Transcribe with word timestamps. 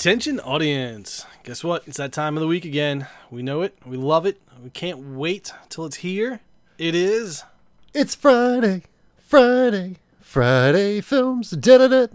Attention, 0.00 0.40
audience. 0.40 1.26
Guess 1.44 1.62
what? 1.62 1.82
It's 1.86 1.98
that 1.98 2.10
time 2.10 2.34
of 2.34 2.40
the 2.40 2.46
week 2.46 2.64
again. 2.64 3.06
We 3.30 3.42
know 3.42 3.60
it. 3.60 3.76
We 3.84 3.98
love 3.98 4.24
it. 4.24 4.40
We 4.64 4.70
can't 4.70 4.98
wait 4.98 5.52
till 5.68 5.84
it's 5.84 5.96
here. 5.96 6.40
It 6.78 6.94
is. 6.94 7.44
It's 7.92 8.14
Friday, 8.14 8.84
Friday, 9.18 9.96
Friday 10.18 11.02
films. 11.02 11.50
Da-da-da. 11.50 12.06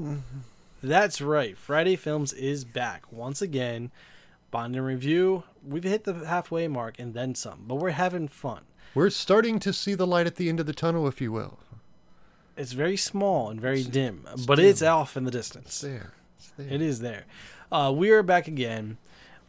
That's 0.81 1.21
right. 1.21 1.55
Friday 1.55 1.95
Films 1.95 2.33
is 2.33 2.65
back 2.65 3.03
once 3.11 3.39
again. 3.39 3.91
Bond 4.49 4.75
and 4.75 4.83
review. 4.83 5.43
We've 5.63 5.83
hit 5.83 6.05
the 6.05 6.25
halfway 6.25 6.67
mark 6.67 6.97
and 6.97 7.13
then 7.13 7.35
some, 7.35 7.65
but 7.67 7.75
we're 7.75 7.91
having 7.91 8.27
fun. 8.27 8.61
We're 8.95 9.11
starting 9.11 9.59
to 9.59 9.71
see 9.71 9.93
the 9.93 10.07
light 10.07 10.25
at 10.25 10.37
the 10.37 10.49
end 10.49 10.59
of 10.59 10.65
the 10.65 10.73
tunnel, 10.73 11.07
if 11.07 11.21
you 11.21 11.31
will. 11.31 11.59
It's 12.57 12.71
very 12.71 12.97
small 12.97 13.51
and 13.51 13.61
very 13.61 13.83
dim, 13.83 14.25
but 14.47 14.57
it's 14.57 14.81
off 14.81 15.15
in 15.15 15.23
the 15.23 15.29
distance. 15.29 15.67
It's 15.67 15.81
there. 15.81 16.13
It's 16.39 16.49
there. 16.57 16.67
It 16.67 16.81
is 16.81 17.01
there. 17.01 17.25
Uh, 17.71 17.91
we 17.95 18.11
are 18.11 18.23
back 18.23 18.47
again 18.47 18.97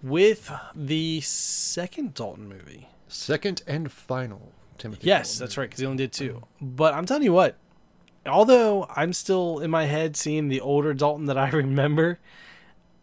with 0.03 0.51
the 0.75 1.21
second 1.21 2.15
Dalton 2.15 2.49
movie. 2.49 2.89
Second 3.09 3.63
and 3.67 3.91
final, 3.91 4.53
Timothy. 4.79 5.07
Yes, 5.07 5.33
Dalton. 5.33 5.45
that's 5.45 5.59
right, 5.59 5.69
because 5.69 5.81
he 5.81 5.87
only 5.87 5.99
did 5.99 6.13
two. 6.13 6.43
But 6.61 6.95
I'm 6.95 7.07
telling 7.07 7.23
you 7.23 7.33
what, 7.33 7.57
although 8.27 8.87
I'm 8.95 9.13
still 9.13 9.59
in 9.59 9.71
my 9.71 9.85
head 9.85 10.17
seeing 10.17 10.49
the 10.49 10.61
older 10.61 10.95
Dalton 10.95 11.27
that 11.27 11.39
I 11.39 11.49
remember, 11.51 12.19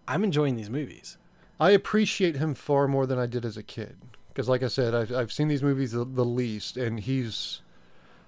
I'm 0.07 0.23
enjoying 0.23 0.55
these 0.55 0.69
movies. 0.69 1.17
I 1.59 1.71
appreciate 1.71 2.37
him 2.37 2.55
far 2.55 2.87
more 2.87 3.05
than 3.05 3.19
I 3.19 3.25
did 3.25 3.45
as 3.45 3.55
a 3.57 3.63
kid. 3.63 3.97
Because, 4.29 4.49
like 4.49 4.63
I 4.63 4.67
said, 4.67 4.95
I've, 4.95 5.11
I've 5.13 5.31
seen 5.31 5.47
these 5.47 5.61
movies 5.61 5.91
the, 5.91 6.03
the 6.03 6.25
least, 6.25 6.75
and 6.75 6.99
he's, 6.99 7.61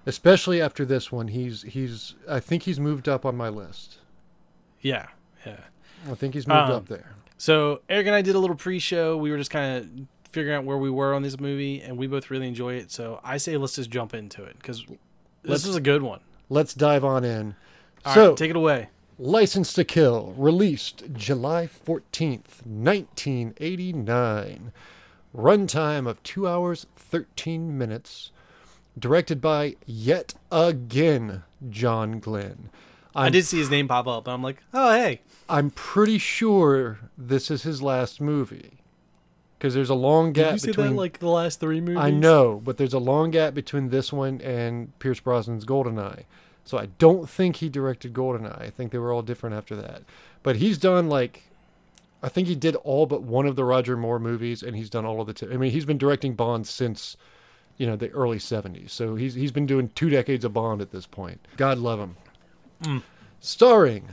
especially 0.06 0.62
after 0.62 0.84
this 0.84 1.10
one, 1.10 1.28
he's 1.28 1.62
he's. 1.62 2.14
I 2.28 2.38
think 2.38 2.62
he's 2.62 2.78
moved 2.78 3.08
up 3.08 3.26
on 3.26 3.36
my 3.36 3.48
list. 3.48 3.98
Yeah, 4.80 5.08
yeah. 5.44 5.62
I 6.10 6.14
think 6.14 6.34
he's 6.34 6.46
moved 6.46 6.70
Um, 6.70 6.72
up 6.72 6.88
there. 6.88 7.14
So 7.38 7.80
Eric 7.88 8.06
and 8.06 8.14
I 8.14 8.20
did 8.22 8.34
a 8.34 8.38
little 8.38 8.56
pre-show. 8.56 9.16
We 9.16 9.30
were 9.30 9.38
just 9.38 9.50
kind 9.50 9.76
of 9.78 9.88
figuring 10.30 10.56
out 10.56 10.64
where 10.64 10.78
we 10.78 10.90
were 10.90 11.14
on 11.14 11.22
this 11.22 11.38
movie, 11.40 11.80
and 11.82 11.96
we 11.98 12.06
both 12.06 12.30
really 12.30 12.48
enjoy 12.48 12.74
it. 12.74 12.90
So 12.90 13.20
I 13.24 13.36
say 13.38 13.56
let's 13.56 13.74
just 13.76 13.90
jump 13.90 14.12
into 14.14 14.42
it 14.44 14.56
because 14.58 14.84
this 15.42 15.64
Let's- 15.64 15.76
a 15.76 15.80
good 15.80 16.02
one. 16.02 16.20
Let's 16.48 16.74
dive 16.74 17.04
on 17.04 17.24
in. 17.24 17.56
All 18.04 18.14
right, 18.14 18.14
so, 18.14 18.34
take 18.36 18.50
it 18.50 18.56
away. 18.56 18.88
License 19.18 19.72
to 19.72 19.82
Kill, 19.84 20.32
released 20.36 21.02
July 21.14 21.66
14th, 21.66 22.64
1989. 22.64 24.72
Runtime 25.34 26.06
of 26.08 26.22
2 26.22 26.46
hours 26.48 26.86
13 26.96 27.76
minutes. 27.76 28.30
Directed 28.98 29.40
by 29.40 29.76
yet 29.84 30.34
again 30.50 31.42
John 31.68 32.20
Glen. 32.20 32.70
i 33.14 33.26
I'm, 33.26 33.32
did 33.32 33.44
see 33.44 33.58
his 33.58 33.68
name 33.70 33.88
pop 33.88 34.06
up, 34.06 34.26
and 34.26 34.32
I'm 34.34 34.42
like, 34.42 34.62
oh 34.72 34.94
hey, 34.94 35.20
I'm 35.48 35.70
pretty 35.70 36.18
sure 36.18 36.98
this 37.16 37.50
is 37.50 37.62
his 37.62 37.82
last 37.82 38.20
movie. 38.20 38.78
Because 39.58 39.74
there's 39.74 39.90
a 39.90 39.94
long 39.94 40.32
did 40.32 40.42
gap 40.42 40.52
you 40.52 40.58
see 40.58 40.66
between. 40.68 40.88
that 40.88 40.96
like 40.96 41.18
the 41.18 41.28
last 41.28 41.60
three 41.60 41.80
movies? 41.80 41.98
I 41.98 42.10
know, 42.10 42.60
but 42.62 42.76
there's 42.76 42.92
a 42.92 42.98
long 42.98 43.30
gap 43.30 43.54
between 43.54 43.88
this 43.88 44.12
one 44.12 44.40
and 44.42 44.96
Pierce 44.98 45.20
Brosnan's 45.20 45.64
Goldeneye. 45.64 46.24
So 46.64 46.78
I 46.78 46.86
don't 46.98 47.28
think 47.30 47.56
he 47.56 47.68
directed 47.68 48.12
Goldeneye. 48.12 48.60
I 48.60 48.70
think 48.70 48.92
they 48.92 48.98
were 48.98 49.12
all 49.12 49.22
different 49.22 49.56
after 49.56 49.74
that. 49.76 50.02
But 50.42 50.56
he's 50.56 50.78
done 50.78 51.08
like 51.08 51.44
I 52.22 52.28
think 52.28 52.48
he 52.48 52.54
did 52.54 52.76
all 52.76 53.06
but 53.06 53.22
one 53.22 53.46
of 53.46 53.56
the 53.56 53.64
Roger 53.64 53.96
Moore 53.96 54.18
movies 54.18 54.62
and 54.62 54.76
he's 54.76 54.90
done 54.90 55.06
all 55.06 55.20
of 55.20 55.26
the 55.26 55.32
t- 55.32 55.46
I 55.50 55.56
mean, 55.56 55.70
he's 55.70 55.84
been 55.84 55.98
directing 55.98 56.34
Bond 56.34 56.66
since 56.66 57.16
you 57.78 57.86
know, 57.86 57.94
the 57.94 58.10
early 58.10 58.38
70s. 58.38 58.90
So 58.90 59.16
he's 59.16 59.34
he's 59.34 59.52
been 59.52 59.66
doing 59.66 59.90
2 59.94 60.10
decades 60.10 60.44
of 60.44 60.52
Bond 60.52 60.80
at 60.82 60.90
this 60.90 61.06
point. 61.06 61.46
God 61.56 61.78
love 61.78 62.00
him. 62.00 62.16
Mm. 62.82 63.02
Starring 63.40 64.08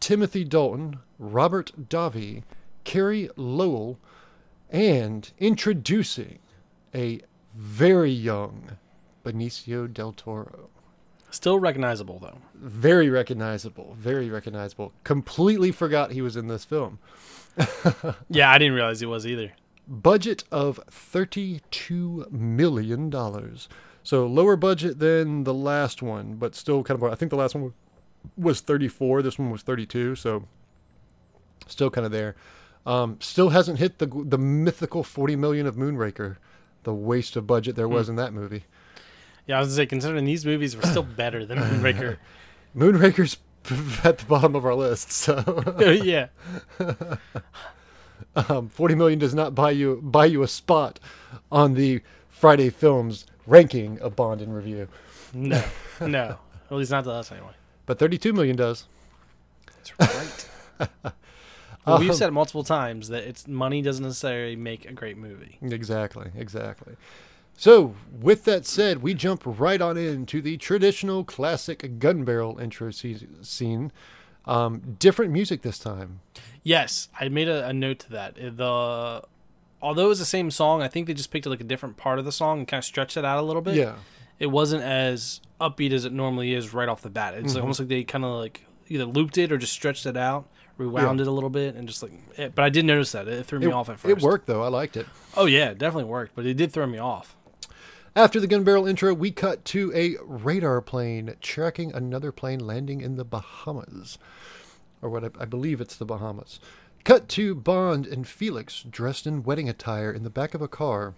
Timothy 0.00 0.44
Dalton, 0.44 0.98
Robert 1.18 1.72
Davi, 1.88 2.42
Carey 2.84 3.28
Lowell, 3.36 3.98
and 4.70 5.30
introducing 5.38 6.38
a 6.94 7.20
very 7.54 8.10
young 8.10 8.78
Benicio 9.24 9.92
del 9.92 10.12
Toro. 10.12 10.70
Still 11.30 11.60
recognizable 11.60 12.18
though. 12.18 12.38
Very 12.54 13.08
recognizable, 13.08 13.94
very 13.98 14.28
recognizable. 14.28 14.92
Completely 15.04 15.70
forgot 15.70 16.12
he 16.12 16.22
was 16.22 16.36
in 16.36 16.48
this 16.48 16.64
film. 16.64 16.98
Yeah, 18.28 18.50
I 18.50 18.58
didn't 18.58 18.74
realize 18.74 19.00
he 19.00 19.06
was 19.06 19.26
either. 19.26 19.52
Budget 19.86 20.44
of 20.52 20.80
$32 20.90 22.30
million. 22.30 23.10
So 24.02 24.26
lower 24.26 24.56
budget 24.56 24.98
than 24.98 25.44
the 25.44 25.52
last 25.54 26.00
one, 26.00 26.36
but 26.36 26.54
still 26.54 26.82
kind 26.84 27.02
of, 27.02 27.12
I 27.12 27.16
think 27.16 27.30
the 27.30 27.36
last 27.36 27.54
one 27.54 27.74
was 28.36 28.60
34, 28.60 29.22
this 29.22 29.38
one 29.38 29.50
was 29.50 29.62
32, 29.62 30.14
so 30.14 30.44
still 31.66 31.90
kind 31.90 32.04
of 32.04 32.12
there. 32.12 32.36
Um, 32.86 33.18
still 33.20 33.50
hasn't 33.50 33.78
hit 33.78 33.98
the 33.98 34.06
the 34.06 34.38
mythical 34.38 35.04
40 35.04 35.36
million 35.36 35.66
of 35.66 35.76
Moonraker, 35.76 36.36
the 36.84 36.94
waste 36.94 37.36
of 37.36 37.46
budget 37.46 37.76
there 37.76 37.88
was 37.88 38.08
in 38.08 38.16
that 38.16 38.32
movie. 38.32 38.64
Yeah, 39.46 39.56
I 39.56 39.60
was 39.60 39.68
gonna 39.68 39.76
say, 39.76 39.86
considering 39.86 40.24
these 40.24 40.46
movies 40.46 40.76
were 40.76 40.82
still 40.82 41.02
better 41.02 41.44
than 41.44 41.58
Moonraker. 41.58 42.16
Moonraker's 42.74 43.36
at 44.04 44.18
the 44.18 44.24
bottom 44.24 44.54
of 44.56 44.64
our 44.64 44.74
list, 44.74 45.12
so 45.12 45.62
yeah, 46.02 46.28
um, 48.34 48.70
40 48.70 48.94
million 48.94 49.18
does 49.18 49.34
not 49.34 49.54
buy 49.54 49.70
you 49.70 50.00
buy 50.02 50.24
you 50.24 50.42
a 50.42 50.48
spot 50.48 50.98
on 51.52 51.74
the 51.74 52.00
Friday 52.30 52.70
Films 52.70 53.26
ranking 53.46 53.98
of 54.00 54.16
Bond 54.16 54.40
in 54.40 54.50
review, 54.50 54.88
no, 55.34 55.62
no, 56.00 56.38
at 56.70 56.76
least 56.76 56.90
not 56.90 57.04
to 57.04 57.10
us 57.10 57.30
anyway. 57.30 57.52
But 57.90 57.98
32 57.98 58.32
million 58.32 58.54
does. 58.54 58.86
That's 59.98 60.48
right. 60.78 60.88
well, 61.84 61.98
we've 61.98 62.10
Um, 62.10 62.14
said 62.16 62.32
multiple 62.32 62.62
times 62.62 63.08
that 63.08 63.24
it's 63.24 63.48
money 63.48 63.82
doesn't 63.82 64.04
necessarily 64.04 64.54
make 64.54 64.84
a 64.84 64.92
great 64.92 65.16
movie. 65.16 65.58
Exactly, 65.60 66.30
exactly. 66.36 66.94
So, 67.56 67.96
with 68.12 68.44
that 68.44 68.64
said, 68.64 69.02
we 69.02 69.12
jump 69.12 69.42
right 69.44 69.80
on 69.82 69.96
into 69.96 70.40
the 70.40 70.56
traditional 70.56 71.24
classic 71.24 71.98
gun 71.98 72.22
barrel 72.22 72.60
intro 72.60 72.92
scene. 72.92 73.90
Um, 74.44 74.94
different 75.00 75.32
music 75.32 75.62
this 75.62 75.80
time. 75.80 76.20
Yes, 76.62 77.08
I 77.18 77.28
made 77.28 77.48
a, 77.48 77.66
a 77.66 77.72
note 77.72 77.98
to 77.98 78.10
that. 78.12 78.36
The 78.36 79.24
although 79.82 80.04
it 80.04 80.08
was 80.10 80.20
the 80.20 80.24
same 80.24 80.52
song, 80.52 80.80
I 80.80 80.86
think 80.86 81.08
they 81.08 81.14
just 81.14 81.32
picked 81.32 81.46
like 81.46 81.60
a 81.60 81.64
different 81.64 81.96
part 81.96 82.20
of 82.20 82.24
the 82.24 82.30
song 82.30 82.60
and 82.60 82.68
kind 82.68 82.78
of 82.78 82.84
stretched 82.84 83.16
it 83.16 83.24
out 83.24 83.38
a 83.38 83.42
little 83.42 83.62
bit. 83.62 83.74
Yeah, 83.74 83.96
it 84.40 84.46
wasn't 84.46 84.82
as 84.82 85.40
upbeat 85.60 85.92
as 85.92 86.04
it 86.04 86.12
normally 86.12 86.52
is 86.54 86.74
right 86.74 86.88
off 86.88 87.02
the 87.02 87.10
bat. 87.10 87.34
It's 87.34 87.54
like, 87.54 87.58
Mhm. 87.60 87.62
almost 87.62 87.78
like 87.80 87.88
they 87.88 88.02
kind 88.02 88.24
of 88.24 88.32
like 88.38 88.64
either 88.88 89.04
looped 89.04 89.38
it 89.38 89.52
or 89.52 89.58
just 89.58 89.72
stretched 89.72 90.06
it 90.06 90.16
out, 90.16 90.48
rewound 90.78 91.20
it 91.20 91.26
a 91.26 91.30
little 91.30 91.50
bit, 91.50 91.76
and 91.76 91.86
just 91.86 92.02
like. 92.02 92.12
It, 92.36 92.54
but 92.56 92.64
I 92.64 92.70
did 92.70 92.84
notice 92.86 93.12
that 93.12 93.28
it 93.28 93.46
threw 93.46 93.60
me 93.60 93.66
it, 93.66 93.72
off 93.72 93.88
at 93.88 94.00
first. 94.00 94.10
it 94.16 94.22
worked 94.22 94.46
though. 94.46 94.62
I 94.64 94.68
liked 94.68 94.96
it. 94.96 95.06
Oh 95.36 95.44
yeah, 95.46 95.70
it 95.70 95.78
definitely 95.78 96.10
worked, 96.10 96.34
but 96.34 96.46
it 96.46 96.54
did 96.54 96.72
throw 96.72 96.86
me 96.86 96.98
off. 96.98 97.36
After 98.16 98.40
the 98.40 98.48
gun 98.48 98.64
barrel 98.64 98.86
intro, 98.88 99.14
we 99.14 99.30
cut 99.30 99.64
to 99.66 99.92
a 99.94 100.16
radar 100.24 100.80
plane 100.80 101.36
tracking 101.40 101.92
another 101.92 102.32
plane 102.32 102.58
landing 102.58 103.00
in 103.02 103.16
the 103.16 103.24
Bahamas. 103.24 104.18
Or 105.00 105.08
what 105.10 105.22
I, 105.24 105.30
I 105.40 105.44
believe 105.44 105.80
it's 105.80 105.96
the 105.96 106.04
Bahamas. 106.04 106.58
Cut 107.04 107.28
to 107.30 107.54
Bond 107.54 108.06
and 108.06 108.26
Felix 108.26 108.82
dressed 108.82 109.26
in 109.26 109.42
wedding 109.44 109.68
attire 109.68 110.10
in 110.12 110.24
the 110.24 110.28
back 110.30 110.54
of 110.54 110.60
a 110.60 110.66
car 110.68 111.14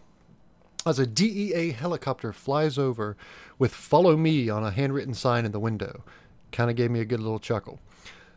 as 0.85 0.99
a 0.99 1.07
DEA 1.07 1.73
helicopter 1.73 2.33
flies 2.33 2.79
over 2.79 3.17
with 3.59 3.75
Follow 3.75 4.17
Me 4.17 4.49
on 4.49 4.65
a 4.65 4.71
handwritten 4.71 5.15
sign 5.15 5.45
in 5.45 5.53
the 5.53 5.61
window. 5.61 6.03
Kind 6.51 6.71
of 6.71 6.77
gave 6.77 6.91
me 6.91 7.01
a 7.01 7.05
good 7.05 7.21
little 7.21 7.39
chuckle. 7.39 7.81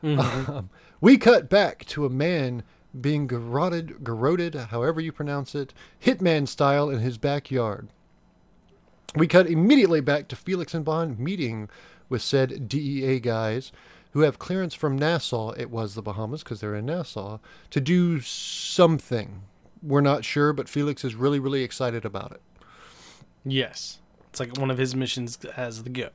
Um, 0.04 0.70
we 1.02 1.18
cut 1.18 1.50
back 1.50 1.86
to 1.86 2.06
a 2.06 2.10
man 2.10 2.64
being 3.00 3.28
garroted, 3.28 4.04
garroted, 4.04 4.56
however 4.56 5.02
you 5.02 5.12
pronounce 5.12 5.56
it, 5.56 5.74
hitman 6.04 6.48
style 6.48 6.90
in 6.90 7.00
his 7.00 7.18
backyard. 7.18 7.90
We 9.16 9.28
cut 9.28 9.48
immediately 9.48 10.02
back 10.02 10.28
to 10.30 10.36
Felix 10.36 10.74
and 10.74 10.86
Bond 10.86 11.20
meeting 11.20 11.70
with 12.10 12.22
said 12.22 12.68
DEA 12.70 13.20
guys 13.20 13.72
who 14.12 14.22
have 14.22 14.40
clearance 14.40 14.74
from 14.74 14.98
Nassau, 14.98 15.52
it 15.52 15.70
was 15.70 15.94
the 15.94 16.02
Bahamas 16.02 16.42
because 16.44 16.62
they're 16.62 16.76
in 16.76 16.86
Nassau, 16.86 17.40
to 17.70 17.82
do 17.82 18.22
something. 18.22 19.42
We're 19.82 20.02
not 20.02 20.26
sure, 20.26 20.54
but 20.54 20.70
Felix 20.70 21.04
is 21.04 21.16
really, 21.16 21.40
really 21.40 21.64
excited 21.64 22.06
about 22.06 22.32
it. 22.32 22.42
Yes, 23.44 24.00
it's 24.30 24.40
like 24.40 24.58
one 24.58 24.72
of 24.72 24.78
his 24.78 24.96
missions 24.96 25.38
has 25.56 25.84
the 25.84 25.90
go. 25.90 26.10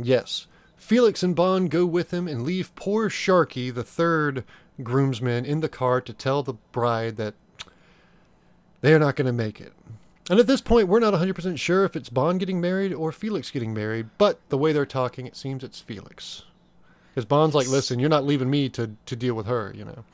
Yes. 0.00 0.46
Felix 0.76 1.22
and 1.22 1.34
Bond 1.34 1.70
go 1.70 1.86
with 1.86 2.12
him 2.12 2.28
and 2.28 2.42
leave 2.42 2.74
poor 2.74 3.08
Sharky, 3.08 3.74
the 3.74 3.82
third 3.82 4.44
groomsman, 4.82 5.44
in 5.44 5.60
the 5.60 5.68
car 5.68 6.00
to 6.02 6.12
tell 6.12 6.42
the 6.42 6.54
bride 6.72 7.16
that 7.16 7.34
they 8.82 8.92
are 8.92 8.98
not 8.98 9.16
going 9.16 9.26
to 9.26 9.32
make 9.32 9.60
it. 9.60 9.72
And 10.28 10.38
at 10.38 10.46
this 10.46 10.60
point, 10.60 10.88
we're 10.88 11.00
not 11.00 11.14
100% 11.14 11.58
sure 11.58 11.84
if 11.84 11.96
it's 11.96 12.10
Bond 12.10 12.40
getting 12.40 12.60
married 12.60 12.92
or 12.92 13.12
Felix 13.12 13.50
getting 13.50 13.72
married, 13.72 14.08
but 14.18 14.38
the 14.48 14.58
way 14.58 14.72
they're 14.72 14.84
talking, 14.84 15.26
it 15.26 15.36
seems 15.36 15.64
it's 15.64 15.80
Felix. 15.80 16.42
Because 17.14 17.24
Bond's 17.24 17.54
like, 17.54 17.68
listen, 17.68 17.98
you're 17.98 18.10
not 18.10 18.26
leaving 18.26 18.50
me 18.50 18.68
to, 18.70 18.90
to 19.06 19.16
deal 19.16 19.34
with 19.34 19.46
her, 19.46 19.72
you 19.74 19.84
know. 19.84 20.04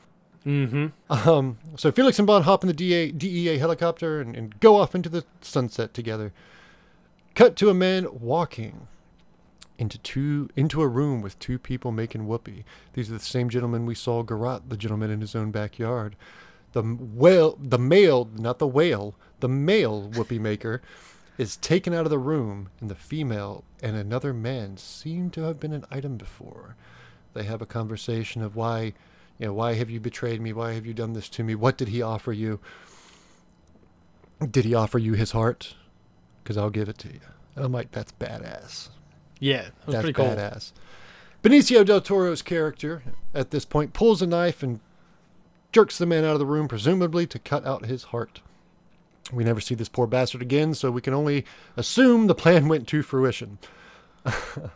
Mm-hmm. 0.45 1.29
Um, 1.29 1.57
so 1.77 1.91
Felix 1.91 2.19
and 2.19 2.27
Bond 2.27 2.45
hop 2.45 2.63
in 2.63 2.67
the 2.67 2.73
DA, 2.73 3.11
DEA 3.11 3.57
helicopter 3.57 4.19
and, 4.19 4.35
and 4.35 4.59
go 4.59 4.75
off 4.75 4.93
into 4.93 5.09
the 5.09 5.23
sunset 5.41 5.93
together. 5.93 6.33
Cut 7.35 7.55
to 7.57 7.69
a 7.69 7.73
man 7.73 8.07
walking 8.11 8.87
into 9.77 9.97
two 9.97 10.49
into 10.55 10.81
a 10.81 10.87
room 10.87 11.21
with 11.21 11.39
two 11.39 11.57
people 11.57 11.91
making 11.91 12.27
whoopee. 12.27 12.63
These 12.93 13.09
are 13.09 13.13
the 13.13 13.19
same 13.19 13.49
gentlemen 13.49 13.85
we 13.85 13.95
saw 13.95 14.23
garrot 14.23 14.69
the 14.69 14.77
gentleman 14.77 15.09
in 15.09 15.21
his 15.21 15.35
own 15.35 15.51
backyard. 15.51 16.15
The 16.73 16.83
whale, 16.83 17.57
the 17.61 17.79
male, 17.79 18.29
not 18.35 18.59
the 18.59 18.67
whale, 18.67 19.15
the 19.39 19.49
male 19.49 20.09
whoopee 20.09 20.39
maker 20.39 20.81
is 21.37 21.57
taken 21.57 21.93
out 21.93 22.05
of 22.05 22.09
the 22.11 22.19
room, 22.19 22.69
and 22.79 22.89
the 22.89 22.95
female 22.95 23.63
and 23.81 23.95
another 23.95 24.33
man 24.33 24.77
seem 24.77 25.29
to 25.31 25.41
have 25.41 25.59
been 25.59 25.73
an 25.73 25.85
item 25.89 26.17
before. 26.17 26.75
They 27.33 27.43
have 27.43 27.61
a 27.61 27.67
conversation 27.67 28.41
of 28.41 28.55
why, 28.55 28.93
you 29.39 29.47
know, 29.47 29.53
why 29.53 29.73
have 29.73 29.89
you 29.89 29.99
betrayed 29.99 30.41
me? 30.41 30.53
Why 30.53 30.73
have 30.73 30.85
you 30.85 30.93
done 30.93 31.13
this 31.13 31.29
to 31.29 31.43
me? 31.43 31.55
What 31.55 31.77
did 31.77 31.89
he 31.89 32.01
offer 32.01 32.31
you? 32.31 32.59
Did 34.39 34.65
he 34.65 34.73
offer 34.73 34.99
you 34.99 35.13
his 35.13 35.31
heart? 35.31 35.75
Because 36.43 36.57
I'll 36.57 36.69
give 36.69 36.89
it 36.89 36.97
to 36.99 37.07
you. 37.07 37.19
And 37.55 37.65
I'm 37.65 37.71
like, 37.71 37.91
that's 37.91 38.11
badass. 38.13 38.89
Yeah, 39.39 39.63
that 39.63 39.73
That's 39.87 40.03
pretty 40.03 40.13
cool. 40.13 40.25
badass. 40.25 40.71
Benicio 41.43 41.85
del 41.85 42.01
Toro's 42.01 42.41
character 42.41 43.03
at 43.33 43.51
this 43.51 43.65
point 43.65 43.93
pulls 43.93 44.21
a 44.21 44.27
knife 44.27 44.63
and 44.63 44.79
jerks 45.73 45.97
the 45.97 46.05
man 46.05 46.23
out 46.23 46.33
of 46.33 46.39
the 46.39 46.45
room, 46.45 46.67
presumably 46.67 47.27
to 47.27 47.39
cut 47.39 47.65
out 47.65 47.85
his 47.85 48.03
heart. 48.05 48.41
We 49.31 49.43
never 49.43 49.59
see 49.59 49.75
this 49.75 49.89
poor 49.89 50.07
bastard 50.07 50.41
again, 50.41 50.73
so 50.73 50.91
we 50.91 51.01
can 51.01 51.13
only 51.13 51.45
assume 51.75 52.27
the 52.27 52.35
plan 52.35 52.67
went 52.69 52.87
to 52.89 53.01
fruition. 53.01 53.57
it's 54.25 54.69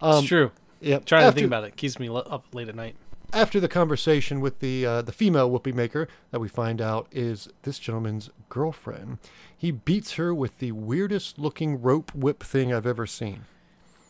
um, 0.00 0.24
true. 0.24 0.52
Yep. 0.80 1.04
Trying 1.04 1.26
to 1.26 1.32
think 1.32 1.46
about 1.46 1.64
it 1.64 1.76
keeps 1.76 1.98
me 1.98 2.08
up 2.08 2.46
late 2.54 2.68
at 2.68 2.74
night. 2.74 2.96
After 3.32 3.60
the 3.60 3.68
conversation 3.68 4.40
with 4.40 4.60
the 4.60 4.86
uh, 4.86 5.02
the 5.02 5.12
female 5.12 5.50
whoopee 5.50 5.72
maker 5.72 6.08
that 6.30 6.40
we 6.40 6.48
find 6.48 6.80
out 6.80 7.06
is 7.10 7.48
this 7.62 7.78
gentleman's 7.78 8.30
girlfriend. 8.48 9.18
He 9.56 9.70
beats 9.70 10.12
her 10.14 10.34
with 10.34 10.58
the 10.58 10.72
weirdest 10.72 11.38
looking 11.38 11.80
rope 11.80 12.14
whip 12.14 12.42
thing 12.42 12.72
I've 12.72 12.86
ever 12.86 13.06
seen. 13.06 13.44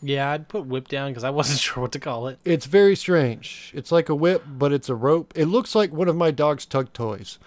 Yeah, 0.01 0.31
I'd 0.31 0.47
put 0.47 0.65
whip 0.65 0.87
down 0.87 1.11
because 1.11 1.23
I 1.23 1.29
wasn't 1.29 1.59
sure 1.61 1.81
what 1.81 1.91
to 1.91 1.99
call 1.99 2.27
it. 2.27 2.39
It's 2.43 2.65
very 2.65 2.95
strange. 2.95 3.71
It's 3.75 3.91
like 3.91 4.09
a 4.09 4.15
whip, 4.15 4.43
but 4.47 4.73
it's 4.73 4.89
a 4.89 4.95
rope. 4.95 5.33
It 5.35 5.45
looks 5.45 5.75
like 5.75 5.93
one 5.93 6.07
of 6.07 6.15
my 6.15 6.31
dog's 6.31 6.65
tug 6.65 6.91
toys. 6.93 7.37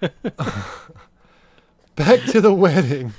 Back 1.96 2.20
to 2.28 2.40
the 2.40 2.54
wedding. 2.54 3.12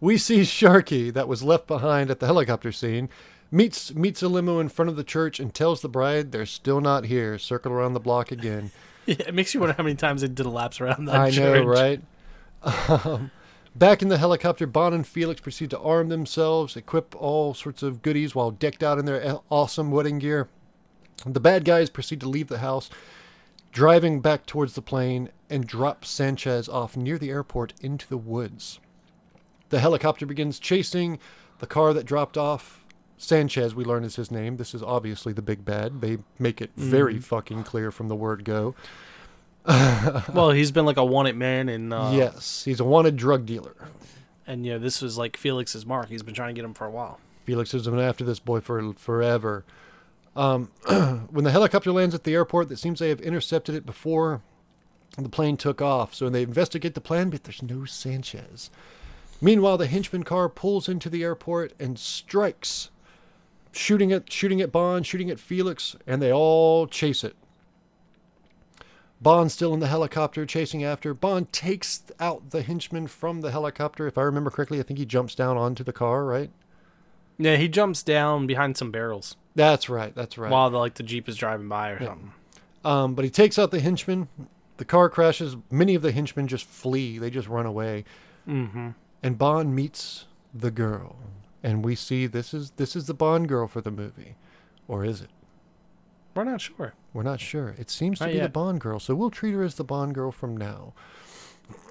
We 0.00 0.18
see 0.18 0.40
Sharky, 0.40 1.12
that 1.12 1.28
was 1.28 1.44
left 1.44 1.68
behind 1.68 2.10
at 2.10 2.18
the 2.18 2.26
helicopter 2.26 2.72
scene, 2.72 3.08
meets 3.52 3.94
meets 3.94 4.22
a 4.22 4.28
limo 4.28 4.58
in 4.58 4.68
front 4.68 4.88
of 4.88 4.96
the 4.96 5.04
church 5.04 5.38
and 5.38 5.54
tells 5.54 5.80
the 5.82 5.88
bride 5.88 6.32
they're 6.32 6.46
still 6.46 6.80
not 6.80 7.04
here. 7.04 7.38
Circle 7.38 7.70
around 7.72 7.92
the 7.92 8.00
block 8.00 8.32
again. 8.32 8.72
Yeah, 9.04 9.16
it 9.26 9.34
makes 9.34 9.52
you 9.52 9.58
wonder 9.58 9.74
how 9.76 9.82
many 9.82 9.96
times 9.96 10.20
they 10.20 10.28
did 10.28 10.46
a 10.46 10.48
laps 10.48 10.80
around 10.80 11.06
that 11.06 11.16
I 11.16 11.30
church. 11.32 11.64
know, 11.64 11.68
right? 11.68 12.00
Um, 12.62 13.32
back 13.74 14.00
in 14.00 14.06
the 14.06 14.16
helicopter, 14.18 14.64
Bon 14.64 14.94
and 14.94 15.04
Felix 15.04 15.40
proceed 15.40 15.70
to 15.70 15.80
arm 15.80 16.08
themselves, 16.08 16.76
equip 16.76 17.20
all 17.20 17.52
sorts 17.52 17.82
of 17.82 18.00
goodies 18.02 18.36
while 18.36 18.52
decked 18.52 18.80
out 18.80 19.00
in 19.00 19.04
their 19.04 19.40
awesome 19.50 19.90
wedding 19.90 20.20
gear. 20.20 20.48
The 21.26 21.40
bad 21.40 21.64
guys 21.64 21.90
proceed 21.90 22.20
to 22.20 22.28
leave 22.28 22.46
the 22.46 22.58
house, 22.58 22.90
driving 23.72 24.20
back 24.20 24.46
towards 24.46 24.74
the 24.74 24.82
plane, 24.82 25.30
and 25.50 25.66
drop 25.66 26.04
Sanchez 26.04 26.68
off 26.68 26.96
near 26.96 27.18
the 27.18 27.30
airport 27.30 27.74
into 27.80 28.08
the 28.08 28.16
woods. 28.16 28.78
The 29.70 29.80
helicopter 29.80 30.26
begins 30.26 30.60
chasing 30.60 31.18
the 31.58 31.66
car 31.66 31.92
that 31.92 32.06
dropped 32.06 32.38
off. 32.38 32.81
Sanchez, 33.22 33.74
we 33.74 33.84
learn 33.84 34.02
is 34.04 34.16
his 34.16 34.30
name. 34.30 34.56
This 34.56 34.74
is 34.74 34.82
obviously 34.82 35.32
the 35.32 35.42
big 35.42 35.64
bad. 35.64 36.00
They 36.00 36.18
make 36.38 36.60
it 36.60 36.70
very 36.76 37.18
fucking 37.20 37.62
clear 37.64 37.90
from 37.90 38.08
the 38.08 38.16
word 38.16 38.44
go. 38.44 38.74
Well, 39.64 40.50
he's 40.50 40.72
been 40.72 40.84
like 40.86 40.96
a 40.96 41.04
wanted 41.04 41.36
man, 41.36 41.68
and 41.68 41.94
uh, 41.94 42.10
yes, 42.12 42.64
he's 42.64 42.80
a 42.80 42.84
wanted 42.84 43.16
drug 43.16 43.46
dealer. 43.46 43.76
and 44.44 44.66
you 44.66 44.72
know 44.72 44.78
this 44.80 45.00
was 45.00 45.16
like 45.16 45.36
Felix's 45.36 45.86
mark. 45.86 46.08
He's 46.08 46.24
been 46.24 46.34
trying 46.34 46.54
to 46.54 46.58
get 46.60 46.64
him 46.64 46.74
for 46.74 46.84
a 46.84 46.90
while. 46.90 47.20
Felix 47.44 47.70
has 47.72 47.84
been 47.86 48.00
after 48.00 48.24
this 48.24 48.40
boy 48.40 48.58
for 48.60 48.92
forever. 48.94 49.64
Um, 50.34 50.70
when 51.30 51.44
the 51.44 51.52
helicopter 51.52 51.92
lands 51.92 52.14
at 52.14 52.24
the 52.24 52.34
airport, 52.34 52.70
it 52.72 52.78
seems 52.78 52.98
they 52.98 53.10
have 53.10 53.20
intercepted 53.20 53.74
it 53.76 53.86
before 53.86 54.40
the 55.16 55.28
plane 55.28 55.56
took 55.56 55.80
off. 55.80 56.12
So 56.14 56.28
they 56.28 56.42
investigate 56.42 56.94
the 56.94 57.00
plan, 57.00 57.30
but 57.30 57.44
there's 57.44 57.62
no 57.62 57.84
Sanchez. 57.84 58.70
Meanwhile, 59.40 59.78
the 59.78 59.86
henchman 59.86 60.22
car 60.24 60.48
pulls 60.48 60.88
into 60.88 61.08
the 61.10 61.22
airport 61.22 61.72
and 61.78 61.98
strikes, 61.98 62.90
shooting 63.72 64.12
at 64.12 64.32
shooting 64.32 64.60
at 64.60 64.70
Bond, 64.70 65.06
shooting 65.06 65.30
at 65.30 65.40
Felix, 65.40 65.96
and 66.06 66.22
they 66.22 66.32
all 66.32 66.86
chase 66.86 67.24
it. 67.24 67.36
Bond 69.20 69.52
still 69.52 69.72
in 69.72 69.80
the 69.80 69.86
helicopter 69.86 70.44
chasing 70.44 70.82
after. 70.82 71.14
Bond 71.14 71.52
takes 71.52 72.02
out 72.18 72.50
the 72.50 72.62
henchman 72.62 73.06
from 73.06 73.40
the 73.40 73.52
helicopter. 73.52 74.06
If 74.08 74.18
I 74.18 74.22
remember 74.22 74.50
correctly, 74.50 74.80
I 74.80 74.82
think 74.82 74.98
he 74.98 75.06
jumps 75.06 75.36
down 75.36 75.56
onto 75.56 75.84
the 75.84 75.92
car, 75.92 76.24
right? 76.24 76.50
Yeah, 77.38 77.56
he 77.56 77.68
jumps 77.68 78.02
down 78.02 78.46
behind 78.46 78.76
some 78.76 78.90
barrels 78.90 79.36
That's 79.54 79.88
right. 79.88 80.14
That's 80.14 80.36
right. 80.36 80.50
while 80.50 80.70
the, 80.70 80.78
like 80.78 80.94
the 80.94 81.02
jeep 81.02 81.28
is 81.28 81.36
driving 81.36 81.68
by 81.68 81.90
or 81.90 82.04
something. 82.04 82.32
Um, 82.84 83.14
but 83.14 83.24
he 83.24 83.30
takes 83.30 83.58
out 83.58 83.70
the 83.70 83.80
henchman. 83.80 84.28
The 84.78 84.84
car 84.84 85.08
crashes. 85.08 85.56
Many 85.70 85.94
of 85.94 86.02
the 86.02 86.12
henchmen 86.12 86.48
just 86.48 86.66
flee. 86.66 87.18
They 87.18 87.30
just 87.30 87.48
run 87.48 87.64
away. 87.66 88.04
Mm-hmm. 88.48 88.90
And 89.22 89.38
Bond 89.38 89.74
meets 89.74 90.26
the 90.52 90.72
girl, 90.72 91.16
and 91.62 91.84
we 91.84 91.94
see 91.94 92.26
this 92.26 92.52
is 92.52 92.72
this 92.72 92.96
is 92.96 93.06
the 93.06 93.14
Bond 93.14 93.48
girl 93.48 93.66
for 93.66 93.80
the 93.80 93.90
movie, 93.90 94.36
or 94.88 95.04
is 95.04 95.20
it? 95.20 95.30
We're 96.34 96.44
not 96.44 96.60
sure. 96.60 96.94
We're 97.12 97.22
not 97.22 97.40
sure. 97.40 97.74
It 97.78 97.90
seems 97.90 98.18
to 98.18 98.26
Not 98.26 98.32
be 98.32 98.40
the. 98.40 98.48
Bond 98.48 98.80
girl, 98.80 98.98
so 98.98 99.14
we'll 99.14 99.30
treat 99.30 99.52
her 99.52 99.62
as 99.62 99.74
the 99.74 99.84
Bond 99.84 100.14
girl 100.14 100.32
from 100.32 100.56
now. 100.56 100.94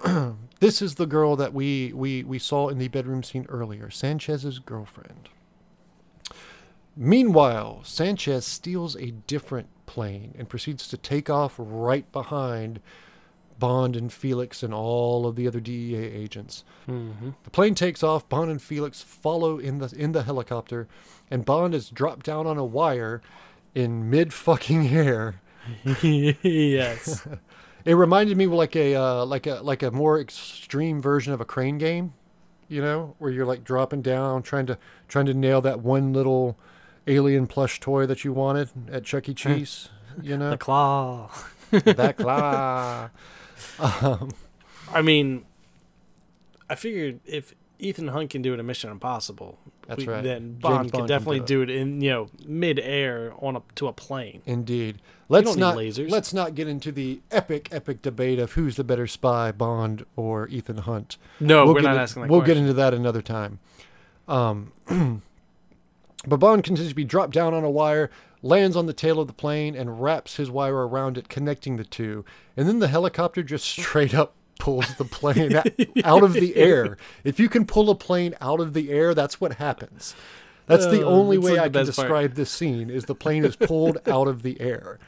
this 0.60 0.82
is 0.82 0.96
the 0.96 1.06
girl 1.06 1.36
that 1.36 1.54
we, 1.54 1.94
we, 1.94 2.24
we 2.24 2.40
saw 2.40 2.70
in 2.70 2.78
the 2.78 2.88
bedroom 2.88 3.24
scene 3.24 3.46
earlier, 3.50 3.90
Sanchez's 3.90 4.60
girlfriend. 4.60 5.30
Meanwhile, 6.96 7.82
Sanchez 7.84 8.46
steals 8.46 8.96
a 8.96 9.12
different 9.12 9.68
plane 9.86 10.36
and 10.38 10.50
proceeds 10.50 10.88
to 10.90 10.98
take 10.98 11.30
off 11.30 11.56
right 11.58 12.10
behind 12.12 12.82
Bond 13.62 13.96
and 13.96 14.12
Felix 14.12 14.64
and 14.64 14.74
all 14.74 15.26
of 15.28 15.38
the 15.38 15.48
other 15.48 15.60
DEA 15.62 15.96
agents. 15.96 16.66
Mm-hmm. 16.90 17.30
The 17.44 17.50
plane 17.52 17.76
takes 17.76 18.02
off. 18.04 18.28
Bond 18.28 18.50
and 18.52 18.62
Felix 18.62 19.02
follow 19.02 19.60
in 19.60 19.78
the 19.78 19.94
in 19.96 20.12
the 20.12 20.24
helicopter, 20.24 20.88
and 21.30 21.46
Bond 21.46 21.74
is 21.74 21.90
dropped 21.90 22.26
down 22.26 22.48
on 22.48 22.58
a 22.58 22.66
wire 22.66 23.22
in 23.76 24.10
mid 24.10 24.34
fucking 24.34 24.88
air. 24.94 25.40
yes. 26.02 27.26
It 27.84 27.96
reminded 27.96 28.38
me 28.38 28.46
like 28.46 28.76
a 28.76 28.94
uh, 28.94 29.26
like 29.26 29.48
a 29.48 29.56
like 29.64 29.82
a 29.82 29.90
more 29.90 30.20
extreme 30.20 31.02
version 31.02 31.34
of 31.34 31.42
a 31.42 31.46
crane 31.46 31.80
game, 31.80 32.14
you 32.68 32.80
know, 32.80 33.16
where 33.18 33.32
you're 33.32 33.48
like 33.48 33.64
dropping 33.64 34.04
down, 34.04 34.44
trying 34.44 34.68
to 34.68 34.78
trying 35.08 35.26
to 35.26 35.34
nail 35.34 35.62
that 35.62 35.80
one 35.82 36.14
little 36.14 36.60
alien 37.08 37.48
plush 37.48 37.80
toy 37.80 38.06
that 38.06 38.24
you 38.24 38.34
wanted 38.34 38.70
at 38.92 39.04
Chuck 39.04 39.28
E. 39.30 39.34
Cheese. 39.34 39.90
You 40.22 40.38
know 40.38 40.52
the 40.52 40.58
claw. 40.58 41.32
that 41.72 42.18
claw. 42.18 43.10
Um, 43.80 44.32
I 44.94 45.02
mean, 45.02 45.46
I 46.70 46.76
figured 46.76 47.20
if 47.26 47.54
Ethan 47.80 48.10
Hunt 48.10 48.30
can 48.30 48.42
do 48.42 48.54
it 48.54 48.60
in 48.60 48.66
Mission 48.66 48.90
Impossible, 48.92 49.58
That's 49.88 50.06
we- 50.06 50.08
right. 50.14 50.24
then 50.24 50.42
James 50.54 50.62
Bond 50.62 50.76
Bond 50.76 50.92
can 50.92 51.00
can 51.02 51.08
definitely 51.08 51.40
do 51.40 51.66
do 51.66 51.72
it. 51.74 51.76
in 51.76 52.02
you 52.02 52.10
know 52.12 52.28
mid-air 52.46 53.34
on 53.40 53.56
a 53.56 53.62
to 53.76 53.88
a 53.88 53.94
plane. 53.94 54.42
Indeed. 54.46 55.02
Let's 55.30 55.56
lasers. 55.56 56.12
let's 56.12 56.34
not 56.34 56.56
get 56.56 56.68
into 56.68 56.92
the 56.92 57.22
epic 57.32 57.70
epic 57.72 58.02
debate 58.02 58.38
of 58.38 58.52
who's 58.54 58.76
the 58.76 58.84
better 58.84 59.08
spy, 59.08 59.52
Bond 59.54 60.06
or 60.18 60.48
Ethan 60.50 60.80
Hunt. 60.80 61.18
No, 61.40 61.64
we'll 61.66 61.76
we're 61.76 61.82
not 61.82 61.96
in- 61.96 62.02
asking 62.02 62.24
that 62.24 62.30
We'll 62.30 62.42
question. 62.42 62.56
get 62.56 62.62
into 62.62 62.74
that 62.74 62.94
another 62.94 63.22
time. 63.22 63.60
Um, 64.28 64.74
but 66.28 66.38
Bond 66.38 66.64
continues 66.64 66.90
to 66.92 66.96
be 66.96 67.06
dropped 67.06 67.34
down 67.34 67.54
on 67.54 67.64
a 67.64 67.70
wire, 67.70 68.10
lands 68.42 68.76
on 68.76 68.86
the 68.86 68.94
tail 68.94 69.20
of 69.20 69.28
the 69.28 69.34
plane, 69.34 69.76
and 69.76 70.02
wraps 70.02 70.38
his 70.38 70.50
wire 70.50 70.88
around 70.88 71.18
it, 71.18 71.30
connecting 71.30 71.78
the 71.78 71.84
two. 71.84 72.26
And 72.58 72.68
then 72.68 72.80
the 72.80 72.88
helicopter 72.88 73.44
just 73.44 73.66
straight 73.70 74.14
up 74.14 74.34
pulls 74.60 74.94
the 74.96 75.06
plane 75.06 75.56
out, 75.56 76.24
of 76.24 76.34
the 76.34 76.54
air. 76.56 76.98
If 77.24 77.40
you 77.40 77.50
can 77.50 77.66
pull 77.66 77.90
a 77.90 77.96
plane 77.96 78.36
out 78.42 78.60
of 78.60 78.74
the 78.74 78.92
air, 78.92 79.14
that's 79.16 79.42
what 79.42 79.54
happens. 79.56 80.16
That's 80.68 80.86
the 80.86 81.02
Oh, 81.04 81.10
only 81.10 81.38
way 81.40 81.52
like 81.54 81.60
I 81.60 81.64
can 81.64 81.72
best 81.72 81.96
part. 81.96 82.06
describe 82.08 82.34
this 82.36 82.52
scene: 82.52 82.90
is 82.90 83.06
the 83.06 83.16
plane 83.16 83.44
is 83.44 83.56
pulled 83.56 83.98
out 84.08 84.28
of 84.28 84.44
the 84.44 84.62
air. 84.62 85.00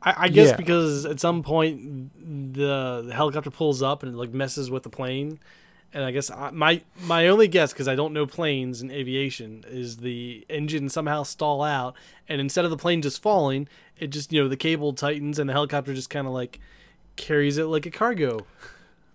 I, 0.00 0.14
I 0.24 0.28
guess 0.28 0.50
Yeah. 0.50 0.56
because 0.56 1.04
at 1.04 1.18
some 1.20 1.42
point 1.42 2.54
the, 2.54 3.02
the 3.06 3.12
helicopter 3.14 3.50
pulls 3.50 3.82
up 3.82 4.02
and 4.02 4.14
it 4.14 4.16
like 4.16 4.32
messes 4.32 4.70
with 4.70 4.84
the 4.84 4.90
plane, 4.90 5.38
and 5.94 6.04
I 6.04 6.10
guess 6.10 6.30
I, 6.30 6.50
my 6.50 6.82
my 7.06 7.28
only 7.28 7.48
guess 7.48 7.72
because 7.72 7.88
I 7.88 7.94
don't 7.94 8.12
know 8.12 8.26
planes 8.26 8.82
and 8.82 8.90
aviation 8.90 9.64
is 9.68 9.98
the 9.98 10.44
engine 10.50 10.88
somehow 10.88 11.22
stall 11.22 11.62
out, 11.62 11.94
and 12.28 12.40
instead 12.40 12.64
of 12.64 12.70
the 12.70 12.76
plane 12.76 13.00
just 13.00 13.22
falling, 13.22 13.68
it 13.98 14.08
just 14.08 14.32
you 14.32 14.42
know 14.42 14.48
the 14.48 14.56
cable 14.56 14.92
tightens 14.92 15.38
and 15.38 15.48
the 15.48 15.54
helicopter 15.54 15.94
just 15.94 16.10
kind 16.10 16.26
of 16.26 16.32
like 16.32 16.58
carries 17.16 17.56
it 17.56 17.64
like 17.64 17.86
a 17.86 17.90
cargo. 17.90 18.40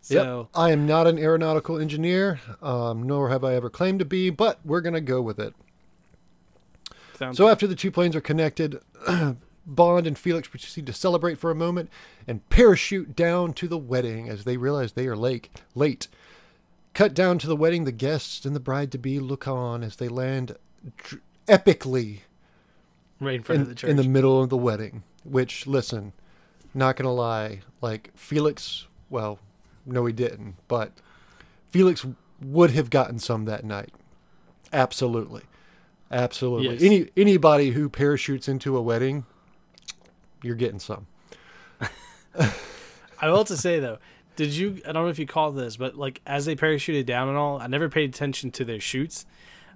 So 0.01 0.39
Yep. 0.39 0.47
I 0.55 0.71
am 0.71 0.87
not 0.87 1.05
an 1.07 1.19
aeronautical 1.19 1.77
engineer, 1.77 2.39
um, 2.61 3.03
nor 3.03 3.29
have 3.29 3.43
I 3.43 3.53
ever 3.55 3.69
claimed 3.69 3.99
to 3.99 4.05
be, 4.05 4.29
but 4.29 4.59
we're 4.63 4.81
gonna 4.81 5.01
go 5.01 5.21
with 5.21 5.39
it. 5.39 5.53
sounds 7.17 7.37
So 7.37 7.49
after 7.49 7.67
the 7.67 7.75
two 7.75 7.91
planes 7.91 8.15
are 8.15 8.21
connected, 8.21 8.79
Bond 9.65 10.07
and 10.07 10.17
Felix 10.17 10.47
proceed 10.47 10.85
to 10.85 10.93
celebrate 10.93 11.37
for 11.37 11.51
a 11.51 11.55
moment 11.55 11.89
and 12.27 12.47
parachute 12.49 13.15
down 13.15 13.53
to 13.53 13.67
the 13.67 13.77
wedding 13.77 14.29
as 14.29 14.45
they 14.45 14.57
realize 14.57 14.93
they 14.93 15.07
are 15.07 15.17
late. 15.17 15.49
Late. 15.75 16.07
Cut 16.93 17.13
down 17.13 17.37
to 17.39 17.47
the 17.47 17.55
wedding, 17.55 17.85
the 17.85 17.91
guests 17.91 18.45
and 18.45 18.55
the 18.55 18.59
bride 18.59 18.91
to 18.91 18.97
be 18.97 19.19
look 19.19 19.47
on 19.47 19.83
as 19.83 19.95
they 19.97 20.07
land 20.09 20.57
dr- 20.97 21.21
epically 21.47 22.19
Right 23.19 23.35
in 23.35 23.43
front 23.43 23.61
of 23.61 23.69
the 23.69 23.75
church. 23.75 23.89
in 23.89 23.95
the 23.97 24.03
middle 24.03 24.41
of 24.41 24.49
the 24.49 24.57
wedding. 24.57 25.03
Which, 25.23 25.67
listen, 25.67 26.13
not 26.73 26.95
gonna 26.95 27.13
lie, 27.13 27.61
like 27.81 28.11
Felix, 28.15 28.87
well, 29.09 29.39
no, 29.85 30.05
he 30.05 30.13
didn't, 30.13 30.55
but 30.67 30.91
Felix 31.69 32.05
would 32.41 32.71
have 32.71 32.89
gotten 32.89 33.19
some 33.19 33.45
that 33.45 33.63
night. 33.65 33.91
Absolutely, 34.71 35.43
absolutely. 36.11 36.69
Yes. 36.75 36.81
Any 36.81 37.09
anybody 37.17 37.71
who 37.71 37.89
parachutes 37.89 38.47
into 38.47 38.77
a 38.77 38.81
wedding, 38.81 39.25
you're 40.41 40.55
getting 40.55 40.79
some. 40.79 41.07
I 43.21 43.29
will 43.29 43.43
to 43.45 43.57
say 43.57 43.79
though, 43.79 43.97
did 44.39 44.53
you? 44.55 44.81
I 44.87 44.93
don't 44.93 45.03
know 45.03 45.09
if 45.09 45.19
you 45.19 45.27
caught 45.27 45.51
this, 45.51 45.75
but 45.75 45.95
like 45.97 46.21
as 46.25 46.45
they 46.45 46.55
parachuted 46.55 47.05
down 47.05 47.27
and 47.27 47.37
all, 47.37 47.59
I 47.59 47.67
never 47.67 47.89
paid 47.89 48.09
attention 48.09 48.51
to 48.51 48.63
their 48.63 48.79
shoots 48.79 49.25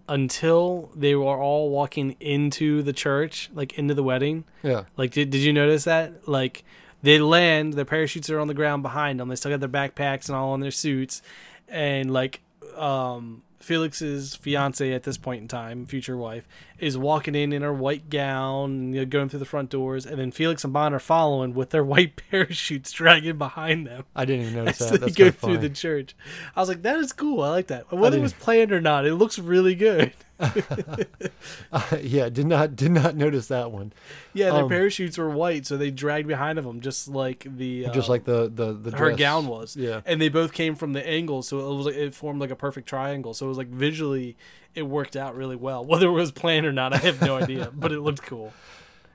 until 0.08 0.89
they 0.96 1.15
were 1.15 1.38
all 1.38 1.70
walking 1.70 2.15
into 2.22 2.82
the 2.82 2.93
church, 2.93 3.50
like 3.53 3.77
into 3.77 3.93
the 3.93 4.03
wedding. 4.03 4.46
Yeah, 4.63 4.86
Like, 4.96 5.12
did 5.12 5.29
did 5.32 5.41
you 5.41 5.51
notice 5.51 5.84
that? 5.84 6.29
Like, 6.29 6.63
they 7.01 7.20
land, 7.20 7.74
their 7.74 7.84
parachutes 7.84 8.29
are 8.29 8.39
on 8.39 8.48
the 8.48 8.53
ground 8.53 8.84
behind 8.84 9.20
them. 9.20 9.27
They 9.27 9.36
still 9.36 9.51
got 9.51 9.60
their 9.60 9.67
backpacks 9.70 10.29
and 10.29 10.36
all 10.38 10.53
in 10.55 10.62
their 10.62 10.72
suits, 10.72 11.22
and 11.67 12.12
like, 12.12 12.39
um, 12.77 13.43
Felix's 13.63 14.36
fiance 14.36 14.91
at 14.93 15.03
this 15.03 15.17
point 15.17 15.41
in 15.41 15.48
time, 15.48 15.86
future 15.86 16.17
wife, 16.17 16.48
is 16.79 16.98
walking 16.98 17.34
in 17.34 17.53
in 17.53 17.62
her 17.62 17.74
white 17.74 18.10
gown, 18.10 18.93
you 18.93 19.00
know, 19.01 19.05
going 19.05 19.29
through 19.29 19.39
the 19.39 19.46
front 19.46 19.70
doors, 19.70 20.05
and 20.05 20.20
then 20.20 20.32
Felix 20.32 20.63
and 20.63 20.74
Bond 20.74 20.93
are 20.93 21.00
following 21.00 21.53
with 21.53 21.70
their 21.70 21.84
white 21.93 22.22
parachutes 22.29 22.91
dragging 22.91 23.38
behind 23.38 23.88
them 23.88 24.03
I 24.15 24.25
didn't 24.25 24.48
even 24.48 24.65
notice 24.65 24.82
as 24.82 24.91
that. 24.91 25.00
they 25.00 25.05
That's 25.08 25.17
go 25.17 25.32
through 25.32 25.55
funny. 25.55 25.67
the 25.67 25.74
church. 25.74 26.15
I 26.55 26.60
was 26.60 26.70
like, 26.70 26.82
that 26.82 27.00
is 27.00 27.13
cool. 27.13 27.41
I 27.41 27.50
like 27.50 27.67
that. 27.67 27.91
Whether 27.91 28.17
it 28.17 28.22
was 28.22 28.34
planned 28.34 28.72
or 28.72 28.82
not, 28.82 29.05
it 29.05 29.15
looks 29.15 29.39
really 29.39 29.75
good. 29.75 30.13
yeah, 32.01 32.29
did 32.29 32.45
not 32.47 32.75
did 32.75 32.91
not 32.91 33.15
notice 33.15 33.47
that 33.47 33.71
one. 33.71 33.93
Yeah, 34.33 34.51
their 34.51 34.63
Um, 34.63 34.69
parachutes 34.69 35.17
were 35.17 35.29
white, 35.29 35.65
so 35.65 35.77
they 35.77 35.91
dragged 35.91 36.27
behind 36.27 36.57
of 36.59 36.65
them, 36.65 36.81
just 36.81 37.07
like 37.07 37.45
the 37.49 37.85
Just 37.93 38.09
uh, 38.09 38.13
like 38.13 38.25
the 38.25 38.49
the 38.53 38.73
the 38.73 38.91
her 38.97 39.07
dress. 39.09 39.19
gown 39.19 39.47
was. 39.47 39.75
Yeah. 39.75 40.01
and 40.05 40.21
they 40.21 40.29
both 40.29 40.53
came 40.53 40.75
from 40.75 40.93
the 40.93 41.07
angle, 41.07 41.41
so 41.43 41.59
it 41.59 41.75
was 41.77 41.85
like 41.85 41.95
it 41.95 42.13
formed 42.15 42.41
like 42.41 42.51
a 42.51 42.55
perfect 42.55 42.87
triangle. 42.87 43.33
So 43.33 43.45
it 43.45 43.49
was 43.49 43.57
like 43.57 43.67
visually, 43.69 44.35
it 44.75 44.83
worked 44.83 45.15
out 45.15 45.35
really 45.35 45.55
well. 45.55 45.83
Whether 45.93 46.07
it 46.07 46.11
was 46.11 46.31
planned 46.31 46.65
or 46.65 46.73
not, 46.73 46.93
I 46.93 46.97
have 46.97 47.21
no 47.21 47.37
idea, 47.37 47.71
but 47.73 47.91
it 47.91 48.01
looked 48.01 48.23
cool. 48.23 48.53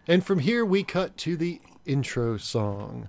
And 0.06 0.24
from 0.24 0.38
here 0.40 0.64
we 0.64 0.82
cut 0.84 1.16
to 1.18 1.36
the 1.36 1.60
intro 1.84 2.36
song. 2.36 3.08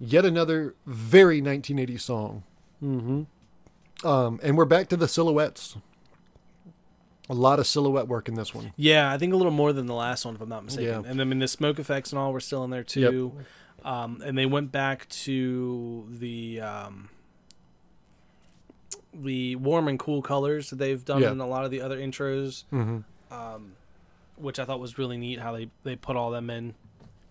Yet 0.00 0.24
another 0.24 0.74
very 0.86 1.40
1980 1.40 1.96
song. 1.98 2.42
Mm-hmm. 2.84 4.06
Um, 4.06 4.38
and 4.44 4.56
we're 4.56 4.64
back 4.64 4.88
to 4.90 4.96
the 4.96 5.08
silhouettes. 5.08 5.76
A 7.30 7.34
lot 7.34 7.58
of 7.58 7.66
silhouette 7.66 8.08
work 8.08 8.28
in 8.28 8.34
this 8.34 8.54
one. 8.54 8.72
Yeah, 8.76 9.12
I 9.12 9.18
think 9.18 9.34
a 9.34 9.36
little 9.36 9.52
more 9.52 9.72
than 9.72 9.86
the 9.86 9.94
last 9.94 10.24
one, 10.24 10.34
if 10.34 10.40
I'm 10.40 10.48
not 10.48 10.64
mistaken. 10.64 11.04
Yeah. 11.04 11.10
And 11.10 11.20
I 11.20 11.24
mean, 11.24 11.40
the 11.40 11.48
smoke 11.48 11.78
effects 11.78 12.10
and 12.12 12.18
all 12.18 12.32
were 12.32 12.40
still 12.40 12.64
in 12.64 12.70
there 12.70 12.84
too. 12.84 13.32
Um, 13.84 14.22
and 14.24 14.36
they 14.36 14.46
went 14.46 14.72
back 14.72 15.08
to 15.10 16.06
the 16.10 16.60
um, 16.60 17.10
the 19.14 19.56
warm 19.56 19.88
and 19.88 19.98
cool 19.98 20.22
colors 20.22 20.70
that 20.70 20.76
they've 20.76 21.04
done 21.04 21.22
Yeah. 21.22 21.32
in 21.32 21.40
a 21.40 21.46
lot 21.46 21.64
of 21.64 21.70
the 21.70 21.80
other 21.80 21.98
intros, 21.98 22.64
hmm 22.70 22.98
um, 23.30 23.72
which 24.36 24.58
I 24.58 24.64
thought 24.64 24.80
was 24.80 24.96
really 24.96 25.18
neat 25.18 25.38
how 25.38 25.52
they, 25.52 25.68
they 25.84 25.96
put 25.96 26.16
all 26.16 26.30
them 26.30 26.48
in. 26.48 26.74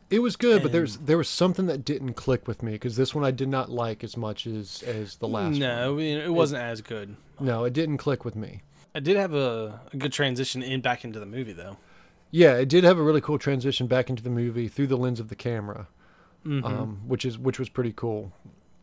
It 0.09 0.19
was 0.19 0.35
good, 0.35 0.61
but 0.63 0.71
there's 0.71 0.97
there 0.97 1.17
was 1.17 1.27
something 1.27 1.65
that 1.65 1.83
didn't 1.83 2.13
click 2.13 2.47
with 2.47 2.63
me 2.63 2.73
because 2.73 2.95
this 2.95 3.13
one 3.13 3.25
I 3.25 3.31
did 3.31 3.49
not 3.49 3.69
like 3.69 4.05
as 4.05 4.15
much 4.15 4.47
as 4.47 4.81
as 4.83 5.17
the 5.17 5.27
last 5.27 5.57
no, 5.57 5.95
one. 5.95 6.03
It 6.03 6.33
wasn't 6.33 6.61
as 6.61 6.81
good. 6.81 7.17
No, 7.41 7.65
it 7.65 7.73
didn't 7.73 7.97
click 7.97 8.23
with 8.23 8.35
me. 8.35 8.61
I 8.97 8.99
did 8.99 9.15
have 9.15 9.35
a, 9.35 9.79
a 9.93 9.97
good 9.97 10.11
transition 10.11 10.63
in 10.63 10.81
back 10.81 11.03
into 11.05 11.19
the 11.19 11.25
movie 11.27 11.53
though. 11.53 11.77
Yeah, 12.31 12.55
it 12.57 12.67
did 12.67 12.83
have 12.83 12.97
a 12.97 13.03
really 13.03 13.21
cool 13.21 13.37
transition 13.37 13.85
back 13.85 14.09
into 14.09 14.23
the 14.23 14.29
movie 14.31 14.67
through 14.67 14.87
the 14.87 14.97
lens 14.97 15.19
of 15.19 15.29
the 15.29 15.35
camera. 15.35 15.87
Mhm. 16.45 16.63
um, 16.65 17.01
which 17.07 17.25
is 17.25 17.37
which 17.37 17.59
was 17.59 17.67
pretty 17.69 17.93
cool. 17.95 18.31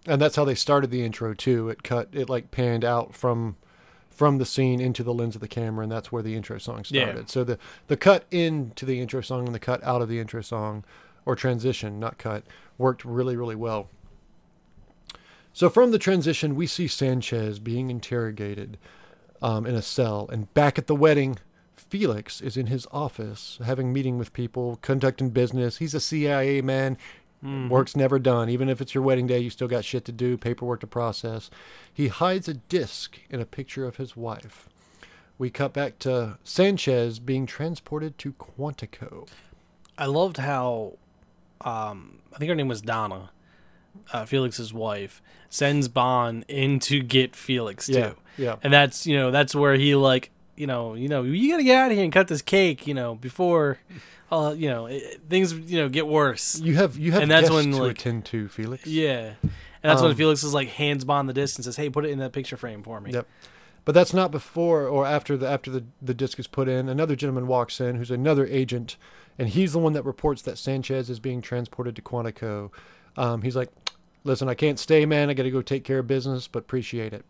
And 0.07 0.21
that's 0.21 0.37
how 0.37 0.45
they 0.45 0.55
started 0.55 0.91
the 0.91 1.03
intro 1.05 1.35
too. 1.35 1.69
It 1.71 1.83
cut 1.83 2.09
it 2.13 2.29
like 2.29 2.51
panned 2.51 2.85
out 2.85 3.15
from 3.15 3.57
from 4.11 4.39
the 4.39 4.45
scene 4.47 4.81
into 4.81 5.03
the 5.03 5.13
lens 5.15 5.35
of 5.35 5.41
the 5.41 5.49
camera, 5.49 5.83
and 5.83 5.91
that's 5.91 6.13
where 6.13 6.23
the 6.23 6.37
intro 6.37 6.59
song 6.59 6.85
Yeah. 6.89 7.05
started. 7.07 7.29
So 7.31 7.43
the 7.43 7.59
the 7.89 7.97
cut 7.97 8.25
into 8.31 8.85
the 8.87 9.01
intro 9.01 9.21
song 9.21 9.47
and 9.47 9.55
the 9.55 9.59
cut 9.59 9.83
out 9.83 10.01
of 10.03 10.09
the 10.09 10.21
intro 10.21 10.43
song, 10.43 10.85
or 11.27 11.35
transition, 11.35 11.99
not 11.99 12.19
cut, 12.19 12.45
worked 12.79 13.05
really 13.05 13.37
really 13.37 13.57
well. 13.57 13.89
So 15.53 15.71
from 15.71 15.91
the 15.91 15.99
transition, 15.99 16.55
we 16.57 16.67
see 16.67 16.87
Sanchez 16.89 17.59
being 17.59 17.89
interrogated 17.91 18.77
um, 19.45 19.67
in 19.67 19.75
a 19.75 19.83
cell, 19.83 20.29
and 20.33 20.53
back 20.55 20.79
at 20.79 20.87
the 20.87 20.97
wedding. 20.97 21.39
Felix 21.77 22.41
is 22.41 22.57
in 22.57 22.67
his 22.67 22.87
office 22.91 23.59
having 23.65 23.93
meeting 23.93 24.19
with 24.19 24.33
people, 24.33 24.79
conducting 24.83 25.31
business. 25.31 25.77
He's 25.77 25.95
a 25.95 26.01
CIA 26.01 26.61
man. 26.61 26.97
Mhm. 27.45 27.69
Work's 27.69 27.95
never 27.95 28.19
done. 28.19 28.49
Even 28.49 28.69
if 28.69 28.81
it's 28.81 28.95
your 28.95 29.05
wedding 29.05 29.27
day, 29.27 29.39
you 29.39 29.51
still 29.51 29.69
got 29.69 29.85
shit 29.85 30.05
to 30.07 30.13
do, 30.13 30.37
paperwork 30.37 30.81
to 30.81 30.87
process. 30.87 31.51
He 31.93 32.09
hides 32.09 32.49
a 32.49 32.55
disc 32.55 33.19
in 33.29 33.39
a 33.41 33.45
picture 33.45 33.85
of 33.87 33.97
his 33.97 34.17
wife. 34.17 34.69
We 35.37 35.51
cut 35.51 35.73
back 35.73 35.99
to 36.01 36.39
Sanchez 36.43 37.19
being 37.19 37.45
transported 37.45 38.17
to 38.19 38.33
Quantico. 38.33 39.29
I 39.99 40.07
loved 40.07 40.39
how 40.39 40.97
um, 41.61 42.19
I 42.33 42.39
think 42.39 42.49
her 42.49 42.55
name 42.57 42.69
was 42.69 42.83
Donna, 42.83 43.31
uh, 44.13 44.25
Felix's 44.25 44.73
wife, 44.73 45.23
sends 45.55 45.87
Bond 45.89 46.45
in 46.49 46.81
to 46.81 47.01
get 47.01 47.37
Felix 47.37 47.87
too. 47.87 47.93
Yeah, 47.93 48.13
yeah. 48.37 48.57
And 48.63 48.73
that's 48.73 49.07
you 49.07 49.17
know 49.17 49.31
that's 49.31 49.55
where 49.55 49.75
he 49.75 49.95
like 49.95 50.31
you 50.57 50.67
know 50.67 50.95
you 50.95 51.09
know 51.09 51.23
you 51.23 51.51
gotta 51.51 51.63
get 51.63 51.77
out 51.77 51.91
of 51.91 51.97
here 51.97 52.03
and 52.05 52.13
cut 52.13 52.27
this 52.29 52.43
cake 52.43 52.87
you 52.87 52.95
know 52.95 53.15
before 53.15 53.79
uh 54.33 54.55
you 54.57 54.69
know 54.69 54.87
it, 54.87 55.21
things 55.29 55.53
you 55.53 55.79
know 55.79 55.89
get 55.89 56.07
worse. 56.09 56.59
You 56.61 56.75
have 56.77 56.97
you 56.97 57.13
have 57.13 57.23
And 57.23 57.31
that's 57.31 57.51
when, 57.51 57.71
to 57.71 57.77
like- 57.83 57.93
attend 57.99 58.25
to, 58.27 58.49
Felix. 58.49 58.87
Yeah. 58.87 59.35
And 59.43 59.91
that's 59.91 60.01
when 60.01 60.13
Um, 60.13 60.17
Felix 60.17 60.43
is 60.43 60.55
like 60.55 60.69
hands 60.71 61.05
Bond 61.05 61.29
the 61.29 61.35
disc 61.35 61.57
and 61.59 61.65
says, 61.65 61.77
"Hey, 61.77 61.91
put 61.91 62.05
it 62.07 62.11
in 62.11 62.19
that 62.19 62.33
picture 62.33 62.57
frame 62.57 62.83
for 62.83 63.01
me." 63.01 63.13
Yep. 63.13 63.27
But 63.85 63.93
that's 63.95 64.15
not 64.15 64.31
before 64.31 64.87
or 64.89 65.05
after 65.07 65.37
the 65.37 65.47
after 65.47 65.71
the, 65.71 65.85
the 66.01 66.15
disc 66.15 66.39
is 66.39 66.47
put 66.47 66.69
in. 66.69 66.89
Another 66.89 67.15
gentleman 67.15 67.47
walks 67.47 67.81
in 67.81 67.97
who's 67.97 68.11
another 68.11 68.47
agent, 68.47 68.97
and 69.39 69.51
he's 69.51 69.73
the 69.75 69.79
one 69.79 69.93
that 69.93 70.05
reports 70.07 70.41
that 70.43 70.57
Sanchez 70.57 71.11
is 71.11 71.21
being 71.21 71.43
transported 71.43 71.95
to 71.97 72.01
Quantico. 72.03 72.71
Um, 73.19 73.43
he's 73.43 73.55
like, 73.57 73.69
"Listen, 74.25 74.49
I 74.49 74.55
can't 74.55 74.79
stay, 74.79 75.07
man. 75.07 75.31
I 75.31 75.35
got 75.35 75.45
to 75.45 75.51
go 75.51 75.63
take 75.63 75.85
care 75.85 76.01
of 76.01 76.07
business, 76.07 76.49
but 76.49 76.61
appreciate 76.61 77.13
it." 77.13 77.25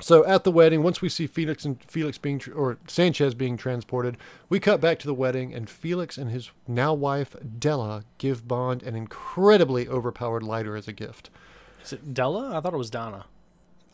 so 0.00 0.24
at 0.24 0.44
the 0.44 0.52
wedding, 0.52 0.82
once 0.82 1.02
we 1.02 1.08
see 1.08 1.26
Felix 1.26 1.64
and 1.64 1.82
Felix 1.84 2.18
being 2.18 2.40
or 2.54 2.78
Sanchez 2.86 3.34
being 3.34 3.56
transported, 3.56 4.16
we 4.48 4.60
cut 4.60 4.80
back 4.80 4.98
to 5.00 5.06
the 5.06 5.14
wedding, 5.14 5.52
and 5.52 5.68
Felix 5.68 6.16
and 6.16 6.30
his 6.30 6.50
now 6.68 6.94
wife 6.94 7.34
Della 7.58 8.04
give 8.18 8.46
Bond 8.46 8.82
an 8.82 8.94
incredibly 8.94 9.88
overpowered 9.88 10.42
lighter 10.42 10.76
as 10.76 10.86
a 10.86 10.92
gift. 10.92 11.30
Is 11.82 11.92
it 11.92 12.14
Della? 12.14 12.56
I 12.56 12.60
thought 12.60 12.74
it 12.74 12.78
was 12.78 12.90
Donna. 12.90 13.26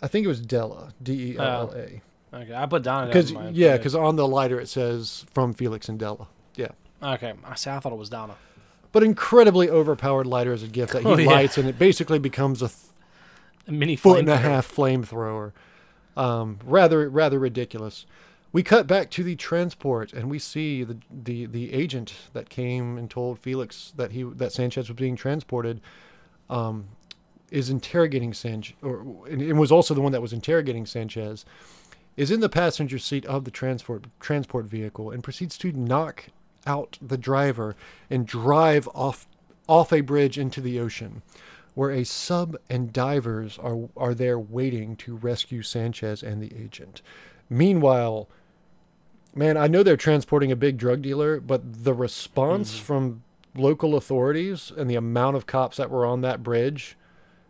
I 0.03 0.09
think 0.09 0.25
it 0.25 0.29
was 0.29 0.41
Della, 0.41 0.93
D 1.03 1.33
E 1.33 1.39
L 1.39 1.45
L 1.45 1.75
A. 1.75 2.03
Oh, 2.33 2.39
okay, 2.39 2.55
I 2.55 2.67
put 2.67 2.83
Donna. 2.83 3.07
Because 3.07 3.33
yeah, 3.53 3.77
because 3.77 3.95
on 3.95 4.17
the 4.17 4.29
lighter 4.29 4.61
it 4.61 4.69
says 4.69 5.25
from 5.33 5.55
Felix 5.55 5.89
and 5.89 5.99
Della. 5.99 6.29
Yeah, 6.55 6.73
okay, 7.03 7.35
I 7.45 7.55
see. 7.55 7.71
I 7.71 7.81
thought 7.81 7.93
it 7.93 7.99
was 7.99 8.11
Donna. 8.11 8.37
But 8.97 9.03
incredibly 9.03 9.69
overpowered 9.69 10.27
lighter 10.27 10.55
as 10.55 10.63
a 10.63 10.67
gift 10.69 10.95
that 10.95 11.03
he 11.03 11.09
Oh, 11.11 11.19
yeah. 11.19 11.29
lights, 11.29 11.59
and 11.59 11.69
it 11.69 11.79
basically 11.79 12.19
becomes 12.19 12.63
a 12.63 12.69
th- 12.69 12.79
A 13.69 13.73
mini 13.73 13.95
foot 13.95 14.21
and 14.21 14.29
a 14.31 14.39
half 14.39 14.67
flamethrower. 14.75 15.53
Um, 16.17 16.61
rather 16.65 17.07
rather 17.11 17.39
ridiculous. 17.39 18.07
We 18.53 18.63
cut 18.63 18.87
back 18.87 19.11
to 19.11 19.23
the 19.23 19.37
transport, 19.37 20.15
and 20.15 20.31
we 20.31 20.39
see 20.39 20.83
the, 20.83 20.97
the 21.11 21.45
the 21.45 21.75
agent 21.75 22.15
that 22.33 22.49
came 22.49 22.97
and 22.97 23.11
told 23.11 23.39
Felix 23.39 23.93
that 23.97 24.13
he 24.13 24.23
that 24.23 24.51
Sanchez 24.53 24.89
was 24.89 24.97
being 24.97 25.15
transported. 25.15 25.83
Um, 26.49 26.87
is 27.51 27.69
interrogating 27.69 28.33
Sanchez, 28.33 28.77
or 28.83 29.05
and 29.29 29.43
it 29.43 29.53
was 29.53 29.71
also 29.71 29.93
the 29.93 30.01
one 30.01 30.13
that 30.13 30.23
was 30.23 30.33
interrogating 30.33 30.87
Sanchez. 30.87 31.45
Is 32.17 32.31
in 32.31 32.41
the 32.41 32.49
passenger 32.49 32.99
seat 32.99 33.27
of 33.27 33.45
the 33.45 33.51
transport 33.51 34.05
transport 34.21 34.65
vehicle 34.65 35.11
and 35.11 35.23
proceeds 35.23 35.59
to 35.59 35.71
knock 35.73 36.29
out 36.67 36.99
the 37.01 37.19
driver 37.19 37.77
and 38.11 38.27
drive 38.27 38.89
off 38.95 39.27
off 39.69 39.93
a 39.93 40.01
bridge 40.01 40.39
into 40.39 40.61
the 40.61 40.79
ocean, 40.79 41.23
where 41.75 41.91
a 41.91 42.05
sub 42.05 42.57
and 42.71 42.93
divers 42.93 43.59
are 43.59 43.89
are 43.97 44.15
there 44.15 44.39
waiting 44.39 44.97
to 44.97 45.17
rescue 45.17 45.63
Sanchez 45.63 46.23
and 46.23 46.43
the 46.43 46.53
agent. 46.57 47.03
Meanwhile, 47.51 48.29
man, 49.35 49.57
I 49.57 49.67
know 49.67 49.83
they're 49.83 49.97
transporting 49.97 50.51
a 50.53 50.57
big 50.57 50.79
drug 50.79 51.03
dealer, 51.03 51.41
but 51.41 51.85
the 51.85 51.95
response 51.95 52.79
from 52.79 53.23
local 53.55 53.95
authorities 53.97 54.71
and 54.77 54.91
the 54.91 54.97
amount 54.97 55.37
of 55.37 55.47
cops 55.47 55.77
that 55.79 55.91
were 55.91 56.05
on 56.05 56.21
that 56.21 56.43
bridge 56.43 56.97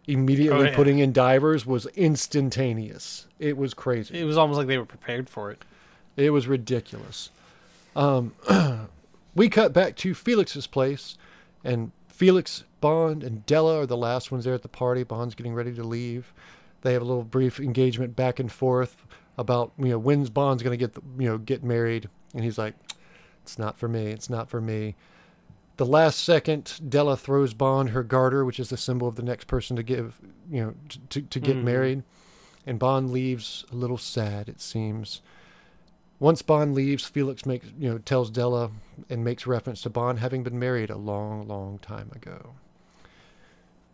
immediately 0.06 0.60
Oh, 0.66 0.70
yeah. 0.70 0.76
putting 0.76 1.00
in 1.00 1.12
divers 1.12 1.66
was 1.66 1.86
instantaneous. 1.96 3.26
It 3.40 3.56
was 3.56 3.74
crazy. 3.74 4.20
It 4.20 4.24
was 4.24 4.36
almost 4.38 4.56
like 4.58 4.68
they 4.68 4.78
were 4.78 4.84
prepared 4.84 5.28
for 5.28 5.50
it. 5.50 5.64
It 6.16 6.30
was 6.30 6.46
ridiculous. 6.46 7.30
Um, 7.96 8.34
we 9.36 9.48
cut 9.48 9.72
back 9.72 9.94
to 9.96 10.14
Felix's 10.14 10.66
place, 10.66 11.16
and 11.62 11.92
Felix, 12.08 12.64
Bond, 12.80 13.22
and 13.22 13.44
Della 13.46 13.80
are 13.82 13.86
the 13.86 13.96
last 13.96 14.32
ones 14.32 14.44
there 14.44 14.54
at 14.54 14.62
the 14.62 14.68
party. 14.68 15.02
Bond's 15.04 15.34
getting 15.36 15.54
ready 15.54 15.72
to 15.74 15.84
leave. 15.84 16.32
They 16.82 16.92
have 16.94 17.02
a 17.02 17.04
little 17.04 17.22
brief 17.24 17.60
engagement 17.60 18.16
back 18.16 18.40
and 18.40 18.50
forth 18.50 19.04
about 19.38 19.72
you 19.78 19.86
know 19.90 19.98
when's 19.98 20.30
Bond's 20.30 20.62
going 20.62 20.76
to 20.76 20.82
get 20.82 20.94
the, 20.94 21.02
you 21.22 21.28
know 21.28 21.38
get 21.38 21.62
married, 21.62 22.08
and 22.34 22.42
he's 22.42 22.58
like, 22.58 22.74
"It's 23.42 23.58
not 23.58 23.78
for 23.78 23.86
me. 23.88 24.06
It's 24.06 24.30
not 24.30 24.48
for 24.48 24.60
me." 24.60 24.96
The 25.76 25.84
last 25.86 26.20
second, 26.24 26.80
Della 26.88 27.18
throws 27.18 27.52
Bond 27.52 27.90
her 27.90 28.02
garter, 28.02 28.44
which 28.46 28.58
is 28.58 28.70
the 28.70 28.78
symbol 28.78 29.06
of 29.06 29.16
the 29.16 29.22
next 29.22 29.46
person 29.46 29.76
to 29.76 29.82
give 29.82 30.18
you 30.50 30.62
know 30.64 30.74
to 30.88 30.98
to, 31.10 31.22
to 31.22 31.40
get 31.40 31.56
Mhm. 31.56 31.64
married, 31.64 32.02
and 32.66 32.78
Bond 32.78 33.10
leaves 33.10 33.64
a 33.70 33.74
little 33.76 33.98
sad. 33.98 34.48
It 34.48 34.60
seems. 34.62 35.20
Once 36.18 36.40
Bond 36.40 36.74
leaves, 36.74 37.06
Felix 37.06 37.44
makes 37.44 37.66
you 37.78 37.90
know 37.90 37.98
tells 37.98 38.30
Della 38.30 38.70
and 39.10 39.24
makes 39.24 39.46
reference 39.46 39.82
to 39.82 39.90
Bond 39.90 40.18
having 40.18 40.42
been 40.42 40.58
married 40.58 40.90
a 40.90 40.96
long, 40.96 41.46
long 41.46 41.78
time 41.78 42.10
ago. 42.14 42.54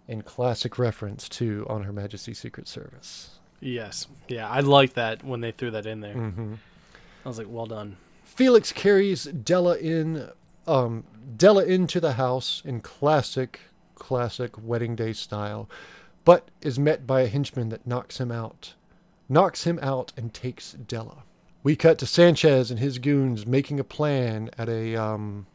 In 0.08 0.22
classic 0.22 0.78
reference 0.78 1.28
to 1.30 1.66
On 1.68 1.84
Her 1.84 1.92
Majesty's 1.92 2.38
Secret 2.38 2.68
Service. 2.68 3.38
Yes. 3.60 4.08
Yeah, 4.28 4.48
I 4.48 4.60
like 4.60 4.94
that 4.94 5.24
when 5.24 5.40
they 5.40 5.52
threw 5.52 5.70
that 5.70 5.86
in 5.86 6.00
there. 6.00 6.14
Mm-hmm. 6.14 6.54
I 7.24 7.28
was 7.28 7.38
like, 7.38 7.46
well 7.48 7.66
done. 7.66 7.96
Felix 8.24 8.72
carries 8.72 9.24
Della 9.24 9.76
in, 9.78 10.28
um, 10.66 11.04
Della 11.36 11.64
into 11.64 12.00
the 12.00 12.14
house 12.14 12.62
in 12.64 12.80
classic, 12.80 13.60
classic 13.94 14.60
wedding 14.60 14.96
day 14.96 15.12
style, 15.12 15.70
but 16.24 16.50
is 16.60 16.78
met 16.78 17.06
by 17.06 17.20
a 17.20 17.28
henchman 17.28 17.68
that 17.68 17.86
knocks 17.86 18.18
him 18.18 18.32
out, 18.32 18.74
knocks 19.28 19.64
him 19.64 19.78
out, 19.80 20.12
and 20.16 20.34
takes 20.34 20.72
Della. 20.72 21.22
We 21.62 21.76
cut 21.76 21.99
to 21.99 22.07
Sanchez 22.07 22.71
and 22.71 22.81
his 22.81 22.99
goons 22.99 23.47
making 23.47 23.78
a 23.78 23.85
plan 23.85 24.50
at 24.59 24.69
a 24.69 24.97
um, 24.97 25.47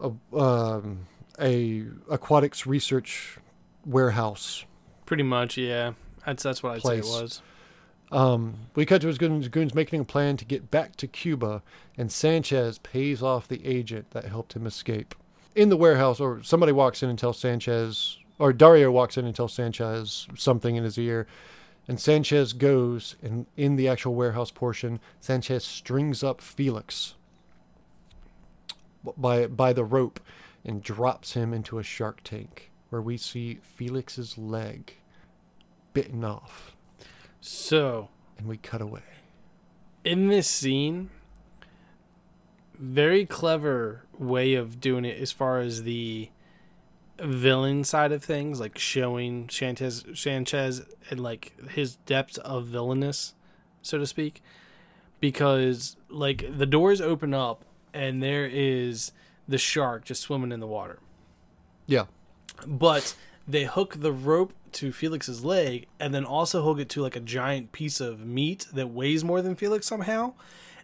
a, 0.00 0.10
um, 0.36 1.06
a 1.40 1.84
aquatics 2.10 2.66
research 2.66 3.38
warehouse. 3.84 4.64
Pretty 5.06 5.22
much, 5.22 5.56
yeah. 5.56 5.92
That's 6.26 6.42
that's 6.42 6.62
what 6.62 6.74
I'd 6.74 6.82
say 6.82 6.98
it 6.98 7.04
was. 7.04 7.40
Um, 8.10 8.54
we 8.74 8.86
cut 8.86 9.02
to 9.02 9.06
his 9.06 9.18
goons, 9.18 9.48
goons 9.48 9.74
making 9.74 10.00
a 10.00 10.04
plan 10.04 10.36
to 10.38 10.44
get 10.44 10.70
back 10.70 10.96
to 10.96 11.06
Cuba, 11.06 11.62
and 11.96 12.10
Sanchez 12.10 12.78
pays 12.78 13.22
off 13.22 13.48
the 13.48 13.64
agent 13.66 14.10
that 14.12 14.24
helped 14.24 14.54
him 14.54 14.66
escape. 14.66 15.14
In 15.54 15.68
the 15.68 15.76
warehouse, 15.76 16.20
or 16.20 16.42
somebody 16.42 16.72
walks 16.72 17.02
in 17.02 17.10
and 17.10 17.18
tells 17.18 17.38
Sanchez, 17.38 18.18
or 18.38 18.52
Dario 18.52 18.90
walks 18.90 19.18
in 19.18 19.26
and 19.26 19.34
tells 19.34 19.52
Sanchez 19.52 20.26
something 20.36 20.76
in 20.76 20.84
his 20.84 20.96
ear, 20.96 21.26
and 21.88 21.98
Sanchez 21.98 22.52
goes, 22.52 23.16
and 23.22 23.46
in 23.56 23.74
the 23.76 23.88
actual 23.88 24.14
warehouse 24.14 24.50
portion, 24.50 25.00
Sanchez 25.20 25.64
strings 25.64 26.22
up 26.22 26.40
Felix 26.40 27.14
by 29.16 29.46
by 29.46 29.72
the 29.72 29.84
rope 29.84 30.20
and 30.64 30.82
drops 30.82 31.32
him 31.32 31.54
into 31.54 31.78
a 31.78 31.82
shark 31.82 32.20
tank, 32.22 32.70
where 32.90 33.00
we 33.00 33.16
see 33.16 33.58
Felix's 33.62 34.36
leg 34.36 34.98
bitten 35.94 36.24
off 36.24 36.76
So 37.40 38.10
and 38.36 38.46
we 38.46 38.58
cut 38.58 38.80
away. 38.82 39.02
in 40.04 40.28
this 40.28 40.48
scene, 40.48 41.10
very 42.78 43.26
clever 43.26 44.04
way 44.18 44.54
of 44.54 44.80
doing 44.80 45.04
it 45.04 45.20
as 45.20 45.32
far 45.32 45.60
as 45.60 45.82
the 45.82 46.28
villain 47.20 47.84
side 47.84 48.12
of 48.12 48.22
things, 48.22 48.60
like 48.60 48.78
showing 48.78 49.48
Sanchez 49.48 50.04
Sanchez 50.14 50.82
and 51.10 51.20
like 51.20 51.52
his 51.70 51.96
depth 51.96 52.38
of 52.38 52.66
villainous, 52.66 53.34
so 53.82 53.98
to 53.98 54.06
speak. 54.06 54.42
Because 55.20 55.96
like 56.08 56.44
the 56.56 56.66
doors 56.66 57.00
open 57.00 57.34
up 57.34 57.64
and 57.92 58.22
there 58.22 58.46
is 58.46 59.12
the 59.48 59.58
shark 59.58 60.04
just 60.04 60.22
swimming 60.22 60.52
in 60.52 60.60
the 60.60 60.66
water. 60.66 61.00
Yeah. 61.86 62.04
But 62.66 63.16
they 63.46 63.64
hook 63.64 63.96
the 64.00 64.12
rope 64.12 64.52
to 64.72 64.92
Felix's 64.92 65.44
leg 65.44 65.86
and 65.98 66.14
then 66.14 66.24
also 66.24 66.62
hook 66.62 66.78
it 66.78 66.88
to 66.90 67.02
like 67.02 67.16
a 67.16 67.20
giant 67.20 67.72
piece 67.72 68.00
of 68.00 68.20
meat 68.20 68.66
that 68.72 68.88
weighs 68.88 69.24
more 69.24 69.40
than 69.40 69.56
Felix 69.56 69.86
somehow 69.86 70.34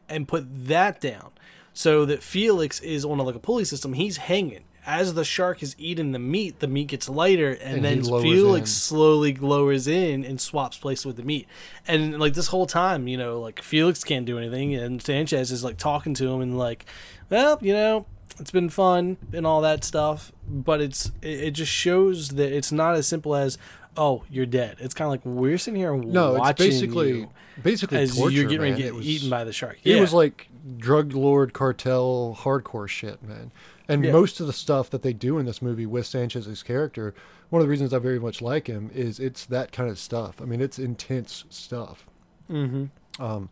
and 0.09 0.27
put 0.27 0.47
that 0.67 1.01
down 1.01 1.31
so 1.73 2.05
that 2.07 2.23
Felix 2.23 2.81
is 2.81 3.05
on 3.05 3.19
a, 3.19 3.23
like 3.23 3.35
a 3.35 3.41
pulley 3.41 3.65
system. 3.65 3.93
He's 3.93 4.17
hanging. 4.17 4.65
As 4.87 5.15
the 5.15 5.25
shark 5.25 5.63
is 5.63 5.75
eating 5.79 6.13
the 6.13 6.19
meat, 6.19 6.61
the 6.61 6.67
meat 6.67 6.89
gets 6.89 7.09
lighter, 7.09 7.53
and, 7.53 7.77
And 7.77 7.85
then 7.85 8.03
Felix 8.05 8.71
in. 8.71 8.75
slowly 8.75 9.35
lowers 9.35 9.87
in 9.87 10.25
and 10.25 10.41
swaps 10.41 10.77
place 10.77 11.07
with 11.07 11.17
the 11.17 11.23
meat. 11.23 11.47
And 11.89 12.19
like 12.19 12.35
this 12.35 12.49
whole 12.49 12.67
time, 12.67 13.09
you 13.09 13.17
know, 13.17 13.41
like 13.41 13.63
Felix 13.63 14.05
can't 14.05 14.27
do 14.27 14.37
anything, 14.39 14.75
and 14.75 15.01
Sanchez 15.03 15.51
is 15.51 15.65
like 15.65 15.79
talking 15.79 16.13
to 16.15 16.29
him 16.31 16.41
and 16.43 16.59
like, 16.59 16.85
well, 17.31 17.59
you 17.63 17.73
know, 17.73 18.07
it's 18.39 18.51
been 18.51 18.69
fun 18.69 19.17
and 19.33 19.47
all 19.47 19.61
that 19.63 19.85
stuff, 19.85 20.33
but 20.49 20.81
it's 20.81 21.07
it, 21.23 21.41
it 21.41 21.51
just 21.53 21.73
shows 21.73 22.31
that 22.31 22.53
it's 22.53 22.73
not 22.73 22.95
as 22.97 23.07
simple 23.07 23.35
as 23.35 23.57
oh 23.97 24.25
you're 24.29 24.45
dead. 24.47 24.77
It's 24.81 24.93
kind 24.95 25.07
of 25.07 25.11
like 25.13 25.25
we're 25.25 25.57
sitting 25.59 25.79
here 25.79 25.95
and 25.95 26.13
No, 26.13 26.35
watching 26.35 26.67
it's 26.67 26.75
basically 26.77 27.13
you 27.21 27.31
basically 27.63 27.99
as 27.99 28.17
torture, 28.17 28.35
you're 28.35 28.45
getting 28.45 28.61
ready 28.61 28.73
man. 28.73 28.79
to 28.81 28.85
get 28.87 28.95
was, 28.95 29.07
eaten 29.07 29.31
by 29.31 29.45
the 29.45 29.53
shark. 29.53 29.79
It 29.85 30.01
was 30.01 30.13
like 30.13 30.49
drug 30.79 31.13
lord 31.15 31.53
cartel 31.53 32.37
hardcore 32.41 32.89
shit, 32.89 33.23
man. 33.23 33.51
And 33.89 34.05
Yeah. 34.05 34.13
most 34.13 34.41
of 34.41 34.47
the 34.47 34.53
stuff 34.53 34.89
that 34.91 35.03
they 35.03 35.13
do 35.13 35.39
in 35.39 35.45
this 35.47 35.61
movie 35.61 35.85
with 35.87 36.07
Sanchez's 36.07 36.63
character, 36.63 37.15
one 37.51 37.61
of 37.61 37.67
the 37.67 37.71
reasons 37.71 37.93
I 37.93 37.99
very 37.99 38.19
much 38.19 38.41
like 38.41 38.67
him 38.67 38.91
is 38.95 39.21
it's 39.21 39.45
that 39.47 39.73
kind 39.73 39.91
of 39.91 39.99
stuff. 39.99 40.41
I 40.41 40.47
mean, 40.47 40.61
it's 40.63 40.79
intense 40.79 41.45
stuff. 41.51 42.07
mm-hmm. 42.51 42.87
Um, 43.23 43.49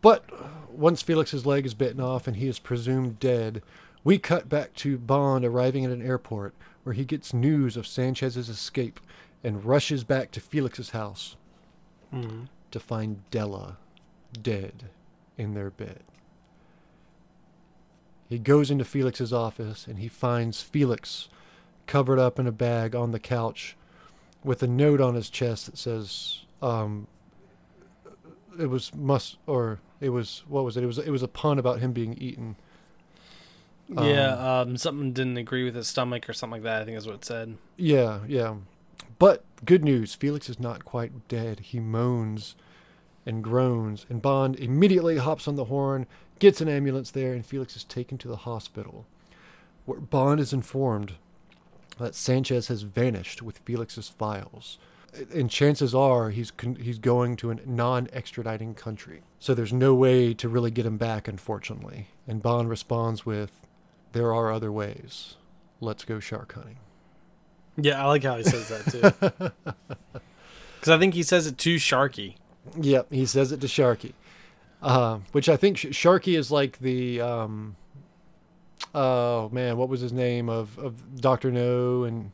but 0.00 0.24
once 0.70 1.02
Felix's 1.02 1.44
leg 1.46 1.66
is 1.66 1.74
bitten 1.74 2.00
off 2.00 2.26
and 2.26 2.36
he 2.36 2.46
is 2.46 2.58
presumed 2.58 3.18
dead, 3.18 3.62
we 4.04 4.18
cut 4.18 4.48
back 4.48 4.74
to 4.74 4.98
Bond 4.98 5.44
arriving 5.44 5.84
at 5.84 5.90
an 5.90 6.02
airport 6.02 6.54
where 6.82 6.92
he 6.94 7.04
gets 7.04 7.32
news 7.34 7.76
of 7.76 7.86
Sanchez's 7.86 8.48
escape 8.48 9.00
and 9.42 9.64
rushes 9.64 10.04
back 10.04 10.30
to 10.32 10.40
Felix's 10.40 10.90
house 10.90 11.36
Mm-hmm. 12.12 12.44
to 12.70 12.78
find 12.80 13.28
Della 13.30 13.78
dead 14.40 14.84
in 15.36 15.54
their 15.54 15.70
bed. 15.70 16.02
He 18.28 18.38
goes 18.38 18.70
into 18.70 18.84
Felix's 18.84 19.32
office 19.32 19.86
and 19.86 19.98
he 19.98 20.08
finds 20.08 20.62
Felix 20.62 21.28
covered 21.86 22.18
up 22.18 22.38
in 22.38 22.46
a 22.46 22.52
bag 22.52 22.94
on 22.94 23.10
the 23.10 23.20
couch 23.20 23.76
with 24.42 24.62
a 24.62 24.66
note 24.66 25.00
on 25.00 25.14
his 25.14 25.30
chest 25.30 25.66
that 25.66 25.78
says 25.78 26.40
um, 26.62 27.06
it 28.58 28.66
was 28.66 28.94
must 28.94 29.36
or 29.46 29.80
it 30.00 30.10
was 30.10 30.42
what 30.48 30.64
was 30.64 30.76
it? 30.76 30.84
It 30.84 30.86
was 30.86 30.98
it 30.98 31.10
was 31.10 31.22
a 31.22 31.28
pun 31.28 31.58
about 31.58 31.80
him 31.80 31.92
being 31.92 32.14
eaten. 32.14 32.56
Yeah, 33.88 34.60
um, 34.60 34.76
something 34.78 35.12
didn't 35.12 35.36
agree 35.36 35.64
with 35.64 35.74
his 35.74 35.88
stomach 35.88 36.28
or 36.28 36.32
something 36.32 36.62
like 36.62 36.62
that. 36.62 36.82
I 36.82 36.84
think 36.84 36.96
is 36.96 37.06
what 37.06 37.16
it 37.16 37.24
said. 37.24 37.56
Yeah, 37.76 38.20
yeah. 38.26 38.54
But 39.18 39.44
good 39.64 39.84
news, 39.84 40.14
Felix 40.14 40.48
is 40.48 40.58
not 40.58 40.84
quite 40.84 41.28
dead. 41.28 41.60
He 41.60 41.80
moans 41.80 42.56
and 43.26 43.44
groans, 43.44 44.06
and 44.08 44.20
Bond 44.20 44.56
immediately 44.56 45.18
hops 45.18 45.46
on 45.46 45.56
the 45.56 45.66
horn, 45.66 46.06
gets 46.38 46.60
an 46.60 46.68
ambulance 46.68 47.10
there, 47.10 47.32
and 47.32 47.44
Felix 47.44 47.76
is 47.76 47.84
taken 47.84 48.18
to 48.18 48.28
the 48.28 48.36
hospital. 48.36 49.06
Where 49.86 50.00
Bond 50.00 50.40
is 50.40 50.52
informed 50.52 51.14
that 51.98 52.14
Sanchez 52.14 52.68
has 52.68 52.82
vanished 52.82 53.42
with 53.42 53.58
Felix's 53.58 54.08
files. 54.08 54.78
And 55.32 55.48
chances 55.48 55.94
are 55.94 56.30
he's 56.30 56.50
con- 56.50 56.76
he's 56.76 56.98
going 56.98 57.36
to 57.36 57.50
a 57.50 57.56
non-extraditing 57.64 58.76
country. 58.76 59.22
So 59.38 59.54
there's 59.54 59.72
no 59.72 59.94
way 59.94 60.34
to 60.34 60.48
really 60.48 60.72
get 60.72 60.86
him 60.86 60.96
back, 60.96 61.28
unfortunately. 61.28 62.08
And 62.26 62.42
Bond 62.42 62.68
responds 62.68 63.24
with, 63.24 63.52
"There 64.10 64.34
are 64.34 64.50
other 64.50 64.72
ways. 64.72 65.36
Let's 65.80 66.04
go 66.04 66.18
shark 66.18 66.54
hunting." 66.54 66.78
Yeah, 67.76 68.02
I 68.02 68.08
like 68.08 68.24
how 68.24 68.38
he 68.38 68.42
says 68.42 68.68
that 68.68 69.52
too. 69.62 69.72
Because 70.84 70.96
I 70.96 70.98
think 70.98 71.14
he 71.14 71.22
says 71.22 71.46
it 71.46 71.56
to 71.56 71.76
Sharky. 71.76 72.34
Yep, 72.78 73.10
he 73.10 73.24
says 73.24 73.52
it 73.52 73.62
to 73.62 73.66
Sharky, 73.66 74.12
uh, 74.84 75.18
which 75.32 75.48
I 75.48 75.56
think 75.56 75.78
Sh- 75.78 75.86
Sharky 75.86 76.36
is 76.38 76.50
like 76.50 76.78
the 76.78 77.20
um, 77.20 77.76
oh 78.94 79.48
man, 79.50 79.76
what 79.76 79.88
was 79.88 80.00
his 80.00 80.12
name 80.12 80.48
of 80.48 80.78
of 80.78 81.20
Doctor 81.20 81.50
No 81.50 82.04
and 82.04 82.30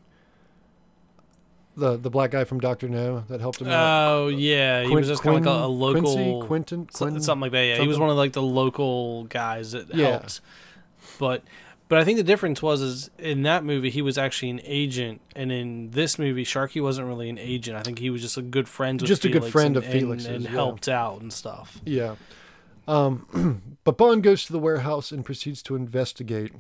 the 1.77 1.97
the 1.97 2.11
black 2.11 2.33
guy 2.33 2.45
from 2.45 2.61
Doctor 2.61 2.89
No 2.89 3.21
that 3.29 3.41
helped 3.41 3.61
him 3.61 3.69
out. 3.69 4.09
Oh 4.13 4.29
yeah, 4.29 4.83
he 4.83 4.95
was 4.95 5.07
just 5.09 5.23
kind 5.23 5.39
of 5.39 5.45
like 5.47 5.55
a, 5.55 5.65
a 5.65 5.69
local 5.69 6.03
Quincy, 6.03 6.47
Quentin, 6.47 6.89
so- 6.93 7.19
something 7.21 7.41
like 7.41 7.53
that. 7.53 7.63
Yeah, 7.65 7.79
he 7.81 7.87
was 7.89 7.99
one 7.99 8.11
of 8.11 8.17
like 8.17 8.33
the 8.33 8.43
local 8.43 9.25
guys 9.25 9.73
that 9.73 9.95
Yeah. 9.95 10.11
helped. 10.11 10.41
But 11.19 11.43
but 11.89 11.99
I 11.99 12.05
think 12.05 12.19
the 12.19 12.25
difference 12.25 12.63
was 12.63 12.81
is 12.83 13.11
in 13.19 13.43
that 13.43 13.65
movie 13.65 13.91
he 13.91 14.03
was 14.03 14.19
actually 14.19 14.51
an 14.51 14.61
agent, 14.65 15.21
and 15.37 15.51
in 15.53 15.91
this 15.91 16.19
movie 16.19 16.45
Sharky 16.45 16.83
wasn't 16.83 17.07
really 17.09 17.29
an 17.31 17.39
agent. 17.39 17.77
I 17.77 17.83
think 17.83 17.99
he 17.99 18.11
was 18.11 18.21
just 18.23 18.37
a 18.37 18.43
good 18.43 18.69
friend 18.69 19.01
with 19.01 19.09
Just 19.09 19.25
a 19.25 19.29
good 19.29 19.39
Felix 19.43 19.53
friend 19.53 19.77
and, 19.77 19.85
of 19.87 19.91
Felix's, 19.93 20.27
and, 20.27 20.37
and 20.37 20.45
yeah. 20.45 20.51
helped 20.51 20.89
out 20.89 21.21
and 21.21 21.33
stuff. 21.33 21.81
Yeah. 21.85 22.17
Um, 22.91 23.77
but 23.85 23.97
Bond 23.97 24.23
goes 24.23 24.45
to 24.47 24.53
the 24.53 24.59
warehouse 24.59 25.13
and 25.13 25.25
proceeds 25.25 25.63
to 25.65 25.77
investigate. 25.77 26.53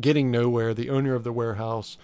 Getting 0.00 0.30
nowhere, 0.30 0.74
the 0.74 0.90
owner 0.90 1.14
of 1.14 1.22
the 1.24 1.32
warehouse 1.32 1.96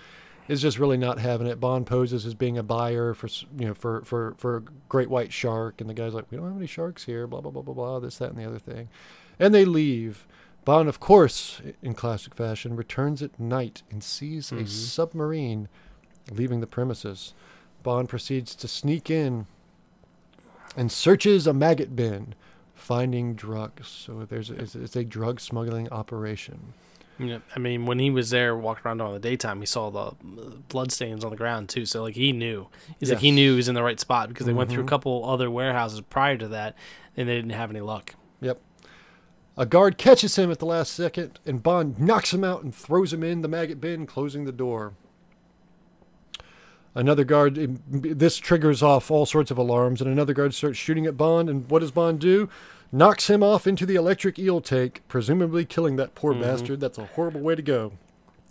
is 0.48 0.60
just 0.60 0.78
really 0.78 0.96
not 0.98 1.18
having 1.18 1.46
it. 1.46 1.58
Bond 1.58 1.86
poses 1.86 2.26
as 2.26 2.34
being 2.34 2.58
a 2.58 2.62
buyer 2.62 3.14
for 3.14 3.28
you 3.58 3.66
know 3.68 3.74
for 3.74 4.02
for 4.04 4.34
for 4.36 4.56
a 4.58 4.62
great 4.88 5.08
white 5.10 5.32
shark, 5.32 5.80
and 5.80 5.88
the 5.88 5.94
guy's 5.94 6.14
like, 6.14 6.30
"We 6.30 6.36
don't 6.36 6.46
have 6.46 6.56
any 6.56 6.66
sharks 6.66 7.04
here." 7.04 7.26
Blah 7.26 7.40
blah 7.40 7.50
blah 7.50 7.62
blah 7.62 7.74
blah. 7.74 7.98
This 8.00 8.18
that 8.18 8.30
and 8.30 8.38
the 8.38 8.44
other 8.44 8.58
thing, 8.58 8.88
and 9.38 9.54
they 9.54 9.64
leave. 9.64 10.26
Bond, 10.64 10.88
of 10.88 11.00
course, 11.00 11.60
in 11.82 11.94
classic 11.94 12.36
fashion, 12.36 12.76
returns 12.76 13.20
at 13.20 13.40
night 13.40 13.82
and 13.90 14.04
sees 14.04 14.52
a 14.52 14.56
Mhm. 14.56 14.68
submarine 14.68 15.68
leaving 16.30 16.60
the 16.60 16.68
premises. 16.68 17.34
Bond 17.82 18.08
proceeds 18.08 18.54
to 18.54 18.68
sneak 18.68 19.10
in 19.10 19.46
and 20.76 20.92
searches 20.92 21.48
a 21.48 21.52
maggot 21.52 21.96
bin, 21.96 22.36
finding 22.82 23.34
drugs. 23.34 23.86
So 23.86 24.26
there's 24.28 24.50
it's, 24.50 24.74
it's 24.74 24.96
a 24.96 25.04
drug 25.04 25.40
smuggling 25.40 25.88
operation. 25.90 26.74
Know, 27.18 27.40
I 27.54 27.60
mean, 27.60 27.86
when 27.86 28.00
he 28.00 28.10
was 28.10 28.30
there 28.30 28.56
walking 28.56 28.82
around 28.84 29.00
in 29.00 29.12
the 29.12 29.20
daytime, 29.20 29.60
he 29.60 29.66
saw 29.66 29.90
the 29.90 29.98
uh, 30.00 30.12
blood 30.68 30.90
stains 30.90 31.24
on 31.24 31.30
the 31.30 31.36
ground 31.36 31.68
too. 31.68 31.86
So 31.86 32.02
like 32.02 32.16
he 32.16 32.32
knew, 32.32 32.66
he's 32.98 33.10
like 33.10 33.20
he 33.20 33.30
knew 33.30 33.52
he 33.52 33.56
was 33.56 33.68
in 33.68 33.76
the 33.76 33.82
right 33.82 34.00
spot 34.00 34.28
because 34.28 34.46
they 34.46 34.52
went 34.52 34.70
through 34.70 34.82
a 34.82 34.86
Mhm. 34.86 34.88
couple 34.88 35.24
other 35.28 35.48
warehouses 35.50 36.00
prior 36.00 36.36
to 36.38 36.48
that, 36.48 36.74
and 37.16 37.28
they 37.28 37.36
didn't 37.36 37.52
have 37.52 37.70
any 37.70 37.80
luck. 37.80 38.14
Yep. 38.40 38.60
A 39.56 39.66
guard 39.66 39.98
catches 39.98 40.34
him 40.36 40.50
at 40.50 40.58
the 40.58 40.66
last 40.66 40.94
second, 40.94 41.38
and 41.46 41.62
Bond 41.62 42.00
knocks 42.00 42.32
him 42.32 42.42
out 42.42 42.64
and 42.64 42.74
throws 42.74 43.12
him 43.12 43.22
in 43.22 43.42
the 43.42 43.48
maggot 43.48 43.80
bin, 43.80 44.06
closing 44.06 44.44
the 44.44 44.50
door. 44.52 44.94
Another 46.94 47.24
guard, 47.24 47.54
this 47.88 48.36
triggers 48.36 48.82
off 48.82 49.10
all 49.10 49.24
sorts 49.24 49.50
of 49.50 49.56
alarms, 49.56 50.00
and 50.02 50.10
another 50.10 50.34
guard 50.34 50.52
starts 50.54 50.76
shooting 50.78 51.06
at 51.06 51.16
Bond. 51.16 51.48
And 51.48 51.70
what 51.70 51.78
does 51.78 51.90
Bond 51.90 52.18
do? 52.20 52.50
Knocks 52.94 53.28
him 53.30 53.42
off 53.42 53.66
into 53.66 53.86
the 53.86 53.94
electric 53.94 54.38
eel 54.38 54.60
tank, 54.60 55.00
presumably 55.08 55.64
killing 55.64 55.96
that 55.96 56.14
poor 56.14 56.34
Mhm. 56.34 56.40
bastard. 56.42 56.80
That's 56.80 56.98
a 56.98 57.06
horrible 57.06 57.40
way 57.40 57.54
to 57.54 57.62
go. 57.62 57.92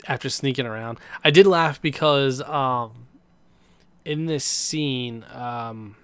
after 0.08 0.30
sneaking 0.30 0.66
around. 0.66 0.98
I 1.24 1.30
did 1.30 1.46
laugh 1.46 1.80
because 1.80 2.42
um, 2.42 3.06
in 4.04 4.26
this 4.26 4.44
scene, 4.44 5.24
um, 5.32 5.96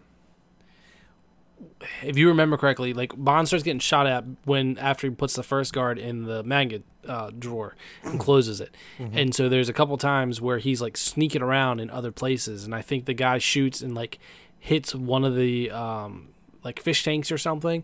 if 2.03 2.15
you 2.15 2.27
remember 2.27 2.57
correctly, 2.57 2.93
like 2.93 3.11
Bond 3.17 3.47
starts 3.47 3.63
getting 3.63 3.79
shot 3.79 4.05
at 4.05 4.23
when 4.45 4.77
after 4.77 5.07
he 5.07 5.11
puts 5.15 5.33
the 5.33 5.41
first 5.41 5.73
guard 5.73 5.97
in 5.97 6.25
the 6.25 6.43
maggot 6.43 6.83
uh, 7.07 7.31
drawer 7.39 7.75
and 8.03 8.19
closes 8.27 8.61
it, 8.61 8.75
and 8.99 9.33
so 9.33 9.49
there's 9.49 9.67
a 9.69 9.73
couple 9.73 9.97
times 9.97 10.39
where 10.41 10.59
he's 10.59 10.79
like 10.79 10.95
sneaking 10.95 11.41
around 11.41 11.79
in 11.79 11.89
other 11.89 12.11
places, 12.11 12.65
and 12.65 12.75
I 12.75 12.83
think 12.83 13.05
the 13.05 13.15
guy 13.15 13.39
shoots 13.39 13.81
and 13.81 13.95
like 13.95 14.19
hits 14.59 14.93
one 14.93 15.23
of 15.25 15.35
the 15.35 15.71
um, 15.71 16.27
like 16.63 16.79
fish 16.79 17.03
tanks 17.03 17.31
or 17.31 17.39
something. 17.39 17.83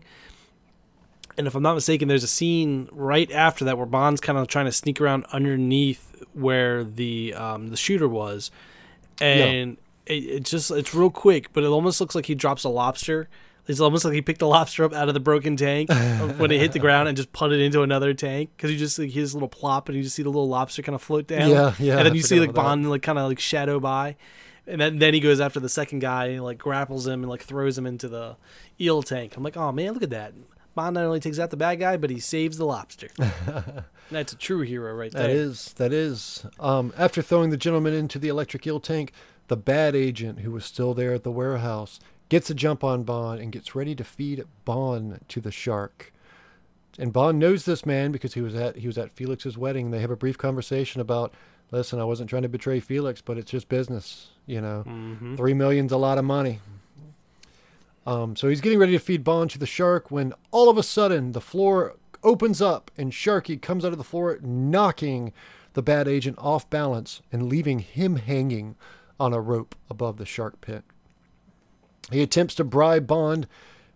And 1.36 1.46
if 1.46 1.54
I'm 1.54 1.62
not 1.62 1.74
mistaken, 1.74 2.08
there's 2.08 2.24
a 2.24 2.28
scene 2.28 2.88
right 2.92 3.30
after 3.32 3.64
that 3.64 3.76
where 3.76 3.86
Bond's 3.86 4.20
kind 4.20 4.38
of 4.38 4.46
trying 4.46 4.66
to 4.66 4.72
sneak 4.72 5.00
around 5.00 5.26
underneath 5.32 6.22
where 6.32 6.84
the 6.84 7.34
um, 7.34 7.68
the 7.68 7.76
shooter 7.76 8.08
was, 8.08 8.50
and 9.20 9.76
it, 10.06 10.12
it 10.12 10.42
just 10.44 10.70
it's 10.70 10.94
real 10.94 11.10
quick, 11.10 11.52
but 11.52 11.64
it 11.64 11.68
almost 11.68 12.00
looks 12.00 12.14
like 12.14 12.26
he 12.26 12.34
drops 12.34 12.64
a 12.64 12.68
lobster. 12.68 13.28
It's 13.66 13.80
almost 13.80 14.04
like 14.04 14.12
he 14.12 14.20
picked 14.20 14.42
a 14.42 14.46
lobster 14.46 14.84
up 14.84 14.92
out 14.92 15.08
of 15.08 15.14
the 15.14 15.20
broken 15.20 15.56
tank 15.56 15.88
when 16.36 16.50
it 16.50 16.60
hit 16.60 16.72
the 16.72 16.78
ground 16.78 17.08
and 17.08 17.16
just 17.16 17.32
put 17.32 17.50
it 17.50 17.60
into 17.60 17.82
another 17.82 18.12
tank 18.12 18.50
because 18.54 18.70
you 18.70 18.76
just 18.76 18.98
like 18.98 19.08
hears 19.08 19.32
a 19.32 19.36
little 19.36 19.48
plop 19.48 19.88
and 19.88 19.96
you 19.96 20.02
just 20.04 20.14
see 20.14 20.22
the 20.22 20.28
little 20.28 20.48
lobster 20.48 20.82
kind 20.82 20.94
of 20.94 21.00
float 21.00 21.26
down. 21.26 21.48
Yeah, 21.48 21.74
yeah, 21.78 21.96
And 21.96 22.06
then 22.06 22.14
you 22.14 22.20
see 22.22 22.38
like 22.38 22.50
about 22.50 22.62
that. 22.62 22.68
Bond 22.68 22.90
like 22.90 23.02
kind 23.02 23.18
of 23.18 23.26
like 23.26 23.40
shadow 23.40 23.80
by, 23.80 24.16
and 24.66 24.80
then 24.80 24.98
then 24.98 25.14
he 25.14 25.20
goes 25.20 25.40
after 25.40 25.60
the 25.60 25.68
second 25.70 26.00
guy 26.00 26.26
and 26.26 26.44
like 26.44 26.58
grapples 26.58 27.06
him 27.06 27.22
and 27.22 27.30
like 27.30 27.42
throws 27.42 27.78
him 27.78 27.86
into 27.86 28.08
the 28.08 28.36
eel 28.80 29.02
tank. 29.02 29.34
I'm 29.36 29.42
like, 29.42 29.56
oh 29.56 29.72
man, 29.72 29.92
look 29.94 30.02
at 30.02 30.10
that. 30.10 30.34
Bond 30.74 30.94
not 30.94 31.04
only 31.04 31.20
takes 31.20 31.38
out 31.38 31.50
the 31.50 31.56
bad 31.56 31.76
guy, 31.80 31.96
but 31.96 32.10
he 32.10 32.18
saves 32.20 32.56
the 32.58 32.64
lobster. 32.66 33.08
That's 34.10 34.32
a 34.32 34.36
true 34.36 34.60
hero 34.62 34.94
right 34.94 35.12
there. 35.12 35.28
That 35.28 35.30
is, 35.30 35.72
that 35.74 35.92
is. 35.92 36.44
Um, 36.60 36.92
after 36.98 37.22
throwing 37.22 37.50
the 37.50 37.56
gentleman 37.56 37.94
into 37.94 38.18
the 38.18 38.28
electric 38.28 38.66
eel 38.66 38.80
tank, 38.80 39.12
the 39.48 39.56
bad 39.56 39.94
agent, 39.94 40.40
who 40.40 40.50
was 40.50 40.64
still 40.64 40.94
there 40.94 41.12
at 41.14 41.22
the 41.22 41.30
warehouse, 41.30 42.00
gets 42.28 42.50
a 42.50 42.54
jump 42.54 42.82
on 42.82 43.02
Bond 43.04 43.40
and 43.40 43.52
gets 43.52 43.74
ready 43.74 43.94
to 43.94 44.04
feed 44.04 44.44
Bond 44.64 45.20
to 45.28 45.40
the 45.40 45.52
shark. 45.52 46.12
And 46.98 47.12
Bond 47.12 47.38
knows 47.38 47.64
this 47.64 47.84
man 47.84 48.12
because 48.12 48.34
he 48.34 48.40
was 48.40 48.54
at 48.54 48.76
he 48.76 48.86
was 48.86 48.96
at 48.98 49.10
Felix's 49.10 49.58
wedding. 49.58 49.90
They 49.90 50.00
have 50.00 50.10
a 50.12 50.16
brief 50.16 50.38
conversation 50.38 51.00
about, 51.00 51.34
listen, 51.72 51.98
I 51.98 52.04
wasn't 52.04 52.30
trying 52.30 52.42
to 52.42 52.48
betray 52.48 52.78
Felix, 52.80 53.20
but 53.20 53.36
it's 53.36 53.50
just 53.50 53.68
business, 53.68 54.28
you 54.46 54.60
know. 54.60 54.82
hmm 54.82 55.34
Three 55.34 55.54
million's 55.54 55.90
a 55.92 55.96
lot 55.96 56.18
of 56.18 56.24
money. 56.24 56.60
Um, 58.06 58.36
so 58.36 58.48
he's 58.48 58.60
getting 58.60 58.78
ready 58.78 58.92
to 58.92 58.98
feed 58.98 59.24
Bond 59.24 59.50
to 59.52 59.58
the 59.58 59.66
shark 59.66 60.10
when 60.10 60.34
all 60.50 60.68
of 60.68 60.76
a 60.76 60.82
sudden 60.82 61.32
the 61.32 61.40
floor 61.40 61.96
opens 62.22 62.60
up 62.60 62.90
and 62.98 63.12
Sharky 63.12 63.60
comes 63.60 63.84
out 63.84 63.92
of 63.92 63.98
the 63.98 64.04
floor, 64.04 64.38
knocking 64.42 65.32
the 65.72 65.82
bad 65.82 66.06
agent 66.06 66.36
off 66.38 66.68
balance 66.70 67.22
and 67.32 67.48
leaving 67.48 67.78
him 67.80 68.16
hanging 68.16 68.76
on 69.18 69.32
a 69.32 69.40
rope 69.40 69.74
above 69.90 70.16
the 70.18 70.26
shark 70.26 70.60
pit. 70.60 70.84
He 72.12 72.20
attempts 72.22 72.54
to 72.56 72.64
bribe 72.64 73.06
Bond. 73.06 73.46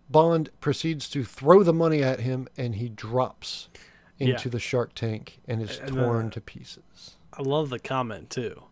Bond 0.09 0.49
proceeds 0.59 1.07
to 1.09 1.23
throw 1.23 1.61
the 1.63 1.73
money 1.73 2.01
at 2.01 2.21
him 2.21 2.47
and 2.57 2.75
he 2.75 2.89
drops 2.89 3.69
Yeah. 4.17 4.29
into 4.29 4.49
the 4.49 4.59
shark 4.59 4.95
tank 4.95 5.39
and 5.47 5.61
is 5.61 5.77
And, 5.79 5.97
uh, 5.97 6.03
torn 6.03 6.29
to 6.31 6.41
pieces. 6.41 7.15
I 7.33 7.43
love 7.43 7.69
the 7.69 7.79
comment 7.79 8.29
too, 8.31 8.63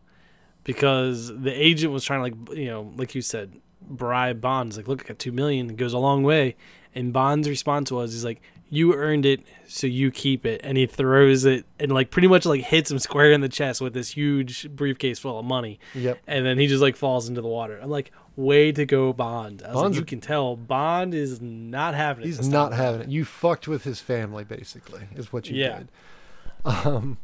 because 0.63 1.27
the 1.27 1.51
agent 1.53 1.93
was 1.93 2.03
trying 2.03 2.19
to 2.19 2.23
like 2.49 2.57
you 2.57 2.65
know 2.65 2.91
like 2.97 3.13
you 3.15 3.21
said 3.21 3.53
bribe 3.81 4.41
Bonds 4.41 4.77
like 4.77 4.87
look 4.87 5.03
I 5.05 5.07
got 5.09 5.19
two 5.19 5.31
million 5.31 5.69
it 5.69 5.77
goes 5.77 5.93
a 5.93 5.97
long 5.99 6.23
way, 6.23 6.55
and 6.95 7.11
Bond's 7.13 7.47
response 7.49 7.91
was 7.91 8.13
he's 8.13 8.25
like 8.25 8.41
you 8.69 8.93
earned 8.95 9.25
it 9.25 9.39
so 9.67 9.87
you 9.87 10.11
keep 10.11 10.45
it 10.45 10.59
and 10.63 10.77
he 10.77 10.85
throws 10.85 11.45
it 11.45 11.65
and 11.79 11.89
like 11.91 12.11
pretty 12.11 12.27
much 12.27 12.45
like 12.45 12.61
hits 12.61 12.91
him 12.91 12.99
square 12.99 13.31
in 13.31 13.39
the 13.39 13.47
chest 13.47 13.79
with 13.79 13.93
this 13.93 14.09
huge 14.11 14.69
briefcase 14.75 15.19
full 15.19 15.39
of 15.39 15.45
money 15.45 15.79
Yep. 15.95 16.19
and 16.27 16.45
then 16.45 16.57
he 16.59 16.67
just 16.67 16.81
like 16.81 16.97
falls 16.97 17.29
into 17.29 17.41
the 17.41 17.47
water. 17.47 17.79
I'm 17.81 17.89
like 17.89 18.11
way 18.35 18.73
to 18.73 18.85
go 18.85 19.13
Bond. 19.13 19.63
Bond's 19.63 19.95
like 19.97 19.99
you 20.01 20.05
can 20.05 20.19
tell 20.19 20.57
Bond 20.57 21.13
is 21.13 21.39
not 21.41 21.95
having 21.95 22.23
it. 22.25 22.27
He's 22.27 22.47
not 22.49 22.73
having 22.73 23.01
it. 23.01 23.07
You 23.09 23.23
fucked 23.23 23.69
with 23.69 23.83
his 23.85 24.01
family, 24.01 24.43
basically, 24.43 25.03
is 25.15 25.31
what 25.31 25.49
you 25.49 25.55
Yeah. 25.55 25.77
did. 25.77 25.87
Um, 26.65 27.17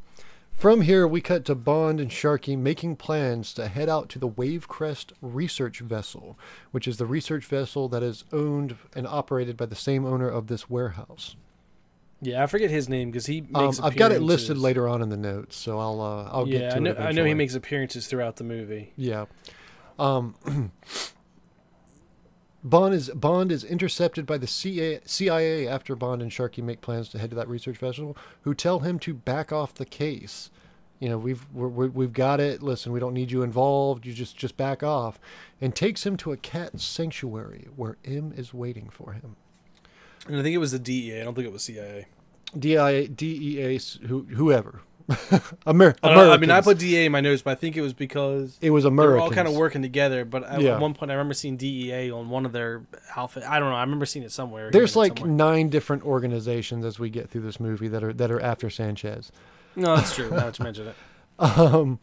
from 0.55 0.81
here, 0.81 1.07
we 1.07 1.21
cut 1.21 1.45
to 1.45 1.55
Bond 1.55 1.99
and 1.99 2.09
Sharky 2.09 2.57
making 2.57 2.95
plans 2.95 3.53
to 3.55 3.67
head 3.67 3.89
out 3.89 4.09
to 4.09 4.19
the 4.19 4.29
Wavekrest 4.29 5.11
research 5.21 5.79
vessel, 5.79 6.37
which 6.71 6.87
is 6.87 6.97
the 6.97 7.05
research 7.05 7.45
vessel 7.45 7.87
that 7.89 8.03
is 8.03 8.23
owned 8.31 8.77
and 8.95 9.05
operated 9.07 9.57
by 9.57 9.65
the 9.65 9.75
same 9.75 10.05
owner 10.05 10.29
of 10.29 10.47
this 10.47 10.69
warehouse. 10.69 11.35
Yeah, 12.21 12.41
I 12.41 12.47
forget 12.47 12.69
his 12.69 12.87
name 12.87 13.11
because 13.11 13.25
he 13.25 13.43
Um. 13.53 13.73
I've 13.83 13.97
got 13.97 14.13
it 14.13 14.21
listed 14.21 14.57
later 14.57 14.87
on 14.87 15.01
in 15.01 15.09
the 15.09 15.17
notes, 15.17 15.57
so 15.57 15.77
I'll 15.79 15.99
uh, 15.99 16.29
I'll 16.31 16.45
get 16.45 16.61
yeah, 16.61 16.69
to 16.69 16.75
I 16.75 16.79
know. 16.79 16.91
it. 16.91 16.99
I 16.99 17.11
know 17.11 17.25
he 17.25 17.33
makes 17.33 17.53
appearances 17.53 18.07
throughout 18.07 18.37
the 18.37 18.45
movie. 18.45 18.93
Yeah. 18.95 19.25
Um, 19.99 20.35
Bond 22.63 22.93
is 22.93 23.09
Bond 23.09 23.51
is 23.51 23.63
intercepted 23.63 24.25
by 24.25 24.37
the 24.37 24.47
CIA, 24.47 25.01
CIA 25.05 25.67
after 25.67 25.95
Bond 25.95 26.21
and 26.21 26.31
Sharky 26.31 26.63
make 26.63 26.81
plans 26.81 27.09
to 27.09 27.19
head 27.19 27.31
to 27.31 27.35
that 27.35 27.49
research 27.49 27.77
vessel, 27.77 28.15
who 28.41 28.53
tell 28.53 28.79
him 28.79 28.99
to 28.99 29.13
back 29.13 29.51
off 29.51 29.73
the 29.73 29.85
case. 29.85 30.49
You 30.99 31.09
know, 31.09 31.17
we've 31.17 31.45
we're, 31.51 31.67
we're, 31.67 31.87
we've 31.87 32.13
got 32.13 32.39
it. 32.39 32.63
Listen, 32.63 32.93
we 32.93 32.99
don't 33.01 33.13
need 33.13 33.31
you 33.31 33.43
involved. 33.43 34.05
You 34.05 34.13
just 34.13 34.37
just 34.37 34.55
back 34.55 34.81
off, 34.81 35.19
and 35.59 35.75
takes 35.75 36.05
him 36.05 36.15
to 36.17 36.31
a 36.31 36.37
cat 36.37 36.79
sanctuary 36.79 37.67
where 37.75 37.97
M 38.05 38.33
is 38.37 38.53
waiting 38.53 38.89
for 38.89 39.11
him. 39.11 39.35
And 40.27 40.37
I 40.37 40.41
think 40.41 40.55
it 40.55 40.59
was 40.59 40.71
the 40.71 40.79
DEA. 40.79 41.19
I 41.19 41.23
don't 41.25 41.35
think 41.35 41.47
it 41.47 41.51
was 41.51 41.63
CIA. 41.63 42.05
DIA, 42.57 43.07
DEA, 43.07 43.79
who, 44.07 44.23
whoever, 44.25 44.81
Amer- 45.67 45.95
I, 46.03 46.09
I 46.31 46.37
mean, 46.37 46.49
I 46.51 46.61
put 46.61 46.77
DEA 46.79 47.05
in 47.05 47.11
my 47.11 47.21
notes, 47.21 47.41
but 47.41 47.51
I 47.51 47.55
think 47.55 47.75
it 47.77 47.81
was 47.81 47.93
because 47.93 48.57
it 48.61 48.69
was 48.69 48.83
they 48.83 48.87
Americans. 48.87 49.21
all 49.23 49.31
kind 49.31 49.47
of 49.47 49.55
working 49.55 49.81
together. 49.81 50.25
But 50.25 50.43
at 50.43 50.61
Yeah. 50.61 50.79
one 50.79 50.93
point, 50.93 51.11
I 51.11 51.15
remember 51.15 51.33
seeing 51.33 51.57
DEA 51.57 52.11
on 52.11 52.29
one 52.29 52.45
of 52.45 52.51
their 52.53 52.83
outfit. 53.15 53.43
I 53.43 53.59
don't 53.59 53.69
know. 53.69 53.75
I 53.75 53.81
remember 53.81 54.05
seeing 54.05 54.23
it 54.25 54.31
somewhere. 54.31 54.71
There's 54.71 54.95
like 54.95 55.19
somewhere. 55.19 55.35
nine 55.35 55.69
different 55.69 56.03
organizations 56.03 56.85
as 56.85 56.99
we 56.99 57.09
get 57.09 57.29
through 57.29 57.41
this 57.41 57.59
movie 57.59 57.87
that 57.89 58.03
are 58.03 58.13
that 58.13 58.31
are 58.31 58.39
after 58.41 58.69
Sanchez. 58.69 59.31
no, 59.75 59.95
that's 59.95 60.15
true. 60.15 60.29
Now 60.29 60.37
that 60.45 60.59
you 60.59 60.63
mention 60.63 60.87
it. 60.87 60.95
Um, 61.39 61.99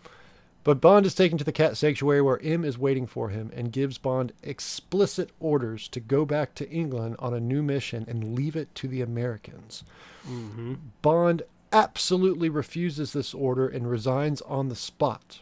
but 0.64 0.80
Bond 0.80 1.06
is 1.06 1.14
taken 1.14 1.38
to 1.38 1.44
the 1.44 1.52
cat 1.52 1.76
sanctuary 1.76 2.20
where 2.20 2.38
M 2.42 2.64
is 2.64 2.76
waiting 2.76 3.06
for 3.06 3.30
him 3.30 3.50
and 3.54 3.72
gives 3.72 3.96
Bond 3.96 4.32
explicit 4.42 5.30
orders 5.40 5.88
to 5.88 6.00
go 6.00 6.26
back 6.26 6.54
to 6.56 6.68
England 6.68 7.16
on 7.20 7.32
a 7.32 7.40
new 7.40 7.62
mission 7.62 8.04
and 8.08 8.34
leave 8.34 8.56
it 8.56 8.74
to 8.74 8.88
the 8.88 9.00
Americans. 9.00 9.84
Mm-hmm. 10.28 10.74
Bond 11.00 11.42
absolutely 11.72 12.48
refuses 12.48 13.12
this 13.12 13.34
order 13.34 13.68
and 13.68 13.88
resigns 13.90 14.40
on 14.42 14.68
the 14.68 14.76
spot. 14.76 15.40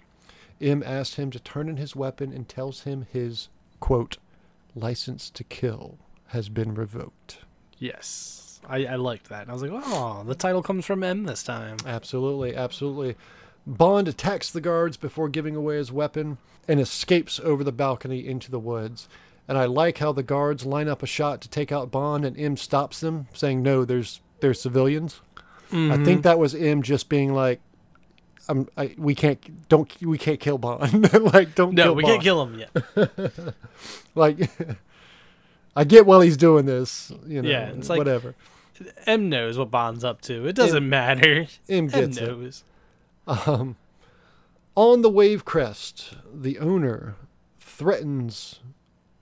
M 0.61 0.83
asks 0.85 1.17
him 1.17 1.31
to 1.31 1.41
turn 1.41 1.69
in 1.69 1.77
his 1.77 1.95
weapon 1.95 2.33
and 2.33 2.49
tells 2.49 2.83
him 2.83 3.07
his, 3.13 3.49
quote, 3.81 4.19
license 4.75 5.31
to 5.31 5.45
kill 5.45 5.99
has 6.29 6.49
been 6.49 6.75
revoked. 6.75 7.39
Yes, 7.79 8.61
I, 8.69 8.85
I 8.87 8.97
liked 8.97 9.29
that. 9.29 9.43
And 9.43 9.51
I 9.51 9.55
was 9.55 9.63
like, 9.63 9.71
oh, 9.73 10.25
the 10.27 10.35
title 10.35 10.63
comes 10.63 10.85
from 10.85 11.03
M 11.03 11.25
this 11.25 11.43
time. 11.43 11.77
Absolutely, 11.87 12.57
absolutely. 12.57 13.17
Bond 13.67 14.09
attacks 14.09 14.51
the 14.51 14.61
guards 14.61 14.97
before 14.97 15.29
giving 15.29 15.55
away 15.55 15.77
his 15.77 15.93
weapon 15.93 16.39
and 16.67 16.81
escapes 16.81 17.39
over 17.41 17.63
the 17.63 17.73
balcony 17.73 18.27
into 18.27 18.51
the 18.51 18.59
woods. 18.59 19.09
And 19.47 19.57
I 19.57 19.65
like 19.65 19.99
how 19.99 20.13
the 20.13 20.23
guards 20.23 20.67
line 20.67 20.89
up 20.89 21.03
a 21.03 21.07
shot 21.07 21.41
to 21.41 21.49
take 21.49 21.73
out 21.73 21.91
Bond, 21.91 22.25
and 22.25 22.39
M 22.39 22.57
stops 22.59 23.01
them, 23.01 23.29
saying, 23.33 23.63
"No, 23.63 23.85
there's 23.85 24.21
there's 24.41 24.61
civilians." 24.61 25.23
I 25.71 25.75
Mhm. 25.75 26.05
think 26.05 26.23
that 26.23 26.39
was 26.39 26.55
M 26.55 26.83
just 26.83 27.09
being 27.09 27.35
like, 27.35 27.61
"I'm 28.49 28.69
I, 28.77 28.95
we 28.99 29.15
can't 29.15 29.69
don't 29.69 29.91
we 30.03 30.17
can't 30.19 30.41
kill 30.41 30.59
Bond 30.59 31.13
like 31.35 31.55
don't 31.55 31.75
no, 31.75 31.93
we 31.93 32.03
Bond. 32.03 32.13
can't 32.15 32.23
kill 32.23 32.43
him 32.47 32.59
yet. 32.59 33.55
like." 34.15 34.51
I 35.77 35.85
get 35.85 36.07
while 36.07 36.21
he's 36.23 36.37
doing 36.37 36.67
this, 36.67 37.13
you 37.25 37.41
know, 37.41 37.49
Yeah, 37.49 37.69
it's 37.69 37.89
like- 37.89 37.99
whatever. 37.99 38.35
M 39.07 39.29
knows 39.29 39.57
what 39.59 39.71
Bond's 39.71 40.03
up 40.03 40.21
to. 40.23 40.45
It 40.47 40.55
doesn't 40.57 40.77
M- 40.85 40.89
matter. 40.89 41.47
M 41.69 41.85
M 41.85 41.87
gets 41.87 42.17
it. 42.17 42.27
knows. 42.27 42.65
Um, 43.29 43.77
on 44.75 45.03
the 45.03 45.11
wave 45.11 45.45
crest, 45.45 46.15
the 46.35 46.59
owner 46.59 47.15
threatens 47.61 48.59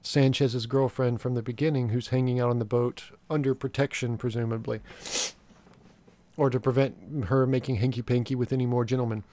Sanchez's 0.02 0.66
girlfriend 0.66 1.20
from 1.20 1.34
the 1.34 1.42
beginning, 1.42 1.88
who's 1.90 2.08
hanging 2.08 2.40
out 2.40 2.48
on 2.48 2.58
the 2.58 2.64
boat 2.64 3.04
under 3.28 3.54
protection, 3.54 4.16
presumably, 4.16 4.80
or 6.36 6.50
to 6.50 6.60
prevent 6.60 7.24
her 7.26 7.46
making 7.46 7.76
hanky 7.76 8.02
panky 8.02 8.34
with 8.34 8.52
any 8.52 8.66
more 8.66 8.84
gentlemen. 8.84 9.24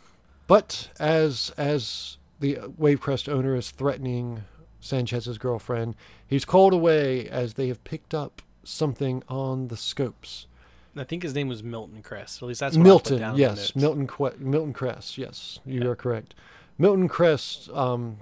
But 0.47 0.89
as 0.99 1.51
as 1.57 2.17
the 2.39 2.55
Wavekrest 2.79 3.29
owner 3.29 3.55
is 3.55 3.71
threatening 3.71 4.43
Sanchez's 4.81 5.37
girlfriend, 5.37 5.95
he's 6.27 6.45
called 6.45 6.73
away 6.73 7.27
as 7.29 7.53
they 7.53 7.67
have 7.69 7.83
picked 7.83 8.13
up 8.13 8.41
something 8.63 9.23
on 9.27 9.67
the 9.69 9.77
scopes. 9.77 10.47
I 10.95 11.03
think 11.03 11.23
his 11.23 11.33
name 11.33 11.47
was 11.47 11.63
Milton 11.63 12.03
Krest. 12.03 12.41
At 12.41 12.47
least 12.47 12.59
that's 12.59 12.77
what 12.77 12.81
I 12.81 12.83
put 12.83 12.87
Milton, 12.87 13.19
down 13.19 13.37
yes. 13.37 13.75
Milton 13.75 14.05
que- 14.05 14.35
Milton 14.37 14.73
Krest, 14.73 15.17
yes, 15.17 15.59
you 15.65 15.81
Yeah. 15.81 15.87
are 15.87 15.95
correct. 15.95 16.35
Milton 16.77 17.09
Krest 17.09 17.75
um, 17.75 18.17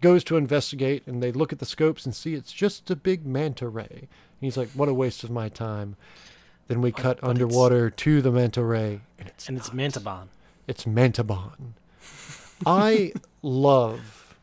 goes 0.00 0.22
to 0.24 0.36
investigate, 0.36 1.02
and 1.06 1.22
they 1.22 1.32
look 1.32 1.52
at 1.52 1.58
the 1.58 1.66
scopes 1.66 2.04
and 2.04 2.14
see 2.14 2.34
it's 2.34 2.52
just 2.52 2.90
a 2.90 2.96
big 2.96 3.26
manta 3.26 3.68
ray. 3.68 3.86
And 3.90 4.08
he's 4.40 4.56
like, 4.56 4.68
"What 4.70 4.88
a 4.88 4.94
waste 4.94 5.24
of 5.24 5.30
my 5.30 5.48
time." 5.48 5.96
Then 6.68 6.80
we 6.80 6.90
oh, 6.90 6.96
cut 6.96 7.20
but 7.20 7.30
underwater 7.30 7.90
to 7.90 8.22
the 8.22 8.30
manta 8.30 8.62
ray, 8.62 9.00
and 9.18 9.28
it's 9.28 9.48
and 9.48 9.58
it's 9.58 9.72
not. 9.72 9.76
Mantabon. 9.76 10.26
It's 10.66 10.84
Mantabon. 10.84 11.72
I 12.64 13.12
love 13.42 14.36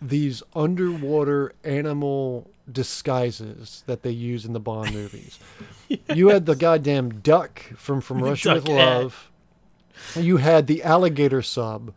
these 0.00 0.42
underwater 0.54 1.52
animal 1.64 2.50
disguises 2.70 3.82
that 3.86 4.02
they 4.02 4.10
use 4.10 4.44
in 4.44 4.52
the 4.52 4.60
Bond 4.60 4.94
movies. 4.94 5.38
You 6.14 6.28
had 6.28 6.46
the 6.46 6.54
goddamn 6.56 7.20
duck 7.20 7.60
from 7.76 8.00
From 8.00 8.22
Russia 8.22 8.54
with. 8.54 8.68
Love. 8.68 9.30
You 10.14 10.38
had 10.38 10.66
the 10.66 10.82
alligator 10.82 11.42
sub. 11.42 11.92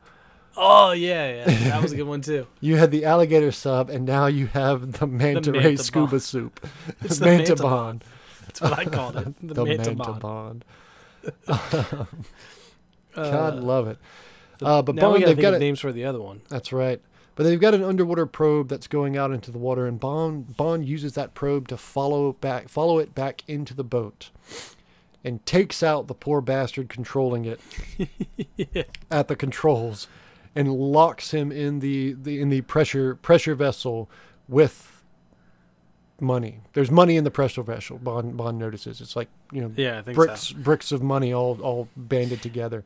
Oh 0.56 0.92
yeah, 0.92 1.46
yeah, 1.48 1.70
that 1.70 1.82
was 1.82 1.94
a 1.94 1.96
good 1.96 2.08
one 2.08 2.22
too. 2.22 2.46
You 2.60 2.76
had 2.76 2.92
the 2.92 3.06
alligator 3.06 3.52
sub, 3.52 3.90
and 3.90 4.06
now 4.06 4.28
you 4.28 4.48
have 4.48 5.00
the 5.00 5.08
manta 5.08 5.52
ray 5.52 5.74
Mantabon. 5.74 5.80
scuba 5.80 6.20
soup. 6.20 6.68
It's 7.02 7.18
the 7.20 7.26
Mantabon. 7.26 8.02
That's 8.46 8.62
what 8.62 8.74
I 8.80 8.86
called 8.86 9.18
it. 9.18 9.36
The, 9.48 9.54
The 9.54 9.66
Mantabon. 9.66 10.62
Mantabon. 11.48 12.08
Uh, 13.16 13.32
God 13.32 13.60
love 13.60 13.88
it. 13.88 13.98
the- 14.60 14.66
Uh, 14.66 14.82
but 14.82 14.96
now 14.96 15.14
we 15.14 15.20
Bond, 15.20 15.30
they've 15.30 15.42
got 15.42 15.54
it. 15.54 15.60
names 15.60 15.80
for 15.80 15.92
the 15.92 16.06
other 16.06 16.22
one. 16.22 16.42
That's 16.50 16.74
right. 16.74 17.02
But 17.36 17.44
they've 17.44 17.60
got 17.60 17.74
an 17.74 17.84
underwater 17.84 18.26
probe 18.26 18.70
that's 18.70 18.88
going 18.88 19.18
out 19.18 19.32
into 19.32 19.50
the 19.52 19.58
water, 19.58 19.88
and 19.88 20.00
Bond 20.00 20.56
Bond 20.56 20.86
uses 20.86 21.14
that 21.14 21.34
probe 21.34 21.68
to 21.70 21.78
follow 21.78 22.34
back, 22.34 22.70
follow 22.70 23.00
it 23.00 23.16
back 23.16 23.44
into 23.48 23.74
the 23.74 23.84
boat, 23.84 24.30
and 25.24 25.44
takes 25.46 25.82
out 25.82 26.08
the 26.08 26.14
poor 26.14 26.42
bastard 26.42 26.90
controlling 26.90 27.46
it 27.46 27.60
at 29.12 29.28
the 29.30 29.36
controls, 29.36 30.08
and 30.56 30.72
locks 30.72 31.32
him 31.32 31.52
in 31.52 31.80
the, 31.80 32.14
the 32.14 32.40
in 32.40 32.50
the 32.50 32.62
pressure 32.62 33.16
pressure 33.16 33.56
vessel 33.56 34.10
with 34.48 34.93
money. 36.22 36.60
There's 36.74 36.92
money 36.92 37.18
in 37.18 37.24
the 37.24 37.32
pressure 37.32 37.64
vessel. 37.64 37.98
Bond 37.98 38.38
Bond 38.38 38.58
notices 38.60 39.02
it's 39.02 39.16
like 39.16 39.30
you 39.52 39.62
know 39.62 39.72
Yeah, 39.76 40.00
I 40.00 40.02
think 40.02 40.16
bricks 40.16 40.42
so. 40.50 40.56
bricks 40.58 40.92
of 40.92 41.02
money 41.02 41.34
all 41.34 41.60
all 41.62 41.88
banded 41.98 42.42
together. 42.42 42.84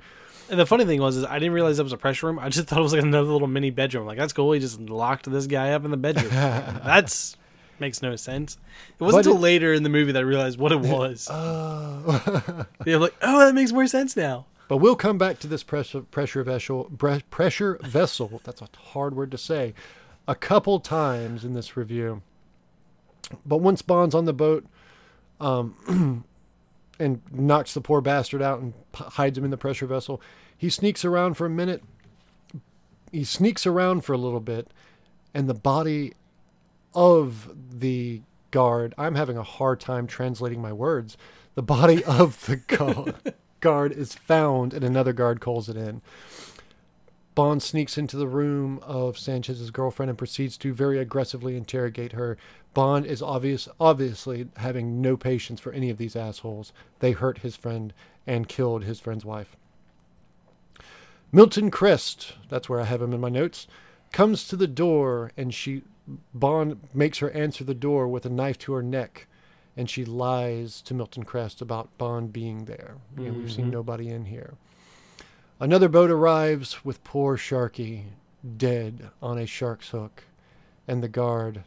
And 0.50 0.58
the 0.58 0.66
funny 0.66 0.86
thing 0.86 1.02
was, 1.02 1.18
is 1.18 1.26
I 1.26 1.40
didn't 1.40 1.52
realize 1.54 1.76
that 1.76 1.84
was 1.84 1.92
a 1.92 1.98
pressure 1.98 2.28
room. 2.28 2.40
I 2.40 2.48
just 2.50 2.68
thought 2.70 2.80
it 2.80 2.84
was 2.84 2.94
like 2.94 3.04
another 3.04 3.30
little 3.30 3.48
mini 3.50 3.70
bedroom. 3.70 4.06
Like 4.08 4.18
that's 4.18 4.34
cool. 4.34 4.52
He 4.54 4.60
just 4.60 4.80
locked 4.80 5.30
this 5.30 5.46
guy 5.48 5.74
up 5.74 5.84
in 5.86 5.92
the 5.92 5.98
bedroom. 5.98 6.30
that's 6.32 7.36
makes 7.80 8.02
no 8.02 8.16
sense. 8.16 8.58
It 9.00 9.04
wasn't 9.04 9.26
But 9.26 9.30
until 9.30 9.38
it- 9.38 9.42
later 9.42 9.74
in 9.74 9.84
the 9.84 9.90
movie 9.90 10.12
that 10.14 10.20
I 10.20 10.24
realized 10.24 10.58
what 10.58 10.72
it 10.72 10.80
was. 10.82 11.30
Uh, 11.30 12.64
You're 12.86 13.00
like, 13.00 13.14
oh, 13.22 13.46
that 13.46 13.54
makes 13.54 13.72
more 13.72 13.88
sense 13.88 14.16
now. 14.16 14.46
But 14.70 14.78
we'll 14.78 14.96
come 14.96 15.18
back 15.18 15.40
to 15.40 15.48
this 15.48 15.64
pressure 15.64 16.02
pressure 16.02 16.44
vessel 16.44 16.86
pressure 17.30 17.78
vessel. 17.84 18.42
That's 18.44 18.62
a 18.62 18.68
hard 18.94 19.16
word 19.16 19.32
to 19.32 19.38
say. 19.38 19.74
A 20.28 20.36
couple 20.36 20.80
times 20.80 21.46
in 21.46 21.54
this 21.54 21.78
review. 21.78 22.22
But 23.46 23.58
once 23.58 23.82
Bond's 23.82 24.16
on 24.16 24.26
the 24.26 24.34
boat, 24.34 24.66
um, 25.40 26.24
and 27.00 27.22
knocks 27.32 27.74
the 27.74 27.82
poor 27.82 28.02
bastard 28.02 28.42
out 28.42 28.60
and 28.60 28.74
hides 28.94 29.38
him 29.38 29.44
in 29.44 29.52
the 29.52 29.58
pressure 29.58 29.86
vessel, 29.86 30.22
he 30.58 30.70
sneaks 30.70 31.06
around 31.06 31.36
for 31.36 31.46
a 31.46 31.50
minute. 31.50 31.84
He 33.12 33.24
sneaks 33.24 33.66
around 33.66 34.02
for 34.02 34.14
a 34.14 34.18
little 34.18 34.40
bit, 34.40 34.70
and 35.34 35.50
the 35.50 35.54
body 35.54 36.14
of 36.94 37.52
the 37.80 38.22
guard. 38.52 38.94
I'm 38.98 39.16
having 39.16 39.38
a 39.38 39.44
hard 39.44 39.80
time 39.80 40.08
translating 40.08 40.62
my 40.62 40.74
words. 40.74 41.18
The 41.56 41.64
body 41.64 42.04
of 42.04 42.46
the 42.46 42.56
guard 43.60 43.92
is 43.92 44.16
found 44.16 44.74
and 44.74 44.84
another 44.84 45.14
guard 45.14 45.40
calls 45.40 45.70
it 45.70 45.78
in. 45.78 46.02
Bond 47.38 47.62
sneaks 47.62 48.00
into 48.00 48.18
the 48.18 48.28
room 48.28 48.80
of 48.82 49.16
Sanchez's 49.16 49.70
girlfriend 49.70 50.10
and 50.10 50.18
proceeds 50.18 50.58
to 50.58 50.74
very 50.74 50.98
aggressively 50.98 51.56
interrogate 51.56 52.14
her. 52.14 52.36
Bond 52.74 53.06
is 53.06 53.22
obvious 53.22 53.70
obviously 53.80 54.48
having 54.58 55.04
no 55.04 55.16
patience 55.16 55.60
for 55.60 55.72
any 55.72 55.92
of 55.92 56.00
these 56.00 56.16
assholes. 56.16 56.74
They 56.98 57.12
hurt 57.12 57.38
his 57.40 57.56
friend 57.56 57.94
and 58.26 58.50
killed 58.50 58.86
his 58.86 59.00
friend's 59.00 59.24
wife. 59.24 59.56
Milton 61.32 61.70
Krest, 61.70 62.34
that's 62.50 62.70
where 62.70 62.82
I 62.82 62.86
have 62.86 63.04
him 63.04 63.14
in 63.14 63.22
my 63.22 63.30
notes, 63.30 63.68
comes 64.12 64.48
to 64.48 64.56
the 64.56 64.66
door 64.66 65.32
and 65.38 65.54
she 65.54 65.84
Bond 66.34 66.80
makes 66.92 67.20
her 67.20 67.30
answer 67.30 67.64
the 67.64 67.76
door 67.76 68.08
with 68.08 68.26
a 68.26 68.30
knife 68.30 68.58
to 68.60 68.74
her 68.74 68.82
neck 68.82 69.28
and 69.76 69.88
she 69.92 70.04
lies 70.06 70.82
to 70.82 70.96
Milton 70.96 71.24
Krest 71.24 71.62
about 71.62 71.96
Bond 72.00 72.34
being 72.34 72.66
there. 72.66 72.96
You 73.16 73.26
know, 73.26 73.34
we've 73.38 73.52
seen 73.52 73.68
Mhm. 73.68 73.74
nobody 73.74 74.10
in 74.10 74.26
here. 74.26 74.56
Another 75.60 75.90
boat 75.90 76.12
arrives 76.12 76.86
with 76.86 77.04
poor 77.04 77.38
Sharky 77.38 78.04
dead 78.58 79.10
on 79.22 79.38
a 79.38 79.46
shark's 79.48 79.90
hook, 79.90 80.24
and 80.88 81.02
the 81.02 81.08
guard 81.08 81.64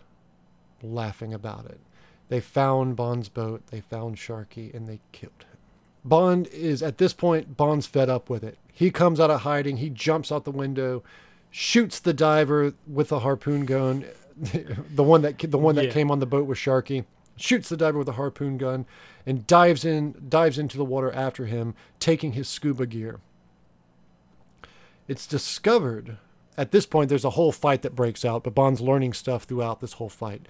laughing 0.83 1.35
about 1.35 1.67
it. 1.67 1.81
They 2.29 2.41
found 2.41 2.95
Bond's 2.95 3.29
boat, 3.29 3.67
they 3.67 3.81
found 3.81 4.17
Sharky, 4.17 4.73
and 4.73 4.89
they 4.89 5.01
killed 5.11 5.33
him. 5.41 5.59
Bond 6.05 6.47
is 6.49 6.83
at 6.83 6.99
this 6.99 7.13
point, 7.13 7.57
Bond's 7.57 7.87
fed 7.87 8.09
up 8.09 8.31
with 8.31 8.45
it. 8.45 8.57
He 8.73 8.91
comes 8.93 9.19
out 9.19 9.31
of 9.31 9.41
hiding, 9.41 9.79
he 9.79 9.91
jumps 9.91 10.31
out 10.31 10.45
the 10.45 10.51
window, 10.53 11.03
shoots 11.51 11.99
the 11.99 12.15
diver 12.15 12.73
with 12.87 13.11
a 13.11 13.19
harpoon 13.19 13.67
gun, 13.67 14.05
the 14.95 15.03
one 15.03 15.23
that 15.23 15.39
the 15.39 15.59
one 15.59 15.75
that 15.75 15.87
Yeah. 15.87 15.91
came 15.91 16.11
on 16.11 16.21
the 16.21 16.27
boat 16.27 16.47
with 16.47 16.57
Sharky 16.59 17.05
shoots 17.37 17.69
the 17.69 17.77
diver 17.77 17.99
with 17.99 18.09
a 18.09 18.13
harpoon 18.13 18.57
gun 18.57 18.87
and 19.27 19.47
dives 19.47 19.85
in 19.85 20.15
dives 20.29 20.59
into 20.59 20.77
the 20.79 20.85
water 20.85 21.11
after 21.13 21.47
him 21.47 21.75
taking 21.99 22.33
his 22.33 22.49
scuba 22.49 22.87
gear 22.87 23.19
it's 25.11 25.27
discovered. 25.27 26.17
At 26.57 26.71
this 26.73 26.87
point 26.87 27.09
there's 27.09 27.25
a 27.25 27.31
whole 27.39 27.53
fight 27.53 27.83
that 27.83 27.95
breaks 27.95 28.25
out 28.25 28.45
but 28.45 28.55
bond's 28.55 28.81
learning 28.81 29.13
stuff 29.15 29.45
throughout 29.45 29.81
this 29.81 29.95
whole 29.95 30.09
fight. 30.09 30.43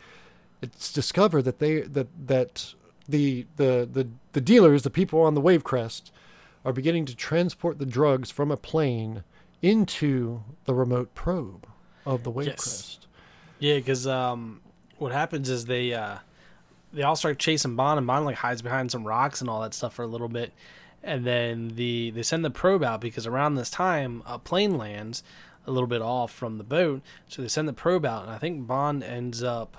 It's 0.62 0.92
discovered 0.92 1.42
that 1.42 1.58
they 1.58 1.80
that 1.96 2.08
that 2.26 2.74
the 3.08 3.46
the 3.56 3.88
the, 3.90 4.08
the 4.32 4.40
dealers 4.40 4.82
the 4.82 4.90
people 4.90 5.20
on 5.22 5.34
the 5.34 5.40
wave 5.40 5.64
crest 5.64 6.12
are 6.64 6.72
beginning 6.72 7.06
to 7.06 7.14
transport 7.16 7.78
the 7.78 7.86
drugs 7.86 8.30
from 8.30 8.50
a 8.50 8.56
plane 8.56 9.24
into 9.62 10.42
the 10.66 10.74
remote 10.74 11.14
probe 11.14 11.66
of 12.04 12.22
the 12.24 12.30
wave 12.30 12.48
Yes. 12.48 12.62
crest. 12.62 13.06
Yeah, 13.58 13.76
because 13.76 14.06
um, 14.06 14.60
what 14.98 15.12
happens 15.12 15.48
is 15.50 15.66
they 15.66 15.92
uh, 15.94 16.16
they 16.92 17.02
all 17.02 17.16
start 17.16 17.38
chasing 17.38 17.76
Bond, 17.76 17.98
and 17.98 18.06
Bond 18.06 18.24
like 18.24 18.36
hides 18.36 18.62
behind 18.62 18.90
some 18.90 19.06
rocks 19.06 19.40
and 19.40 19.48
all 19.50 19.60
that 19.62 19.74
stuff 19.74 19.94
for 19.94 20.02
a 20.02 20.06
little 20.06 20.28
bit, 20.28 20.52
and 21.02 21.24
then 21.26 21.68
the 21.76 22.10
they 22.10 22.22
send 22.22 22.44
the 22.44 22.50
probe 22.50 22.82
out 22.82 23.00
because 23.00 23.26
around 23.26 23.54
this 23.54 23.70
time 23.70 24.22
a 24.26 24.38
plane 24.38 24.76
lands 24.76 25.22
a 25.66 25.70
little 25.70 25.86
bit 25.86 26.02
off 26.02 26.32
from 26.32 26.58
the 26.58 26.64
boat, 26.64 27.02
so 27.28 27.42
they 27.42 27.48
send 27.48 27.68
the 27.68 27.72
probe 27.72 28.04
out, 28.06 28.22
and 28.24 28.30
I 28.32 28.38
think 28.38 28.66
Bond 28.66 29.02
ends 29.04 29.42
up 29.42 29.76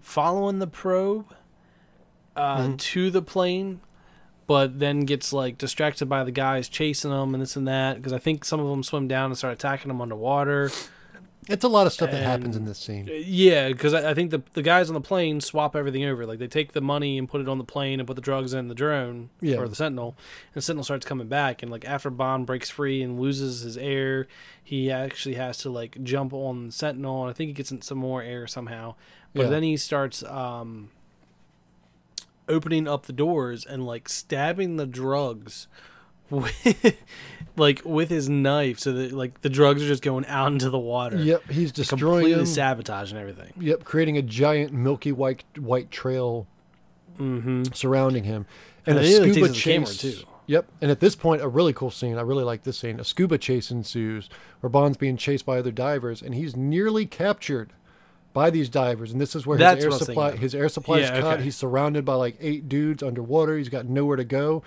following 0.00 0.58
the 0.58 0.66
probe 0.66 1.26
uh, 2.34 2.58
Mhm. 2.58 2.78
to 2.78 3.10
the 3.10 3.22
plane. 3.22 3.80
But 4.46 4.78
then 4.80 5.00
gets 5.00 5.32
like 5.32 5.56
distracted 5.56 6.06
by 6.06 6.24
the 6.24 6.32
guys 6.32 6.68
chasing 6.68 7.10
them 7.10 7.32
and 7.34 7.42
this 7.42 7.56
and 7.56 7.66
that 7.68 7.96
because 7.96 8.12
I 8.12 8.18
think 8.18 8.44
some 8.44 8.58
of 8.60 8.68
them 8.68 8.82
swim 8.82 9.06
down 9.08 9.26
and 9.26 9.38
start 9.38 9.52
attacking 9.54 9.88
them 9.88 10.00
underwater. 10.00 10.70
It's 11.48 11.64
a 11.64 11.68
lot 11.68 11.86
of 11.88 11.92
stuff 11.92 12.10
that 12.12 12.22
happens 12.22 12.56
in 12.56 12.64
this 12.64 12.78
scene 12.78 13.10
Yeah, 13.26 13.68
because 13.68 13.94
I, 13.94 14.10
I 14.10 14.14
think 14.14 14.30
the 14.30 14.42
the 14.52 14.62
guys 14.62 14.88
on 14.88 14.94
the 14.94 15.00
plane 15.00 15.40
swap 15.40 15.74
everything 15.74 16.04
over. 16.04 16.24
Like 16.24 16.38
they 16.38 16.46
take 16.46 16.72
the 16.72 16.80
money 16.80 17.18
and 17.18 17.28
put 17.28 17.40
it 17.40 17.48
on 17.48 17.58
the 17.58 17.64
plane 17.64 17.98
and 18.00 18.06
put 18.06 18.14
the 18.14 18.22
drugs 18.22 18.54
in 18.54 18.68
the 18.68 18.74
drone 18.74 19.30
Yeah. 19.40 19.56
or 19.56 19.66
the 19.68 19.74
Sentinel, 19.74 20.14
and 20.54 20.62
Sentinel 20.62 20.84
starts 20.84 21.04
coming 21.04 21.26
back. 21.28 21.62
And 21.62 21.70
like 21.72 21.84
after 21.84 22.10
Bond 22.10 22.46
breaks 22.46 22.70
free 22.70 23.02
and 23.02 23.18
loses 23.18 23.62
his 23.62 23.76
air, 23.76 24.28
he 24.62 24.90
actually 24.90 25.34
has 25.34 25.58
to 25.58 25.70
like 25.70 26.02
jump 26.04 26.32
on 26.32 26.66
the 26.66 26.72
Sentinel, 26.72 27.22
and 27.22 27.30
I 27.30 27.32
think 27.32 27.48
he 27.48 27.54
gets 27.54 27.72
in 27.72 27.82
some 27.82 27.98
more 27.98 28.22
air 28.22 28.46
somehow. 28.46 28.94
But 29.34 29.44
Yeah. 29.44 29.48
then 29.48 29.62
he 29.64 29.76
starts 29.76 30.22
um, 30.24 30.90
opening 32.48 32.86
up 32.88 33.06
the 33.06 33.12
doors 33.12 33.64
and 33.64 33.86
like 33.86 34.08
stabbing 34.08 34.76
the 34.76 34.86
drugs. 34.86 35.66
With, 36.32 36.96
like 37.56 37.82
with 37.84 38.08
his 38.10 38.28
knife, 38.28 38.78
so 38.80 38.92
that 38.92 39.12
like 39.12 39.42
the 39.42 39.50
drugs 39.50 39.82
are 39.82 39.86
just 39.86 40.02
going 40.02 40.24
out 40.26 40.50
into 40.52 40.70
the 40.70 40.78
water 40.78 41.18
Yep, 41.18 41.50
he's 41.50 41.70
destroying 41.70 42.00
completely 42.24 42.44
them. 42.44 42.46
and 43.10 43.18
everything. 43.18 43.52
Yep, 43.60 43.84
creating 43.84 44.16
a 44.16 44.22
giant 44.22 44.72
milky 44.72 45.12
white 45.12 45.44
white 45.58 45.90
trail 45.90 46.46
Mm-hmm. 47.18 47.64
surrounding 47.74 48.24
him, 48.24 48.46
and 48.86 48.96
And 48.98 49.06
a 49.06 49.10
scuba 49.32 49.52
chase. 49.52 49.96
too. 49.98 50.14
Yep, 50.46 50.66
and 50.80 50.90
at 50.90 51.00
this 51.00 51.14
point, 51.14 51.42
a 51.42 51.46
really 51.48 51.72
cool 51.74 51.90
scene. 51.90 52.16
I 52.18 52.22
really 52.22 52.42
like 52.42 52.62
this 52.64 52.78
scene. 52.78 52.98
A 52.98 53.04
scuba 53.04 53.36
chase 53.38 53.70
ensues, 53.70 54.28
where 54.60 54.70
Bond's 54.70 54.96
being 54.96 55.16
chased 55.18 55.44
by 55.46 55.58
other 55.58 55.70
divers, 55.70 56.22
and 56.22 56.34
he's 56.34 56.56
nearly 56.56 57.04
captured 57.06 57.72
by 58.32 58.48
these 58.50 58.68
divers. 58.70 59.12
And 59.12 59.20
this 59.20 59.36
is 59.36 59.46
where 59.46 59.58
That's 59.58 59.76
his 59.76 59.84
air 59.84 59.90
what 59.90 59.94
I 59.94 59.98
was 59.98 60.06
supply 60.06 60.30
his 60.36 60.54
air 60.54 60.68
supply 60.70 60.98
is 61.00 61.10
cut. 61.10 61.22
okay. 61.34 61.42
He's 61.44 61.54
surrounded 61.56 62.04
by 62.06 62.14
like 62.14 62.36
eight 62.40 62.66
dudes 62.68 63.02
underwater. 63.02 63.58
He's 63.58 63.68
got 63.68 63.84
nowhere 63.86 64.16
to 64.16 64.24
go. 64.24 64.62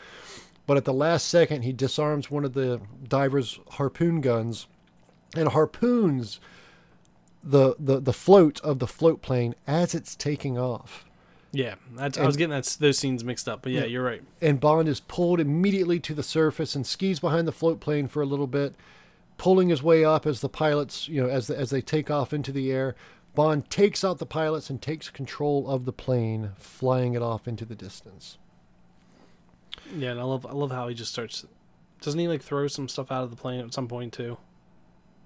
But 0.67 0.77
at 0.77 0.85
the 0.85 0.93
last 0.93 1.27
second, 1.27 1.61
he 1.61 1.71
disarms 1.73 2.31
one 2.31 2.43
of 2.43 2.53
the 2.53 2.81
divers' 3.07 3.59
harpoon 3.71 4.21
guns, 4.21 4.67
and 5.35 5.49
harpoons 5.49 6.39
the 7.43 7.75
the 7.77 7.99
the 7.99 8.13
float 8.13 8.59
of 8.61 8.79
the 8.79 8.87
float 8.87 9.21
plane 9.21 9.53
as 9.67 9.93
it's 9.93 10.15
taking 10.15 10.57
off. 10.57 11.05
Yeah, 11.51 11.75
that's, 11.95 12.17
I 12.17 12.25
was 12.25 12.35
getting 12.35 12.49
that, 12.51 12.65
those 12.81 12.97
scenes 12.97 13.23
mixed 13.23 13.47
up, 13.47 13.61
but 13.61 13.71
yeah, 13.71 13.81
Yeah. 13.81 13.85
you're 13.85 14.03
right. 14.03 14.21
and 14.41 14.59
Bond 14.59 14.89
is 14.89 14.99
pulled 14.99 15.39
immediately 15.39 16.01
to 16.01 16.13
the 16.13 16.23
surface 16.23 16.75
and 16.75 16.85
skis 16.85 17.21
behind 17.21 17.47
the 17.47 17.53
float 17.53 17.79
plane 17.79 18.07
for 18.09 18.21
a 18.21 18.25
little 18.25 18.47
bit, 18.47 18.75
pulling 19.37 19.69
his 19.69 19.81
way 19.81 20.03
up 20.03 20.25
as 20.25 20.41
the 20.41 20.49
pilots, 20.49 21.07
you 21.07 21.21
know, 21.23 21.29
as 21.29 21.47
the, 21.47 21.57
as 21.57 21.69
they 21.69 21.79
take 21.81 22.11
off 22.11 22.33
into 22.33 22.51
the 22.51 22.73
air. 22.73 22.93
Bond 23.35 23.69
takes 23.69 24.03
out 24.03 24.17
the 24.17 24.25
pilots 24.25 24.69
and 24.69 24.81
takes 24.81 25.09
control 25.09 25.69
of 25.69 25.85
the 25.85 25.93
plane, 25.93 26.51
flying 26.57 27.13
it 27.13 27.21
off 27.21 27.47
into 27.47 27.63
the 27.63 27.75
distance. 27.75 28.37
Yeah, 29.93 30.11
and 30.11 30.19
I 30.19 30.23
love 30.23 30.45
I 30.45 30.51
love 30.51 30.71
how 30.71 30.87
he 30.87 30.95
just 30.95 31.11
starts. 31.11 31.45
Doesn't 32.01 32.19
he 32.19 32.27
like 32.27 32.41
throw 32.41 32.67
some 32.67 32.87
stuff 32.87 33.11
out 33.11 33.23
of 33.23 33.29
the 33.29 33.35
plane 33.35 33.59
at 33.61 33.73
some 33.73 33.87
point 33.87 34.13
too? 34.13 34.37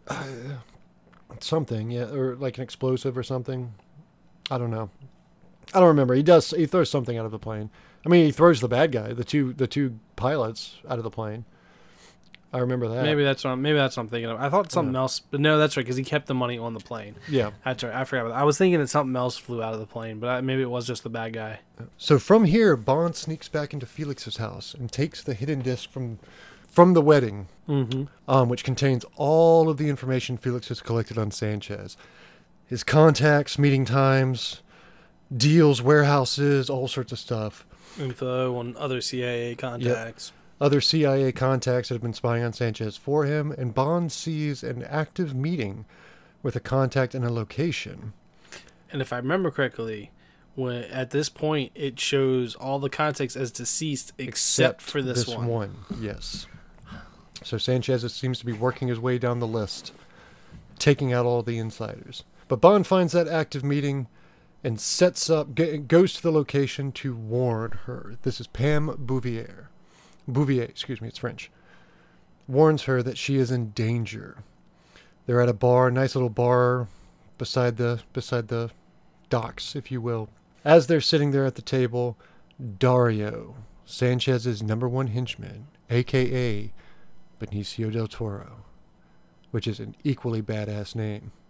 Uh, 0.08 0.24
something, 1.39 1.91
yeah, 1.91 2.12
or 2.12 2.36
like 2.36 2.58
an 2.58 2.63
explosive 2.63 3.17
or 3.17 3.24
something. 3.24 3.74
I 4.52 4.58
don't 4.58 4.72
know. 4.72 4.89
I 5.74 5.80
don't 5.80 5.89
remember. 5.89 6.15
He 6.15 6.24
does. 6.24 6.52
He 6.52 6.65
throws 6.65 6.89
something 6.89 7.17
out 7.17 7.26
of 7.26 7.32
the 7.32 7.39
plane. 7.39 7.69
I 8.06 8.10
mean, 8.10 8.26
he 8.26 8.32
throws 8.32 8.62
the 8.62 8.67
bad 8.67 8.91
guy, 8.91 9.13
the 9.13 9.24
two 9.24 9.54
the 9.54 9.67
two 9.67 10.00
pilots, 10.15 10.78
out 10.89 10.98
of 10.98 11.04
the 11.04 11.12
plane. 11.12 11.45
I 12.52 12.58
remember 12.60 12.88
that. 12.88 13.04
Maybe 13.04 13.24
that's 13.24 13.44
what 13.44 13.52
I'm, 13.52 13.62
maybe 13.62 13.78
that's 13.78 13.96
what 13.96 14.04
I'm 14.04 14.10
thinking 14.10 14.30
of. 14.32 14.40
I 14.40 14.50
thought 14.50 14.72
something 14.72 14.94
Yeah. 14.96 15.02
else, 15.02 15.20
but 15.20 15.40
no, 15.40 15.60
that's 15.60 15.78
right 15.78 15.84
because 15.86 15.98
he 15.98 16.04
kept 16.04 16.26
the 16.26 16.34
money 16.34 16.58
on 16.58 16.74
the 16.74 16.80
plane. 16.80 17.16
Yeah. 17.30 17.52
That's 17.64 17.84
right. 17.84 17.94
I 17.94 18.04
forgot. 18.06 18.22
About 18.26 18.34
that. 18.34 18.40
I 18.40 18.44
was 18.44 18.58
thinking 18.58 18.80
that 18.80 18.88
something 18.88 19.16
else 19.16 19.38
flew 19.38 19.62
out 19.62 19.74
of 19.76 19.80
the 19.80 19.86
plane, 19.86 20.20
but 20.20 20.30
I, 20.30 20.42
maybe 20.42 20.64
it 20.64 20.70
was 20.70 20.88
just 20.88 21.04
the 21.04 21.10
bad 21.10 21.34
guy. 21.34 21.60
So 21.98 22.18
from 22.18 22.46
here, 22.46 22.76
Bond 22.76 23.16
sneaks 23.16 23.50
back 23.50 23.72
into 23.74 23.86
Felix's 23.86 24.38
house 24.38 24.74
and 24.74 24.92
takes 24.92 25.22
the 25.24 25.34
hidden 25.36 25.62
disc 25.62 25.90
from 25.92 26.18
from 26.68 26.94
the 26.94 27.02
wedding, 27.02 27.48
Mm-hmm. 27.68 28.04
um, 28.32 28.48
which 28.50 28.64
contains 28.64 29.04
all 29.16 29.70
of 29.70 29.78
the 29.78 29.90
information 29.90 30.38
Felix 30.38 30.68
has 30.70 30.82
collected 30.82 31.18
on 31.18 31.32
Sanchez, 31.32 31.98
his 32.68 32.84
contacts, 32.84 33.58
meeting 33.58 33.86
times, 33.86 34.62
deals, 35.36 35.82
warehouses, 35.82 36.70
all 36.70 36.88
sorts 36.88 37.12
of 37.12 37.18
stuff. 37.20 37.66
Info 38.00 38.56
on 38.58 38.76
other 38.78 39.02
CIA 39.02 39.56
contacts. 39.56 40.32
Other 40.62 40.82
CIA 40.82 41.32
contacts 41.32 41.88
that 41.88 41.95
have 41.95 42.02
been 42.02 42.13
spying 42.13 42.43
on 42.43 42.52
Sanchez 42.52 42.98
for 42.98 43.26
him, 43.26 43.52
and 43.52 43.74
Bond 43.74 44.12
sees 44.12 44.62
an 44.62 44.84
active 44.84 45.34
meeting 45.34 45.86
with 46.43 46.56
a 46.56 46.60
contact 46.60 47.15
and 47.15 47.24
a 47.24 47.32
location. 47.32 48.13
And 48.91 49.02
if 49.02 49.13
I 49.13 49.17
remember 49.17 49.52
correctly, 49.52 50.12
when 50.56 50.84
at 50.86 51.12
this 51.12 51.30
point 51.30 51.72
it 51.76 52.00
shows 52.00 52.56
all 52.56 52.80
the 52.80 52.89
contacts 52.89 53.38
as 53.38 53.52
deceased 53.52 54.12
except, 54.17 54.82
for 54.82 55.02
this, 55.02 55.28
one. 55.28 55.48
one. 55.48 55.78
Yes. 56.00 56.48
So 57.43 57.58
Sanchez 57.58 58.13
seems 58.13 58.39
to 58.39 58.45
be 58.45 58.52
working 58.52 58.89
his 58.89 59.00
way 59.00 59.17
down 59.17 59.39
the 59.39 59.48
list, 59.48 59.93
taking 60.78 61.13
out 61.13 61.26
all 61.26 61.41
the 61.41 61.58
insiders. 61.58 62.26
But 62.50 62.60
Bond 62.60 62.86
finds 62.86 63.13
that 63.13 63.30
active 63.30 63.63
meeting 63.63 64.08
and 64.62 64.78
sets 64.78 65.30
up, 65.30 65.56
goes 65.88 66.13
to 66.15 66.22
the 66.22 66.34
location 66.34 66.91
to 66.91 67.15
warn 67.15 67.72
her. 67.86 68.17
This 68.24 68.41
is 68.41 68.48
Pam 68.48 68.93
Bouvier. 69.00 69.69
Bouvier, 70.34 70.63
excuse 70.63 71.02
me, 71.02 71.08
it's 71.08 71.20
French. 71.20 71.52
Warns 72.48 72.84
her 72.84 73.04
that 73.04 73.18
she 73.18 73.38
is 73.38 73.52
in 73.52 73.72
danger. 73.72 74.44
They're 75.26 75.42
at 75.42 75.50
a 75.50 75.54
bar, 75.54 75.92
nice 75.92 76.15
little 76.15 76.30
bar 76.30 76.88
beside 77.38 77.78
the 77.78 78.02
beside 78.13 78.48
the 78.48 78.72
docks, 79.30 79.76
if 79.76 79.92
you 79.92 80.02
will. 80.02 80.30
As 80.65 80.88
they're 80.88 81.02
sitting 81.02 81.32
there 81.32 81.46
at 81.46 81.56
the 81.56 81.62
table, 81.62 82.18
Dario, 82.80 83.56
Sanchez's 83.86 84.62
number 84.62 84.88
one 84.89 85.08
henchman, 85.08 85.68
aka 85.89 86.72
Benicio 87.39 87.92
del 87.92 88.08
Toro, 88.08 88.65
which 89.52 89.68
is 89.68 89.80
an 89.80 89.96
equally 90.04 90.42
badass 90.42 90.96
name. 90.96 91.32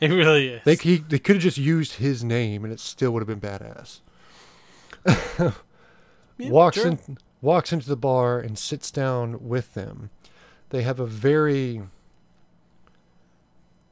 It 0.00 0.10
really 0.10 0.46
is. 0.50 0.62
They 0.64 0.76
he, 0.76 0.98
they 0.98 1.18
could 1.18 1.34
have 1.34 1.42
just 1.42 1.58
used 1.58 1.94
his 1.94 2.22
name 2.22 2.62
and 2.62 2.72
it 2.72 2.78
still 2.78 3.10
would 3.10 3.28
have 3.28 3.40
been 3.40 3.40
badass. 3.40 3.98
Yeah, 6.38 6.50
walks 6.50 6.76
sure. 6.76 6.86
in, 6.92 7.18
walks 7.40 7.72
into 7.72 7.88
the 7.88 7.96
bar 7.96 8.40
and 8.40 8.58
sits 8.58 8.90
down 8.90 9.46
with 9.48 9.74
them. 9.74 10.10
They 10.70 10.82
have 10.82 11.00
a 11.00 11.06
very 11.06 11.82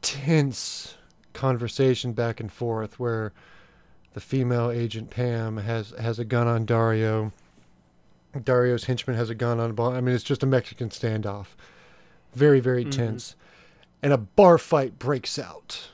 tense 0.03 0.97
conversation 1.33 2.13
back 2.13 2.41
and 2.41 2.51
forth 2.51 2.99
where 2.99 3.33
the 4.15 4.21
female 4.21 4.71
agent 4.71 5.11
Pam 5.11 5.59
has 5.59 5.93
has 5.99 6.19
a 6.19 6.25
gun 6.25 6.47
on 6.47 6.65
Dario. 6.65 7.33
Dario's 8.43 8.85
henchman 8.85 9.17
has 9.17 9.31
a 9.31 9.35
gun 9.35 9.61
on 9.61 9.73
Bond. 9.75 9.97
I 9.97 10.01
mean, 10.01 10.15
it's 10.15 10.25
just 10.25 10.43
a 10.43 10.47
Mexican 10.47 10.91
standoff. 10.91 11.49
Very, 12.35 12.61
very 12.61 12.85
Mhm. 12.85 12.91
tense. 12.93 13.35
And 14.03 14.13
a 14.13 14.19
bar 14.19 14.59
fight 14.59 14.99
breaks 14.99 15.39
out. 15.39 15.91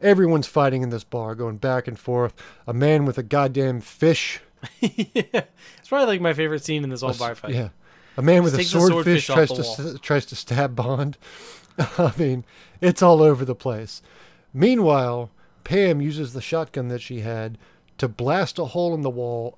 Everyone's 0.00 0.48
fighting 0.48 0.82
in 0.82 0.90
this 0.90 1.04
bar, 1.04 1.34
going 1.36 1.58
back 1.58 1.86
and 1.86 1.98
forth. 1.98 2.34
A 2.66 2.72
man 2.72 3.04
with 3.04 3.18
a 3.18 3.22
goddamn 3.22 3.80
fish. 3.80 4.40
Yeah. 4.80 5.22
It's 5.78 5.88
probably 5.88 6.06
like 6.06 6.20
my 6.20 6.32
favorite 6.34 6.64
scene 6.64 6.84
in 6.84 6.90
this 6.90 7.00
whole 7.00 7.14
bar 7.14 7.34
fight. 7.34 7.54
Yeah. 7.54 7.68
A 8.16 8.22
man 8.22 8.42
with 8.42 8.54
a 8.54 8.58
Just 8.58 8.72
takes 8.72 8.82
the 8.84 8.88
swordfish 8.90 9.26
swordfish 9.26 9.48
tries 9.56 9.76
to 9.76 9.82
wall. 9.82 9.94
s- 9.94 10.00
tries 10.00 10.26
to 10.26 10.36
stab 10.36 10.76
Bond. 10.76 11.16
I 11.78 12.12
mean, 12.18 12.44
it's 12.80 13.02
all 13.02 13.22
over 13.22 13.44
the 13.44 13.54
place. 13.54 14.02
Meanwhile, 14.52 15.30
Pam 15.64 16.00
uses 16.00 16.32
the 16.32 16.40
shotgun 16.42 16.88
that 16.88 17.00
she 17.00 17.20
had 17.20 17.56
to 17.98 18.08
blast 18.08 18.58
a 18.58 18.66
hole 18.66 18.94
in 18.94 19.02
the 19.02 19.10
wall, 19.10 19.56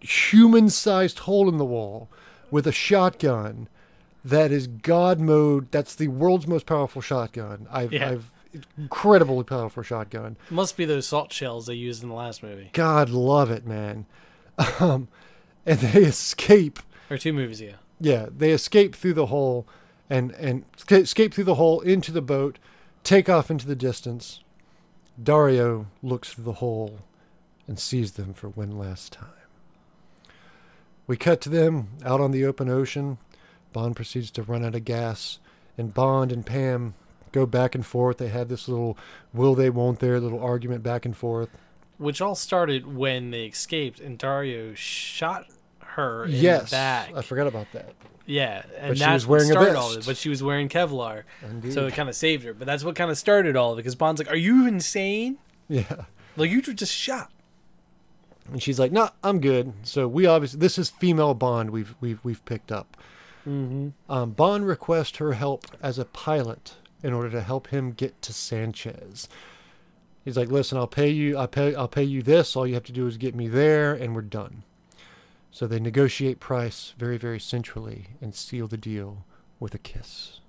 human-sized 0.00 1.20
hole 1.20 1.48
in 1.48 1.58
the 1.58 1.64
wall, 1.64 2.08
with 2.50 2.66
a 2.66 2.72
shotgun 2.72 3.68
that 4.24 4.50
is 4.52 4.66
God 4.66 5.20
mode. 5.20 5.70
That's 5.70 5.94
the 5.94 6.08
world's 6.08 6.46
most 6.46 6.66
powerful 6.66 7.02
shotgun. 7.02 7.66
I've, 7.70 7.92
Yeah. 7.92 8.10
I've 8.10 8.30
incredibly 8.76 9.44
powerful 9.44 9.82
shotgun. 9.82 10.36
Must 10.50 10.76
be 10.76 10.84
those 10.84 11.06
salt 11.06 11.32
shells 11.32 11.66
they 11.66 11.74
used 11.74 12.02
in 12.02 12.08
the 12.10 12.14
last 12.14 12.42
movie 12.42 12.68
God 12.74 13.08
love 13.08 13.50
it, 13.50 13.66
man. 13.66 14.04
Um, 14.80 15.08
and 15.64 15.78
they 15.78 16.02
escape 16.02 16.78
or 17.10 17.18
two 17.18 17.32
movies 17.32 17.60
ago. 17.60 17.74
Yeah, 18.00 18.26
they 18.36 18.50
escape 18.50 18.94
through 18.96 19.14
the 19.14 19.26
hole 19.26 19.66
and 20.10 20.32
and 20.32 20.64
escape 20.90 21.34
through 21.34 21.44
the 21.44 21.54
hole 21.54 21.80
into 21.80 22.12
the 22.12 22.22
boat, 22.22 22.58
take 23.04 23.28
off 23.28 23.50
into 23.50 23.66
the 23.66 23.76
distance. 23.76 24.40
Dario 25.22 25.86
looks 26.02 26.32
through 26.32 26.44
the 26.44 26.54
hole 26.54 27.00
and 27.66 27.78
sees 27.78 28.12
them 28.12 28.34
for 28.34 28.48
one 28.48 28.78
last 28.78 29.12
time. 29.12 29.28
We 31.06 31.16
cut 31.16 31.40
to 31.42 31.48
them 31.48 31.88
out 32.04 32.20
on 32.20 32.30
the 32.30 32.44
open 32.44 32.68
ocean. 32.68 33.18
Bond 33.72 33.96
proceeds 33.96 34.30
to 34.32 34.42
run 34.42 34.64
out 34.64 34.74
of 34.74 34.84
gas, 34.84 35.38
and 35.78 35.94
Bond 35.94 36.32
and 36.32 36.44
Pam 36.44 36.94
go 37.32 37.46
back 37.46 37.74
and 37.74 37.84
forth. 37.84 38.18
They 38.18 38.28
have 38.28 38.48
this 38.48 38.68
little 38.68 38.96
will 39.32 39.54
they 39.54 39.70
won't 39.70 39.98
they 39.98 40.10
little 40.10 40.42
argument 40.42 40.82
back 40.82 41.04
and 41.04 41.16
forth. 41.16 41.48
Which 42.02 42.20
all 42.20 42.34
started 42.34 42.94
when 42.94 43.30
they 43.30 43.46
escaped 43.46 44.00
and 44.00 44.18
Dario 44.18 44.74
shot 44.74 45.46
her 45.80 46.24
in 46.24 46.32
yes, 46.32 46.70
the 46.70 46.76
back. 46.76 47.14
I 47.14 47.22
forgot 47.22 47.46
about 47.46 47.70
that. 47.72 47.94
Yeah, 48.26 48.62
and 48.78 48.90
But 48.90 48.98
she 48.98 49.10
was 49.10 49.26
wearing 49.26 49.50
a 49.50 49.52
started 49.52 49.76
all 49.76 49.92
of 49.92 49.98
it. 49.98 50.06
But 50.06 50.16
she 50.16 50.28
was 50.28 50.42
wearing 50.42 50.68
Kevlar, 50.68 51.24
Indeed. 51.42 51.72
so 51.72 51.86
it 51.86 51.94
kind 51.94 52.08
of 52.08 52.14
saved 52.14 52.44
her. 52.44 52.54
But 52.54 52.66
that's 52.66 52.84
what 52.84 52.94
kind 52.94 53.10
of 53.10 53.18
started 53.18 53.56
all 53.56 53.72
of 53.72 53.78
it 53.78 53.82
because 53.82 53.94
Bond's 53.94 54.20
like, 54.20 54.30
"Are 54.30 54.36
you 54.36 54.66
insane? 54.66 55.38
yeah. 55.68 56.04
Like 56.36 56.50
you 56.50 56.62
were 56.66 56.72
just 56.72 56.94
shot." 56.94 57.30
And 58.50 58.62
she's 58.62 58.78
like, 58.78 58.92
"No, 58.92 59.10
I'm 59.22 59.40
good." 59.40 59.72
So 59.82 60.06
we 60.06 60.26
obviously 60.26 60.60
this 60.60 60.78
is 60.78 60.90
female 60.90 61.34
Bond 61.34 61.70
we've 61.70 61.94
we've 62.00 62.20
we've 62.24 62.44
picked 62.44 62.70
up. 62.72 62.96
Mm-hmm. 63.46 63.88
Um, 64.10 64.30
Bond 64.30 64.66
requests 64.66 65.18
her 65.18 65.32
help 65.32 65.66
as 65.82 65.98
a 65.98 66.04
pilot 66.04 66.74
in 67.02 67.12
order 67.12 67.30
to 67.30 67.40
help 67.40 67.68
him 67.68 67.92
get 67.92 68.22
to 68.22 68.32
Sanchez. 68.32 69.28
He's 70.24 70.36
like, 70.36 70.50
"Listen, 70.50 70.78
I'll 70.78 70.86
pay 70.86 71.08
you. 71.10 71.36
I 71.36 71.46
pay. 71.46 71.74
I'll 71.74 71.88
pay 71.88 72.04
you 72.04 72.22
this. 72.22 72.54
All 72.56 72.66
you 72.66 72.74
have 72.74 72.84
to 72.84 72.92
do 72.92 73.06
is 73.06 73.16
get 73.16 73.34
me 73.34 73.48
there, 73.48 73.92
and 73.94 74.14
we're 74.14 74.22
done." 74.22 74.62
So 75.50 75.66
they 75.66 75.80
negotiate 75.80 76.40
price 76.40 76.94
very, 76.96 77.18
very 77.18 77.38
centrally 77.40 78.06
and 78.20 78.34
seal 78.34 78.66
the 78.68 78.76
deal 78.78 79.24
with 79.60 79.74
a 79.74 79.78
kiss. 79.78 80.40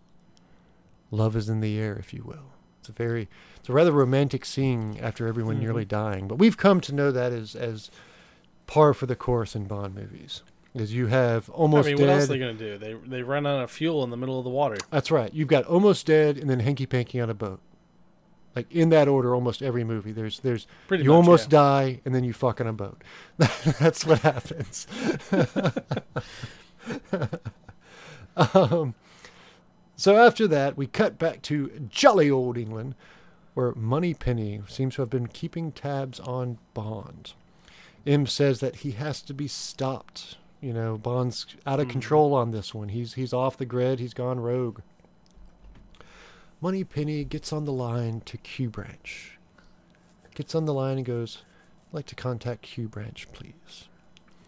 Love 1.11 1.35
is 1.35 1.49
in 1.49 1.59
the 1.59 1.77
air, 1.77 1.95
if 1.97 2.13
you 2.13 2.23
will. 2.23 2.51
It's 2.79 2.89
a 2.89 2.93
very, 2.93 3.27
it's 3.57 3.69
a 3.69 3.73
rather 3.73 3.91
romantic 3.91 4.45
scene 4.45 4.97
after 5.01 5.27
everyone 5.27 5.57
Mhm. 5.57 5.61
nearly 5.61 5.85
dying. 5.85 6.27
But 6.27 6.37
we've 6.37 6.57
come 6.57 6.81
to 6.81 6.93
know 6.93 7.11
that 7.11 7.31
as 7.31 7.55
as 7.55 7.89
par 8.67 8.93
for 8.93 9.05
the 9.05 9.15
course 9.15 9.55
in 9.55 9.65
Bond 9.65 9.93
movies. 9.95 10.41
Is 10.73 10.93
you 10.93 11.07
have 11.07 11.49
almost 11.51 11.85
I 11.87 11.89
mean, 11.91 11.97
dead. 11.97 12.07
what 12.07 12.13
else 12.13 12.23
are 12.23 12.27
they 12.33 12.39
gonna 12.39 12.53
do? 12.53 12.77
They 12.77 12.93
they 12.93 13.21
run 13.23 13.45
out 13.45 13.61
of 13.63 13.69
fuel 13.69 14.03
in 14.03 14.09
the 14.09 14.17
middle 14.17 14.37
of 14.39 14.43
the 14.43 14.49
water. 14.49 14.77
That's 14.89 15.11
right. 15.11 15.31
You've 15.33 15.47
got 15.47 15.65
almost 15.65 16.05
dead 16.07 16.37
and 16.37 16.49
then 16.49 16.61
hanky 16.61 16.85
panky 16.85 17.19
on 17.21 17.29
a 17.29 17.33
boat. 17.35 17.59
Like 18.55 18.71
in 18.71 18.89
that 18.89 19.07
order, 19.07 19.33
almost 19.33 19.63
every 19.63 19.83
movie. 19.83 20.11
There's 20.11 20.39
there's 20.41 20.67
Pretty 20.87 21.03
you 21.03 21.09
much, 21.09 21.15
almost 21.15 21.45
yeah. 21.45 21.49
die 21.59 22.01
and 22.05 22.13
then 22.13 22.23
you 22.23 22.33
fuck 22.33 22.61
on 22.61 22.67
a 22.67 22.73
boat. 22.73 23.03
That's 23.37 24.05
what 24.05 24.19
happens. 24.19 24.85
um, 28.37 28.95
so 29.95 30.17
after 30.17 30.47
that, 30.47 30.77
we 30.77 30.87
cut 30.87 31.17
back 31.17 31.41
to 31.43 31.69
jolly 31.89 32.29
old 32.29 32.57
England, 32.57 32.95
where 33.53 33.73
Moneypenny 33.75 34.61
seems 34.67 34.95
to 34.95 35.01
have 35.03 35.09
been 35.09 35.27
keeping 35.27 35.71
tabs 35.71 36.19
on 36.19 36.57
Bond. 36.73 37.33
M 38.05 38.25
says 38.25 38.59
that 38.59 38.77
he 38.77 38.91
has 38.91 39.21
to 39.23 39.33
be 39.33 39.47
stopped. 39.47 40.37
You 40.61 40.73
know, 40.73 40.97
Bond's 40.97 41.45
out 41.65 41.79
of 41.79 41.87
Mhm. 41.87 41.91
control 41.91 42.33
on 42.33 42.51
this 42.51 42.73
one. 42.73 42.89
He's 42.89 43.13
he's 43.13 43.33
off 43.33 43.57
the 43.57 43.65
grid. 43.65 43.99
He's 43.99 44.13
gone 44.13 44.39
rogue. 44.39 44.79
Moneypenny 46.63 47.25
gets 47.25 47.51
on 47.51 47.65
the 47.65 47.73
line 47.73 48.21
to 48.21 48.37
Q 48.37 48.69
Branch. 48.69 49.37
Gets 50.33 50.55
on 50.55 50.63
the 50.63 50.73
line 50.73 50.95
and 50.95 51.05
goes, 51.05 51.39
"I'd 51.89 51.93
like 51.93 52.05
to 52.05 52.15
contact 52.15 52.61
Q 52.61 52.87
Branch, 52.87 53.27
please." 53.33 53.89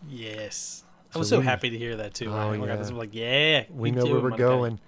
Yes. 0.09 0.85
I 1.13 1.17
was 1.17 1.27
so 1.27 1.39
we- 1.39 1.45
happy 1.45 1.69
to 1.69 1.77
hear 1.77 1.97
that 1.97 2.13
too. 2.13 2.31
Oh, 2.31 2.53
yeah. 2.53 2.75
this, 2.77 2.89
like, 2.91 3.09
yeah, 3.13 3.65
We 3.69 3.91
know 3.91 4.05
where 4.05 4.21
we're 4.21 4.29
my 4.29 4.37
guy. 4.37 4.43
going. 4.43 4.79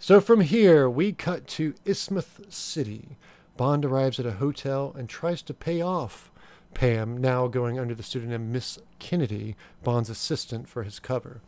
So 0.00 0.20
from 0.20 0.40
here, 0.40 0.90
we 0.90 1.12
cut 1.12 1.46
to 1.48 1.74
Isthmus 1.84 2.26
City. 2.48 3.16
Bond 3.56 3.84
arrives 3.84 4.18
at 4.18 4.26
a 4.26 4.32
hotel 4.32 4.92
and 4.98 5.08
tries 5.08 5.42
to 5.42 5.54
pay 5.54 5.80
off 5.80 6.32
Pam, 6.74 7.16
now 7.16 7.46
going 7.46 7.78
under 7.78 7.94
the 7.94 8.02
pseudonym 8.02 8.50
Miss 8.50 8.80
Kennedy, 8.98 9.54
Bond's 9.84 10.10
assistant 10.10 10.68
for 10.68 10.82
his 10.82 10.98
cover. 10.98 11.40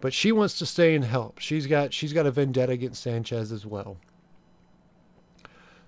But 0.00 0.12
she 0.14 0.30
wants 0.30 0.56
to 0.60 0.66
stay 0.66 0.94
and 0.94 1.04
help. 1.04 1.40
She's 1.40 1.66
got 1.66 1.92
she's 1.92 2.12
got 2.12 2.24
a 2.26 2.30
vendetta 2.30 2.70
against 2.72 3.02
Sanchez 3.02 3.50
as 3.50 3.66
well. 3.66 3.96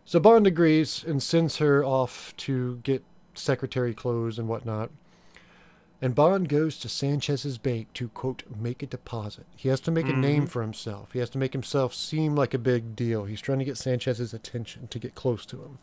So 0.04 0.18
Bond 0.18 0.46
agrees 0.46 1.04
and 1.06 1.22
sends 1.22 1.58
her 1.58 1.84
off 1.84 2.34
to 2.38 2.76
get 2.82 3.04
secretary 3.34 3.94
clothes 3.94 4.38
and 4.38 4.48
whatnot. 4.48 4.90
And 6.02 6.14
Bond 6.14 6.48
goes 6.48 6.78
to 6.78 6.88
Sanchez's 6.88 7.58
bank 7.58 7.92
to, 7.94 8.08
quote, 8.08 8.42
make 8.58 8.82
a 8.82 8.86
deposit. 8.86 9.44
He 9.54 9.68
has 9.68 9.80
to 9.80 9.90
make 9.90 10.08
a 10.08 10.14
name 10.14 10.46
Mhm. 10.46 10.48
for 10.48 10.62
himself. 10.62 11.12
He 11.12 11.18
has 11.18 11.28
to 11.30 11.38
make 11.38 11.52
himself 11.52 11.92
seem 11.94 12.34
like 12.34 12.54
a 12.54 12.58
big 12.58 12.96
deal. 12.96 13.26
He's 13.26 13.40
trying 13.42 13.58
to 13.58 13.64
get 13.66 13.76
Sanchez's 13.76 14.32
attention 14.32 14.88
to 14.88 14.98
get 14.98 15.14
close 15.14 15.44
to 15.46 15.58
him. 15.58 15.78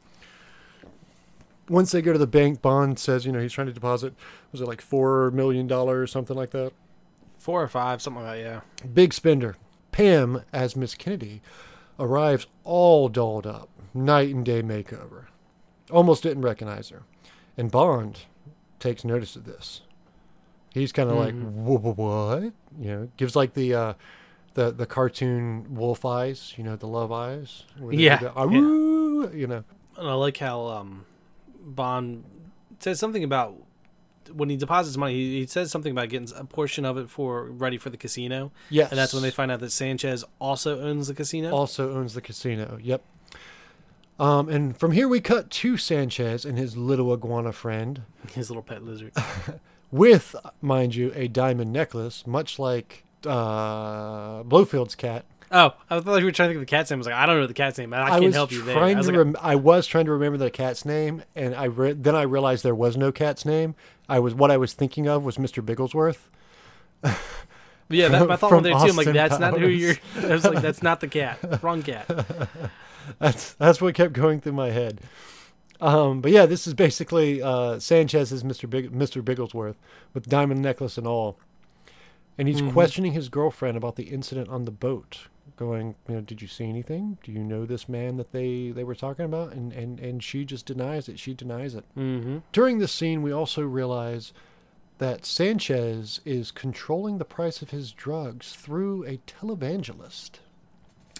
Once 1.69 1.91
they 1.91 2.01
go 2.01 2.13
to 2.13 2.19
the 2.19 2.25
bank, 2.27 2.61
Bond 2.61 2.97
says, 2.97 3.25
you 3.25 3.31
know, 3.31 3.39
he's 3.41 3.53
trying 3.53 3.67
to 3.67 3.73
deposit, 3.73 4.13
was 4.51 4.59
it 4.61 4.67
like 4.67 4.81
$4 4.81 5.31
million 5.31 5.71
or 5.71 6.07
something 6.07 6.35
like 6.35 6.49
that? 6.51 6.71
Four 7.37 7.61
or 7.61 7.67
five, 7.67 8.01
something 8.01 8.23
like 8.23 8.41
that. 8.41 8.63
Yeah. 8.83 8.87
Big 8.93 9.13
spender. 9.13 9.55
Pam, 9.91 10.41
as 10.51 10.75
Miss 10.75 10.95
Kennedy, 10.95 11.41
arrives 11.99 12.47
all 12.63 13.07
dolled 13.09 13.45
up, 13.45 13.69
night 13.97 14.33
and 14.33 14.45
day 14.45 14.61
makeover. 14.61 15.25
Almost 15.91 16.23
didn't 16.23 16.43
recognize 16.43 16.89
her. 16.89 17.03
And 17.57 17.71
Bond 17.71 18.19
takes 18.79 19.03
notice 19.03 19.35
of 19.35 19.45
this. 19.45 19.81
He's 20.73 20.91
kind 20.91 21.09
of 21.09 21.15
like, 21.17 21.33
Mhm. 21.33 21.51
"Wha- 21.53 21.79
wha- 21.79 21.93
what? 22.35 22.43
You 22.79 22.87
know, 22.91 23.09
gives 23.17 23.35
like 23.35 23.53
the 23.53 23.73
uh, 23.73 23.93
the 24.53 24.71
the 24.71 24.85
cartoon 24.85 25.73
wolf 25.73 26.05
eyes, 26.05 26.53
you 26.57 26.63
know, 26.63 26.75
the 26.75 26.87
love 26.87 27.11
eyes. 27.11 27.63
where 27.79 27.91
they 27.91 27.97
do 27.97 28.03
Yeah, 28.03 28.17
the, 28.17 28.25
yeah. 28.35 29.37
You 29.37 29.47
know, 29.47 29.63
And 29.97 30.07
I 30.07 30.13
like 30.13 30.37
how 30.37 30.65
um, 30.67 31.05
Bond 31.59 32.23
says 32.79 32.99
something 32.99 33.23
about 33.23 33.55
when 34.31 34.49
he 34.49 34.57
deposits 34.57 34.95
money. 34.97 35.13
He, 35.15 35.39
he 35.39 35.45
says 35.47 35.71
something 35.71 35.91
about 35.91 36.09
getting 36.09 36.29
a 36.37 36.43
portion 36.43 36.85
of 36.85 36.97
it 36.97 37.09
for 37.09 37.45
ready 37.45 37.77
for 37.79 37.89
the 37.89 37.97
casino, 37.97 38.51
yes. 38.69 38.91
and 38.91 38.99
that's 38.99 39.13
when 39.13 39.23
they 39.23 39.31
find 39.31 39.51
out 39.51 39.59
that 39.61 39.71
Sanchez 39.71 40.23
also 40.39 40.79
owns 40.81 41.07
the 41.07 41.15
casino. 41.15 41.49
also 41.51 41.95
owns 41.95 42.13
the 42.13 42.21
casino. 42.21 42.77
Yep. 42.81 43.01
Um, 44.19 44.49
and 44.49 44.75
from 44.75 44.91
here 44.91 45.07
we 45.07 45.21
cut 45.21 45.49
to 45.51 45.77
Sanchez 45.77 46.43
and 46.45 46.57
his 46.57 46.75
little 46.75 47.11
iguana 47.11 47.51
friend. 47.51 48.01
His 48.33 48.49
little 48.49 48.63
pet 48.63 48.83
lizard. 48.83 49.13
with, 49.91 50.35
mind 50.61 50.95
you, 50.95 51.11
a 51.15 51.27
diamond 51.27 51.71
necklace, 51.71 52.27
much 52.27 52.59
like 52.59 53.03
uh, 53.25 54.43
Blofeld's 54.43 54.95
cat. 54.95 55.25
Oh, 55.49 55.73
I 55.89 56.01
thought 56.01 56.17
you 56.17 56.25
were 56.25 56.31
trying 56.31 56.49
to 56.49 56.55
think 56.55 56.57
of 56.57 56.61
the 56.61 56.65
cat's 56.65 56.91
name. 56.91 56.97
I 56.97 56.99
was 56.99 57.07
like, 57.07 57.15
I 57.15 57.25
don't 57.25 57.39
know 57.39 57.47
the 57.47 57.53
cat's 57.53 57.77
name. 57.77 57.93
I, 57.93 58.19
can't 58.19 58.33
help 58.33 58.51
you 58.51 58.63
there. 58.63 58.77
I 58.77 58.93
was 58.95 59.07
like, 59.07 59.15
rem- 59.15 59.37
I 59.41 59.55
was 59.55 59.87
trying 59.87 60.05
to 60.05 60.11
remember 60.11 60.37
the 60.37 60.51
cat's 60.51 60.83
name, 60.83 61.23
and 61.35 61.55
I 61.55 61.65
re- 61.65 61.93
then 61.93 62.15
I 62.15 62.23
realized 62.23 62.65
there 62.65 62.75
was 62.75 62.97
no 62.97 63.13
cat's 63.13 63.45
name. 63.45 63.75
I 64.09 64.19
was 64.19 64.35
what 64.35 64.51
I 64.51 64.57
was 64.57 64.73
thinking 64.73 65.07
of 65.07 65.23
was 65.23 65.37
Mr. 65.37 65.63
Bigglesworth. 65.63 66.29
yeah, 67.89 68.09
that, 68.09 68.29
I 68.29 68.35
thought 68.37 68.51
one 68.51 68.63
there 68.63 68.73
too. 68.73 68.79
I'm 68.79 68.95
like, 68.97 69.07
that's 69.07 69.39
not 69.39 69.57
who 69.57 69.67
you're. 69.67 69.95
I 70.17 70.27
was 70.27 70.43
like, 70.43 70.61
that's 70.61 70.83
not 70.83 70.99
the 70.99 71.07
cat. 71.07 71.63
Wrong 71.63 71.81
cat. 71.81 72.09
That's 73.19 73.53
that's 73.53 73.81
what 73.81 73.95
kept 73.95 74.13
going 74.13 74.39
through 74.39 74.53
my 74.53 74.69
head. 74.71 75.01
Um, 75.79 76.21
but 76.21 76.31
yeah, 76.31 76.45
this 76.47 76.65
is 76.67 76.73
basically 76.73 77.41
uh, 77.41 77.79
Sanchez's 77.79 78.43
Mr. 78.43 78.69
Big- 78.69 78.91
Mr. 78.91 79.21
Bigglesworth 79.23 79.75
with 80.13 80.27
diamond 80.27 80.61
necklace 80.61 80.97
and 80.97 81.05
all, 81.05 81.37
and 82.37 82.47
he's 82.47 82.61
Mhm. 82.61 82.73
questioning 82.73 83.13
his 83.13 83.29
girlfriend 83.29 83.77
about 83.77 83.95
the 83.95 84.05
incident 84.05 84.49
on 84.49 84.65
the 84.65 84.71
boat. 84.71 85.27
Going, 85.55 85.95
you 86.07 86.15
know, 86.15 86.21
did 86.21 86.41
you 86.41 86.47
see 86.47 86.65
anything? 86.65 87.17
Do 87.23 87.31
you 87.31 87.39
know 87.43 87.65
this 87.65 87.87
man 87.87 88.17
that 88.17 88.31
they 88.31 88.71
they 88.71 88.83
were 88.83 88.95
talking 88.95 89.25
about? 89.25 89.53
And 89.53 89.71
and 89.71 89.99
and 89.99 90.23
she 90.23 90.45
just 90.45 90.65
denies 90.65 91.07
it. 91.07 91.19
She 91.19 91.33
denies 91.33 91.73
it. 91.75 91.85
Mm-hmm. 91.95 92.39
During 92.51 92.79
this 92.79 92.91
scene, 92.91 93.21
we 93.21 93.31
also 93.31 93.61
realize 93.61 94.33
that 94.97 95.25
Sanchez 95.25 96.21
is 96.25 96.49
controlling 96.51 97.17
the 97.19 97.25
price 97.25 97.61
of 97.61 97.69
his 97.69 97.91
drugs 97.91 98.53
through 98.53 99.03
a 99.05 99.17
televangelist. 99.27 100.39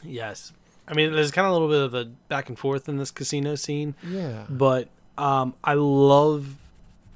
Yes. 0.04 0.52
I 0.88 0.94
mean, 0.94 1.12
there's 1.12 1.32
kind 1.32 1.46
of 1.46 1.52
a 1.52 1.54
little 1.54 1.68
bit 1.70 1.82
of 1.82 1.94
a 1.94 2.06
back 2.30 2.50
and 2.50 2.58
forth 2.58 2.88
in 2.88 2.98
this 2.98 3.12
casino 3.12 3.56
scene, 3.56 3.96
Yeah. 4.10 4.46
but 4.50 4.88
um, 5.18 5.54
I 5.64 5.74
love 5.74 6.56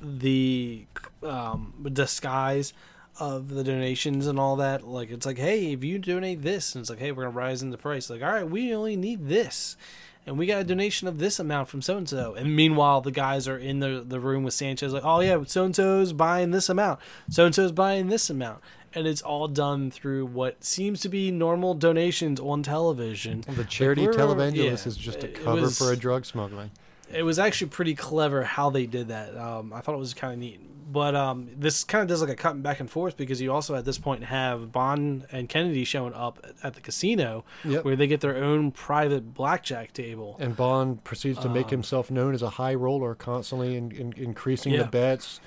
the 0.01 0.85
um, 1.23 1.73
disguise 1.93 2.73
of 3.19 3.49
the 3.49 3.63
donations 3.63 4.27
and 4.27 4.39
all 4.39 4.55
that. 4.57 4.85
Like, 4.87 5.11
it's 5.11 5.25
like, 5.25 5.37
hey, 5.37 5.73
if 5.73 5.83
you 5.83 5.99
donate 5.99 6.41
this, 6.41 6.73
and 6.75 6.81
it's 6.81 6.89
like, 6.89 6.99
hey, 6.99 7.11
we're 7.11 7.23
gonna 7.23 7.35
rise 7.35 7.61
in 7.61 7.69
the 7.69 7.77
price. 7.77 8.09
Like, 8.09 8.21
all 8.23 8.31
right, 8.31 8.49
we 8.49 8.73
only 8.73 8.95
need 8.95 9.27
this, 9.29 9.77
and 10.25 10.37
we 10.37 10.47
got 10.47 10.61
a 10.61 10.63
donation 10.63 11.07
of 11.07 11.19
this 11.19 11.39
amount 11.39 11.67
from 11.69 11.81
so 11.81 11.97
and 11.97 12.09
so. 12.09 12.33
And 12.33 12.55
meanwhile, 12.55 13.01
the 13.01 13.11
guys 13.11 13.47
are 13.47 13.57
in 13.57 13.79
the 13.79 14.03
the 14.05 14.19
room 14.19 14.43
with 14.43 14.53
Sanchez, 14.55 14.91
like, 14.93 15.05
oh 15.05 15.19
yeah, 15.19 15.43
so 15.45 15.63
and 15.65 15.75
so's 15.75 16.13
buying 16.13 16.51
this 16.51 16.67
amount, 16.69 16.99
so 17.29 17.45
and 17.45 17.53
so's 17.53 17.71
buying 17.71 18.07
this 18.07 18.29
amount. 18.29 18.61
And 18.93 19.07
it's 19.07 19.21
all 19.21 19.47
done 19.47 19.89
through 19.91 20.25
what 20.25 20.63
seems 20.63 20.99
to 21.01 21.09
be 21.09 21.31
normal 21.31 21.73
donations 21.73 22.39
on 22.39 22.61
television. 22.63 23.41
The 23.47 23.63
charity 23.63 24.01
we're- 24.03 24.15
televangelist 24.17 24.55
yeah, 24.85 24.87
is 24.89 24.97
just 24.97 25.23
a 25.23 25.27
cover 25.29 25.61
was- 25.61 25.77
for 25.77 25.91
a 25.91 25.95
drug 25.95 26.25
smuggling. 26.25 26.71
it 27.13 27.23
was 27.23 27.39
actually 27.39 27.69
pretty 27.69 27.93
clever 27.95 28.43
how 28.43 28.69
they 28.69 28.85
did 28.85 29.09
that. 29.09 29.35
Um, 29.37 29.71
I 29.73 29.81
thought 29.81 29.95
it 29.95 29.99
was 29.99 30.13
kind 30.13 30.33
of 30.33 30.39
neat. 30.39 30.59
But 30.91 31.15
um, 31.15 31.47
this 31.57 31.85
kind 31.85 32.01
of 32.01 32.09
does 32.09 32.19
like 32.19 32.29
a 32.29 32.35
cut 32.35 32.61
back 32.61 32.81
and 32.81 32.89
forth 32.91 33.15
because 33.15 33.39
you 33.39 33.53
also 33.53 33.75
at 33.75 33.85
this 33.85 33.97
point 33.97 34.25
have 34.25 34.73
Bond 34.73 35.25
and 35.31 35.47
Kennedy 35.47 35.85
showing 35.85 36.13
up 36.13 36.45
at 36.63 36.73
the 36.73 36.81
casino 36.81 37.45
Yep. 37.63 37.85
where 37.85 37.95
they 37.95 38.07
get 38.07 38.19
their 38.19 38.35
own 38.35 38.71
private 38.71 39.33
blackjack 39.33 39.93
table. 39.93 40.35
And 40.37 40.53
Bond 40.57 41.05
proceeds 41.05 41.39
to 41.39 41.49
make 41.49 41.67
Um, 41.67 41.71
himself 41.71 42.11
known 42.11 42.33
as 42.33 42.41
a 42.41 42.49
high 42.51 42.75
roller, 42.75 43.15
constantly 43.15 43.77
in, 43.77 43.91
in, 43.91 44.13
increasing 44.17 44.73
Yeah. 44.73 44.83
the 44.83 44.89
bets. 44.89 45.39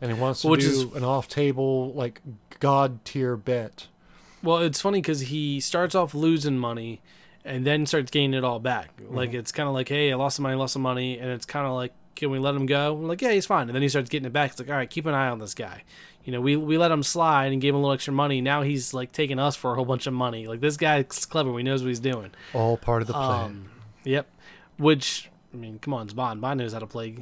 And 0.00 0.12
he 0.12 0.18
wants 0.18 0.42
to 0.42 0.48
Which 0.48 0.62
do 0.62 0.66
is- 0.66 0.82
an 0.94 1.04
off 1.04 1.28
table, 1.28 1.92
like, 1.92 2.20
god 2.58 3.04
tier 3.04 3.36
bet. 3.36 3.86
Well, 4.42 4.58
it's 4.58 4.80
funny 4.80 5.00
because 5.00 5.20
he 5.20 5.60
starts 5.60 5.94
off 5.94 6.14
losing 6.14 6.58
money 6.58 7.00
and 7.44 7.66
then 7.66 7.84
starts 7.86 8.10
gaining 8.10 8.34
it 8.38 8.44
all 8.44 8.58
back. 8.58 8.90
Like 9.10 9.34
it's 9.34 9.52
kind 9.52 9.68
of 9.68 9.74
like, 9.74 9.88
hey, 9.88 10.12
I 10.12 10.16
lost 10.16 10.36
some 10.36 10.44
money, 10.44 10.54
lost 10.56 10.72
some 10.72 10.82
money, 10.82 11.18
and 11.18 11.30
it's 11.30 11.44
kind 11.44 11.66
of 11.66 11.72
like, 11.74 11.92
can 12.16 12.30
we 12.30 12.38
let 12.38 12.54
him 12.54 12.64
go? 12.66 12.94
Like, 12.94 13.20
yeah, 13.22 13.32
he's 13.32 13.44
fine. 13.46 13.68
And 13.68 13.74
then 13.74 13.82
he 13.82 13.88
starts 13.88 14.08
getting 14.10 14.26
it 14.26 14.32
back. 14.32 14.52
It's 14.52 14.60
like, 14.60 14.68
all 14.70 14.76
right, 14.76 14.88
keep 14.88 15.04
an 15.06 15.14
eye 15.14 15.28
on 15.28 15.38
this 15.38 15.54
guy. 15.54 15.84
You 16.24 16.32
know, 16.32 16.40
we 16.40 16.56
we 16.56 16.76
let 16.78 16.90
him 16.90 17.02
slide 17.02 17.52
and 17.52 17.60
gave 17.62 17.70
him 17.74 17.76
a 17.76 17.80
little 17.80 17.92
extra 17.94 18.12
money. 18.12 18.40
Now 18.42 18.62
he's 18.62 18.92
like 18.94 19.12
taking 19.12 19.38
us 19.38 19.56
for 19.56 19.72
a 19.72 19.74
whole 19.74 19.84
bunch 19.86 20.06
of 20.06 20.12
money. 20.14 20.46
Like 20.46 20.60
this 20.60 20.76
guy's 20.76 21.24
clever. 21.26 21.56
He 21.56 21.62
knows 21.62 21.82
what 21.82 21.88
he's 21.88 22.00
doing. 22.00 22.30
All 22.54 22.76
part 22.76 23.00
of 23.02 23.08
the 23.08 23.14
plan. 23.14 23.44
Um, 23.44 23.70
yep. 24.04 24.26
Which 24.78 25.30
I 25.52 25.56
mean, 25.56 25.78
come 25.78 25.94
on, 25.94 26.04
it's 26.04 26.12
Bond. 26.14 26.40
Bond 26.42 26.60
knows 26.60 26.72
how 26.74 26.78
to 26.78 26.86
play. 26.86 27.16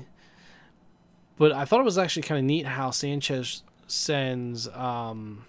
But 1.38 1.52
I 1.52 1.64
thought 1.64 1.80
it 1.80 1.84
was 1.84 1.98
actually 1.98 2.22
kind 2.22 2.38
of 2.38 2.44
neat 2.44 2.66
how 2.66 2.90
Sanchez 2.90 3.62
sends. 3.86 4.68
Um, 4.68 5.44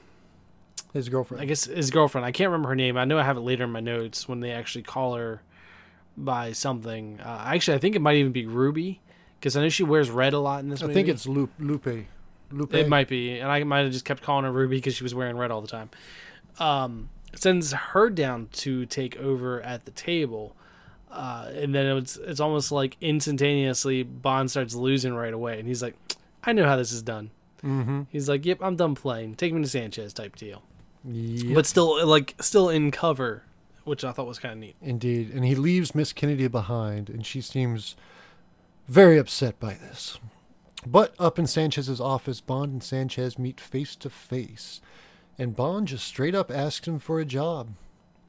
His 0.93 1.09
girlfriend. 1.09 1.41
I 1.41 1.45
guess 1.45 1.65
his 1.65 1.91
girlfriend. 1.91 2.25
I 2.25 2.31
can't 2.31 2.49
remember 2.49 2.69
her 2.69 2.75
name. 2.75 2.97
I 2.97 3.05
know 3.05 3.17
I 3.19 3.23
have 3.23 3.37
it 3.37 3.41
later 3.41 3.63
in 3.65 3.71
my 3.71 3.79
notes 3.79 4.27
when 4.27 4.39
they 4.39 4.51
actually 4.51 4.83
call 4.83 5.15
her 5.15 5.41
by 6.17 6.51
something. 6.51 7.19
Uh, 7.23 7.43
actually, 7.47 7.75
I 7.75 7.79
think 7.79 7.95
it 7.95 8.01
might 8.01 8.15
even 8.17 8.31
be 8.31 8.45
Ruby 8.45 9.01
because 9.39 9.55
I 9.55 9.61
know 9.61 9.69
she 9.69 9.83
wears 9.83 10.09
red 10.09 10.33
a 10.33 10.39
lot 10.39 10.61
in 10.61 10.69
this 10.69 10.81
I 10.81 10.85
movie. 10.87 10.93
think 10.95 11.07
it's 11.09 11.27
Lupe. 11.27 11.51
Lupe. 11.59 12.05
Lupe. 12.51 12.73
It 12.73 12.89
might 12.89 13.07
be, 13.07 13.39
and 13.39 13.51
I 13.51 13.63
might 13.63 13.81
have 13.83 13.91
just 13.91 14.05
kept 14.05 14.23
calling 14.23 14.43
her 14.45 14.51
Ruby 14.51 14.77
because 14.77 14.95
she 14.95 15.03
was 15.03 15.13
wearing 15.13 15.37
red 15.37 15.51
all 15.51 15.61
the 15.61 15.67
time. 15.67 15.89
Um, 16.59 17.09
sends 17.35 17.71
her 17.71 18.09
down 18.09 18.47
to 18.53 18.85
take 18.87 19.15
over 19.17 19.61
at 19.61 19.85
the 19.85 19.91
table, 19.91 20.55
uh, 21.11 21.49
and 21.53 21.73
then 21.73 21.97
it's 21.97 22.17
it's 22.17 22.39
almost 22.39 22.71
like 22.71 22.97
instantaneously 23.01 24.03
Bond 24.03 24.51
starts 24.51 24.75
losing 24.75 25.13
right 25.13 25.33
away, 25.33 25.59
and 25.59 25.67
he's 25.67 25.81
like, 25.81 25.95
"I 26.43 26.53
know 26.53 26.65
how 26.65 26.75
this 26.75 26.91
is 26.91 27.01
done." 27.01 27.31
Mm-hmm. 27.63 28.03
He's 28.09 28.29
like, 28.29 28.45
"Yep, 28.45 28.59
I'm 28.61 28.75
done 28.75 28.95
playing. 28.95 29.35
Take 29.35 29.53
me 29.53 29.61
to 29.61 29.67
Sanchez 29.67 30.13
type 30.13 30.35
deal." 30.35 30.63
Yep. 31.05 31.55
but 31.55 31.65
still 31.65 32.05
like 32.05 32.35
still 32.41 32.67
in 32.67 32.91
cover 32.91 33.43
which 33.89 34.03
I 34.03 34.11
thought 34.11 34.27
was 34.27 34.37
kind 34.37 34.53
of 34.53 34.59
neat. 34.59 34.75
Indeed. 34.81 35.31
And 35.33 35.43
he 35.43 35.55
leaves 35.55 35.95
Miss 35.95 36.13
Kennedy 36.13 36.47
behind, 36.47 37.09
and 37.09 37.25
she 37.25 37.41
seems 37.41 37.95
very 38.87 39.17
upset 39.17 39.59
by 39.59 39.73
this. 39.73 40.19
But 40.85 41.15
up 41.19 41.39
in 41.39 41.47
Sanchez's 41.47 41.99
office, 41.99 42.39
Bond 42.39 42.71
and 42.71 42.83
Sanchez 42.83 43.39
meet 43.39 43.59
face 43.59 43.95
to 43.97 44.09
face. 44.09 44.79
And 45.39 45.55
Bond 45.55 45.87
just 45.87 46.05
straight 46.05 46.35
up 46.35 46.51
asks 46.51 46.87
him 46.87 46.99
for 46.99 47.19
a 47.19 47.25
job. 47.25 47.69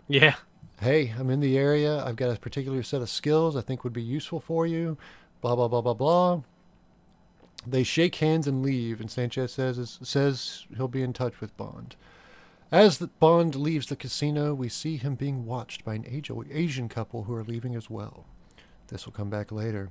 Yeah. 0.09 0.37
Hey, 0.81 1.13
I'm 1.19 1.29
in 1.29 1.41
the 1.41 1.59
area. 1.59 2.03
I've 2.03 2.17
got 2.17 2.35
a 2.35 2.41
particular 2.41 2.83
set 2.83 3.03
of 3.03 3.11
skills 3.11 3.55
I 3.55 3.61
think 3.61 3.85
would 3.85 3.93
be 3.93 4.03
useful 4.03 4.41
for 4.41 4.67
you. 4.67 4.97
Blah, 5.43 5.55
blah, 5.55 5.69
blah, 5.69 5.83
blah, 5.83 5.93
blah. 5.93 6.41
They 7.67 7.83
shake 7.83 8.15
hands 8.15 8.47
and 8.47 8.63
leave, 8.63 8.99
and 8.99 9.11
Sanchez 9.11 9.53
says, 9.53 9.99
says 10.03 10.65
he'll 10.75 10.89
be 10.89 11.03
in 11.03 11.13
touch 11.13 11.41
with 11.41 11.55
Bond. 11.59 11.97
As 12.73 12.97
the 12.97 13.09
Bond 13.09 13.57
leaves 13.57 13.89
the 13.89 13.97
casino, 13.97 14.55
we 14.55 14.71
see 14.71 14.97
him 14.97 15.17
being 15.17 15.45
watched 15.45 15.85
by 15.85 15.95
an 15.95 16.07
Asian 16.51 16.89
couple 16.89 17.25
who 17.25 17.35
are 17.35 17.45
leaving 17.45 17.75
as 17.75 17.91
well. 17.91 18.25
This 18.89 19.05
will 19.05 19.13
come 19.13 19.29
back 19.29 19.53
later. 19.53 19.91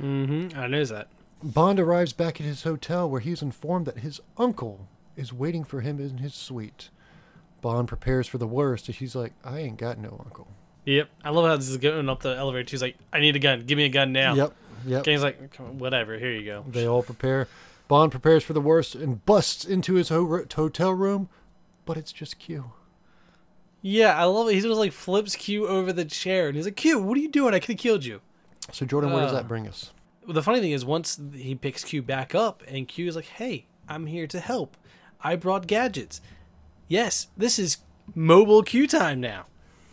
Mm-hmm. 0.00 0.58
I 0.58 0.66
knows 0.66 0.88
that. 0.88 1.06
Bond 1.44 1.78
arrives 1.78 2.12
back 2.12 2.40
at 2.40 2.46
his 2.46 2.64
hotel 2.64 3.08
where 3.08 3.20
he 3.20 3.30
is 3.30 3.42
informed 3.42 3.86
that 3.86 3.98
his 3.98 4.20
uncle 4.36 4.88
is 5.14 5.32
waiting 5.32 5.62
for 5.62 5.80
him 5.80 6.00
in 6.00 6.18
his 6.18 6.34
suite. 6.34 6.90
Bond 7.64 7.88
prepares 7.88 8.26
for 8.28 8.36
the 8.36 8.46
worst, 8.46 8.88
and 8.88 8.94
he's 8.94 9.16
like, 9.16 9.32
I 9.42 9.60
ain't 9.60 9.78
got 9.78 9.96
no 9.96 10.20
uncle. 10.22 10.46
Yep. 10.84 11.08
I 11.24 11.30
love 11.30 11.46
how 11.46 11.56
this 11.56 11.70
is 11.70 11.78
going 11.78 12.10
up 12.10 12.20
the 12.20 12.36
elevator. 12.36 12.68
She's 12.68 12.82
like, 12.82 12.96
I 13.10 13.20
need 13.20 13.34
a 13.36 13.38
gun. 13.38 13.60
Give 13.60 13.78
me 13.78 13.86
a 13.86 13.88
gun 13.88 14.12
now. 14.12 14.34
Yep. 14.34 14.52
Yep. 14.84 15.04
King's 15.04 15.22
like, 15.22 15.56
whatever. 15.56 16.18
Here 16.18 16.32
you 16.32 16.44
go. 16.44 16.62
They 16.68 16.86
all 16.86 17.02
prepare. 17.02 17.48
Bond 17.88 18.10
prepares 18.10 18.44
for 18.44 18.52
the 18.52 18.60
worst 18.60 18.94
and 18.94 19.24
busts 19.24 19.64
into 19.64 19.94
his 19.94 20.10
ho- 20.10 20.44
hotel 20.54 20.92
room, 20.92 21.30
but 21.86 21.96
it's 21.96 22.12
just 22.12 22.38
Q. 22.38 22.72
Yeah, 23.80 24.14
I 24.14 24.24
love 24.24 24.48
it. 24.50 24.54
He 24.56 24.60
just 24.60 24.78
like 24.78 24.92
flips 24.92 25.34
Q 25.34 25.66
over 25.66 25.90
the 25.90 26.04
chair, 26.04 26.48
and 26.48 26.56
he's 26.56 26.66
like, 26.66 26.76
"Q, 26.76 26.98
what 26.98 27.16
are 27.16 27.20
you 27.20 27.30
doing? 27.30 27.54
I 27.54 27.60
could 27.60 27.70
have 27.70 27.78
killed 27.78 28.04
you." 28.04 28.20
So 28.72 28.84
Jordan, 28.84 29.10
where 29.12 29.22
does 29.22 29.32
Uh. 29.32 29.36
that 29.36 29.48
bring 29.48 29.66
us? 29.66 29.92
The 30.28 30.42
funny 30.42 30.60
thing 30.60 30.72
is, 30.72 30.84
once 30.84 31.18
he 31.34 31.54
picks 31.54 31.82
Q 31.82 32.02
back 32.02 32.34
up, 32.34 32.62
and 32.68 32.86
Q 32.88 33.06
is 33.08 33.16
like, 33.16 33.26
"Hey, 33.26 33.66
I'm 33.88 34.04
here 34.06 34.26
to 34.26 34.40
help. 34.40 34.76
I 35.22 35.36
brought 35.36 35.66
gadgets. 35.66 36.20
Yes, 36.88 37.28
this 37.36 37.58
is 37.58 37.78
mobile 38.14 38.62
Q 38.62 38.86
time 38.86 39.20
now." 39.20 39.46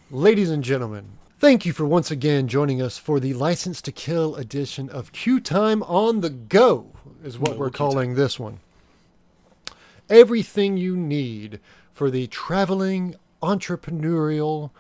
Ladies 0.10 0.50
and 0.50 0.64
gentlemen, 0.64 1.06
thank 1.39 1.66
you 1.66 1.72
for 1.72 1.86
once 1.86 2.12
again 2.12 2.50
joining 2.50 2.82
us 2.82 2.98
for 2.98 3.20
the 3.20 3.34
License 3.34 3.82
to 3.84 3.92
Kill 3.92 4.36
edition 4.36 4.89
of 4.89 5.14
Q 5.14 5.39
Time 5.39 5.84
on 5.84 6.20
the 6.20 6.30
Go, 6.30 6.92
is 7.24 7.39
what 7.39 7.52
Mobile 7.52 7.60
we're 7.62 7.70
calling 7.70 8.16
this 8.16 8.38
one. 8.38 8.60
Everything 10.10 10.76
you 10.76 10.98
need 10.98 11.62
for 11.94 12.12
the 12.12 12.28
traveling, 12.28 13.16
entrepreneurial, 13.42 14.72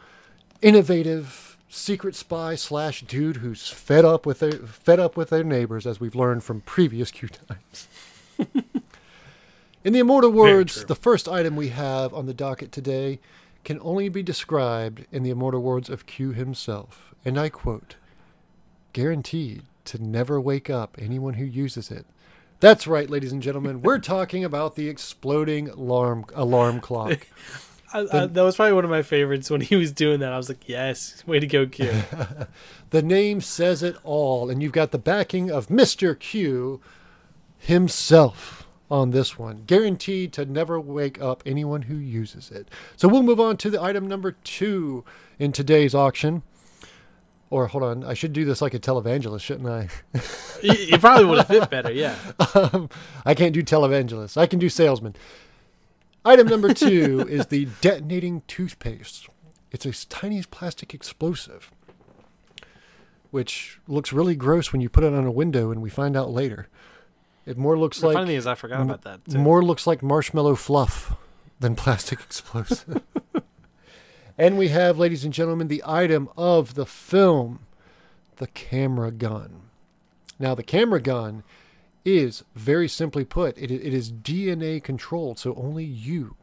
innovative 0.61 1.57
secret 1.69 2.13
spy 2.15 2.55
slash 2.55 3.03
dude 3.03 3.37
who's 3.37 3.69
fed 3.69 4.03
up 4.03 4.25
with 4.25 4.39
their 4.39 4.51
fed 4.51 4.99
up 4.99 5.15
with 5.15 5.29
their 5.29 5.45
neighbors, 5.45 5.87
as 5.87 6.01
we've 6.01 6.15
learned 6.15 6.43
from 6.43 6.59
previous 6.61 7.09
Q 7.09 7.29
times. 7.29 7.87
In 9.83 9.93
the 9.93 9.99
immortal 9.99 10.29
words, 10.29 10.85
the 10.85 10.95
first 10.95 11.27
item 11.27 11.55
we 11.55 11.69
have 11.69 12.13
on 12.13 12.27
the 12.27 12.35
docket 12.35 12.71
today 12.71 13.19
can 13.63 13.79
only 13.81 14.09
be 14.09 14.21
described 14.21 15.05
in 15.11 15.23
the 15.23 15.31
immortal 15.31 15.61
words 15.61 15.89
of 15.89 16.05
Q 16.05 16.33
himself, 16.33 17.15
and 17.25 17.39
I 17.39 17.49
quote, 17.49 17.95
guaranteed 18.93 19.63
to 19.85 20.01
never 20.01 20.39
wake 20.39 20.69
up 20.69 20.97
anyone 20.99 21.35
who 21.35 21.45
uses 21.45 21.89
it. 21.89 22.05
That's 22.59 22.85
right, 22.85 23.09
ladies 23.09 23.31
and 23.31 23.41
gentlemen. 23.41 23.81
We're 23.81 23.97
talking 23.99 24.43
about 24.43 24.75
the 24.75 24.87
exploding 24.87 25.69
alarm 25.69 26.25
alarm 26.35 26.79
clock. 26.79 27.27
I, 27.93 27.99
I, 28.13 28.25
that 28.27 28.41
was 28.43 28.55
probably 28.55 28.73
one 28.73 28.85
of 28.85 28.91
my 28.91 29.01
favorites 29.01 29.49
when 29.49 29.61
he 29.61 29.75
was 29.75 29.91
doing 29.91 30.19
that. 30.19 30.31
I 30.31 30.37
was 30.37 30.47
like, 30.47 30.69
"Yes, 30.69 31.23
way 31.25 31.39
to 31.39 31.47
go, 31.47 31.65
Q." 31.65 31.91
The 32.91 33.01
name 33.01 33.39
says 33.39 33.83
it 33.83 33.95
all, 34.03 34.49
and 34.49 34.61
you've 34.61 34.73
got 34.73 34.91
the 34.91 34.97
backing 34.97 35.49
of 35.49 35.67
Mr. 35.67 36.17
Q 36.17 36.81
himself 37.57 38.60
on 38.91 39.11
this 39.11 39.39
one, 39.39 39.63
guaranteed 39.65 40.33
to 40.33 40.45
never 40.45 40.79
wake 40.79 41.19
up 41.21 41.41
anyone 41.45 41.83
who 41.83 41.95
uses 41.95 42.51
it. 42.51 42.67
So 42.97 43.07
we'll 43.07 43.23
move 43.23 43.39
on 43.39 43.55
to 43.57 43.69
the 43.69 43.81
item 43.81 44.05
number 44.05 44.33
two 44.43 45.05
in 45.39 45.53
today's 45.53 45.95
auction. 45.95 46.43
Or 47.49 47.67
hold 47.67 47.83
on, 47.83 48.03
I 48.03 48.13
should 48.13 48.33
do 48.33 48.43
this 48.43 48.61
like 48.61 48.73
a 48.73 48.79
televangelist, 48.79 49.41
shouldn't 49.41 49.69
I? 49.69 49.87
you, 50.61 50.97
probably 50.99 51.25
would 51.25 51.37
have 51.37 51.47
fit 51.47 51.69
better. 51.69 51.91
Yeah. 51.91 52.15
um, 52.53 52.89
I 53.25 53.33
can't 53.33 53.53
do 53.53 53.63
televangelist. 53.63 54.37
I 54.37 54.45
can 54.45 54.59
do 54.59 54.69
salesman. 54.69 55.15
Item 56.23 56.47
number 56.47 56.73
two 56.73 57.25
is 57.29 57.47
the 57.47 57.67
detonating 57.79 58.43
toothpaste. 58.47 59.27
It's 59.71 59.85
a 59.85 60.05
tiny 60.07 60.43
plastic 60.43 60.93
explosive, 60.93 61.71
which 63.31 63.79
looks 63.87 64.13
really 64.13 64.35
gross 64.35 64.71
when 64.71 64.81
you 64.81 64.89
put 64.89 65.05
it 65.05 65.13
on 65.13 65.25
a 65.25 65.31
window, 65.31 65.71
and 65.71 65.81
we 65.81 65.89
find 65.89 66.17
out 66.17 66.29
later. 66.29 66.67
It 67.45 67.57
more 67.57 67.77
looks 67.77 67.99
The 67.99 68.07
like 68.07 68.13
funny 68.15 68.27
thing 68.27 68.35
is, 68.37 68.47
I 68.47 68.55
forgot 68.55 68.81
about 68.81 69.01
that. 69.03 69.25
Too. 69.25 69.37
more 69.37 69.63
looks 69.63 69.87
like 69.87 70.03
marshmallow 70.03 70.55
fluff 70.55 71.15
than 71.59 71.75
plastic 71.75 72.19
explosive. 72.25 73.01
and 74.37 74.57
we 74.57 74.69
have, 74.69 74.97
ladies 74.99 75.23
and 75.25 75.33
gentlemen, 75.33 75.67
the 75.67 75.83
item 75.85 76.29
of 76.37 76.75
the 76.75 76.85
film, 76.85 77.61
the 78.37 78.47
camera 78.47 79.11
gun. 79.11 79.61
Now, 80.39 80.55
the 80.55 80.63
camera 80.63 81.01
gun 81.01 81.43
is 82.03 82.43
very 82.55 82.87
simply 82.87 83.23
put, 83.23 83.57
it, 83.57 83.69
it 83.71 83.93
is 83.93 84.11
DNA 84.11 84.83
controlled, 84.83 85.37
so 85.37 85.53
only 85.55 85.83
you 85.83 86.35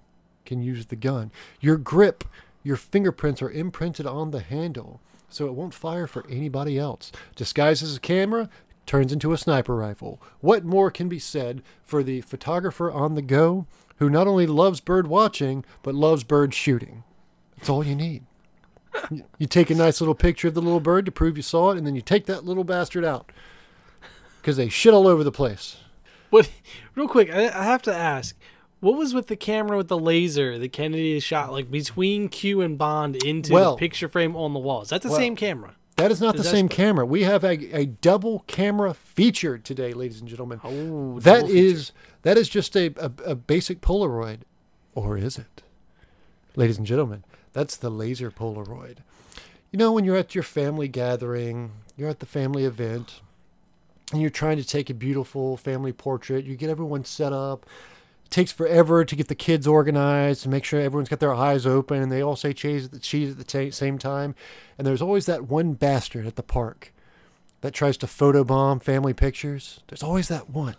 can 0.47 0.63
use 0.63 0.87
the 0.87 0.97
gun. 0.97 1.31
Your 1.61 1.77
grip, 1.77 2.25
your 2.63 2.77
fingerprints 2.77 3.43
are 3.43 3.51
imprinted 3.51 4.07
on 4.07 4.31
the 4.31 4.41
handle, 4.41 5.01
so 5.29 5.47
it 5.47 5.55
won't 5.55 5.75
fire 5.75 6.07
for 6.07 6.25
anybody 6.29 6.79
else. 6.79 7.11
Disguised 7.35 7.83
as 7.83 7.97
a 7.97 8.01
camera, 8.01 8.49
turns 8.89 9.13
into 9.13 9.33
a 9.33 9.39
sniper 9.39 9.77
rifle. 9.77 10.21
What 10.41 10.65
more 10.65 10.91
can 10.91 11.09
be 11.09 11.21
said 11.21 11.63
for 11.85 12.03
the 12.03 12.23
photographer 12.23 12.91
on 12.91 13.15
the 13.15 13.23
go 13.23 13.67
who 13.99 14.11
not 14.11 14.27
only 14.27 14.47
loves 14.47 14.81
bird 14.81 15.07
watching, 15.07 15.65
but 15.83 15.95
loves 15.95 16.25
bird 16.25 16.53
shooting? 16.55 17.05
That's 17.57 17.69
all 17.69 17.85
you 17.85 17.95
need. 17.95 18.25
You- 19.39 19.47
take 19.47 19.71
a 19.71 19.75
nice 19.75 20.01
little 20.01 20.15
picture 20.15 20.49
of 20.49 20.55
the 20.55 20.63
little 20.63 20.81
bird 20.81 21.05
to 21.07 21.13
prove 21.13 21.37
you 21.37 21.43
saw 21.43 21.71
it, 21.71 21.79
and 21.79 21.87
then 21.87 21.95
you 21.95 22.01
take 22.03 22.27
that 22.27 22.45
little 22.45 22.65
bastard 22.65 23.05
out 23.05 23.31
because 24.41 24.57
they 24.57 24.69
shit 24.69 24.95
all 24.95 25.07
over 25.07 25.23
the 25.23 25.31
place. 25.33 25.77
What? 26.31 26.51
Real 26.95 27.07
quick, 27.09 27.31
I, 27.31 27.47
I 27.49 27.65
have 27.65 27.83
to 27.83 27.95
ask. 27.95 28.37
What 28.81 28.97
was 28.97 29.13
with 29.15 29.27
the 29.27 29.37
camera 29.37 29.77
with 29.77 29.89
the 29.89 29.99
laser 29.99 30.59
that 30.59 30.73
Kennedy 30.73 31.19
shot 31.21 31.53
like 31.53 31.71
between 31.71 32.29
Q 32.29 32.61
and 32.61 32.79
Bond 32.79 33.17
into 33.25 33.53
Well- 33.53 33.73
the 33.77 33.79
picture 33.79 34.09
frame 34.09 34.35
on 34.37 34.53
the 34.55 34.61
wall? 34.61 34.83
Is 34.83 34.89
that 34.91 35.03
the 35.03 35.09
Well- 35.09 35.19
same 35.19 35.37
camera? 35.37 35.75
That 35.99 36.13
is 36.13 36.21
not 36.21 36.37
Is 36.37 36.45
the 36.45 36.49
same 36.49 36.69
camera. 36.69 37.05
We 37.05 37.25
have 37.25 37.43
a, 37.43 37.77
a 37.77 37.87
double 37.87 38.45
camera 38.47 38.95
feature 38.95 39.59
today, 39.59 39.93
ladies 39.93 40.21
and 40.21 40.29
gentlemen. 40.29 40.61
Oh, 40.63 41.19
that 41.19 41.41
double 41.41 41.49
feature. 41.49 41.59
is 41.59 41.93
that 42.23 42.39
is 42.39 42.49
just 42.49 42.77
a, 42.77 42.95
a, 42.97 43.11
a 43.27 43.35
basic 43.35 43.81
Polaroid, 43.81 44.43
or 44.95 45.19
is 45.19 45.39
it, 45.39 45.65
ladies 46.55 46.79
and 46.79 46.87
gentlemen? 46.87 47.25
That's 47.53 47.77
the 47.77 47.91
laser 47.91 48.31
Polaroid. 48.31 48.99
You 49.73 49.79
know, 49.81 49.91
when 49.91 50.05
you're 50.05 50.17
at 50.17 50.37
your 50.37 50.45
family 50.45 50.87
gathering, 50.87 51.73
you're 51.97 52.09
at 52.09 52.21
the 52.21 52.27
family 52.27 52.65
event, 52.65 53.21
and 54.13 54.21
you're 54.21 54.31
trying 54.31 54.59
to 54.59 54.65
take 54.65 54.89
a 54.91 54.95
beautiful 54.95 55.57
family 55.57 55.93
portrait. 55.93 56.45
You 56.45 56.55
get 56.55 56.71
everyone 56.71 57.05
set 57.05 57.33
up. 57.33 57.67
Takes 58.31 58.53
forever 58.53 59.05
to 59.05 59.17
get 59.17 59.29
the 59.29 59.35
kids 59.35 59.67
organized 59.67 60.45
and 60.45 60.53
make 60.53 60.65
sure 60.65 60.81
everyone's 60.81 61.09
got 61.09 61.21
their 61.21 61.35
eyes 61.35 61.65
open 61.67 62.03
and 62.03 62.13
they 62.13 62.23
all 62.23 62.37
say 62.37 62.53
cheese 62.53 62.85
at 62.85 62.91
the 62.91 62.99
cheese 62.99 63.31
at 63.33 63.39
the 63.39 63.45
ta- 63.45 63.75
same 63.75 63.99
time. 63.99 64.35
And 64.77 64.87
there's 64.87 65.03
always 65.03 65.27
that 65.27 65.49
one 65.49 65.73
bastard 65.73 66.27
at 66.27 66.37
the 66.37 66.43
park 66.43 66.93
that 67.63 67.73
tries 67.73 67.97
to 67.99 68.07
photobomb 68.07 68.83
family 68.83 69.15
pictures. 69.15 69.81
There's 69.89 70.03
always 70.03 70.29
that 70.29 70.51
one. 70.51 70.77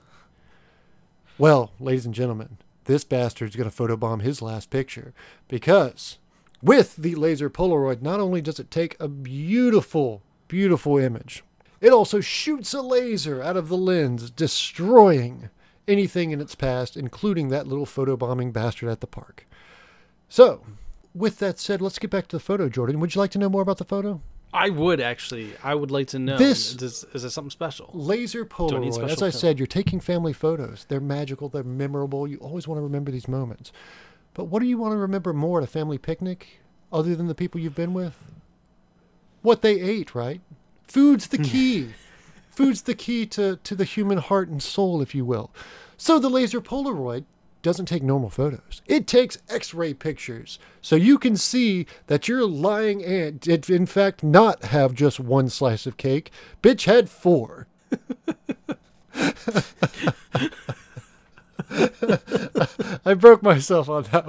Well, 1.37 1.71
ladies 1.79 2.05
and 2.05 2.13
gentlemen, 2.13 2.57
this 2.85 3.03
bastard's 3.03 3.55
going 3.55 3.69
to 3.69 3.75
photobomb 3.75 4.21
his 4.21 4.41
last 4.41 4.69
picture 4.69 5.13
because 5.47 6.17
with 6.61 6.97
the 6.97 7.15
laser 7.15 7.49
Polaroid, 7.49 8.01
not 8.01 8.19
only 8.19 8.41
does 8.41 8.59
it 8.59 8.69
take 8.69 8.99
a 8.99 9.07
beautiful, 9.07 10.21
beautiful 10.47 10.97
image, 10.97 11.43
it 11.81 11.93
also 11.93 12.19
shoots 12.19 12.73
a 12.73 12.81
laser 12.81 13.41
out 13.41 13.55
of 13.55 13.69
the 13.69 13.77
lens, 13.77 14.29
destroying 14.29 15.49
anything 15.89 16.31
in 16.31 16.39
its 16.39 16.55
past, 16.55 16.95
including 16.95 17.49
that 17.49 17.67
little 17.67 17.85
photobombing 17.85 18.53
bastard 18.53 18.89
at 18.89 19.01
the 19.01 19.07
park. 19.07 19.45
So, 20.29 20.63
with 21.13 21.39
that 21.39 21.59
said, 21.59 21.81
let's 21.81 21.99
get 21.99 22.11
back 22.11 22.27
to 22.27 22.35
the 22.35 22.39
photo, 22.39 22.69
Jordan. 22.69 22.99
Would 22.99 23.15
you 23.15 23.19
like 23.19 23.31
to 23.31 23.39
know 23.39 23.49
more 23.49 23.61
about 23.63 23.77
the 23.77 23.85
photo? 23.85 24.21
I 24.53 24.69
would 24.69 24.99
actually. 24.99 25.53
I 25.63 25.75
would 25.75 25.91
like 25.91 26.07
to 26.07 26.19
know. 26.19 26.37
This- 26.37 26.73
is, 26.81 27.05
is 27.13 27.23
it 27.23 27.29
something 27.31 27.51
special? 27.51 27.89
Laser 27.93 28.45
Polaroid. 28.45 29.03
As 29.09 29.21
I 29.21 29.29
film? 29.29 29.39
said, 29.39 29.59
you're 29.59 29.67
taking 29.67 29.99
family 29.99 30.33
photos. 30.33 30.85
They're 30.87 30.99
magical. 30.99 31.49
They're 31.49 31.63
memorable. 31.63 32.27
You 32.27 32.37
always 32.37 32.67
want 32.67 32.79
to 32.79 32.83
remember 32.83 33.11
these 33.11 33.27
moments. 33.27 33.71
But 34.33 34.45
what 34.45 34.61
do 34.61 34.67
you 34.67 34.77
want 34.77 34.93
to 34.93 34.97
remember 34.97 35.33
more 35.33 35.59
at 35.59 35.63
a 35.63 35.67
family 35.67 35.97
picnic, 35.97 36.61
other 36.91 37.15
than 37.15 37.27
the 37.27 37.35
people 37.35 37.59
you've 37.59 37.75
been 37.75 37.93
with? 37.93 38.15
What 39.41 39.61
they 39.61 39.79
ate, 39.79 40.15
right? 40.15 40.41
Food's 40.87 41.27
the 41.27 41.37
key. 41.51 41.89
Food's 42.59 42.81
the 42.81 42.93
key 42.93 43.25
to, 43.27 43.55
to 43.55 43.73
the 43.73 43.85
human 43.85 44.17
heart 44.17 44.49
and 44.49 44.61
soul, 44.61 45.01
if 45.01 45.15
you 45.15 45.23
will. 45.23 45.49
So 45.95 46.19
the 46.19 46.29
laser 46.29 46.59
Polaroid 46.59 47.23
doesn't 47.61 47.85
take 47.85 48.03
normal 48.03 48.29
photos. 48.29 48.81
It 48.85 49.07
takes 49.07 49.37
x-ray 49.47 49.93
pictures. 49.93 50.59
So 50.81 50.97
you 50.97 51.17
can 51.17 51.37
see 51.37 51.85
that 52.07 52.27
your 52.27 52.45
lying 52.45 53.01
aunt 53.01 53.39
did 53.39 53.69
in 53.69 53.85
fact 53.85 54.25
not 54.25 54.65
have 54.65 54.93
just 54.93 55.21
one 55.21 55.47
slice 55.47 55.85
of 55.85 55.95
cake. 55.95 56.31
Bitch 56.61 56.83
had 56.83 57.09
four. 57.09 57.67
I 63.05 63.13
broke 63.13 63.41
myself 63.41 63.87
on 63.87 64.03
that 64.11 64.25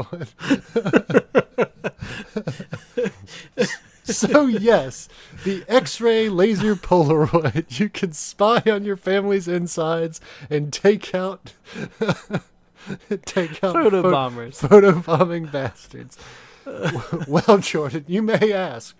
one. 3.56 3.68
so 4.04 4.46
yes, 4.46 5.08
the 5.44 5.64
X-ray 5.68 6.28
laser 6.28 6.74
Polaroid. 6.74 7.78
You 7.78 7.88
can 7.88 8.12
spy 8.12 8.62
on 8.66 8.84
your 8.84 8.96
family's 8.96 9.48
insides 9.48 10.20
and 10.48 10.72
take 10.72 11.14
out 11.14 11.54
take 13.26 13.62
out 13.62 13.74
Photo 13.74 14.02
pho- 14.02 14.10
bombers. 14.10 14.60
photo 14.60 14.92
bombing 15.00 15.46
bastards. 15.46 16.18
well, 17.28 17.58
Jordan, 17.58 18.04
you 18.06 18.22
may 18.22 18.52
ask. 18.52 18.96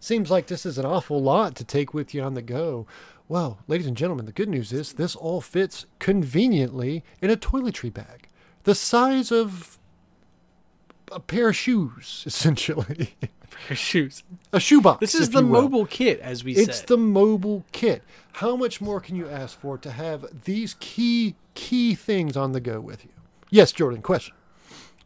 Seems 0.00 0.30
like 0.30 0.46
this 0.48 0.66
is 0.66 0.76
an 0.76 0.84
awful 0.84 1.22
lot 1.22 1.54
to 1.56 1.64
take 1.64 1.94
with 1.94 2.14
you 2.14 2.22
on 2.22 2.34
the 2.34 2.42
go. 2.42 2.86
Well, 3.26 3.60
ladies 3.68 3.86
and 3.86 3.96
gentlemen, 3.96 4.26
the 4.26 4.32
good 4.32 4.50
news 4.50 4.70
is 4.72 4.92
this 4.92 5.16
all 5.16 5.40
fits 5.40 5.86
conveniently 5.98 7.02
in 7.22 7.30
a 7.30 7.36
toiletry 7.36 7.92
bag, 7.92 8.28
the 8.64 8.74
size 8.74 9.32
of 9.32 9.78
a 11.12 11.20
pair 11.20 11.48
of 11.50 11.56
shoes, 11.56 12.22
essentially. 12.26 13.14
Shoes. 13.72 14.24
a 14.52 14.58
shoebox. 14.58 14.98
This 15.00 15.14
is 15.14 15.30
the 15.30 15.40
mobile 15.40 15.86
kit, 15.86 16.18
as 16.20 16.42
we 16.42 16.52
It's 16.52 16.60
said. 16.60 16.68
It's 16.70 16.80
the 16.82 16.98
mobile 16.98 17.64
kit. 17.70 18.02
How 18.32 18.56
much 18.56 18.80
more 18.80 19.00
can 19.00 19.14
you 19.14 19.28
ask 19.28 19.58
for 19.58 19.78
to 19.78 19.92
have 19.92 20.26
these 20.44 20.74
key 20.80 21.36
key 21.54 21.94
things 21.94 22.36
on 22.36 22.50
the 22.50 22.60
go 22.60 22.80
with 22.80 23.04
you? 23.04 23.12
Yes, 23.50 23.70
Jordan. 23.70 24.02
Question. 24.02 24.34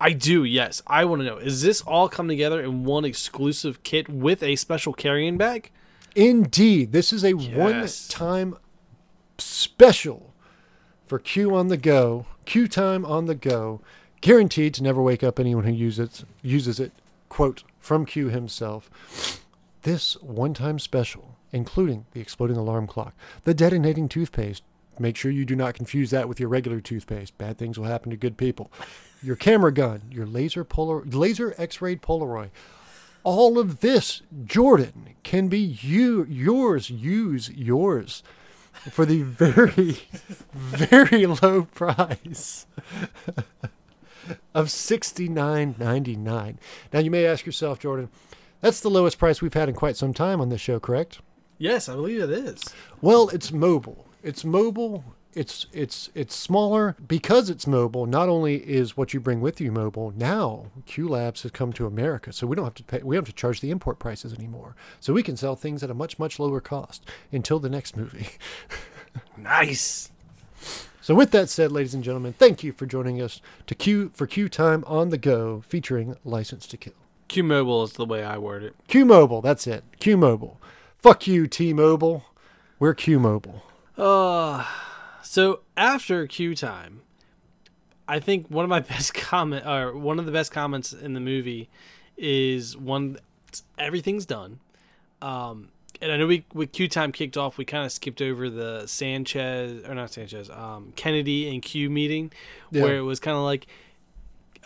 I 0.00 0.12
do, 0.12 0.44
yes. 0.44 0.82
I 0.86 1.04
want 1.04 1.20
to 1.20 1.26
know: 1.26 1.36
Is 1.36 1.62
this 1.62 1.82
all 1.82 2.08
come 2.08 2.26
together 2.26 2.60
in 2.60 2.84
one 2.84 3.04
exclusive 3.04 3.82
kit 3.82 4.08
with 4.08 4.42
a 4.42 4.56
special 4.56 4.92
carrying 4.94 5.36
bag? 5.36 5.70
Indeed, 6.16 6.90
this 6.92 7.12
is 7.12 7.24
a 7.24 7.34
one-time 7.34 8.56
special 9.36 10.34
for 11.06 11.18
Q 11.18 11.54
on 11.54 11.68
the 11.68 11.76
go. 11.76 12.26
Q 12.44 12.66
time 12.66 13.04
on 13.04 13.26
the 13.26 13.34
go, 13.34 13.80
guaranteed 14.20 14.74
to 14.74 14.82
never 14.82 15.02
wake 15.02 15.22
up 15.22 15.38
anyone 15.38 15.64
who 15.64 15.72
uses 15.72 16.24
uses 16.42 16.80
it. 16.80 16.92
Quote 17.28 17.62
from 17.78 18.06
Q 18.06 18.28
himself. 18.28 18.90
This 19.82 20.14
one-time 20.22 20.78
special, 20.78 21.36
including 21.52 22.06
the 22.12 22.20
exploding 22.20 22.56
alarm 22.56 22.86
clock, 22.86 23.14
the 23.44 23.54
detonating 23.54 24.08
toothpaste. 24.08 24.62
Make 24.98 25.16
sure 25.16 25.30
you 25.30 25.44
do 25.44 25.54
not 25.54 25.74
confuse 25.74 26.10
that 26.10 26.28
with 26.28 26.40
your 26.40 26.48
regular 26.48 26.80
toothpaste. 26.80 27.38
Bad 27.38 27.56
things 27.56 27.78
will 27.78 27.86
happen 27.86 28.10
to 28.10 28.16
good 28.16 28.36
people. 28.36 28.72
Your 29.22 29.36
camera 29.36 29.72
gun, 29.72 30.02
your 30.10 30.26
laser 30.26 30.64
polar 30.64 31.04
laser 31.04 31.54
X-rayed 31.56 32.02
Polaroid, 32.02 32.50
all 33.22 33.58
of 33.58 33.80
this, 33.80 34.22
Jordan, 34.44 35.10
can 35.22 35.48
be 35.48 35.58
you 35.58 36.24
yours. 36.24 36.90
Use 36.90 37.50
yours 37.50 38.22
for 38.90 39.04
the 39.04 39.22
very, 39.22 39.98
very 40.52 41.26
low 41.26 41.62
price 41.74 42.66
of 44.54 44.70
sixty 44.70 45.28
nine 45.28 45.74
ninety 45.78 46.16
nine. 46.16 46.58
Now 46.92 47.00
you 47.00 47.10
may 47.10 47.26
ask 47.26 47.46
yourself, 47.46 47.78
Jordan, 47.78 48.08
that's 48.60 48.80
the 48.80 48.90
lowest 48.90 49.18
price 49.18 49.40
we've 49.40 49.54
had 49.54 49.68
in 49.68 49.74
quite 49.74 49.96
some 49.96 50.12
time 50.14 50.40
on 50.40 50.48
this 50.48 50.60
show, 50.60 50.80
correct? 50.80 51.20
Yes, 51.58 51.88
I 51.88 51.94
believe 51.94 52.22
it 52.22 52.30
is. 52.30 52.74
Well, 53.00 53.28
it's 53.30 53.52
mobile. 53.52 54.06
It's 54.22 54.44
mobile. 54.44 55.04
It's 55.34 55.66
it's 55.72 56.10
it's 56.14 56.34
smaller 56.34 56.96
because 57.06 57.50
it's 57.50 57.66
mobile. 57.66 58.06
Not 58.06 58.28
only 58.28 58.56
is 58.56 58.96
what 58.96 59.12
you 59.12 59.20
bring 59.20 59.40
with 59.40 59.60
you 59.60 59.70
mobile, 59.70 60.12
now 60.16 60.66
Q 60.86 61.08
Labs 61.08 61.42
has 61.42 61.52
come 61.52 61.72
to 61.74 61.86
America, 61.86 62.32
so 62.32 62.46
we 62.46 62.56
don't 62.56 62.64
have 62.64 62.74
to 62.74 62.82
pay. 62.84 63.02
We 63.02 63.14
don't 63.14 63.26
have 63.26 63.34
to 63.34 63.38
charge 63.38 63.60
the 63.60 63.70
import 63.70 63.98
prices 63.98 64.32
anymore. 64.32 64.74
So 65.00 65.12
we 65.12 65.22
can 65.22 65.36
sell 65.36 65.54
things 65.54 65.82
at 65.82 65.90
a 65.90 65.94
much 65.94 66.18
much 66.18 66.38
lower 66.40 66.60
cost 66.60 67.04
until 67.30 67.58
the 67.58 67.68
next 67.70 67.96
movie. 67.96 68.28
Nice. 69.36 70.10
So 71.08 71.14
with 71.14 71.30
that 71.30 71.48
said, 71.48 71.72
ladies 71.72 71.94
and 71.94 72.04
gentlemen, 72.04 72.34
thank 72.34 72.62
you 72.62 72.70
for 72.70 72.84
joining 72.84 73.22
us 73.22 73.40
to 73.66 73.74
Q 73.74 74.10
for 74.12 74.26
Q 74.26 74.46
Time 74.50 74.84
on 74.86 75.08
the 75.08 75.16
Go, 75.16 75.62
featuring 75.66 76.16
License 76.22 76.66
to 76.66 76.76
Kill. 76.76 76.92
Q 77.28 77.44
Mobile 77.44 77.82
is 77.84 77.94
the 77.94 78.04
way 78.04 78.22
I 78.22 78.36
word 78.36 78.62
it. 78.62 78.76
Q 78.88 79.06
Mobile, 79.06 79.40
that's 79.40 79.66
it. 79.66 79.84
Q 80.00 80.18
Mobile. 80.18 80.60
Fuck 80.98 81.26
you, 81.26 81.46
T 81.46 81.72
Mobile. 81.72 82.24
We're 82.78 82.92
Q 82.92 83.18
Mobile. 83.18 83.62
Uh, 83.96 84.66
so 85.22 85.60
after 85.78 86.26
Q 86.26 86.54
time, 86.54 87.00
I 88.06 88.20
think 88.20 88.48
one 88.48 88.64
of 88.66 88.68
my 88.68 88.80
best 88.94 89.14
comment 89.14 89.66
or 89.66 89.96
one 89.96 90.18
of 90.18 90.26
the 90.26 90.32
best 90.32 90.52
comments 90.52 90.92
in 90.92 91.14
the 91.14 91.20
movie 91.20 91.70
is 92.18 92.76
one 92.76 93.16
everything's 93.78 94.26
done. 94.26 94.60
Um, 95.22 95.70
and 96.00 96.12
I 96.12 96.16
know 96.16 96.26
we 96.26 96.44
with 96.52 96.72
Q 96.72 96.88
time 96.88 97.12
kicked 97.12 97.36
off, 97.36 97.58
we 97.58 97.64
kind 97.64 97.84
of 97.84 97.92
skipped 97.92 98.20
over 98.22 98.48
the 98.50 98.86
Sanchez 98.86 99.84
or 99.88 99.94
not 99.94 100.10
Sanchez, 100.12 100.50
um, 100.50 100.92
Kennedy 100.96 101.48
and 101.52 101.62
Q 101.62 101.90
meeting, 101.90 102.30
Yeah. 102.70 102.82
where 102.82 102.96
it 102.96 103.02
was 103.02 103.20
kind 103.20 103.36
of 103.36 103.42
like. 103.42 103.66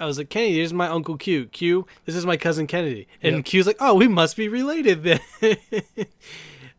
I 0.00 0.06
was 0.06 0.16
like, 0.16 0.30
Kennedy, 0.30 0.56
this 0.58 0.66
is 0.68 0.72
my 0.72 0.88
uncle 0.88 1.16
Q. 1.18 1.44
Q, 1.46 1.86
this 2.06 2.16
is 2.16 2.24
my 2.24 2.38
cousin 2.38 2.66
Kennedy. 2.66 3.06
And 3.22 3.36
Yep. 3.36 3.44
Q's 3.44 3.66
like, 3.66 3.76
oh, 3.78 3.94
we 3.94 4.08
must 4.08 4.36
be 4.38 4.48
related 4.48 5.02
then. 5.04 5.20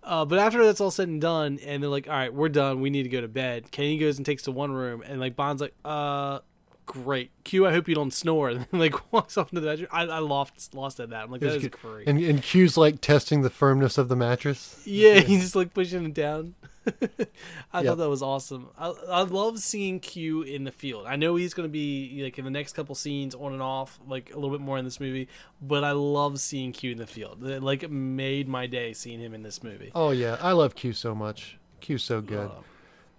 Uh, 0.06 0.26
but 0.26 0.38
after 0.38 0.66
that's 0.66 0.82
all 0.82 0.91
said 0.91 1.08
and 1.08 1.22
done, 1.22 1.58
and 1.66 1.82
they're 1.82 1.89
like, 1.89 2.08
"All 2.10 2.14
right, 2.14 2.34
we're 2.34 2.49
done. 2.49 2.82
We 2.82 2.89
need 2.89 3.04
to 3.04 3.10
go 3.10 3.22
to 3.22 3.30
bed." 3.30 3.72
Kennedy 3.72 3.97
goes 3.97 4.18
and 4.18 4.26
takes 4.26 4.43
to 4.43 4.51
one 4.51 4.74
room, 4.74 5.01
and 5.01 5.18
like 5.18 5.38
Bond's 5.38 5.62
like, 5.62 5.74
"Uh, 5.86 6.39
great, 6.86 7.32
Q. 7.44 7.66
I 7.68 7.72
hope 7.72 7.88
you 7.88 7.96
don't 7.96 8.14
snore." 8.14 8.50
And 8.50 8.60
then, 8.72 8.80
like 8.80 9.12
walks 9.14 9.38
off 9.38 9.52
into 9.52 9.62
the 9.62 9.68
bedroom. 9.68 9.90
I, 9.92 10.04
I 10.04 10.20
lost 10.20 10.74
lost 10.74 11.00
at 11.00 11.10
that. 11.10 11.24
I'm 11.24 11.32
like, 11.32 11.42
"That 11.42 11.56
is 11.56 11.68
great." 11.68 12.08
And, 12.08 12.20
and 12.20 12.42
Q's 12.42 12.78
like 12.78 13.02
testing 13.02 13.42
the 13.42 13.50
firmness 13.50 13.98
of 13.98 14.08
the 14.10 14.16
mattress. 14.16 14.82
yeah, 14.86 15.20
he's 15.20 15.42
just 15.42 15.56
like 15.56 15.74
pushing 15.74 16.06
it 16.06 16.14
down. 16.14 16.56
I 17.72 17.80
Yep. 17.82 17.86
thought 17.86 17.98
that 18.00 18.10
was 18.10 18.22
awesome. 18.22 18.68
I, 18.78 18.90
I 19.10 19.22
love 19.22 19.60
seeing 19.60 20.02
Q 20.02 20.42
in 20.42 20.66
the 20.66 20.72
field. 20.72 21.06
I 21.08 21.16
know 21.16 21.36
he's 21.36 21.54
going 21.54 21.68
to 21.68 21.72
be 21.72 22.20
like 22.24 22.38
in 22.38 22.44
the 22.44 22.52
next 22.52 22.74
couple 22.74 22.94
scenes 22.94 23.34
on 23.34 23.54
and 23.54 23.62
off, 23.62 24.00
like 24.06 24.32
a 24.32 24.36
little 24.36 24.52
bit 24.52 24.60
more 24.60 24.78
in 24.78 24.84
this 24.84 25.00
movie. 25.00 25.30
But 25.62 25.86
I 25.86 25.92
love 25.94 26.40
seeing 26.42 26.74
Q 26.74 26.92
in 26.92 26.98
the 26.98 27.08
field. 27.08 27.42
It, 27.48 27.64
like 27.64 27.84
it 27.84 27.92
made 27.92 28.50
my 28.50 28.68
day 28.68 28.92
seeing 28.92 29.20
him 29.22 29.34
in 29.34 29.44
this 29.44 29.64
movie. 29.64 29.92
Oh 29.96 30.12
yeah, 30.12 30.38
I 30.42 30.52
love 30.52 30.76
Q 30.76 30.92
so 30.92 31.16
much. 31.16 31.58
Q's 31.80 32.04
so 32.04 32.20
good. 32.22 32.52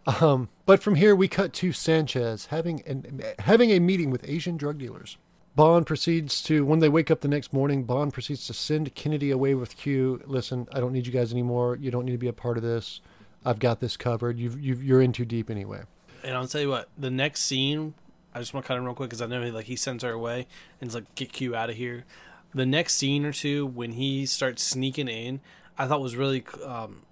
Um, 0.06 0.48
but 0.66 0.82
from 0.82 0.96
here 0.96 1.14
we 1.16 1.28
cut 1.28 1.52
to 1.54 1.72
Sanchez 1.72 2.46
having 2.46 2.82
an, 2.82 3.22
having 3.38 3.70
a 3.70 3.78
meeting 3.78 4.10
with 4.10 4.28
Asian 4.28 4.56
drug 4.56 4.78
dealers. 4.78 5.16
Bond 5.56 5.86
proceeds 5.86 6.42
to 6.42 6.64
when 6.64 6.80
they 6.80 6.88
wake 6.88 7.10
up 7.10 7.20
the 7.20 7.28
next 7.28 7.52
morning. 7.52 7.84
Bond 7.84 8.12
proceeds 8.12 8.46
to 8.48 8.52
send 8.52 8.94
Kennedy 8.94 9.30
away 9.30 9.54
with 9.54 9.76
Q. 9.76 10.20
Listen, 10.26 10.66
I 10.72 10.80
don't 10.80 10.92
need 10.92 11.06
you 11.06 11.12
guys 11.12 11.32
anymore. 11.32 11.76
You 11.76 11.90
don't 11.90 12.04
need 12.04 12.12
to 12.12 12.18
be 12.18 12.28
a 12.28 12.32
part 12.32 12.56
of 12.56 12.62
this. 12.62 13.00
I've 13.44 13.60
got 13.60 13.80
this 13.80 13.96
covered. 13.96 14.38
You've, 14.38 14.60
you've 14.60 14.82
you're 14.82 15.00
in 15.00 15.12
too 15.12 15.24
deep 15.24 15.50
anyway. 15.50 15.82
And 16.24 16.34
I'll 16.36 16.48
tell 16.48 16.60
you 16.60 16.70
what, 16.70 16.88
the 16.98 17.10
next 17.10 17.42
scene, 17.42 17.94
I 18.34 18.40
just 18.40 18.52
want 18.52 18.64
to 18.64 18.68
cut 18.68 18.78
in 18.78 18.84
real 18.84 18.94
quick 18.94 19.10
because 19.10 19.22
I 19.22 19.26
know 19.26 19.42
he, 19.42 19.50
like 19.50 19.66
he 19.66 19.76
sends 19.76 20.02
her 20.02 20.10
away 20.10 20.46
and 20.80 20.88
is 20.88 20.94
like, 20.94 21.14
"Get 21.14 21.32
Q 21.32 21.54
out 21.54 21.70
of 21.70 21.76
here." 21.76 22.04
The 22.52 22.66
next 22.66 22.94
scene 22.94 23.24
or 23.24 23.32
two, 23.32 23.66
when 23.66 23.92
he 23.92 24.26
starts 24.26 24.62
sneaking 24.62 25.08
in, 25.08 25.40
I 25.76 25.86
thought 25.86 26.00
was 26.00 26.16
really, 26.16 26.44
um, 26.64 27.02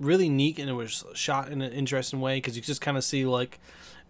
really 0.00 0.28
neat, 0.28 0.58
and 0.58 0.68
it 0.68 0.74
was 0.74 1.04
shot 1.14 1.50
in 1.50 1.62
an 1.62 1.72
interesting 1.72 2.20
way 2.20 2.36
because 2.36 2.56
you 2.56 2.62
just 2.62 2.80
kind 2.80 2.96
of 2.96 3.04
see 3.04 3.24
like 3.24 3.58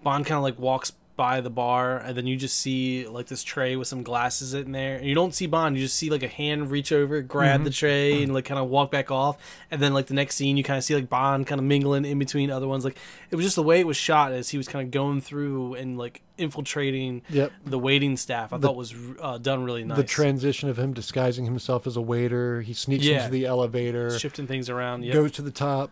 Bond 0.03 0.27
kind 0.27 0.37
of 0.37 0.43
like 0.43 0.59
walks 0.59 0.93
by 1.19 1.43
the 1.43 1.51
bar, 1.51 1.99
and 1.99 2.17
then 2.17 2.27
you 2.27 2.35
just 2.37 2.59
see 2.59 3.07
like 3.07 3.27
this 3.27 3.43
tray 3.43 3.77
with 3.77 3.87
some 3.89 4.03
glasses 4.03 4.55
in 4.55 4.73
there, 4.73 4.97
and 4.97 5.05
you 5.05 5.15
don't 5.15 5.35
see 5.35 5.47
Bond, 5.47 5.77
you 5.77 5.83
just 5.85 5.97
see 5.97 6.09
like 6.09 6.23
a 6.23 6.29
hand 6.29 6.71
reach 6.71 6.93
over, 6.93 7.21
grab 7.21 7.65
the 7.65 7.71
tray, 7.71 8.23
and 8.23 8.33
like 8.33 8.47
kind 8.47 8.59
of 8.59 8.69
walk 8.71 8.91
back 8.91 9.11
off, 9.11 9.37
and 9.71 9.83
then 9.83 9.93
like 9.93 10.07
the 10.07 10.15
next 10.15 10.37
scene, 10.37 10.57
you 10.57 10.65
kind 10.65 10.79
of 10.79 10.85
see 10.85 10.95
like 10.95 11.11
Bond 11.11 11.47
kind 11.47 11.59
of 11.59 11.67
mingling 11.67 12.07
in 12.07 12.19
between 12.19 12.51
other 12.51 12.67
ones. 12.67 12.85
Like 12.85 12.97
it 13.31 13.37
was 13.37 13.45
just 13.45 13.57
the 13.57 13.63
way 13.63 13.81
it 13.81 13.87
was 13.87 13.99
shot 13.99 14.33
as 14.33 14.49
he 14.49 14.57
was 14.57 14.67
kind 14.67 14.83
of 14.87 14.91
going 14.91 15.21
through 15.21 15.75
and 15.75 15.99
like 15.99 16.23
infiltrating 16.39 17.23
Yep. 17.31 17.53
the 17.67 17.79
waiting 17.79 18.17
staff. 18.17 18.53
I 18.53 18.59
thought 18.59 18.77
was 18.77 18.95
uh, 19.21 19.39
done 19.39 19.65
really 19.65 19.83
nice. 19.85 19.97
The 19.99 20.05
transition 20.05 20.69
of 20.69 20.79
him 20.79 20.93
disguising 20.95 21.45
himself 21.45 21.87
as 21.87 21.97
a 21.97 22.01
waiter. 22.01 22.63
He 22.63 22.73
sneaks 22.73 23.05
Yeah. 23.05 23.19
into 23.25 23.31
the 23.33 23.45
elevator. 23.45 24.17
shifting 24.19 24.47
things 24.47 24.71
around. 24.71 25.05
Yep. 25.05 25.13
goes 25.15 25.33
to 25.33 25.43
the 25.43 25.51
top, 25.51 25.91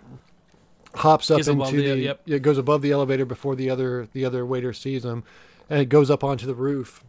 hops 0.97 1.31
up 1.31 1.39
into 1.47 1.71
the, 1.73 1.77
the- 1.91 1.99
yep. 1.99 2.21
yeah, 2.25 2.39
goes 2.39 2.59
above 2.59 2.83
the 2.83 2.91
elevator 2.93 3.25
before 3.25 3.55
the 3.57 3.71
other 3.71 4.09
the 4.13 4.25
other 4.25 4.45
waiter 4.47 4.73
sees 4.73 5.05
him, 5.05 5.25
and 5.71 5.81
it 5.81 5.87
goes 5.89 6.11
up 6.11 6.23
onto 6.25 6.47
the 6.47 6.55
roof, 6.55 7.03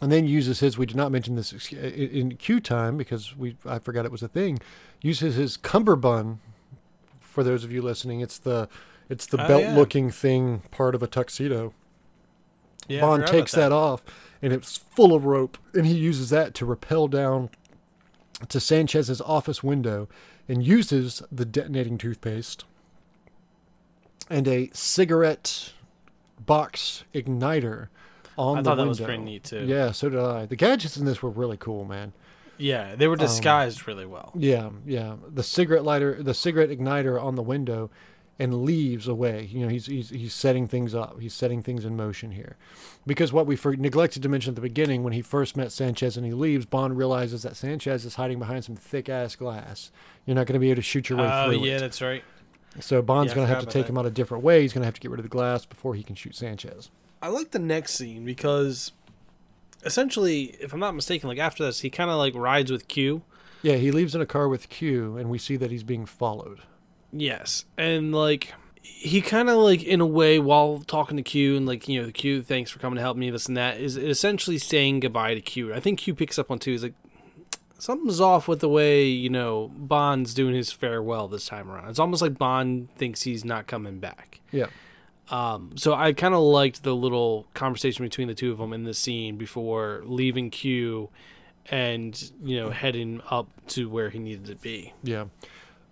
and 0.00 0.10
then 0.10 0.26
uses 0.26 0.60
his. 0.60 0.76
We 0.78 0.86
did 0.86 0.96
not 0.96 1.12
mention 1.12 1.36
this 1.36 1.52
in 1.72 2.36
Q 2.36 2.60
time 2.60 2.96
because 2.96 3.36
we 3.36 3.56
I 3.66 3.78
forgot 3.78 4.04
it 4.04 4.12
was 4.12 4.22
a 4.22 4.28
thing. 4.28 4.58
Uses 5.02 5.34
his 5.36 5.56
cummerbund. 5.56 6.38
For 7.20 7.44
those 7.44 7.62
of 7.64 7.70
you 7.72 7.80
listening, 7.82 8.20
it's 8.20 8.38
the 8.38 8.68
it's 9.08 9.26
the 9.26 9.42
Oh, 9.44 9.48
belt 9.48 9.62
yeah. 9.62 9.74
looking 9.76 10.10
thing 10.10 10.62
part 10.70 10.94
of 10.94 11.02
a 11.02 11.06
tuxedo. 11.06 11.72
Yeah, 12.88 13.02
Bond 13.02 13.26
takes 13.26 13.52
about 13.54 13.68
that. 13.68 13.72
off, 13.74 14.02
and 14.42 14.52
it's 14.52 14.76
full 14.78 15.14
of 15.14 15.24
rope, 15.24 15.58
and 15.74 15.86
he 15.86 15.94
uses 15.94 16.30
that 16.30 16.54
to 16.54 16.66
rappel 16.66 17.06
down 17.08 17.50
to 18.48 18.58
Sanchez's 18.58 19.20
office 19.20 19.62
window, 19.62 20.08
and 20.48 20.66
uses 20.66 21.22
the 21.30 21.44
detonating 21.44 21.98
toothpaste 21.98 22.64
and 24.30 24.48
a 24.48 24.70
cigarette 24.72 25.72
box 26.46 27.04
igniter 27.14 27.88
on 28.38 28.54
the 28.54 28.60
I 28.60 28.62
the 28.62 28.70
thought 28.70 28.74
that 28.76 28.82
window. 28.82 28.88
was 28.88 29.00
pretty 29.00 29.22
neat 29.22 29.44
too. 29.44 29.64
Yeah, 29.66 29.90
so 29.92 30.08
did 30.08 30.18
I. 30.20 30.46
The 30.46 30.56
gadgets 30.56 30.96
in 30.96 31.04
this 31.04 31.22
were 31.22 31.30
really 31.30 31.56
cool, 31.58 31.84
man. 31.84 32.12
Yeah, 32.56 32.94
they 32.94 33.06
were 33.08 33.14
um, 33.14 33.18
disguised 33.18 33.86
really 33.86 34.06
well. 34.06 34.32
Yeah, 34.34 34.70
yeah. 34.86 35.16
The 35.32 35.42
cigarette 35.42 35.84
lighter, 35.84 36.22
the 36.22 36.34
cigarette 36.34 36.70
igniter 36.70 37.22
on 37.22 37.34
the 37.34 37.42
window, 37.42 37.90
and 38.38 38.64
leaves 38.64 39.08
away. 39.08 39.48
You 39.50 39.60
know, 39.60 39.68
he's 39.68 39.86
he's 39.86 40.10
he's 40.10 40.34
setting 40.34 40.68
things 40.68 40.94
up. 40.94 41.20
He's 41.20 41.34
setting 41.34 41.62
things 41.62 41.84
in 41.86 41.96
motion 41.96 42.32
here, 42.32 42.56
because 43.06 43.32
what 43.32 43.46
we 43.46 43.56
for, 43.56 43.74
neglected 43.76 44.22
to 44.22 44.28
mention 44.28 44.50
at 44.52 44.56
the 44.56 44.60
beginning, 44.62 45.02
when 45.02 45.14
he 45.14 45.22
first 45.22 45.56
met 45.56 45.72
Sanchez 45.72 46.16
and 46.18 46.26
he 46.26 46.32
leaves, 46.32 46.66
Bond 46.66 46.96
realizes 46.98 47.42
that 47.44 47.56
Sanchez 47.56 48.04
is 48.04 48.16
hiding 48.16 48.38
behind 48.38 48.64
some 48.64 48.76
thick 48.76 49.08
ass 49.08 49.36
glass. 49.36 49.90
You're 50.26 50.34
not 50.36 50.46
going 50.46 50.54
to 50.54 50.60
be 50.60 50.70
able 50.70 50.76
to 50.76 50.82
shoot 50.82 51.08
your 51.08 51.18
way 51.18 51.30
Oh 51.32 51.46
through 51.50 51.64
yeah, 51.64 51.76
it. 51.76 51.80
that's 51.80 52.02
right. 52.02 52.22
So 52.78 53.02
Bond's 53.02 53.32
Yeah, 53.32 53.36
going 53.36 53.48
to 53.48 53.54
have 53.54 53.64
to 53.64 53.70
take 53.70 53.88
him 53.88 53.98
out 53.98 54.06
a 54.06 54.10
different 54.10 54.44
way. 54.44 54.62
He's 54.62 54.72
going 54.72 54.82
to 54.82 54.86
have 54.86 54.94
to 54.94 55.00
get 55.00 55.10
rid 55.10 55.18
of 55.18 55.24
the 55.24 55.30
glass 55.30 55.66
before 55.66 55.94
he 55.94 56.02
can 56.02 56.14
shoot 56.14 56.36
Sanchez. 56.36 56.90
I 57.20 57.28
like 57.28 57.50
the 57.50 57.58
next 57.58 57.94
scene 57.94 58.24
because 58.24 58.92
essentially, 59.84 60.56
if 60.60 60.72
I'm 60.72 60.80
not 60.80 60.94
mistaken, 60.94 61.28
like 61.28 61.38
after 61.38 61.64
this, 61.64 61.80
he 61.80 61.90
kind 61.90 62.10
of 62.10 62.16
like 62.16 62.34
rides 62.34 62.70
with 62.70 62.88
Q. 62.88 63.22
Yeah, 63.62 63.76
he 63.76 63.90
leaves 63.90 64.14
in 64.14 64.20
a 64.20 64.26
car 64.26 64.48
with 64.48 64.68
Q, 64.68 65.16
and 65.16 65.28
we 65.28 65.38
see 65.38 65.56
that 65.56 65.70
he's 65.70 65.82
being 65.82 66.06
followed. 66.06 66.60
Yes, 67.12 67.64
and 67.76 68.14
like 68.14 68.54
he 68.82 69.20
kind 69.20 69.50
of 69.50 69.58
like 69.58 69.82
in 69.82 70.00
a 70.00 70.06
way 70.06 70.38
while 70.38 70.82
talking 70.86 71.16
to 71.16 71.22
Q 71.22 71.56
and 71.56 71.66
like 71.66 71.88
you 71.88 72.00
know 72.00 72.06
the 72.06 72.12
Q, 72.12 72.42
thanks 72.42 72.70
for 72.70 72.78
coming 72.78 72.96
to 72.96 73.02
help 73.02 73.16
me, 73.16 73.30
this 73.30 73.46
and 73.46 73.56
that 73.56 73.78
is 73.78 73.96
essentially 73.96 74.58
saying 74.58 75.00
goodbye 75.00 75.34
to 75.34 75.40
Q. 75.40 75.74
I 75.74 75.80
think 75.80 75.98
Q 75.98 76.14
picks 76.14 76.38
up 76.38 76.50
on 76.50 76.58
too. 76.58 76.70
He's 76.72 76.82
like 76.82 76.94
something's 77.80 78.20
off 78.20 78.48
with 78.48 78.60
the 78.60 78.68
way 78.68 79.04
you 79.06 79.30
know 79.30 79.70
Bond's 79.74 80.34
doing 80.34 80.54
his 80.54 80.70
farewell 80.72 81.28
this 81.28 81.46
time 81.46 81.70
around. 81.70 81.88
It's 81.90 81.98
almost 81.98 82.22
like 82.22 82.38
Bond 82.38 82.88
thinks 82.96 83.22
he's 83.22 83.44
not 83.44 83.66
coming 83.66 83.98
back. 83.98 84.40
Yeah. 84.52 84.66
Um, 85.30 85.72
so 85.76 85.94
I 85.94 86.12
kind 86.12 86.34
of 86.34 86.40
liked 86.40 86.82
the 86.82 86.94
little 86.94 87.46
conversation 87.54 88.04
between 88.04 88.26
the 88.26 88.34
two 88.34 88.50
of 88.50 88.58
them 88.58 88.72
in 88.72 88.84
the 88.84 88.94
scene 88.94 89.36
before 89.36 90.02
leaving 90.04 90.50
Q 90.50 91.08
and 91.66 92.32
you 92.42 92.56
know 92.56 92.70
heading 92.70 93.20
up 93.30 93.48
to 93.68 93.88
where 93.88 94.10
he 94.10 94.18
needed 94.18 94.46
to 94.46 94.56
be. 94.56 94.92
Yeah. 95.02 95.26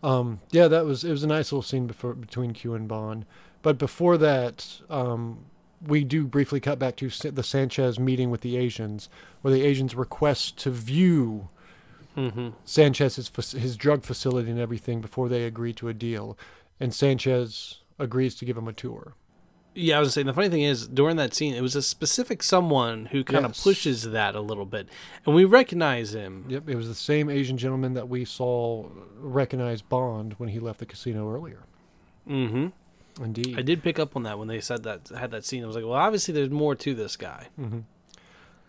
Um, 0.02 0.40
yeah, 0.50 0.68
that 0.68 0.84
was 0.84 1.04
it 1.04 1.10
was 1.10 1.22
a 1.22 1.28
nice 1.28 1.52
little 1.52 1.62
scene 1.62 1.86
before 1.86 2.14
between 2.14 2.52
Q 2.52 2.74
and 2.74 2.88
Bond. 2.88 3.24
But 3.62 3.78
before 3.78 4.16
that, 4.18 4.80
um, 4.88 5.44
we 5.84 6.04
do 6.04 6.26
briefly 6.26 6.60
cut 6.60 6.78
back 6.78 6.96
to 6.96 7.08
the 7.08 7.42
Sanchez 7.42 7.98
meeting 7.98 8.30
with 8.30 8.40
the 8.42 8.56
Asians, 8.56 9.08
where 9.42 9.52
the 9.52 9.62
Asians 9.62 9.94
request 9.94 10.56
to 10.58 10.70
view 10.70 11.48
Mm-hmm. 12.18 12.48
Sanchez's 12.64 13.30
his 13.52 13.76
drug 13.76 14.02
facility 14.02 14.50
and 14.50 14.58
everything 14.58 15.00
before 15.00 15.28
they 15.28 15.44
agree 15.44 15.72
to 15.74 15.88
a 15.88 15.94
deal, 15.94 16.36
and 16.80 16.92
Sanchez 16.92 17.80
agrees 17.98 18.34
to 18.36 18.44
give 18.44 18.56
him 18.56 18.66
a 18.68 18.72
tour. 18.72 19.14
Yeah, 19.74 19.98
I 19.98 20.00
was 20.00 20.14
saying 20.14 20.26
the 20.26 20.32
funny 20.32 20.48
thing 20.48 20.62
is 20.62 20.88
during 20.88 21.16
that 21.18 21.32
scene, 21.34 21.54
it 21.54 21.60
was 21.60 21.76
a 21.76 21.82
specific 21.82 22.42
someone 22.42 23.06
who 23.06 23.22
kind 23.22 23.44
of 23.44 23.50
Yes. 23.52 23.62
pushes 23.62 24.02
that 24.10 24.34
a 24.34 24.40
little 24.40 24.64
bit, 24.64 24.88
and 25.24 25.34
we 25.36 25.44
recognize 25.44 26.14
him. 26.14 26.46
Yep, 26.48 26.68
it 26.68 26.74
was 26.74 26.88
the 26.88 26.94
same 26.96 27.30
Asian 27.30 27.56
gentleman 27.56 27.94
that 27.94 28.08
we 28.08 28.24
saw 28.24 28.88
recognize 29.20 29.80
Bond 29.82 30.34
when 30.38 30.48
he 30.48 30.58
left 30.58 30.80
the 30.80 30.86
casino 30.86 31.32
earlier. 31.32 31.60
Mm-hmm. 32.28 32.68
Indeed. 33.22 33.58
I 33.58 33.62
did 33.62 33.82
pick 33.84 33.98
up 34.00 34.16
on 34.16 34.24
that 34.24 34.38
when 34.38 34.48
they 34.48 34.60
said 34.60 34.82
that 34.84 35.08
had 35.16 35.30
that 35.30 35.44
scene. 35.44 35.62
I 35.62 35.66
was 35.66 35.76
like, 35.76 35.84
well, 35.84 35.94
obviously 35.94 36.34
there's 36.34 36.50
more 36.50 36.74
to 36.76 36.94
this 36.94 37.16
guy. 37.16 37.48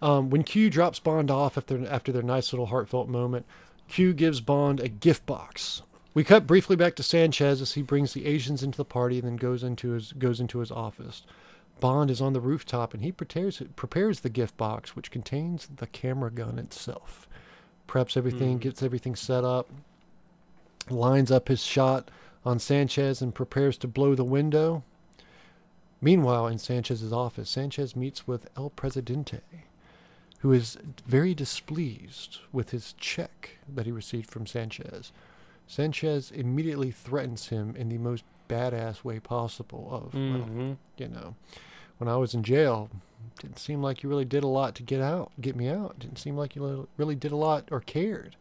Um, 0.02 0.30
when 0.30 0.44
Q 0.44 0.70
drops 0.70 1.00
Bond 1.00 1.30
off 1.30 1.58
after 1.58 1.86
after 1.88 2.12
their 2.12 2.22
nice 2.22 2.54
little 2.54 2.68
heartfelt 2.68 3.10
moment, 3.10 3.46
Q 3.88 4.14
gives 4.14 4.40
Bond 4.42 4.80
a 4.80 4.88
gift 4.88 5.26
box. 5.26 5.82
We 6.14 6.24
cut 6.24 6.48
briefly 6.48 6.76
back 6.76 6.96
to 6.96 7.04
Sanchez 7.04 7.62
as 7.62 7.74
he 7.74 7.82
brings 7.82 8.14
the 8.14 8.26
Asians 8.26 8.64
into 8.64 8.78
the 8.78 8.86
party 8.86 9.20
and 9.20 9.28
then 9.28 9.36
goes 9.36 9.64
into 9.64 9.92
his 9.92 10.14
goes 10.14 10.40
into 10.40 10.60
his 10.60 10.72
office. 10.72 11.24
Bond 11.80 12.12
is 12.12 12.20
on 12.22 12.34
the 12.34 12.42
rooftop 12.42 12.94
and 12.94 13.04
he 13.04 13.12
prepares 13.12 13.62
prepares 13.76 14.20
the 14.22 14.30
gift 14.30 14.58
box, 14.58 14.96
which 14.96 15.12
contains 15.12 15.68
the 15.78 15.88
camera 15.88 16.32
gun 16.32 16.60
itself. 16.60 17.28
Preps 17.88 18.16
everything, 18.18 18.58
Mm. 18.60 18.62
gets 18.62 18.84
everything 18.84 19.16
set 19.16 19.44
up, 19.44 19.68
lines 20.90 21.32
up 21.32 21.48
his 21.48 21.64
shot 21.64 22.10
on 22.46 22.60
Sanchez 22.60 23.22
and 23.22 23.34
prepares 23.36 23.78
to 23.78 23.88
blow 23.88 24.16
the 24.16 24.24
window. 24.24 24.84
Meanwhile, 26.02 26.48
in 26.48 26.58
Sanchez's 26.60 27.12
office, 27.12 27.50
Sanchez 27.50 27.96
meets 27.96 28.26
with 28.28 28.48
El 28.56 28.70
Presidente, 28.70 29.42
who 30.40 30.52
is 30.54 30.78
very 31.06 31.34
displeased 31.34 32.40
with 32.52 32.70
his 32.72 32.94
check 32.94 33.58
that 33.74 33.86
he 33.86 33.92
received 33.92 34.30
from 34.32 34.46
Sanchez. 34.46 35.12
Sanchez 35.68 36.32
immediately 36.32 36.92
threatens 36.92 37.50
him 37.50 37.76
in 37.76 37.90
the 37.90 37.98
most 37.98 38.24
badass 38.50 39.04
way 39.04 39.20
possible 39.20 39.88
of, 39.92 40.14
Mm-hmm. 40.14 40.74
you 40.98 41.08
know, 41.08 41.36
when 41.98 42.08
I 42.08 42.16
was 42.16 42.34
in 42.34 42.44
jail, 42.44 42.90
didn't 43.42 43.60
seem 43.60 43.84
like 43.84 44.02
you 44.02 44.10
really 44.10 44.26
did 44.26 44.44
a 44.44 44.48
lot 44.48 44.74
to 44.76 44.84
get 44.84 45.02
out, 45.02 45.32
get 45.42 45.56
me 45.56 45.68
out. 45.68 46.00
Didn't 46.00 46.18
seem 46.18 46.38
like 46.38 46.56
you 46.56 46.88
really 46.98 47.16
did 47.16 47.32
a 47.34 47.36
lot 47.36 47.68
or 47.72 47.82
cared. 47.82 48.38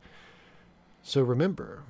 So 1.03 1.23
remember, 1.23 1.83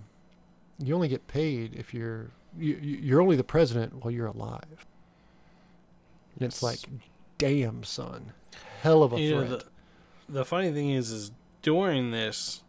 you 0.83 0.95
only 0.95 1.09
get 1.09 1.29
paid 1.29 1.75
if 1.75 1.93
you're 1.93 2.31
you, 2.59 2.79
you- 2.81 2.99
you're 3.03 3.21
only 3.21 3.37
the 3.37 3.45
president 3.45 4.03
while 4.03 4.11
you're 4.11 4.27
alive. 4.27 4.87
And 6.35 6.43
it's 6.43 6.63
like, 6.63 6.81
damn, 7.37 7.85
son, 7.85 8.33
hell 8.83 9.03
of 9.03 9.13
a 9.13 9.21
You 9.21 9.31
know, 9.35 9.47
threat. 9.47 9.61
the, 9.61 9.67
the 10.29 10.45
funny 10.45 10.71
thing 10.73 10.91
is, 10.91 11.11
is 11.11 11.31
during 11.63 12.11
this 12.11 12.63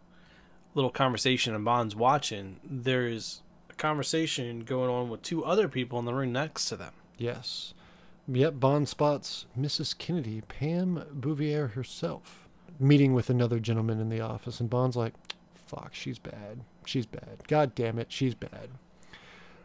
little 0.74 0.91
conversation 0.91 1.53
and 1.53 1.66
Bond's 1.66 1.95
watching, 1.95 2.60
there's 2.64 3.41
a 3.70 3.74
conversation 3.74 4.62
going 4.62 4.89
on 4.89 5.10
with 5.10 5.22
two 5.22 5.43
other 5.43 5.68
people 5.68 5.99
in 5.99 6.05
the 6.05 6.14
room 6.14 6.32
next 6.32 6.66
to 6.70 6.76
them. 6.76 6.93
Yes. 7.18 7.74
Yep, 8.28 8.60
Bond 8.60 8.88
spots 8.88 9.45
Mrs. 9.60 9.97
Kennedy, 9.97 10.41
Pam 10.41 11.03
Bouvier 11.12 11.70
herself, 11.70 12.47
meeting 12.80 13.14
with 13.14 13.30
another 13.30 13.60
gentleman 13.60 13.99
in 13.99 14.10
the 14.10 14.22
office, 14.22 14.60
and 14.60 14.70
Bond's 14.70 14.95
like, 14.95 15.14
fuck, 15.53 15.93
she's 15.93 16.20
bad. 16.20 16.62
She's 16.86 17.05
bad. 17.05 17.47
God 17.47 17.76
damn 17.76 17.99
it, 17.99 18.12
she's 18.12 18.36
bad. 18.36 18.70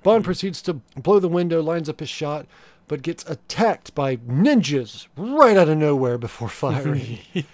Bond 0.03 0.24
proceeds 0.24 0.61
to 0.62 0.74
blow 0.74 1.18
the 1.18 1.28
window, 1.28 1.62
lines 1.62 1.88
up 1.88 2.01
his 2.01 2.09
shot, 2.11 2.47
but 2.89 3.03
gets 3.03 3.28
attacked 3.28 3.95
by 3.95 4.16
ninjas 4.16 5.07
right 5.16 5.57
out 5.57 5.68
of 5.68 5.78
nowhere 5.78 6.18
before 6.18 6.49
firing. 6.49 7.18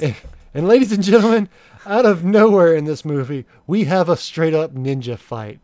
and, 0.00 0.16
and 0.54 0.68
ladies 0.68 0.92
and 0.92 1.02
gentlemen, 1.02 1.48
out 1.86 2.06
of 2.06 2.24
nowhere 2.24 2.74
in 2.74 2.84
this 2.84 3.04
movie, 3.04 3.44
we 3.66 3.84
have 3.84 4.08
a 4.08 4.16
straight 4.16 4.54
up 4.54 4.74
ninja 4.74 5.18
fight. 5.18 5.60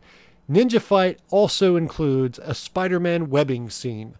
Ninja 0.49 0.81
Fight 0.81 1.19
also 1.29 1.77
includes 1.77 2.37
a 2.43 2.53
Spider 2.53 2.99
Man 2.99 3.29
webbing 3.29 3.69
scene 3.69 4.15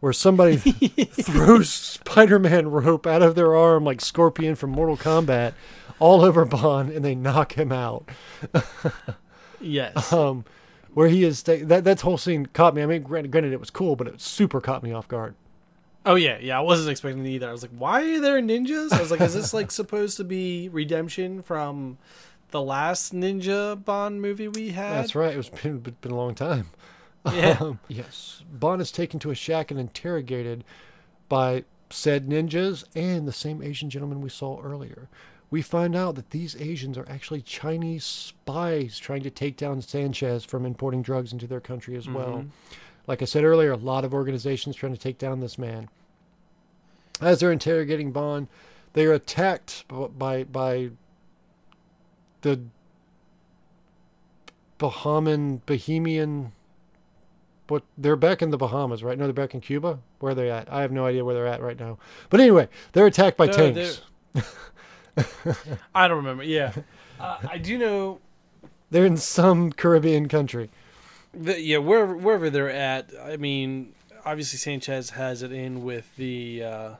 where 0.00 0.12
somebody 0.12 0.56
throws 0.56 1.70
Spider 1.70 2.40
Man 2.40 2.68
rope 2.68 3.06
out 3.06 3.22
of 3.22 3.36
their 3.36 3.54
arm 3.54 3.84
like 3.84 4.00
Scorpion 4.00 4.56
from 4.56 4.70
Mortal 4.70 4.96
Kombat 4.96 5.52
all 6.00 6.24
over 6.24 6.44
Bond 6.44 6.90
and 6.90 7.04
they 7.04 7.14
knock 7.14 7.52
him 7.52 7.70
out. 7.70 8.08
Yes. 9.60 10.12
Um, 10.12 10.44
where 10.96 11.08
he 11.08 11.24
is, 11.24 11.40
sta- 11.40 11.62
that, 11.64 11.84
that 11.84 12.00
whole 12.00 12.16
scene 12.16 12.46
caught 12.46 12.74
me. 12.74 12.82
I 12.82 12.86
mean, 12.86 13.02
granted, 13.02 13.30
granted, 13.30 13.52
it 13.52 13.60
was 13.60 13.68
cool, 13.68 13.96
but 13.96 14.06
it 14.06 14.18
super 14.18 14.62
caught 14.62 14.82
me 14.82 14.92
off 14.92 15.06
guard. 15.06 15.34
Oh 16.06 16.14
yeah, 16.14 16.38
yeah. 16.40 16.56
I 16.56 16.62
wasn't 16.62 16.88
expecting 16.88 17.26
it 17.26 17.28
either. 17.28 17.46
I 17.46 17.52
was 17.52 17.60
like, 17.60 17.72
why 17.76 18.02
are 18.14 18.18
there 18.20 18.40
ninjas? 18.40 18.94
I 18.94 19.00
was 19.02 19.10
like, 19.10 19.20
is 19.20 19.34
this 19.34 19.52
like 19.52 19.70
supposed 19.82 20.16
to 20.16 20.24
be 20.24 20.70
redemption 20.70 21.42
from 21.42 21.98
the 22.50 22.62
last 22.62 23.12
Ninja 23.12 23.84
Bond 23.84 24.22
movie 24.22 24.48
we 24.48 24.70
had? 24.70 24.92
That's 24.94 25.14
right. 25.14 25.34
It 25.34 25.36
was 25.36 25.50
been, 25.50 25.80
been 25.80 26.12
a 26.12 26.16
long 26.16 26.34
time. 26.34 26.70
Yeah. 27.30 27.58
Um, 27.60 27.78
yes. 27.88 28.42
Bond 28.50 28.80
is 28.80 28.90
taken 28.90 29.20
to 29.20 29.30
a 29.30 29.34
shack 29.34 29.70
and 29.70 29.78
interrogated 29.78 30.64
by 31.28 31.64
said 31.90 32.26
ninjas 32.26 32.84
and 32.94 33.28
the 33.28 33.32
same 33.32 33.62
Asian 33.62 33.90
gentleman 33.90 34.22
we 34.22 34.30
saw 34.30 34.62
earlier. 34.62 35.10
We 35.50 35.62
find 35.62 35.94
out 35.94 36.16
that 36.16 36.30
these 36.30 36.56
Asians 36.60 36.98
are 36.98 37.06
actually 37.08 37.40
Chinese 37.42 38.04
spies 38.04 38.98
trying 38.98 39.22
to 39.22 39.30
take 39.30 39.56
down 39.56 39.80
Sanchez 39.80 40.44
from 40.44 40.66
importing 40.66 41.02
drugs 41.02 41.32
into 41.32 41.46
their 41.46 41.60
country 41.60 41.96
as 41.96 42.08
well. 42.08 42.38
Mhm. 42.44 42.48
Like 43.06 43.22
I 43.22 43.26
said 43.26 43.44
earlier, 43.44 43.70
a 43.70 43.76
lot 43.76 44.04
of 44.04 44.12
organizations 44.12 44.74
trying 44.74 44.92
to 44.92 44.98
take 44.98 45.18
down 45.18 45.38
this 45.40 45.56
man. 45.56 45.88
As 47.20 47.38
they're 47.40 47.52
interrogating 47.52 48.10
Bond, 48.10 48.48
they 48.94 49.06
are 49.06 49.12
attacked 49.12 49.84
by 49.88 50.42
by 50.44 50.90
the 52.42 52.60
Bahamian. 54.78 56.50
What 57.68 57.82
they're 57.98 58.16
back 58.16 58.42
in 58.42 58.50
the 58.50 58.56
Bahamas, 58.56 59.02
right? 59.02 59.18
No, 59.18 59.24
they're 59.24 59.32
back 59.32 59.54
in 59.54 59.60
Cuba. 59.60 59.98
Where 60.20 60.32
are 60.32 60.34
they 60.34 60.50
at? 60.50 60.72
I 60.72 60.82
have 60.82 60.92
no 60.92 61.04
idea 61.06 61.24
where 61.24 61.34
they're 61.34 61.46
at 61.48 61.60
right 61.60 61.78
now. 61.78 61.98
But 62.30 62.40
anyway, 62.40 62.68
they're 62.92 63.06
attacked 63.06 63.36
by 63.36 63.46
No, 63.46 63.52
tanks. 63.52 64.02
I 65.94 66.08
don't 66.08 66.18
remember. 66.18 66.42
Yeah, 66.44 66.72
uh, 67.20 67.38
I 67.48 67.58
do 67.58 67.78
know 67.78 68.20
They're 68.90 69.06
in 69.06 69.16
some 69.16 69.72
Caribbean 69.72 70.28
country. 70.28 70.70
that. 71.34 71.62
Yeah, 71.62 71.78
wherever 71.78 72.16
wherever 72.16 72.50
they're 72.50 72.70
at. 72.70 73.10
I 73.22 73.36
mean, 73.36 73.92
obviously 74.24 74.58
Sanchez 74.58 75.10
has 75.10 75.42
it 75.42 75.52
in 75.52 75.82
with 75.84 76.14
the. 76.16 76.62
Uh, 76.64 76.90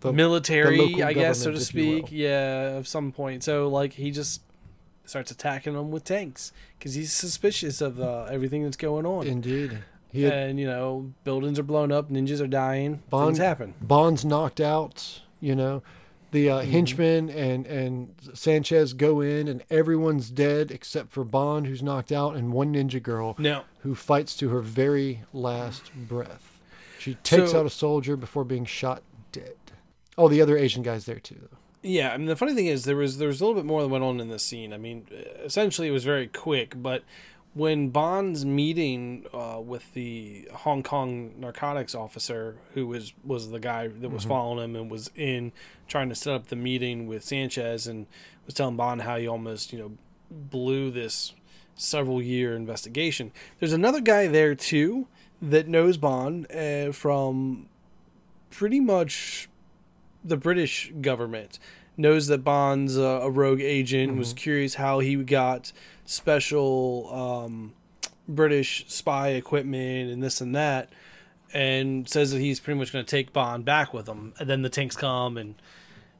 The- 0.00 0.12
military, 0.12 0.94
the 0.94 1.02
I 1.04 1.12
guess, 1.12 1.38
so 1.38 1.50
to 1.50 1.58
government, 1.58 1.68
if 1.68 1.74
you 1.74 1.86
will. 2.00 2.06
speak. 2.06 2.12
Yeah, 2.12 2.76
of 2.76 2.86
some 2.86 3.12
point. 3.12 3.42
So 3.42 3.68
like 3.68 3.94
he 3.94 4.10
just 4.10 4.42
starts 5.04 5.30
attacking 5.30 5.74
them 5.74 5.90
with 5.90 6.04
tanks 6.04 6.52
because 6.78 6.94
he's 6.94 7.12
suspicious 7.12 7.80
of 7.80 8.00
uh, 8.00 8.24
everything 8.30 8.62
that's 8.64 8.76
going 8.76 9.06
on. 9.06 9.26
Indeed. 9.26 9.78
Had, 10.12 10.32
and 10.32 10.60
you 10.60 10.66
know 10.66 11.12
buildings 11.24 11.58
are 11.58 11.62
blown 11.62 11.92
up, 11.92 12.10
ninjas 12.10 12.40
are 12.40 12.46
dying, 12.46 13.02
Bond- 13.10 13.36
things 13.36 13.38
happen. 13.38 13.74
Bond's 13.82 14.24
knocked 14.24 14.60
out. 14.60 15.20
You 15.40 15.54
know, 15.54 15.82
the 16.36 16.50
uh, 16.50 16.60
henchmen 16.60 17.30
and 17.30 17.66
and 17.66 18.14
Sanchez 18.34 18.92
go 18.92 19.20
in, 19.20 19.48
and 19.48 19.64
everyone's 19.70 20.30
dead 20.30 20.70
except 20.70 21.10
for 21.10 21.24
Bond, 21.24 21.66
who's 21.66 21.82
knocked 21.82 22.12
out, 22.12 22.36
and 22.36 22.52
one 22.52 22.74
ninja 22.74 23.02
girl 23.02 23.34
Now, 23.38 23.64
who 23.80 23.94
fights 23.94 24.36
to 24.36 24.50
her 24.50 24.60
very 24.60 25.22
last 25.32 25.90
breath. 25.94 26.58
She 26.98 27.14
takes 27.14 27.52
So- 27.52 27.60
out 27.60 27.66
a 27.66 27.70
soldier 27.70 28.16
before 28.16 28.44
being 28.44 28.64
shot 28.64 29.02
dead. 29.32 29.54
Oh, 30.18 30.28
the 30.28 30.40
other 30.42 30.56
Asian 30.56 30.82
guy's 30.82 31.04
there 31.06 31.20
too. 31.20 31.48
Yeah, 31.82 32.12
I 32.12 32.16
mean 32.16 32.26
the 32.26 32.36
funny 32.36 32.54
thing 32.54 32.66
is 32.66 32.84
there 32.84 32.96
was 32.96 33.18
there 33.18 33.28
was 33.28 33.40
a 33.40 33.44
little 33.46 33.60
bit 33.60 33.66
more 33.66 33.82
that 33.82 33.88
went 33.88 34.02
on 34.04 34.18
in 34.20 34.28
this 34.28 34.42
scene. 34.42 34.72
I 34.72 34.76
mean, 34.78 35.06
essentially 35.44 35.88
it 35.88 35.92
was 35.92 36.04
very 36.04 36.26
quick, 36.26 36.74
but 36.82 37.02
when 37.56 37.88
Bond's 37.88 38.44
meeting 38.44 39.24
uh, 39.32 39.58
with 39.64 39.94
the 39.94 40.46
Hong 40.52 40.82
Kong 40.82 41.32
narcotics 41.38 41.94
officer, 41.94 42.56
who 42.74 42.86
was 42.86 43.14
was 43.24 43.50
the 43.50 43.58
guy 43.58 43.88
that 43.88 44.10
was 44.10 44.24
following 44.24 44.62
him 44.62 44.76
and 44.76 44.90
was 44.90 45.10
in 45.16 45.52
trying 45.88 46.10
to 46.10 46.14
set 46.14 46.34
up 46.34 46.48
the 46.48 46.56
meeting 46.56 47.06
with 47.06 47.24
Sanchez 47.24 47.86
and 47.86 48.06
was 48.44 48.54
telling 48.54 48.76
Bond 48.76 49.02
how 49.02 49.16
he 49.16 49.26
almost 49.26 49.72
you 49.72 49.78
know 49.78 49.92
blew 50.30 50.90
this 50.90 51.32
several 51.74 52.20
year 52.20 52.54
investigation. 52.54 53.32
There's 53.58 53.72
another 53.72 54.02
guy 54.02 54.26
there 54.26 54.54
too 54.54 55.08
that 55.40 55.66
knows 55.66 55.96
Bond 55.96 56.52
uh, 56.52 56.92
from 56.92 57.70
pretty 58.50 58.80
much 58.80 59.48
the 60.22 60.36
British 60.36 60.92
government 61.00 61.58
knows 61.96 62.26
that 62.26 62.44
Bond's 62.44 62.98
uh, 62.98 63.20
a 63.22 63.30
rogue 63.30 63.62
agent. 63.62 64.18
Was 64.18 64.34
curious 64.34 64.74
how 64.74 64.98
he 64.98 65.16
got 65.16 65.72
special 66.06 67.12
um, 67.12 67.74
British 68.26 68.86
spy 68.88 69.30
equipment 69.30 70.10
and 70.10 70.22
this 70.22 70.40
and 70.40 70.54
that, 70.56 70.90
and 71.52 72.08
says 72.08 72.32
that 72.32 72.40
he's 72.40 72.60
pretty 72.60 72.78
much 72.78 72.92
going 72.92 73.04
to 73.04 73.10
take 73.10 73.32
Bond 73.32 73.64
back 73.64 73.92
with 73.92 74.08
him. 74.08 74.32
And 74.38 74.48
then 74.48 74.62
the 74.62 74.70
tanks 74.70 74.96
come 74.96 75.36
and 75.36 75.54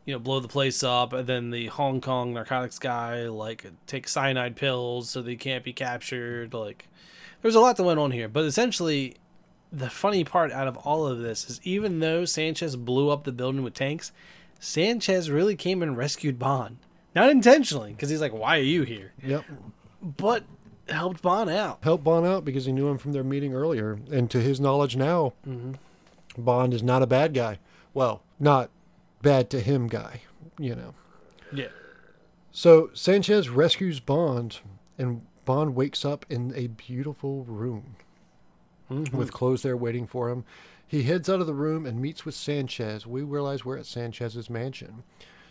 you 0.04 0.12
know 0.12 0.18
blow 0.18 0.40
the 0.40 0.48
place 0.48 0.82
up. 0.82 1.12
And 1.12 1.26
then 1.26 1.50
the 1.50 1.66
Hong 1.68 2.00
Kong 2.00 2.34
narcotics 2.34 2.78
guy 2.78 3.28
like 3.28 3.66
takes 3.86 4.12
cyanide 4.12 4.56
pills 4.56 5.08
so 5.08 5.22
they 5.22 5.36
can't 5.36 5.64
be 5.64 5.72
captured. 5.72 6.52
Like 6.52 6.88
there's 7.42 7.54
a 7.54 7.60
lot 7.60 7.76
that 7.76 7.84
went 7.84 8.00
on 8.00 8.10
here, 8.10 8.28
but 8.28 8.44
essentially 8.44 9.16
the 9.72 9.90
funny 9.90 10.24
part 10.24 10.52
out 10.52 10.68
of 10.68 10.76
all 10.78 11.06
of 11.06 11.18
this 11.18 11.48
is 11.50 11.60
even 11.64 11.98
though 12.00 12.24
Sanchez 12.24 12.76
blew 12.76 13.10
up 13.10 13.24
the 13.24 13.32
building 13.32 13.62
with 13.62 13.74
tanks, 13.74 14.12
Sanchez 14.58 15.30
really 15.30 15.56
came 15.56 15.82
and 15.82 15.96
rescued 15.96 16.38
Bond. 16.38 16.78
Not 17.14 17.30
intentionally, 17.30 17.92
because 17.92 18.10
he's 18.10 18.20
like, 18.20 18.34
why 18.34 18.58
are 18.58 18.62
you 18.62 18.82
here? 18.82 19.12
Yep. 19.24 19.44
But 20.06 20.44
helped 20.88 21.22
Bond 21.22 21.50
out. 21.50 21.78
Helped 21.82 22.04
Bond 22.04 22.26
out 22.26 22.44
because 22.44 22.66
he 22.66 22.72
knew 22.72 22.88
him 22.88 22.98
from 22.98 23.12
their 23.12 23.24
meeting 23.24 23.54
earlier, 23.54 23.98
and 24.10 24.30
to 24.30 24.40
his 24.40 24.60
knowledge 24.60 24.96
now, 24.96 25.32
mm-hmm. 25.46 25.72
Bond 26.40 26.72
is 26.72 26.82
not 26.82 27.02
a 27.02 27.06
bad 27.06 27.34
guy. 27.34 27.58
Well, 27.92 28.22
not 28.38 28.70
bad 29.22 29.50
to 29.50 29.60
him 29.60 29.88
guy, 29.88 30.20
you 30.58 30.74
know. 30.74 30.94
Yeah. 31.52 31.68
So 32.52 32.90
Sanchez 32.94 33.48
rescues 33.48 34.00
Bond, 34.00 34.60
and 34.96 35.26
Bond 35.44 35.74
wakes 35.74 36.04
up 36.04 36.24
in 36.28 36.52
a 36.54 36.68
beautiful 36.68 37.44
room 37.44 37.96
mm-hmm. 38.90 39.16
with 39.16 39.32
clothes 39.32 39.62
there 39.62 39.76
waiting 39.76 40.06
for 40.06 40.30
him. 40.30 40.44
He 40.86 41.02
heads 41.02 41.28
out 41.28 41.40
of 41.40 41.46
the 41.46 41.54
room 41.54 41.84
and 41.84 42.00
meets 42.00 42.24
with 42.24 42.34
Sanchez. 42.34 43.06
We 43.06 43.22
realize 43.22 43.64
we're 43.64 43.78
at 43.78 43.86
Sanchez's 43.86 44.48
mansion. 44.48 45.02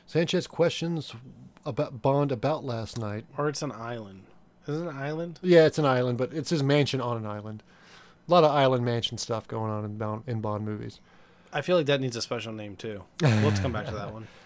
Sanchez 0.06 0.48
questions 0.48 1.14
about 1.66 2.02
Bond 2.02 2.32
about 2.32 2.64
last 2.64 2.98
night. 2.98 3.26
Or 3.38 3.50
it's 3.50 3.62
an 3.62 3.72
island. 3.72 4.24
Is 4.68 4.82
it 4.82 4.88
an 4.88 4.98
island? 4.98 5.40
Yeah, 5.42 5.66
it's 5.66 5.78
an 5.78 5.86
island, 5.86 6.18
but 6.18 6.34
it's 6.34 6.50
his 6.50 6.64
mansion 6.64 7.02
on 7.02 7.18
an 7.18 7.26
island. 7.26 7.64
A 8.28 8.32
lot 8.32 8.44
of 8.44 8.52
island 8.52 8.84
mansion 8.84 9.18
stuff 9.18 9.48
going 9.48 9.72
on 9.72 9.86
in 9.86 9.98
Bond, 9.98 10.24
in 10.28 10.42
Bond 10.42 10.66
movies. 10.66 11.00
I 11.54 11.62
feel 11.62 11.78
like 11.78 11.86
that 11.86 12.02
needs 12.02 12.16
a 12.16 12.22
special 12.22 12.52
name 12.52 12.76
too. 12.76 13.04
Let's 13.22 13.60
come 13.60 13.72
back 13.72 13.86
to 13.86 13.96
that 13.96 14.14
one. 14.14 14.28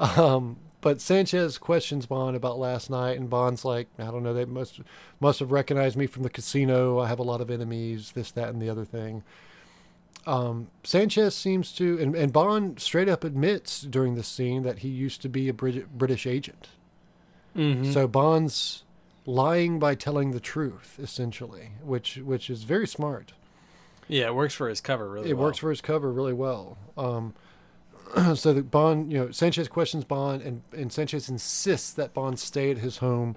Um, 0.00 0.58
but 0.80 1.00
Sanchez 1.00 1.58
questions 1.58 2.06
Bond 2.06 2.36
about 2.36 2.56
last 2.56 2.88
night, 2.88 3.18
and 3.18 3.28
Bond's 3.28 3.64
like, 3.64 3.88
I 3.98 4.04
don't 4.04 4.22
know, 4.22 4.32
they 4.32 4.44
must 4.44 4.80
must 5.18 5.40
have 5.40 5.50
recognized 5.50 5.96
me 5.96 6.06
from 6.06 6.22
the 6.22 6.30
casino. 6.30 7.00
I 7.00 7.08
have 7.08 7.18
a 7.18 7.24
lot 7.24 7.40
of 7.40 7.50
enemies, 7.50 8.12
this, 8.12 8.30
that, 8.30 8.50
and 8.50 8.62
the 8.62 8.70
other 8.70 8.84
thing. 8.84 9.24
Um, 10.24 10.68
Sanchez 10.84 11.34
seems 11.34 11.72
to, 11.72 11.98
and, 11.98 12.14
and 12.14 12.32
Bond 12.32 12.80
straight 12.80 13.08
up 13.08 13.24
admits 13.24 13.80
during 13.80 14.14
this 14.14 14.28
scene 14.28 14.62
that 14.62 14.80
he 14.80 14.88
used 14.88 15.20
to 15.22 15.28
be 15.28 15.48
a 15.48 15.52
Brit- 15.52 15.96
British 15.98 16.26
agent. 16.26 16.68
Mm-hmm. 17.56 17.90
So 17.90 18.06
Bond's 18.06 18.84
lying 19.28 19.78
by 19.78 19.94
telling 19.94 20.30
the 20.30 20.40
truth, 20.40 20.98
essentially, 21.00 21.72
which 21.82 22.16
which 22.16 22.48
is 22.48 22.62
very 22.64 22.86
smart. 22.86 23.34
yeah, 24.08 24.26
it 24.26 24.34
works 24.34 24.54
for 24.54 24.68
his 24.68 24.80
cover 24.80 25.08
really 25.08 25.30
it 25.30 25.34
well. 25.34 25.46
works 25.46 25.58
for 25.58 25.68
his 25.70 25.82
cover 25.82 26.10
really 26.10 26.32
well. 26.32 26.78
Um, 26.96 27.34
so 28.34 28.54
that 28.54 28.70
Bond, 28.70 29.12
you 29.12 29.18
know, 29.18 29.30
Sanchez 29.30 29.68
questions 29.68 30.04
Bond, 30.04 30.40
and, 30.40 30.62
and 30.72 30.90
Sanchez 30.90 31.28
insists 31.28 31.92
that 31.92 32.14
Bond 32.14 32.38
stay 32.40 32.70
at 32.70 32.78
his 32.78 32.96
home, 32.98 33.36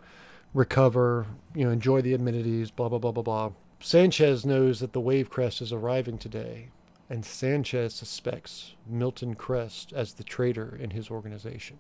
recover, 0.54 1.28
you 1.54 1.66
know, 1.66 1.72
enjoy 1.72 2.02
the 2.02 2.14
amenities, 2.14 2.72
blah 2.72 2.88
blah 2.88 3.00
blah 3.00 3.12
blah 3.12 3.24
blah. 3.24 3.52
Sanchez 3.82 4.46
knows 4.46 4.80
that 4.80 4.94
the 4.94 5.02
Wavekrest 5.02 5.62
is 5.62 5.74
arriving 5.74 6.18
today, 6.18 6.70
and 7.10 7.26
Sanchez 7.26 7.94
suspects 7.96 8.76
Milton 8.88 9.36
Krest 9.36 9.92
as 9.92 10.14
the 10.14 10.24
traitor 10.24 10.74
in 10.80 10.92
his 10.92 11.10
organization. 11.12 11.80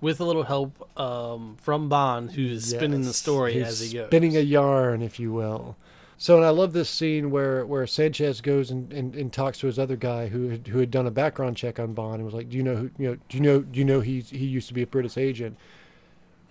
With 0.00 0.20
a 0.20 0.24
little 0.24 0.42
help 0.42 0.98
um, 0.98 1.56
from 1.60 1.88
Bond, 1.88 2.32
who's 2.32 2.64
spinning 2.64 3.02
the 3.02 3.12
story 3.12 3.54
he's 3.54 3.68
as 3.68 3.80
he 3.80 3.96
goes. 3.98 4.08
Spinning 4.08 4.36
a 4.36 4.40
yarn, 4.40 5.00
if 5.00 5.20
you 5.20 5.32
will. 5.32 5.76
So, 6.18 6.36
and 6.36 6.46
I 6.46 6.50
love 6.50 6.72
this 6.72 6.88
scene 6.88 7.32
where, 7.32 7.66
where 7.66 7.84
Sanchez 7.86 8.40
goes 8.40 8.70
and, 8.70 8.92
and, 8.92 9.14
and 9.16 9.32
talks 9.32 9.58
to 9.58 9.66
his 9.66 9.76
other 9.76 9.96
guy 9.96 10.28
who 10.28 10.50
had, 10.50 10.68
who 10.68 10.78
had 10.78 10.90
done 10.90 11.06
a 11.06 11.10
background 11.10 11.56
check 11.56 11.80
on 11.80 11.94
Bond 11.94 12.16
and 12.16 12.24
was 12.24 12.32
like, 12.32 12.48
"Do 12.48 12.56
you 12.56 12.62
know 12.62 12.76
who? 12.76 12.90
You 12.96 13.10
know, 13.10 13.16
do 13.28 13.36
you 13.36 13.42
know? 13.42 13.60
Do 13.60 13.78
you 13.78 13.84
know 13.84 14.00
he 14.00 14.20
he 14.20 14.46
used 14.46 14.68
to 14.68 14.74
be 14.74 14.82
a 14.82 14.86
British 14.86 15.16
agent?" 15.16 15.56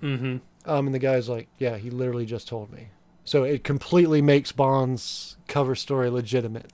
mm-hmm. 0.02 0.38
Um, 0.70 0.86
and 0.86 0.94
the 0.94 1.00
guy's 1.00 1.30
like, 1.30 1.48
"Yeah, 1.58 1.78
he 1.78 1.90
literally 1.90 2.26
just 2.26 2.50
told 2.50 2.70
me." 2.72 2.90
So 3.24 3.44
it 3.44 3.64
completely 3.64 4.22
makes 4.22 4.52
Bond's 4.52 5.38
cover 5.48 5.76
story 5.76 6.10
legitimate. 6.10 6.72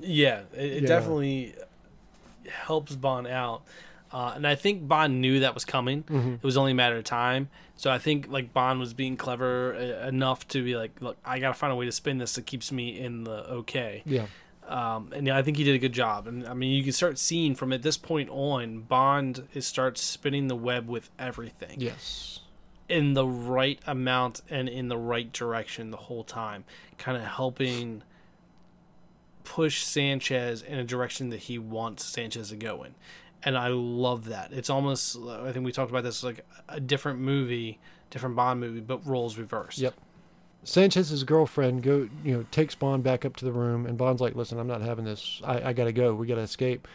Yeah, 0.00 0.40
it, 0.54 0.84
it 0.84 0.86
definitely 0.86 1.54
helps 2.50 2.96
Bond 2.96 3.26
out. 3.26 3.62
Uh, 4.12 4.32
and 4.36 4.46
I 4.46 4.54
think 4.54 4.88
Bond 4.88 5.20
knew 5.20 5.40
that 5.40 5.54
was 5.54 5.64
coming. 5.64 6.02
Mhm. 6.04 6.36
It 6.36 6.42
was 6.42 6.56
only 6.56 6.72
a 6.72 6.74
matter 6.74 6.96
of 6.96 7.04
time. 7.04 7.50
So 7.76 7.90
I 7.90 7.98
think 7.98 8.28
like 8.28 8.52
Bond 8.54 8.80
was 8.80 8.94
being 8.94 9.16
clever 9.16 9.74
uh, 9.74 10.08
enough 10.08 10.48
to 10.48 10.64
be 10.64 10.76
like, 10.76 10.92
look, 11.00 11.16
I 11.24 11.38
gotta 11.38 11.54
find 11.54 11.72
a 11.72 11.76
way 11.76 11.84
to 11.84 11.92
spin 11.92 12.18
this 12.18 12.34
that 12.36 12.46
keeps 12.46 12.72
me 12.72 12.98
in 12.98 13.24
the 13.24 13.44
okay. 13.50 14.02
Yeah, 14.06 14.26
Um, 14.66 15.12
and 15.14 15.26
yeah, 15.26 15.36
I 15.36 15.42
think 15.42 15.56
he 15.58 15.64
did 15.64 15.74
a 15.74 15.78
good 15.78 15.92
job. 15.92 16.26
And 16.26 16.46
I 16.46 16.54
mean, 16.54 16.72
you 16.74 16.82
can 16.82 16.92
start 16.92 17.18
seeing 17.18 17.54
from 17.54 17.72
at 17.72 17.82
this 17.82 17.96
point 17.98 18.28
on, 18.30 18.80
Bond 18.80 19.46
is 19.54 19.66
starts 19.66 20.00
spinning 20.02 20.48
the 20.48 20.56
web 20.56 20.88
with 20.88 21.10
everything 21.18 21.76
yes, 21.80 22.40
in 22.88 23.12
the 23.14 23.26
right 23.26 23.78
amount 23.86 24.40
and 24.50 24.68
in 24.68 24.88
the 24.88 24.96
right 24.98 25.30
direction 25.32 25.90
the 25.90 25.96
whole 25.98 26.24
time, 26.24 26.64
kind 26.96 27.16
of 27.18 27.24
helping 27.24 28.02
push 29.44 29.82
Sanchez 29.82 30.62
in 30.62 30.78
a 30.78 30.84
direction 30.84 31.30
that 31.30 31.40
he 31.40 31.58
wants 31.58 32.04
Sanchez 32.04 32.50
to 32.50 32.56
go 32.56 32.82
in. 32.84 32.94
And 33.44 33.56
I 33.56 33.68
love 33.68 34.26
that. 34.26 34.52
It's 34.52 34.68
almost 34.70 35.16
I 35.16 35.52
think 35.52 35.64
we 35.64 35.72
talked 35.72 35.90
about 35.90 36.04
this 36.04 36.22
like 36.24 36.44
a 36.68 36.80
different 36.80 37.20
movie, 37.20 37.78
different 38.10 38.34
Bond 38.36 38.58
movie, 38.60 38.80
but 38.80 39.06
roles 39.06 39.38
reversed. 39.38 39.78
Yep. 39.78 39.94
Sanchez's 40.64 41.22
girlfriend 41.22 41.82
go, 41.84 42.08
you 42.24 42.36
know, 42.36 42.44
takes 42.50 42.74
Bond 42.74 43.04
back 43.04 43.24
up 43.24 43.36
to 43.36 43.44
the 43.44 43.52
room, 43.52 43.86
and 43.86 43.96
Bond's 43.96 44.20
like, 44.20 44.34
"Listen, 44.34 44.58
I'm 44.58 44.66
not 44.66 44.82
having 44.82 45.04
this. 45.04 45.40
I, 45.44 45.68
I 45.68 45.72
gotta 45.72 45.92
go. 45.92 46.14
We 46.14 46.26
gotta 46.26 46.40
escape." 46.40 46.88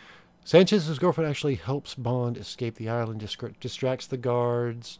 Sanchez's 0.44 1.00
girlfriend 1.00 1.30
actually 1.30 1.56
helps 1.56 1.96
Bond 1.96 2.38
escape 2.38 2.76
the 2.76 2.90
island, 2.90 3.22
distra- 3.22 3.58
distracts 3.62 4.06
the 4.06 4.18
guards, 4.18 5.00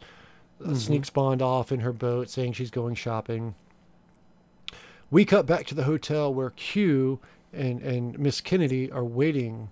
uh, 0.64 0.68
Mhm. 0.70 0.76
sneaks 0.76 1.10
Bond 1.10 1.42
off 1.42 1.70
in 1.70 1.80
her 1.80 1.92
boat, 1.92 2.30
saying 2.30 2.54
she's 2.54 2.70
going 2.70 2.94
shopping. 2.94 3.54
We 5.10 5.26
cut 5.26 5.44
back 5.46 5.66
to 5.66 5.74
the 5.74 5.84
hotel 5.84 6.32
where 6.32 6.50
Q 6.50 7.20
and 7.52 7.80
and 7.82 8.18
Miss 8.18 8.40
Kennedy 8.40 8.90
are 8.90 9.04
waiting. 9.04 9.68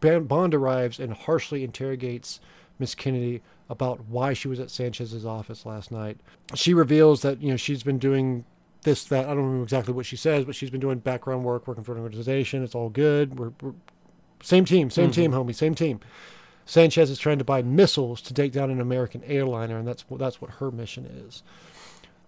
Bond 0.00 0.54
arrives 0.54 0.98
and 1.00 1.12
harshly 1.12 1.64
interrogates 1.64 2.40
Miss 2.78 2.94
Kennedy 2.94 3.42
about 3.68 4.06
why 4.06 4.32
she 4.32 4.48
was 4.48 4.60
at 4.60 4.70
Sanchez's 4.70 5.26
office 5.26 5.66
last 5.66 5.90
night. 5.90 6.18
She 6.54 6.72
reveals 6.74 7.22
that 7.22 7.42
you 7.42 7.50
know 7.50 7.56
she's 7.56 7.82
been 7.82 7.98
doing 7.98 8.44
this 8.82 9.04
that 9.04 9.24
I 9.24 9.28
don't 9.28 9.38
remember 9.44 9.64
exactly 9.64 9.92
what 9.92 10.06
she 10.06 10.16
says, 10.16 10.44
but 10.44 10.54
she's 10.54 10.70
been 10.70 10.80
doing 10.80 10.98
background 10.98 11.44
work, 11.44 11.66
working 11.66 11.84
for 11.84 11.94
an 11.96 12.00
organization. 12.00 12.62
It's 12.62 12.74
all 12.74 12.88
good. 12.90 13.38
We're, 13.38 13.52
we're 13.60 13.74
same 14.42 14.64
team, 14.64 14.88
same 14.90 15.10
Mhm. 15.10 15.14
team, 15.14 15.32
homie, 15.32 15.54
same 15.54 15.74
team. 15.74 16.00
Sanchez 16.64 17.10
is 17.10 17.18
trying 17.18 17.38
to 17.38 17.44
buy 17.44 17.62
missiles 17.62 18.20
to 18.22 18.32
take 18.34 18.52
down 18.52 18.70
an 18.70 18.80
American 18.80 19.24
airliner, 19.24 19.78
and 19.78 19.88
that's 19.88 20.04
that's 20.12 20.40
what 20.40 20.52
her 20.52 20.70
mission 20.70 21.04
is. 21.06 21.42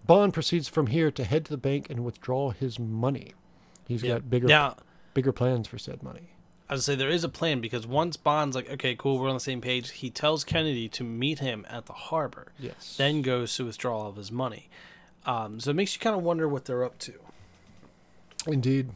Bond 0.05 0.33
proceeds 0.33 0.67
from 0.67 0.87
here 0.87 1.09
to 1.11 1.23
head 1.23 1.45
to 1.45 1.51
the 1.51 1.57
bank 1.57 1.87
and 1.89 2.03
withdraw 2.03 2.49
his 2.49 2.77
money. 2.79 3.33
He's 3.87 4.03
Yeah. 4.03 4.15
got 4.15 4.29
bigger 4.29 4.47
Now, 4.47 4.75
bigger 5.13 5.31
plans 5.31 5.67
for 5.67 5.77
said 5.77 6.01
money. 6.03 6.30
I 6.71 6.75
would 6.75 6.83
say 6.83 6.95
there 6.95 7.09
is 7.09 7.25
a 7.25 7.29
plan 7.29 7.59
because 7.59 7.85
once 7.85 8.15
Bond's 8.15 8.55
like, 8.55 8.69
okay, 8.71 8.95
cool, 8.95 9.19
we're 9.19 9.27
on 9.27 9.33
the 9.33 9.41
same 9.41 9.59
page, 9.59 9.91
he 9.91 10.09
tells 10.09 10.45
Kennedy 10.45 10.87
to 10.89 11.03
meet 11.03 11.39
him 11.39 11.65
at 11.69 11.85
the 11.85 11.91
harbor, 11.91 12.53
Yes. 12.57 12.95
then 12.97 13.21
goes 13.21 13.53
to 13.57 13.65
withdraw 13.65 13.99
all 14.03 14.07
of 14.07 14.15
his 14.15 14.31
money. 14.31 14.69
Um, 15.25 15.59
so 15.59 15.71
it 15.71 15.75
makes 15.75 15.93
you 15.93 15.99
kind 15.99 16.15
of 16.15 16.23
wonder 16.23 16.47
what 16.47 16.63
they're 16.63 16.85
up 16.85 16.97
to. 16.99 17.13
Indeed. 18.47 18.91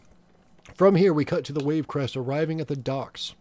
From 0.73 0.95
here, 0.95 1.13
we 1.13 1.26
cut 1.26 1.43
to 1.45 1.53
the 1.53 1.59
Wavekrest 1.59 2.15
arriving 2.15 2.61
at 2.61 2.69
the 2.69 2.78
docks, 2.78 3.36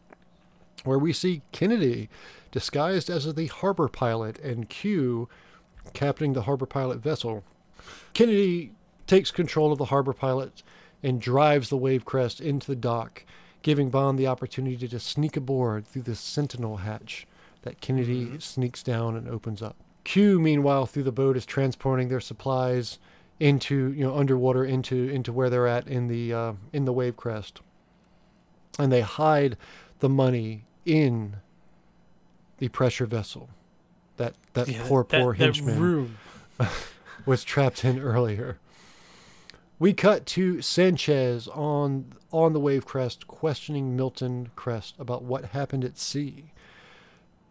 where 0.82 0.98
we 0.98 1.12
see 1.12 1.42
Kennedy 1.52 2.08
disguised 2.50 3.08
as 3.08 3.32
the 3.32 3.46
harbor 3.46 3.88
pilot 3.88 4.40
and 4.40 4.68
Q 4.68 5.28
captaining 5.92 6.32
the 6.32 6.42
harbor 6.42 6.66
pilot 6.66 6.98
vessel. 6.98 7.44
Kennedy 8.14 8.72
takes 9.06 9.30
control 9.30 9.70
of 9.70 9.78
the 9.78 9.86
harbor 9.86 10.12
pilot 10.12 10.64
and 11.04 11.20
drives 11.20 11.68
the 11.68 11.78
Wavekrest 11.78 12.40
into 12.40 12.66
the 12.66 12.76
dock, 12.76 13.24
giving 13.64 13.88
Bond 13.90 14.16
the 14.18 14.26
opportunity 14.28 14.86
to 14.86 15.00
sneak 15.00 15.36
aboard 15.36 15.86
through 15.88 16.02
the 16.02 16.14
sentinel 16.14 16.76
hatch 16.76 17.26
that 17.62 17.80
Kennedy 17.80 18.38
sneaks 18.38 18.82
down 18.82 19.16
and 19.16 19.26
opens 19.26 19.62
up. 19.62 19.74
Q, 20.04 20.38
meanwhile, 20.38 20.84
through 20.84 21.04
the 21.04 21.10
boat 21.12 21.34
is 21.34 21.46
transporting 21.46 22.10
their 22.10 22.20
supplies 22.20 22.98
into 23.40 23.90
you 23.92 24.04
know 24.04 24.16
underwater 24.16 24.64
into 24.64 25.08
into 25.08 25.32
where 25.32 25.48
they're 25.50 25.66
at 25.66 25.88
in 25.88 26.06
the 26.08 26.32
uh, 26.32 26.52
in 26.74 26.84
the 26.84 26.92
Wavekrest, 26.92 27.54
and 28.78 28.92
they 28.92 29.00
hide 29.00 29.56
the 30.00 30.10
money 30.10 30.66
in 30.84 31.36
the 32.58 32.68
pressure 32.68 33.06
vessel 33.06 33.48
that 34.18 34.34
that 34.52 34.68
Yeah, 34.68 34.84
poor 34.86 35.04
that- 35.08 35.20
poor 35.22 35.34
that 35.34 35.42
henchman 35.56 36.16
was 37.26 37.42
trapped 37.44 37.82
in 37.84 37.98
earlier. 37.98 38.58
We 39.84 39.92
cut 39.92 40.24
to 40.28 40.62
Sanchez 40.62 41.46
on 41.46 42.14
on 42.32 42.54
the 42.54 42.58
Wavekrest 42.58 43.26
questioning 43.26 43.94
Milton 43.94 44.50
Krest 44.56 44.94
about 44.98 45.24
what 45.24 45.50
happened 45.50 45.84
at 45.84 45.98
sea. 45.98 46.52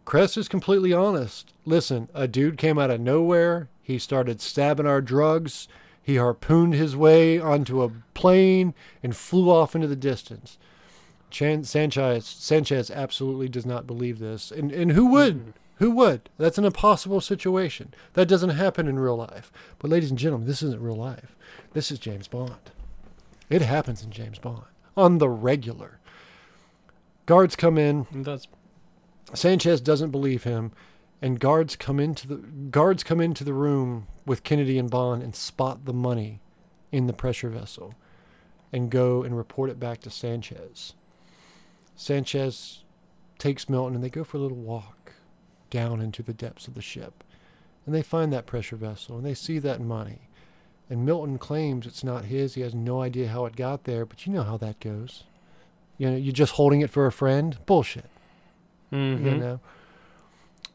Krest 0.04 0.36
is 0.36 0.48
completely 0.48 0.92
honest. 0.92 1.54
Listen, 1.64 2.08
a 2.12 2.26
dude 2.26 2.58
came 2.58 2.76
out 2.76 2.90
of 2.90 3.00
nowhere. 3.00 3.68
He 3.84 4.00
started 4.00 4.40
stabbing 4.40 4.84
our 4.84 5.00
drugs. 5.00 5.68
He 6.02 6.16
harpooned 6.16 6.74
his 6.74 6.96
way 6.96 7.38
onto 7.38 7.84
a 7.84 7.92
plane 8.14 8.74
and 9.00 9.14
flew 9.14 9.48
off 9.48 9.76
into 9.76 9.86
the 9.86 9.94
distance. 9.94 10.58
Chan- 11.30 11.62
Sanchez 11.62 12.26
Sanchez 12.26 12.90
absolutely 12.90 13.48
does 13.48 13.64
not 13.64 13.86
believe 13.86 14.18
this. 14.18 14.50
And 14.50 14.72
and 14.72 14.90
who 14.90 15.06
would? 15.06 15.54
Who 15.76 15.90
would? 15.90 16.30
That's 16.38 16.58
an 16.58 16.64
impossible 16.64 17.20
situation. 17.20 17.94
That 18.12 18.28
doesn't 18.28 18.50
happen 18.50 18.86
in 18.86 18.98
real 18.98 19.16
life. 19.16 19.50
But 19.78 19.90
ladies 19.90 20.10
and 20.10 20.18
gentlemen, 20.18 20.46
this 20.46 20.62
isn't 20.62 20.80
real 20.80 20.96
life. 20.96 21.36
This 21.72 21.90
is 21.90 21.98
James 21.98 22.28
Bond. 22.28 22.70
It 23.50 23.62
happens 23.62 24.02
in 24.02 24.10
James 24.10 24.38
Bond 24.38 24.64
on 24.96 25.18
the 25.18 25.28
regular. 25.28 25.98
Guards 27.26 27.56
come 27.56 27.78
in. 27.78 28.06
That's 28.12 28.46
Sanchez 29.32 29.80
doesn't 29.80 30.10
believe 30.10 30.44
him, 30.44 30.72
and 31.20 31.40
guards 31.40 31.76
come 31.76 31.98
into 31.98 32.28
the 32.28 32.36
guards 32.36 33.02
come 33.02 33.20
into 33.20 33.42
the 33.42 33.54
room 33.54 34.06
with 34.26 34.44
Kennedy 34.44 34.78
and 34.78 34.90
Bond 34.90 35.22
and 35.22 35.34
spot 35.34 35.86
the 35.86 35.92
money 35.92 36.40
in 36.92 37.06
the 37.06 37.12
pressure 37.12 37.48
vessel, 37.48 37.94
and 38.72 38.90
go 38.90 39.22
and 39.22 39.36
report 39.36 39.70
it 39.70 39.80
back 39.80 40.00
to 40.00 40.10
Sanchez. 40.10 40.94
Sanchez 41.96 42.84
takes 43.38 43.68
Milton 43.68 43.94
and 43.96 44.04
they 44.04 44.10
go 44.10 44.24
for 44.24 44.36
a 44.36 44.40
little 44.40 44.56
walk 44.56 45.03
down 45.74 46.00
into 46.00 46.22
the 46.22 46.32
depths 46.32 46.68
of 46.68 46.74
the 46.74 46.80
ship, 46.80 47.24
and 47.84 47.94
they 47.94 48.00
find 48.02 48.32
that 48.32 48.46
pressure 48.46 48.76
vessel 48.76 49.16
and 49.18 49.26
they 49.26 49.34
see 49.34 49.58
that 49.58 49.80
money. 49.80 50.20
And 50.88 51.04
Milton 51.04 51.36
claims 51.38 51.86
it's 51.86 52.04
not 52.04 52.26
his. 52.26 52.54
He 52.54 52.60
has 52.60 52.74
no 52.74 53.02
idea 53.02 53.28
how 53.28 53.44
it 53.46 53.56
got 53.56 53.84
there, 53.84 54.06
but 54.06 54.24
you 54.26 54.32
know 54.32 54.42
how 54.44 54.56
that 54.58 54.78
goes. 54.80 55.24
You 55.98 56.10
know, 56.10 56.16
you're 56.16 56.32
just 56.32 56.52
holding 56.52 56.80
it 56.80 56.90
for 56.90 57.06
a 57.06 57.12
friend. 57.12 57.58
Bullshit 57.66 58.08
Mhm. 58.92 59.24
you 59.24 59.36
know. 59.36 59.60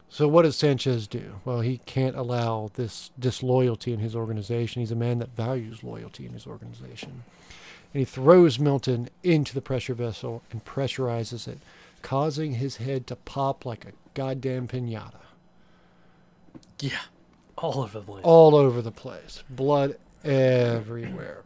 So 0.09 0.27
what 0.27 0.41
does 0.41 0.55
Sanchez 0.57 1.07
do? 1.07 1.35
Well, 1.45 1.61
he 1.61 1.77
can't 1.85 2.15
allow 2.15 2.71
this 2.73 3.11
disloyalty 3.17 3.93
in 3.93 3.99
his 3.99 4.15
organization. 4.15 4.81
He's 4.81 4.91
a 4.91 4.95
man 4.95 5.19
that 5.19 5.35
values 5.35 5.83
loyalty 5.83 6.25
in 6.25 6.33
his 6.33 6.47
organization. 6.47 7.23
And 7.93 7.99
he 7.99 8.05
throws 8.05 8.59
Milton 8.59 9.09
into 9.23 9.53
the 9.53 9.61
pressure 9.61 9.93
vessel 9.93 10.41
and 10.51 10.65
pressurizes 10.65 11.47
it, 11.47 11.59
causing 12.01 12.55
his 12.55 12.77
head 12.77 13.05
to 13.07 13.15
pop 13.15 13.65
like 13.65 13.85
a 13.85 13.91
goddamn 14.13 14.67
pinata. 14.67 15.21
yeah, 16.79 16.99
all 17.57 17.79
over 17.81 17.99
the 17.99 18.05
place. 18.05 18.23
All 18.23 18.55
over 18.55 18.81
the 18.81 18.91
place. 18.91 19.43
Blood 19.49 19.97
everywhere. 20.23 21.43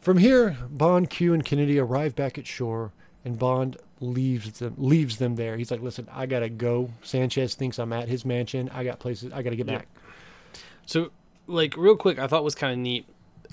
From 0.00 0.18
here, 0.18 0.56
Bond, 0.70 1.10
Q, 1.10 1.34
and 1.34 1.44
Kennedy 1.44 1.78
arrive 1.78 2.14
back 2.14 2.38
at 2.38 2.46
shore, 2.46 2.92
and 3.24 3.38
Bond 3.38 3.76
leaves 4.00 4.58
them 4.58 4.74
leaves 4.78 5.18
them 5.18 5.34
there. 5.36 5.56
He's 5.56 5.70
like, 5.70 5.82
"Listen, 5.82 6.08
I 6.12 6.26
gotta 6.26 6.48
go." 6.48 6.90
Sanchez 7.02 7.54
thinks 7.54 7.78
I'm 7.78 7.92
at 7.92 8.08
his 8.08 8.24
mansion. 8.24 8.70
I 8.72 8.84
got 8.84 9.00
places. 9.00 9.32
I 9.32 9.42
gotta 9.42 9.56
get 9.56 9.66
back. 9.66 9.88
So, 10.86 11.10
like, 11.46 11.76
real 11.76 11.96
quick, 11.96 12.18
I 12.18 12.26
thought 12.28 12.44
was 12.44 12.54
kind 12.54 12.72
of 12.72 12.78
neat, 12.78 13.06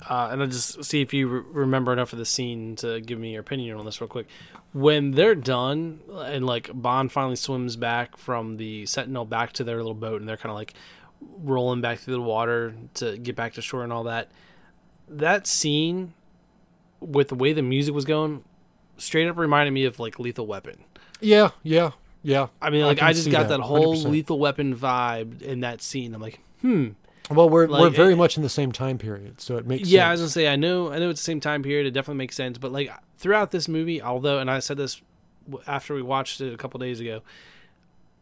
uh, 0.08 0.28
and 0.30 0.42
I'll 0.42 0.48
just 0.48 0.84
see 0.84 1.00
if 1.00 1.14
you 1.14 1.28
re- 1.28 1.42
remember 1.52 1.92
enough 1.92 2.12
of 2.12 2.18
the 2.18 2.26
scene 2.26 2.76
to 2.76 3.00
give 3.00 3.18
me 3.18 3.32
your 3.32 3.40
opinion 3.40 3.78
on 3.78 3.84
this 3.84 4.00
real 4.00 4.08
quick. 4.08 4.26
When 4.72 5.12
they're 5.12 5.34
done, 5.34 6.00
and 6.12 6.44
like 6.46 6.70
Bond 6.74 7.12
finally 7.12 7.36
swims 7.36 7.76
back 7.76 8.16
from 8.16 8.56
the 8.56 8.84
Sentinel 8.86 9.24
back 9.24 9.52
to 9.54 9.64
their 9.64 9.76
little 9.76 9.94
boat, 9.94 10.20
and 10.20 10.28
they're 10.28 10.36
kind 10.36 10.50
of 10.50 10.56
like 10.56 10.74
rolling 11.20 11.80
back 11.80 11.98
through 11.98 12.14
the 12.14 12.20
water 12.20 12.74
to 12.94 13.16
get 13.16 13.36
back 13.36 13.54
to 13.54 13.62
shore 13.62 13.84
and 13.84 13.92
all 13.92 14.04
that. 14.04 14.30
That 15.08 15.46
scene, 15.46 16.12
with 17.00 17.28
the 17.28 17.34
way 17.34 17.52
the 17.52 17.62
music 17.62 17.94
was 17.94 18.04
going, 18.04 18.44
straight 18.98 19.28
up 19.28 19.38
reminded 19.38 19.72
me 19.72 19.84
of 19.84 19.98
like 19.98 20.18
Lethal 20.18 20.46
Weapon. 20.46 20.84
Yeah, 21.20 21.50
yeah, 21.62 21.92
yeah. 22.22 22.48
I 22.60 22.68
mean, 22.68 22.84
like 22.84 22.98
can 22.98 23.08
I, 23.08 23.12
just 23.14 23.30
got 23.30 23.48
that, 23.48 23.58
that, 23.58 23.60
whole 23.60 23.96
100%. 23.96 24.10
Lethal 24.10 24.38
Weapon 24.38 24.76
vibe 24.76 25.40
in 25.40 25.60
that 25.60 25.80
scene. 25.80 26.14
I'm 26.14 26.20
like, 26.20 26.40
hmm. 26.60 26.90
Well, 27.30 27.48
we're 27.48 27.66
we're 27.66 27.90
very 27.90 28.12
eh, 28.12 28.16
much 28.16 28.36
in 28.36 28.42
the 28.42 28.48
same 28.48 28.70
time 28.72 28.98
period, 28.98 29.40
so 29.40 29.56
it 29.56 29.66
makes 29.66 29.88
yeah, 29.88 30.08
I 30.08 30.12
was 30.12 30.20
gonna 30.20 30.30
say 30.30 30.48
I 30.48 30.56
know 30.56 30.92
I 30.92 30.98
know 30.98 31.10
it's 31.10 31.20
the 31.20 31.24
same 31.24 31.40
time 31.40 31.62
period. 31.62 31.86
It 31.86 31.90
definitely 31.90 32.18
makes 32.18 32.36
sense. 32.36 32.56
But 32.58 32.72
like 32.72 32.90
throughout 33.18 33.50
this 33.50 33.66
movie, 33.68 34.00
although 34.00 34.38
and 34.38 34.50
I 34.50 34.60
said 34.60 34.76
this 34.76 35.02
after 35.66 35.94
we 35.94 36.02
watched 36.02 36.40
it 36.40 36.52
a 36.52 36.56
couple 36.56 36.78
days 36.78 37.00
ago, 37.00 37.22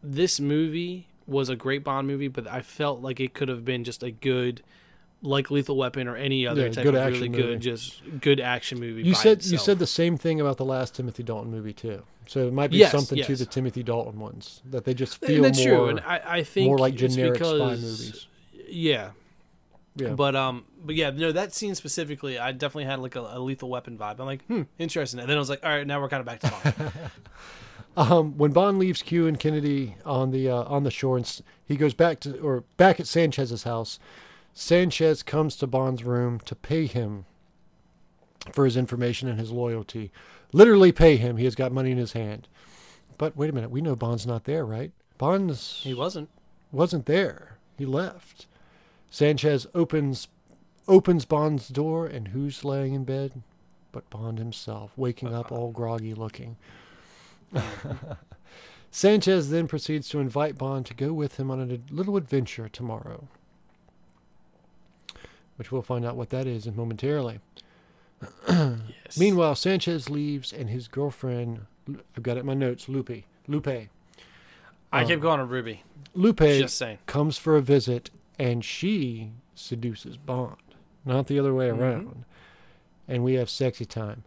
this 0.03 0.39
movie 0.39 1.07
was 1.27 1.49
a 1.49 1.55
great 1.55 1.83
Bond 1.83 2.07
movie, 2.07 2.27
but 2.27 2.47
I 2.47 2.61
felt 2.61 3.01
like 3.01 3.19
it 3.19 3.33
could 3.33 3.49
have 3.49 3.65
been 3.65 3.83
just 3.83 4.03
a 4.03 4.11
good, 4.11 4.61
like 5.21 5.49
Lethal 5.49 5.75
Weapon 5.75 6.07
or 6.07 6.15
any 6.15 6.45
other 6.45 6.63
Yeah, 6.63 6.69
type 6.69 6.83
good 6.83 6.95
of 6.95 7.05
really 7.05 7.13
action 7.15 7.31
movie. 7.31 7.43
good, 7.43 7.61
just 7.61 8.21
good 8.21 8.39
action 8.39 8.79
movie. 8.79 9.03
You 9.03 9.13
said 9.15 9.45
you 9.45 9.57
said 9.57 9.79
the 9.79 9.87
same 9.87 10.17
thing 10.17 10.39
about 10.41 10.57
the 10.57 10.65
last 10.65 10.95
Timothy 10.95 11.23
Dalton 11.23 11.51
movie 11.51 11.73
too. 11.73 12.03
So 12.27 12.47
it 12.47 12.53
might 12.53 12.71
be 12.71 12.79
Yes, 12.79 12.91
something 12.91 13.21
to 13.21 13.35
the 13.35 13.45
Timothy 13.45 13.83
Dalton 13.83 14.19
ones 14.19 14.61
that 14.71 14.83
they 14.83 14.95
just 14.95 15.17
feel 15.23 15.43
more 15.43 15.53
true, 15.53 15.87
and 15.89 15.99
I, 15.99 16.21
I 16.25 16.43
think 16.43 16.67
more 16.67 16.79
like 16.79 16.95
generic 16.95 17.43
spy 17.43 17.75
movies. 17.75 18.27
Yeah, 18.67 19.11
Yeah. 19.95 20.09
But 20.09 20.35
um, 20.35 20.65
but 20.83 20.95
yeah, 20.95 21.09
no, 21.11 21.31
that 21.31 21.53
scene 21.53 21.75
specifically, 21.75 22.37
I 22.37 22.51
definitely 22.51 22.85
had 22.85 22.99
like 22.99 23.15
a, 23.15 23.21
a 23.21 23.39
lethal 23.39 23.69
weapon 23.69 23.97
vibe. 23.97 24.19
I'm 24.19 24.25
like, 24.25 24.45
hmm, 24.45 24.63
interesting. 24.77 25.19
And 25.19 25.29
then 25.29 25.37
I 25.37 25.39
was 25.39 25.49
like, 25.49 25.63
all 25.63 25.69
right, 25.69 25.87
now 25.87 26.01
we're 26.01 26.09
kind 26.09 26.19
of 26.19 26.25
back 26.25 26.39
to 26.41 26.51
Bond. 26.51 26.91
Um, 27.97 28.37
when 28.37 28.51
Bond 28.51 28.77
leaves 28.77 29.01
Q 29.01 29.25
and 29.25 29.39
Kennedy 29.39 29.95
on 30.03 30.31
the 30.31 30.49
uh, 30.49 30.63
on 30.63 30.83
the 30.83 30.91
shore, 30.91 31.15
and 31.15 31.41
he 31.63 31.77
goes 31.77 31.93
back 31.93 32.19
to 32.21 32.37
or 32.39 32.65
back 32.75 32.99
at 32.99 33.07
Sanchez's 33.07 33.63
house. 33.63 33.99
Sanchez 34.53 35.23
comes 35.23 35.55
to 35.57 35.67
Bond's 35.67 36.03
room 36.03 36.39
to 36.41 36.55
pay 36.55 36.87
him 36.87 37.25
for 38.51 38.65
his 38.65 38.77
information 38.77 39.27
and 39.27 39.39
his 39.39 39.51
loyalty. 39.51 40.11
Literally 40.51 40.91
pay 40.91 41.17
him. 41.17 41.37
He 41.37 41.45
has 41.45 41.55
got 41.55 41.71
money 41.71 41.91
in 41.91 41.97
his 41.97 42.13
hand. 42.13 42.47
But 43.17 43.35
wait 43.35 43.49
a 43.49 43.53
minute, 43.53 43.71
we 43.71 43.81
know 43.81 43.95
Bond's 43.95 44.27
not 44.27 44.43
there, 44.43 44.65
right? 44.65 44.91
Bond's 45.17 45.79
he 45.83 45.93
wasn't. 45.93 46.29
wasn't 46.71 47.05
there. 47.05 47.57
He 47.77 47.85
left. 47.85 48.45
Sanchez 49.09 49.67
opens 49.73 50.27
opens 50.87 51.25
Bond's 51.25 51.67
door, 51.67 52.05
and 52.05 52.29
who's 52.29 52.63
laying 52.63 52.93
in 52.93 53.03
bed? 53.03 53.41
But 53.91 54.09
Bond 54.09 54.37
himself, 54.37 54.91
waking 54.95 55.33
up 55.33 55.51
all 55.51 55.71
groggy 55.73 56.13
looking. 56.13 56.57
Sanchez 58.91 59.49
then 59.49 59.67
proceeds 59.67 60.07
to 60.09 60.19
invite 60.19 60.57
Bond 60.57 60.85
to 60.87 60.93
go 60.93 61.11
with 61.13 61.39
him 61.39 61.49
on 61.49 61.59
a 61.59 61.93
little 61.93 62.17
adventure 62.17 62.69
tomorrow, 62.69 63.27
which 65.57 65.71
we'll 65.71 65.81
find 65.81 66.05
out 66.05 66.15
what 66.15 66.29
that 66.29 66.47
is 66.47 66.65
in 66.67 66.75
momentarily. 66.75 67.39
Yes. 68.47 69.19
Meanwhile, 69.19 69.53
Sanchez 69.53 70.09
leaves, 70.09 70.51
and 70.51 70.67
his 70.67 70.87
girlfriend, 70.87 71.67
I've 72.17 72.23
got 72.23 72.37
it 72.37 72.39
in 72.39 72.45
my 72.47 72.55
notes, 72.55 72.89
Lupe, 72.89 73.23
Lupe, 73.47 73.67
I 74.95 75.01
um, 75.01 75.07
kept 75.07 75.21
going 75.21 75.39
on 75.39 75.49
Ruby. 75.49 75.83
Lupe 76.13 76.39
Just 76.39 76.77
saying. 76.77 76.99
comes 77.05 77.37
for 77.37 77.57
a 77.57 77.61
visit 77.61 78.09
and 78.39 78.63
she 78.63 79.31
seduces 79.53 80.17
Bond, 80.17 80.57
not 81.05 81.27
the 81.27 81.39
other 81.39 81.53
way 81.53 81.69
Mhm. 81.69 81.79
around. 81.79 82.25
And 83.07 83.23
we 83.23 83.33
have 83.35 83.49
sexy 83.49 83.85
time. 83.85 84.23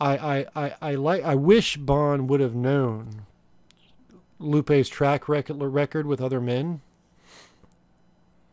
I, 0.00 0.16
I, 0.16 0.46
I, 0.56 0.74
I 0.80 0.94
like 0.94 1.22
I 1.22 1.34
wish 1.34 1.76
Bond 1.76 2.28
would 2.30 2.40
have 2.40 2.54
known 2.54 3.26
Lupe's 4.38 4.88
track 4.88 5.28
record 5.28 5.58
record 5.60 6.06
with 6.06 6.20
other 6.20 6.40
men. 6.40 6.80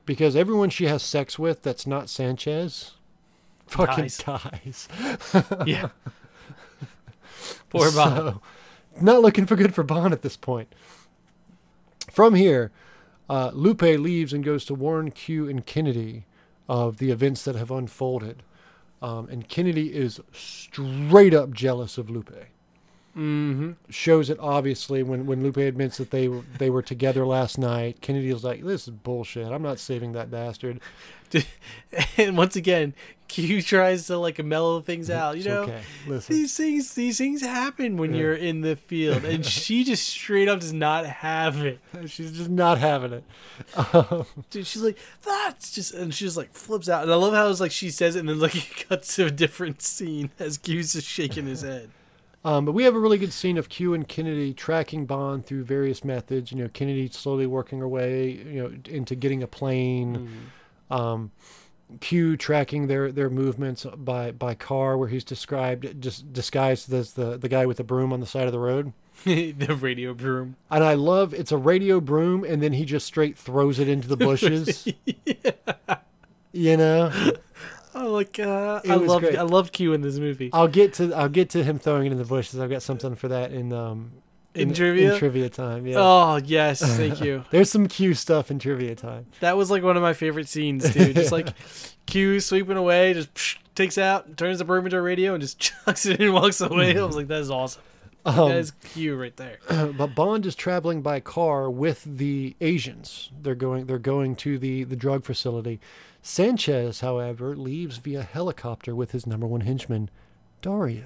Because 0.06 0.36
everyone 0.36 0.70
she 0.70 0.86
has 0.86 1.04
sex 1.04 1.38
with 1.40 1.64
that's 1.64 1.88
not 1.88 2.10
Sanchez 2.10 2.94
fucking 3.68 4.06
Dies. 4.06 4.18
dies. 4.18 4.88
Yeah. 5.66 5.90
Poor 7.70 7.92
Bond. 7.92 8.18
So, 8.18 8.42
not 9.02 9.22
looking 9.22 9.46
for 9.46 9.56
good 9.56 9.74
for 9.74 9.84
Bond 9.84 10.14
at 10.14 10.22
this 10.22 10.38
point. 10.38 10.74
From 12.12 12.36
here, 12.36 12.72
uh, 13.30 13.52
Lupe 13.54 13.82
leaves 13.82 14.34
and 14.34 14.44
goes 14.44 14.66
to 14.66 14.74
warn 14.74 15.12
Q 15.12 15.50
and 15.50 15.66
Kennedy 15.66 16.26
of 16.70 16.98
the 16.98 17.12
events 17.12 17.44
that 17.44 17.56
have 17.56 17.72
unfolded. 17.72 18.44
Um, 19.02 19.28
and 19.30 19.48
Kennedy 19.48 19.94
is 19.94 20.20
straight 20.32 21.34
up 21.34 21.52
jealous 21.52 21.98
of 21.98 22.10
Lupe. 22.10 22.34
Mm-hmm. 23.18 23.72
Shows 23.90 24.30
it 24.30 24.38
obviously 24.40 25.02
when, 25.02 25.26
when 25.26 25.42
Lupe 25.42 25.58
admits 25.58 25.98
that 25.98 26.12
they 26.12 26.28
were, 26.28 26.44
they 26.60 26.70
were 26.70 26.84
together 26.84 27.26
last 27.26 27.58
night. 27.58 28.00
Kennedy 28.02 28.32
was 28.32 28.44
like, 28.44 28.64
"This 28.64 28.84
is 28.88 28.94
bullshit. 28.94 29.48
I'm 29.48 29.64
not 29.64 29.80
saving 29.80 30.12
that 30.14 30.30
bastard." 30.30 30.80
and 32.18 32.38
once 32.38 32.56
again, 32.56 32.94
Q 33.28 33.62
tries 33.62 34.08
to 34.08 34.18
like 34.18 34.42
mellow 34.44 34.80
things 34.82 35.10
out. 35.10 35.34
You 35.36 35.40
It's 35.40 35.48
know, 35.48 35.62
okay. 35.64 35.82
Listen, 36.06 36.36
these 36.36 36.56
things 36.56 36.94
these 36.94 37.18
things 37.18 37.42
happen 37.42 37.98
when 37.98 38.14
Yeah. 38.14 38.20
you're 38.22 38.34
in 38.36 38.62
the 38.62 38.76
field, 38.76 39.26
and 39.26 39.46
she 39.46 39.84
just 39.84 40.08
straight 40.08 40.48
up 40.48 40.60
does 40.60 40.72
not 40.74 41.06
have 41.06 41.58
it. 41.66 41.80
she's 42.06 42.32
just 42.38 42.50
not 42.50 42.78
having 42.78 43.14
it. 43.14 43.24
Um, 43.94 44.26
Dude, 44.52 44.68
she's 44.68 44.82
like, 44.84 44.98
that's 45.26 45.72
just, 45.72 45.94
and 45.94 46.14
she 46.14 46.24
just 46.26 46.38
like 46.38 46.54
flips 46.54 46.88
out. 46.88 47.04
And 47.04 47.12
I 47.12 47.16
love 47.16 47.34
how 47.34 47.50
it's 47.50 47.60
like 47.60 47.72
she 47.72 47.90
says 47.90 48.16
it, 48.16 48.20
and 48.20 48.30
then 48.30 48.40
like 48.40 48.56
it 48.56 48.88
cuts 48.88 49.16
to 49.16 49.26
a 49.26 49.32
different 49.32 49.82
scene 49.82 50.30
as 50.40 50.58
Q's 50.58 50.94
just 50.94 51.08
shaking 51.08 51.46
his 51.48 51.62
head. 51.64 51.90
Um, 52.46 52.66
but 52.66 52.72
we 52.72 52.84
have 52.84 52.96
a 52.96 53.00
really 53.00 53.18
good 53.18 53.34
scene 53.34 53.58
of 53.58 53.68
Q 53.68 53.94
and 53.94 54.08
Kennedy 54.08 54.54
tracking 54.54 55.06
Bond 55.06 55.46
through 55.46 55.64
various 55.64 56.04
methods. 56.04 56.52
You 56.52 56.60
know, 56.60 56.70
Kennedy 56.70 57.10
slowly 57.10 57.46
working 57.46 57.80
her 57.80 57.88
way, 57.88 58.32
you 58.32 58.64
know, 58.64 58.74
into 58.90 59.16
getting 59.16 59.44
a 59.44 59.48
plane. 59.48 60.30
Um, 60.90 61.32
Q 62.02 62.36
tracking 62.36 62.88
their 62.88 63.12
their 63.12 63.30
movements 63.30 63.86
by 63.98 64.32
by 64.32 64.56
car, 64.56 64.98
where 64.98 65.08
he's 65.08 65.24
described 65.24 66.02
just 66.02 66.32
disguised 66.34 66.92
as 66.94 67.14
the 67.14 67.38
the 67.38 67.50
guy 67.50 67.66
with 67.66 67.78
the 67.78 67.84
broom 67.84 68.12
on 68.12 68.20
the 68.20 68.26
side 68.26 68.46
of 68.46 68.52
the 68.52 68.60
road. 68.60 68.94
the 69.24 69.78
radio 69.80 70.14
broom. 70.14 70.58
And 70.70 70.84
I 70.84 70.94
love 70.94 71.34
it's 71.34 71.52
a 71.52 71.58
radio 71.58 72.00
broom, 72.00 72.44
and 72.44 72.62
then 72.62 72.74
he 72.74 72.86
just 72.86 73.06
straight 73.06 73.38
throws 73.38 73.80
it 73.80 73.88
into 73.88 74.08
the 74.08 74.18
bushes. 74.18 74.88
You 76.54 76.76
know, 76.76 77.34
Oh, 77.96 78.12
like 78.12 78.40
uh, 78.40 78.82
It 78.84 78.92
I 78.92 78.98
was 78.98 79.10
love 79.10 79.22
great. 79.22 79.38
I 79.38 79.44
love 79.44 79.72
Q 79.72 79.94
in 79.94 80.02
this 80.02 80.18
movie. 80.18 80.50
I'll 80.54 80.68
get 80.68 80.94
to 80.96 81.14
I'll 81.14 81.30
get 81.30 81.50
to 81.52 81.64
him 81.64 81.80
throwing 81.80 82.06
it 82.08 82.12
in 82.12 82.18
the 82.18 82.26
bushes. 82.26 82.60
I've 82.60 82.70
got 82.70 82.82
something 82.84 83.16
for 83.16 83.28
that 83.30 83.52
in 83.52 83.74
um 83.74 84.12
In 84.54 84.74
trivia? 84.74 85.14
in 85.14 85.20
trivia 85.20 85.50
time. 85.50 85.88
Yeah. 85.88 85.96
Oh 86.00 86.36
yes, 86.44 86.80
thank 86.98 87.22
you. 87.22 87.44
There's 87.52 87.70
some 87.72 87.88
Q 87.88 88.14
stuff 88.14 88.52
in 88.52 88.60
trivia 88.60 88.96
time. 88.96 89.26
That 89.40 89.58
was 89.58 89.72
like 89.72 89.84
one 89.84 89.96
of 89.98 90.04
my 90.04 90.14
favorite 90.14 90.48
scenes, 90.48 90.92
too. 90.94 91.14
Just 91.14 91.32
like 91.32 91.50
Q 92.06 92.40
sweeping 92.40 92.78
away, 92.78 93.14
just 93.14 93.34
psh, 93.34 93.58
takes 93.76 93.98
out, 93.98 94.38
turns 94.38 94.60
the 94.60 94.66
broom 94.66 94.86
into 94.86 94.98
a 94.98 95.02
radio, 95.02 95.34
and 95.34 95.42
just 95.42 95.60
chucks 95.86 96.06
it 96.06 96.20
in 96.20 96.28
and 96.28 96.34
walks 96.36 96.62
away. 96.62 96.98
I 96.98 97.04
was 97.04 97.16
like, 97.16 97.28
that 97.28 97.42
is 97.42 97.50
awesome. 97.52 97.82
Um, 98.28 98.50
that 98.50 98.58
is 98.58 98.72
Q 98.72 99.16
right 99.16 99.36
there. 99.38 99.60
but 99.98 100.16
Bond 100.16 100.46
is 100.46 100.56
traveling 100.56 101.02
by 101.02 101.20
car 101.20 101.70
with 101.70 102.04
the 102.04 102.56
Asians. 102.62 103.32
They're 103.42 103.56
going. 103.56 103.86
They're 103.86 104.00
going 104.00 104.36
to 104.38 104.58
the 104.60 104.84
the 104.84 104.96
drug 104.96 105.24
facility. 105.24 105.80
Sanchez, 106.22 107.00
however, 107.00 107.56
leaves 107.56 107.98
via 107.98 108.24
helicopter 108.24 108.94
with 108.94 109.12
his 109.12 109.26
number 109.26 109.48
one 109.48 109.62
henchman, 109.62 110.10
Dario. 110.62 111.06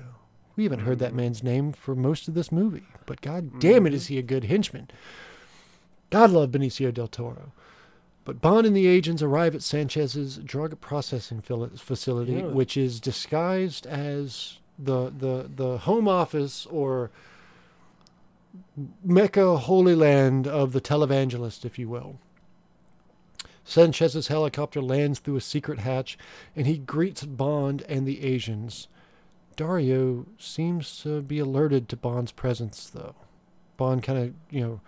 We 0.56 0.64
haven't 0.64 0.80
heard 0.80 1.00
that 1.00 1.14
man's 1.14 1.44
name 1.44 1.74
for 1.74 1.96
most 1.96 2.28
of 2.28 2.34
this 2.34 2.52
movie, 2.52 2.84
but 3.06 3.22
god 3.22 3.60
damn 3.60 3.86
it, 3.86 3.94
is 3.94 4.08
he 4.08 4.18
a 4.18 4.24
good 4.24 4.46
henchman? 4.46 4.90
God 6.10 6.32
love 6.32 6.50
Benicio 6.52 6.94
del 6.94 7.08
Toro. 7.08 7.52
But 8.26 8.42
Bond 8.42 8.68
and 8.68 8.76
the 8.76 8.86
agents 8.88 9.22
arrive 9.22 9.56
at 9.56 9.64
Sanchez's 9.64 10.38
drug 10.38 10.80
processing 10.82 11.42
facility, 11.42 12.34
Yeah. 12.34 12.46
which 12.48 12.78
is 12.78 13.00
disguised 13.00 13.88
as 13.88 14.60
the 14.84 15.10
the 15.10 15.50
the 15.56 15.78
home 15.80 16.08
office 16.08 16.66
or 16.68 17.12
Mecca 19.04 19.58
holy 19.58 19.96
land 19.96 20.48
of 20.48 20.74
the 20.74 20.82
televangelist, 20.82 21.66
if 21.66 21.80
you 21.80 21.88
will. 21.88 22.20
Sanchez's 23.64 24.28
helicopter 24.28 24.82
lands 24.82 25.20
through 25.20 25.36
a 25.38 25.42
secret 25.42 25.80
hatch, 25.80 26.18
and 26.56 26.68
he 26.68 26.78
greets 26.78 27.24
Bond 27.24 27.84
and 27.88 28.08
the 28.08 28.24
Asians. 28.24 28.88
Dario 29.56 30.26
seems 30.38 31.02
to 31.04 31.22
be 31.22 31.40
alerted 31.40 31.88
to 31.90 31.96
Bond's 31.96 32.32
presence, 32.32 32.90
though. 32.90 33.16
Bond 33.78 34.04
kind 34.04 34.20
of, 34.20 34.34
you 34.50 34.62
know, 34.62 34.82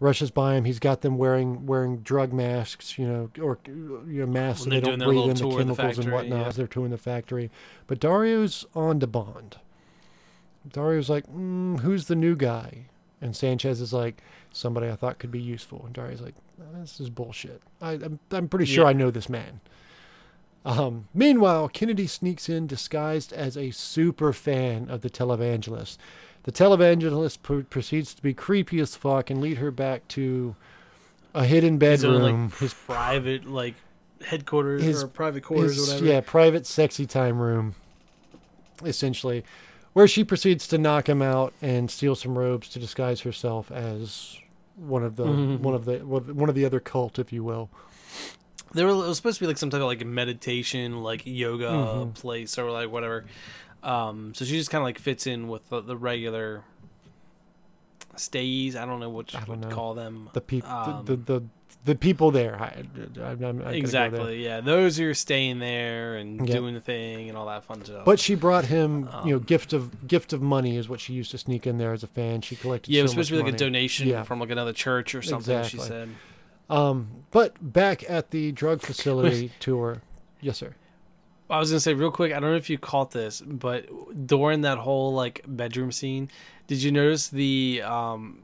rushes 0.00 0.30
by 0.30 0.54
him. 0.54 0.64
He's 0.64 0.78
got 0.78 1.00
them 1.00 1.18
wearing 1.18 1.66
wearing 1.66 1.98
drug 1.98 2.32
masks, 2.32 2.98
you 2.98 3.06
know, 3.06 3.30
or 3.40 3.58
you 3.66 4.04
know, 4.06 4.26
masks 4.26 4.64
so 4.64 4.70
they 4.70 4.80
don't 4.80 4.98
breathe 4.98 5.30
in 5.30 5.36
the 5.36 5.48
of 5.48 5.66
the 5.66 5.74
chemicals 5.74 5.98
and 5.98 6.12
whatnot 6.12 6.40
yeah. 6.40 6.46
as 6.46 6.56
they're 6.56 6.66
touring 6.66 6.90
the 6.90 6.98
factory. 6.98 7.50
But 7.86 8.00
Dario's 8.00 8.66
on 8.74 9.00
to 9.00 9.06
Bond. 9.06 9.58
Dario's 10.68 11.08
like, 11.08 11.26
mm, 11.26 11.80
"Who's 11.80 12.06
the 12.06 12.16
new 12.16 12.36
guy?" 12.36 12.86
And 13.20 13.34
Sanchez 13.34 13.80
is 13.80 13.92
like, 13.92 14.22
"Somebody 14.52 14.88
I 14.88 14.96
thought 14.96 15.18
could 15.18 15.30
be 15.30 15.40
useful." 15.40 15.82
And 15.86 15.94
Dario's 15.94 16.20
like, 16.20 16.34
"This 16.74 17.00
is 17.00 17.10
bullshit. 17.10 17.62
I, 17.80 17.92
I'm 17.92 18.18
I'm 18.30 18.48
pretty 18.48 18.66
sure 18.66 18.84
Yeah. 18.84 18.90
I 18.90 18.92
know 18.92 19.10
this 19.10 19.28
man." 19.28 19.60
Um, 20.64 21.06
meanwhile, 21.14 21.68
Kennedy 21.68 22.08
sneaks 22.08 22.48
in 22.48 22.66
disguised 22.66 23.32
as 23.32 23.56
a 23.56 23.70
super 23.70 24.32
fan 24.32 24.90
of 24.90 25.02
the 25.02 25.08
televangelist. 25.08 25.96
The 26.46 26.52
televangelist 26.52 27.42
pr- 27.42 27.60
proceeds 27.62 28.14
to 28.14 28.22
be 28.22 28.32
creepy 28.32 28.80
as 28.80 28.96
fuck 28.96 29.30
and 29.30 29.40
lead 29.40 29.58
her 29.58 29.70
back 29.70 30.06
to 30.08 30.56
a 31.34 31.44
hidden 31.44 31.78
His 31.80 32.04
own, 32.04 32.20
bedroom. 32.20 32.52
like 32.60 32.70
private 32.86 33.44
like 33.46 33.74
headquarters 34.24 34.82
his- 34.82 35.02
or 35.02 35.08
private 35.08 35.42
quarters 35.42 35.76
his- 35.76 35.88
or 35.88 35.92
whatever. 35.96 36.06
Yeah, 36.06 36.20
private 36.20 36.66
sexy 36.66 37.04
time 37.04 37.38
room, 37.40 37.74
essentially, 38.84 39.44
where 39.92 40.06
she 40.08 40.24
proceeds 40.24 40.66
to 40.68 40.78
knock 40.78 41.08
him 41.08 41.20
out 41.20 41.52
and 41.60 41.90
steal 41.90 42.14
some 42.14 42.38
robes 42.38 42.68
to 42.70 42.78
disguise 42.78 43.20
herself 43.22 43.70
as 43.72 44.36
one 44.76 45.02
of 45.02 45.16
the 45.16 45.24
Mhm. 45.26 45.60
one 45.60 45.74
of 45.74 45.84
the 45.84 45.98
one 45.98 46.48
of 46.48 46.54
the 46.54 46.64
other 46.64 46.80
cult, 46.80 47.18
if 47.18 47.32
you 47.32 47.42
will. 47.42 47.70
There 48.72 48.84
were, 48.86 48.92
it 48.92 49.08
was 49.08 49.16
supposed 49.16 49.38
to 49.38 49.44
be 49.44 49.46
like 49.48 49.58
some 49.58 49.70
type 49.70 49.80
of 49.80 49.86
like 49.86 50.04
meditation, 50.04 51.02
like 51.02 51.22
yoga 51.24 51.66
Mhm. 51.70 52.14
place 52.14 52.58
or 52.58 52.70
like 52.70 52.90
whatever. 52.90 53.24
Um, 53.86 54.34
so 54.34 54.44
she 54.44 54.52
just 54.58 54.70
kind 54.70 54.80
of 54.82 54.86
like 54.86 54.98
fits 54.98 55.26
in 55.26 55.48
with 55.48 55.68
the, 55.68 55.80
the 55.80 55.96
regular 55.96 56.64
stays. 58.16 58.76
I 58.76 58.84
don't 58.86 59.00
know 59.00 59.10
what 59.10 59.32
you 59.32 59.40
would 59.48 59.60
know. 59.60 59.68
call 59.68 59.94
them. 59.94 60.30
The 60.32 60.40
people, 60.40 60.70
Um, 60.70 61.04
the, 61.04 61.16
the 61.16 61.22
the 61.40 61.42
the 61.84 61.94
people 61.94 62.32
there. 62.32 62.60
I, 62.60 62.82
I'm, 63.22 63.44
I'm 63.44 63.58
not 63.58 63.64
there. 63.66 63.74
exactly. 63.74 64.42
Yeah, 64.44 64.60
those 64.60 64.96
who 64.96 65.08
are 65.08 65.14
staying 65.14 65.60
there 65.60 66.16
and 66.16 66.44
doing 66.44 66.74
the 66.74 66.80
thing 66.80 67.28
and 67.28 67.38
all 67.38 67.46
that 67.46 67.62
fun 67.64 67.84
stuff. 67.84 68.04
But 68.04 68.18
she 68.18 68.34
brought 68.34 68.64
him, 68.64 69.08
you 69.24 69.30
know, 69.32 69.36
Um, 69.36 69.42
gift 69.44 69.72
of 69.72 70.08
gift 70.08 70.32
of 70.32 70.42
money 70.42 70.76
is 70.76 70.88
what 70.88 70.98
she 71.00 71.12
used 71.12 71.30
to 71.30 71.38
sneak 71.38 71.64
in 71.66 71.78
there 71.78 71.92
as 71.92 72.02
a 72.02 72.08
fan. 72.08 72.40
She 72.40 72.56
collected. 72.56 72.90
yeah, 72.92 73.00
it 73.00 73.02
was 73.02 73.12
supposed 73.12 73.28
to 73.28 73.36
be 73.36 73.42
like 73.42 73.54
a 73.54 73.56
donation 73.56 74.08
Yeah. 74.08 74.24
from 74.24 74.40
like 74.40 74.50
another 74.50 74.72
church 74.72 75.14
or 75.14 75.22
something. 75.22 75.62
She 75.64 75.78
said. 75.78 76.08
Um, 76.68 77.08
but 77.30 77.54
back 77.72 78.08
at 78.10 78.32
the 78.32 78.50
drug 78.50 78.80
facility 78.82 79.52
tour, 79.60 80.02
yes, 80.40 80.56
sir. 80.58 80.74
I 81.48 81.58
was 81.58 81.70
gonna 81.70 81.80
say 81.80 81.94
real 81.94 82.10
quick. 82.10 82.32
I 82.32 82.40
don't 82.40 82.50
know 82.50 82.56
if 82.56 82.68
you 82.70 82.78
caught 82.78 83.12
this, 83.12 83.40
but 83.40 83.86
during 84.26 84.62
that 84.62 84.78
whole 84.78 85.12
like 85.14 85.42
bedroom 85.46 85.92
scene, 85.92 86.28
did 86.66 86.82
you 86.82 86.90
notice 86.90 87.28
the 87.28 87.82
um, 87.84 88.42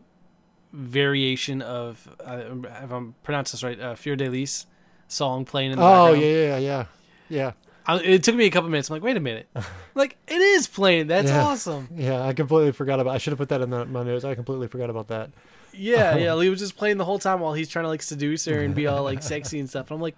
variation 0.72 1.62
of 1.62 2.08
uh, 2.24 2.42
if 2.82 2.90
I'm 2.92 3.14
pronouncing 3.22 3.56
this 3.56 3.64
right, 3.64 3.78
uh, 3.80 3.94
"Fear 3.94 4.16
de 4.16 4.28
Lis" 4.28 4.66
song 5.08 5.44
playing 5.44 5.72
in 5.72 5.78
the 5.78 5.84
Oh 5.84 6.12
background? 6.12 6.22
yeah, 6.22 6.28
yeah, 6.28 6.58
yeah, 6.58 6.84
yeah. 7.28 7.52
I, 7.84 7.98
it 8.00 8.22
took 8.22 8.36
me 8.36 8.46
a 8.46 8.50
couple 8.50 8.70
minutes. 8.70 8.88
I'm 8.90 8.94
like, 8.94 9.02
wait 9.02 9.16
a 9.16 9.20
minute, 9.20 9.48
like 9.94 10.16
it 10.28 10.40
is 10.40 10.68
playing. 10.68 11.08
That's 11.08 11.30
Yeah. 11.30 11.44
awesome. 11.44 11.88
Yeah, 11.94 12.22
I 12.24 12.32
completely 12.32 12.72
forgot 12.72 13.00
about. 13.00 13.14
I 13.14 13.18
should 13.18 13.32
have 13.32 13.38
put 13.38 13.48
that 13.48 13.60
in 13.60 13.70
the, 13.70 13.84
my 13.84 14.02
notes. 14.04 14.24
I 14.24 14.34
completely 14.34 14.68
forgot 14.68 14.88
about 14.90 15.08
that. 15.08 15.30
Yeah, 15.74 16.16
yeah. 16.16 16.34
Lee 16.36 16.48
was 16.48 16.60
just 16.60 16.76
playing 16.76 16.98
the 16.98 17.04
whole 17.04 17.18
time 17.18 17.40
while 17.40 17.54
he's 17.54 17.68
trying 17.68 17.84
to 17.84 17.88
like 17.88 18.02
seduce 18.02 18.44
her 18.44 18.62
and 18.62 18.74
be 18.74 18.86
all 18.86 19.02
like 19.02 19.22
sexy 19.22 19.58
and 19.58 19.68
stuff. 19.68 19.90
And 19.90 19.96
I'm 19.96 20.00
like, 20.02 20.16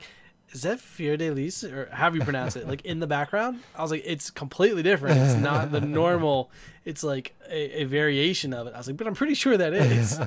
is 0.54 0.62
that 0.62 0.80
Fear 0.80 1.16
de 1.18 1.30
Lis 1.30 1.64
or 1.64 1.88
however 1.92 2.16
you 2.16 2.22
pronounce 2.22 2.54
it? 2.56 2.66
Like 2.66 2.82
in 2.86 3.00
the 3.00 3.06
background, 3.06 3.60
I 3.76 3.82
was 3.82 3.90
like, 3.90 4.02
it's 4.06 4.30
completely 4.30 4.82
different. 4.82 5.18
It's 5.18 5.34
not 5.34 5.72
the 5.72 5.80
normal. 6.00 6.50
It's 6.84 7.02
like 7.02 7.34
a, 7.50 7.82
a 7.82 7.84
variation 7.84 8.54
of 8.54 8.68
it. 8.68 8.74
I 8.74 8.78
was 8.78 8.86
like, 8.86 8.96
but 8.96 9.06
I'm 9.06 9.14
pretty 9.14 9.34
sure 9.34 9.56
that 9.56 9.74
is. 9.74 10.18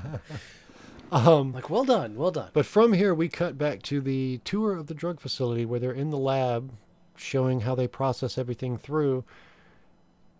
Um, 1.11 1.53
like, 1.53 1.69
well 1.69 1.85
done, 1.85 2.15
well 2.15 2.31
done. 2.31 2.49
but 2.51 2.65
from 2.65 2.91
here 2.91 3.15
we 3.15 3.29
cut 3.29 3.57
back 3.57 3.81
to 3.83 4.01
the 4.01 4.39
tour 4.43 4.75
of 4.75 4.87
the 4.87 4.93
drug 4.93 5.21
facility 5.21 5.65
where 5.65 5.79
they're 5.79 5.93
in 5.93 6.09
the 6.09 6.17
lab, 6.17 6.71
showing 7.15 7.61
how 7.61 7.73
they 7.73 7.87
process 7.87 8.37
everything 8.37 8.77
through. 8.77 9.23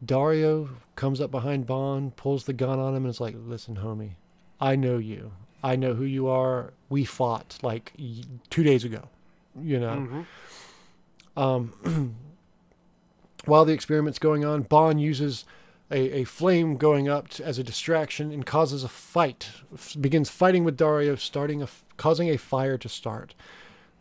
Dario 0.06 0.70
comes 0.96 1.22
up 1.22 1.32
behind 1.32 1.66
Bond, 1.66 2.18
pulls 2.18 2.44
the 2.44 2.54
gun 2.54 2.78
on 2.80 2.94
him, 2.96 3.06
and 3.06 3.10
is 3.10 3.22
like, 3.22 3.36
"Listen, 3.38 3.78
homie, 3.78 4.12
I 4.60 4.76
know 4.76 4.98
you. 4.98 5.32
I 5.64 5.76
know 5.78 5.94
who 5.94 6.04
you 6.04 6.28
are. 6.28 6.74
We 6.90 7.04
fought 7.06 7.58
like 7.64 7.94
two 8.50 8.64
days 8.64 8.84
ago. 8.84 9.08
You 9.62 9.80
know." 9.80 10.26
Mhm. 11.38 11.42
Um, 11.42 12.16
while 13.46 13.66
the 13.66 13.74
experiment's 13.74 14.20
going 14.20 14.44
on, 14.44 14.64
Bond 14.64 15.00
uses 15.02 15.46
a, 15.92 16.22
a 16.22 16.24
flame 16.26 16.76
going 16.78 17.08
up 17.08 17.30
to, 17.30 17.46
as 17.46 17.58
a 17.60 17.64
distraction 17.64 18.32
and 18.32 18.46
causes 18.46 18.84
a 18.84 18.88
fight. 18.90 19.50
F- 19.74 19.96
begins 20.00 20.30
fighting 20.30 20.64
with 20.64 20.76
Dario, 20.78 21.16
starting 21.16 21.62
a 21.62 21.66
f- 21.66 21.86
causing 21.98 22.30
a 22.30 22.38
fire 22.38 22.78
to 22.78 22.90
start. 22.90 23.36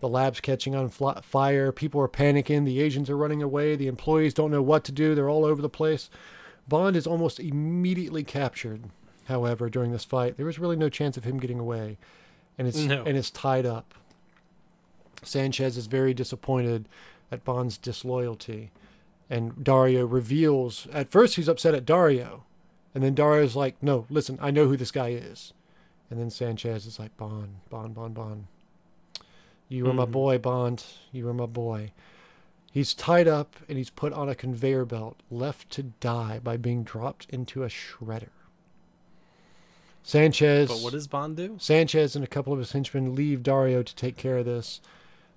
The 0.01 0.09
lab's 0.09 0.41
catching 0.41 0.75
on 0.75 0.89
fl- 0.89 1.11
fire. 1.23 1.73
People 1.73 2.01
are 2.01 2.09
panicking. 2.09 2.65
The 2.65 2.81
Asians 2.81 3.09
are 3.09 3.17
running 3.17 3.43
away. 3.43 3.77
The 3.77 3.87
employees 3.87 4.35
don't 4.35 4.51
know 4.51 4.63
what 4.63 4.85
to 4.85 4.93
do. 4.93 5.15
They're 5.15 5.31
all 5.31 5.45
over 5.45 5.63
the 5.63 5.69
place. 5.69 6.11
Bond 6.69 6.97
is 6.97 7.07
almost 7.07 7.39
immediately 7.39 8.25
captured. 8.25 8.85
However, 9.27 9.69
during 9.71 9.93
this 9.93 10.05
fight, 10.05 10.37
there 10.37 10.47
was 10.47 10.59
really 10.59 10.77
no 10.77 10.89
chance 10.89 11.17
of 11.17 11.25
him 11.25 11.39
getting 11.39 11.59
away, 11.59 11.99
and 12.59 12.67
it's 12.69 12.79
No. 12.79 13.03
and 13.05 13.17
it's 13.17 13.31
tied 13.31 13.67
up. 13.67 13.95
Sanchez 15.23 15.77
is 15.77 15.87
very 15.87 16.15
disappointed 16.15 16.89
at 17.31 17.45
Bond's 17.45 17.77
disloyalty, 17.77 18.71
And 19.29 19.65
Dario 19.65 20.07
reveals. 20.07 20.87
At 20.93 21.09
first, 21.09 21.35
he's 21.35 21.49
upset 21.49 21.75
at 21.75 21.85
Dario, 21.85 22.45
and 22.95 23.03
then 23.03 23.15
Dario's 23.15 23.57
like, 23.57 23.83
"No, 23.83 24.07
listen, 24.09 24.39
I 24.41 24.53
know 24.53 24.69
who 24.69 24.77
this 24.77 24.93
guy 24.93 25.09
is." 25.09 25.53
And 26.09 26.21
then 26.21 26.31
Sanchez 26.31 26.87
is 26.87 27.01
like, 27.01 27.17
"Bond, 27.17 27.57
Bond, 27.69 27.95
Bond, 27.95 28.15
Bond. 28.15 28.47
You 29.69 29.85
were 29.85 29.93
my 29.93 30.05
Mhm. 30.07 30.13
boy, 30.13 30.39
Bond. 30.39 30.85
You 31.11 31.25
were 31.25 31.35
my 31.35 31.47
boy." 31.47 31.91
He's 32.71 32.95
tied 32.95 33.27
up 33.27 33.57
and 33.69 33.79
he's 33.79 33.91
put 33.91 34.13
on 34.13 34.29
a 34.29 34.35
conveyor 34.37 34.85
belt, 34.85 35.17
left 35.29 35.71
to 35.71 35.83
die 35.83 36.39
by 36.39 36.57
being 36.57 36.85
dropped 36.85 37.27
into 37.29 37.65
a 37.65 37.69
shredder. 37.69 38.29
Sanchez. 40.05 40.69
But 40.69 40.83
what 40.83 40.93
does 40.93 41.09
Bond 41.09 41.37
do? 41.37 41.57
Sanchez 41.59 42.15
and 42.15 42.25
a 42.25 42.29
couple 42.29 42.53
of 42.53 42.61
his 42.61 42.71
henchmen 42.71 43.17
leave 43.17 43.43
Dario 43.43 43.83
to 43.83 43.95
take 43.97 44.17
care 44.17 44.39
of 44.39 44.45
this. 44.45 44.81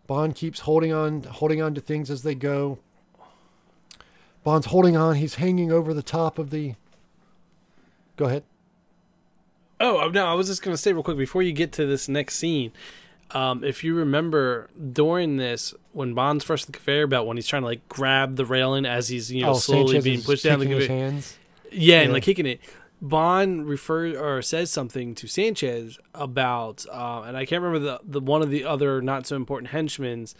Bond 0.09 0.33
keeps 0.33 0.61
holding 0.61 0.91
on, 0.91 1.21
holding 1.21 1.61
on 1.61 1.75
to 1.75 1.81
things 1.81 2.09
as 2.09 2.23
they 2.23 2.33
go. 2.33 2.79
Bond's 4.43 4.65
holding 4.65 4.97
on. 4.97 5.17
He's 5.17 5.35
hanging 5.35 5.71
over 5.71 5.93
the 5.93 6.01
top 6.01 6.39
of 6.39 6.49
the. 6.49 6.73
Go 8.17 8.25
ahead. 8.25 8.43
Oh 9.79 10.09
no, 10.11 10.25
I 10.25 10.33
was 10.33 10.47
just 10.47 10.63
gonna 10.63 10.77
say 10.77 10.93
real 10.93 11.03
quick 11.03 11.15
before 11.15 11.43
you 11.43 11.51
get 11.53 11.71
to 11.73 11.85
this 11.85 12.09
next 12.09 12.37
scene. 12.37 12.71
Um, 13.31 13.63
if 13.63 13.83
you 13.83 13.93
remember 13.93 14.67
during 14.93 15.37
this, 15.37 15.75
when 15.93 16.15
Bond's 16.15 16.43
first 16.43 16.65
the 16.65 16.71
conveyor 16.71 17.05
belt, 17.05 17.27
when 17.27 17.37
he's 17.37 17.45
trying 17.45 17.61
to 17.61 17.67
like 17.67 17.87
grab 17.87 18.35
the 18.35 18.45
railing 18.47 18.87
as 18.87 19.09
he's 19.09 19.31
you 19.31 19.43
know 19.43 19.53
slowly 19.53 19.83
Oh, 19.83 19.87
Sanchez 19.87 20.03
being 20.03 20.21
pushed 20.23 20.43
down 20.43 20.57
the 20.59 20.65
his 20.65 20.87
conveyor, 20.87 20.99
hands. 21.11 21.37
yeah, 21.71 22.01
and 22.01 22.11
like 22.13 22.23
kicking 22.23 22.47
it. 22.47 22.59
Bond 23.01 23.67
refers 23.67 24.17
or 24.17 24.41
says 24.41 24.69
something 24.71 25.15
to 25.15 25.27
Sanchez 25.27 25.97
about, 26.13 26.85
uh, 26.91 27.21
and 27.25 27.37
I 27.37 27.45
can't 27.45 27.61
remember 27.61 27.79
the 27.85 27.99
the 28.03 28.19
one 28.19 28.41
of 28.41 28.49
the 28.49 28.65
other 28.65 29.01
not 29.01 29.25
so 29.27 29.35
important 29.35 29.69
henchmen's, 29.71 30.35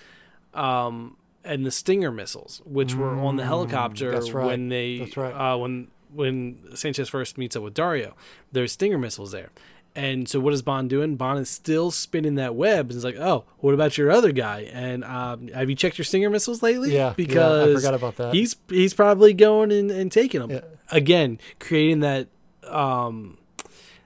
um, 0.54 1.16
and 1.44 1.66
the 1.66 1.72
Stinger 1.72 2.12
missiles, 2.12 2.62
which 2.66 2.96
were 2.96 3.16
on 3.18 3.38
the 3.38 3.44
Mm, 3.44 3.48
helicopter 3.48 4.12
right. 4.12 4.34
when 4.34 4.70
they, 4.70 5.00
That's 5.00 5.18
right. 5.18 5.32
uh, 5.54 5.58
when 5.58 5.88
when 6.14 6.58
Sanchez 6.76 7.08
first 7.08 7.38
meets 7.38 7.56
up 7.56 7.64
with 7.64 7.74
Dario. 7.76 8.16
There's 8.52 8.72
Stinger 8.72 8.98
missiles 8.98 9.32
there. 9.32 9.52
And 9.96 10.28
so, 10.30 10.40
what 10.40 10.54
is 10.54 10.62
Bond 10.62 10.90
doing? 10.90 11.16
Bond 11.16 11.40
is 11.40 11.50
still 11.50 11.92
spinning 11.92 12.36
that 12.36 12.56
web, 12.56 12.86
and 12.88 12.92
he's 12.94 13.04
like, 13.04 13.16
"Oh, 13.18 13.46
what 13.60 13.74
about 13.74 13.98
your 13.98 14.12
other 14.12 14.32
guy? 14.32 14.70
And 14.72 15.04
um, 15.04 15.48
have 15.50 15.70
you 15.70 15.76
checked 15.76 15.98
your 15.98 16.06
Stinger 16.06 16.30
missiles 16.30 16.62
lately? 16.62 16.94
Yeah, 16.94 17.14
because 17.16 17.68
yeah, 17.68 17.72
I 17.74 17.76
forgot 17.76 17.94
about 17.96 18.16
that. 18.18 18.34
he's 18.34 18.56
he's 18.70 18.94
probably 18.94 19.34
going 19.34 19.72
and, 19.72 19.90
and 19.92 20.12
taking 20.12 20.42
them 20.42 20.52
Yeah. 20.52 20.62
again, 20.92 21.40
creating 21.60 22.02
that 22.02 22.28
um, 22.66 23.38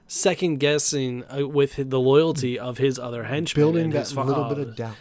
second 0.08 0.60
guessing 0.60 1.24
uh, 1.26 1.48
with 1.48 1.90
the 1.90 2.00
loyalty 2.00 2.58
of 2.60 2.78
his 2.78 3.00
other 3.00 3.24
henchmen, 3.26 3.62
building 3.64 3.90
that 3.92 4.08
fa- 4.08 4.24
little 4.24 4.46
bit 4.46 4.60
of 4.60 4.76
doubt. 4.76 4.96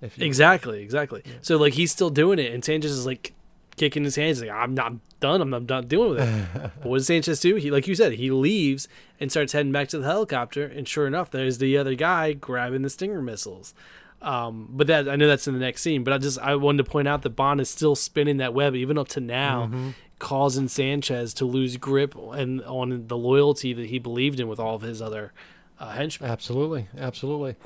If 0.00 0.18
you 0.18 0.26
Exactly, 0.26 0.82
exactly. 0.82 1.22
So 1.42 1.56
like 1.56 1.74
he's 1.74 1.92
still 1.92 2.10
doing 2.10 2.38
it, 2.38 2.52
and 2.52 2.64
Sanchez 2.64 2.90
is 2.90 3.06
like 3.06 3.34
kicking 3.76 4.04
his 4.04 4.16
hands, 4.16 4.40
like 4.40 4.50
I'm 4.50 4.74
not 4.74 4.94
done. 5.20 5.40
I'm 5.40 5.50
not, 5.50 5.58
I'm 5.58 5.66
not 5.66 5.88
dealing 5.88 6.10
with 6.10 6.20
it. 6.20 6.48
but 6.80 6.84
what 6.86 6.98
does 6.98 7.06
Sanchez 7.06 7.40
do? 7.40 7.54
He, 7.56 7.70
like 7.70 7.86
you 7.86 7.94
said, 7.94 8.12
he 8.14 8.30
leaves 8.30 8.88
and 9.20 9.30
starts 9.30 9.52
heading 9.52 9.72
back 9.72 9.88
to 9.88 9.98
the 9.98 10.04
helicopter, 10.04 10.66
and 10.66 10.86
sure 10.88 11.06
enough, 11.06 11.30
there's 11.30 11.58
the 11.58 11.78
other 11.78 11.94
guy 11.94 12.32
grabbing 12.32 12.82
the 12.82 12.90
Stinger 12.90 13.22
missiles. 13.22 13.74
Um, 14.20 14.68
but 14.70 14.86
that 14.86 15.08
I 15.08 15.16
know 15.16 15.26
that's 15.26 15.48
in 15.48 15.54
the 15.54 15.60
next 15.60 15.82
scene. 15.82 16.04
But 16.04 16.14
I 16.14 16.18
just 16.18 16.38
I 16.38 16.54
wanted 16.54 16.84
to 16.84 16.90
point 16.90 17.08
out 17.08 17.22
that 17.22 17.30
Bond 17.30 17.60
is 17.60 17.68
still 17.68 17.96
spinning 17.96 18.36
that 18.36 18.54
web 18.54 18.74
even 18.76 18.96
up 18.98 19.08
to 19.08 19.20
now, 19.20 19.66
Mm-hmm. 19.66 19.90
Causing 20.22 20.68
Sanchez 20.68 21.34
to 21.34 21.44
lose 21.44 21.76
grip 21.76 22.14
and 22.14 22.62
on 22.62 23.08
the 23.08 23.16
loyalty 23.16 23.72
that 23.72 23.86
he 23.86 23.98
believed 23.98 24.38
in 24.38 24.46
with 24.46 24.60
all 24.60 24.76
of 24.76 24.82
his 24.82 25.02
other 25.02 25.32
uh, 25.80 25.90
henchmen. 25.90 26.30
Absolutely, 26.30 26.86
absolutely. 26.96 27.56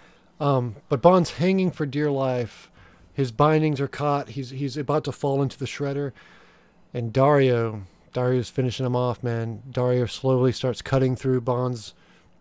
Um, 0.41 0.77
but 0.89 1.03
Bond's 1.03 1.33
hanging 1.33 1.71
for 1.71 1.85
dear 1.85 2.11
life. 2.11 2.71
His 3.13 3.31
bindings 3.31 3.79
are 3.79 3.89
caught. 3.89 4.31
He's 4.31 4.51
he's 4.51 4.79
about 4.79 5.05
to 5.05 5.13
fall 5.13 5.43
into 5.43 5.59
the 5.59 5.67
shredder, 5.67 6.13
and 6.95 7.13
Dario 7.13 7.83
Dario's 8.15 8.49
finishing 8.49 8.87
him 8.87 8.97
off. 8.97 9.23
Man, 9.23 9.63
Dario 9.71 10.07
slowly 10.07 10.51
starts 10.51 10.81
cutting 10.81 11.15
through 11.15 11.43
Bond's 11.43 11.93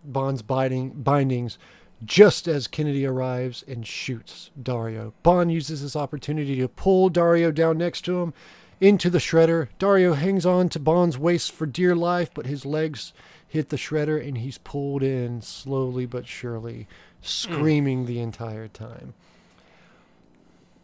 Bond's 0.04 0.42
binding 0.42 0.92
bindings. 0.92 1.58
Just 2.06 2.48
as 2.48 2.68
Kennedy 2.68 3.06
arrives 3.06 3.64
and 3.68 3.86
shoots 3.86 4.50
Dario, 4.62 5.14
Bond 5.24 5.52
uses 5.52 5.82
this 5.82 5.96
opportunity 5.96 6.56
to 6.58 6.68
pull 6.70 7.10
Dario 7.10 7.52
down 7.52 7.78
next 7.78 8.02
to 8.04 8.22
him 8.22 8.34
into 8.82 9.10
the 9.10 9.18
shredder. 9.20 9.68
Dario 9.80 10.14
hangs 10.14 10.46
on 10.46 10.70
to 10.70 10.80
Bond's 10.80 11.18
waist 11.18 11.52
for 11.52 11.66
dear 11.66 11.96
life, 11.96 12.30
but 12.34 12.46
his 12.46 12.66
legs 12.66 13.14
hit 13.48 13.70
the 13.70 13.78
shredder 13.78 14.26
and 14.26 14.38
he's 14.40 14.58
pulled 14.58 15.02
in 15.04 15.42
slowly 15.42 16.06
but 16.06 16.28
surely, 16.28 16.88
screaming 17.22 18.06
the 18.06 18.20
entire 18.20 18.68
time. 18.68 19.14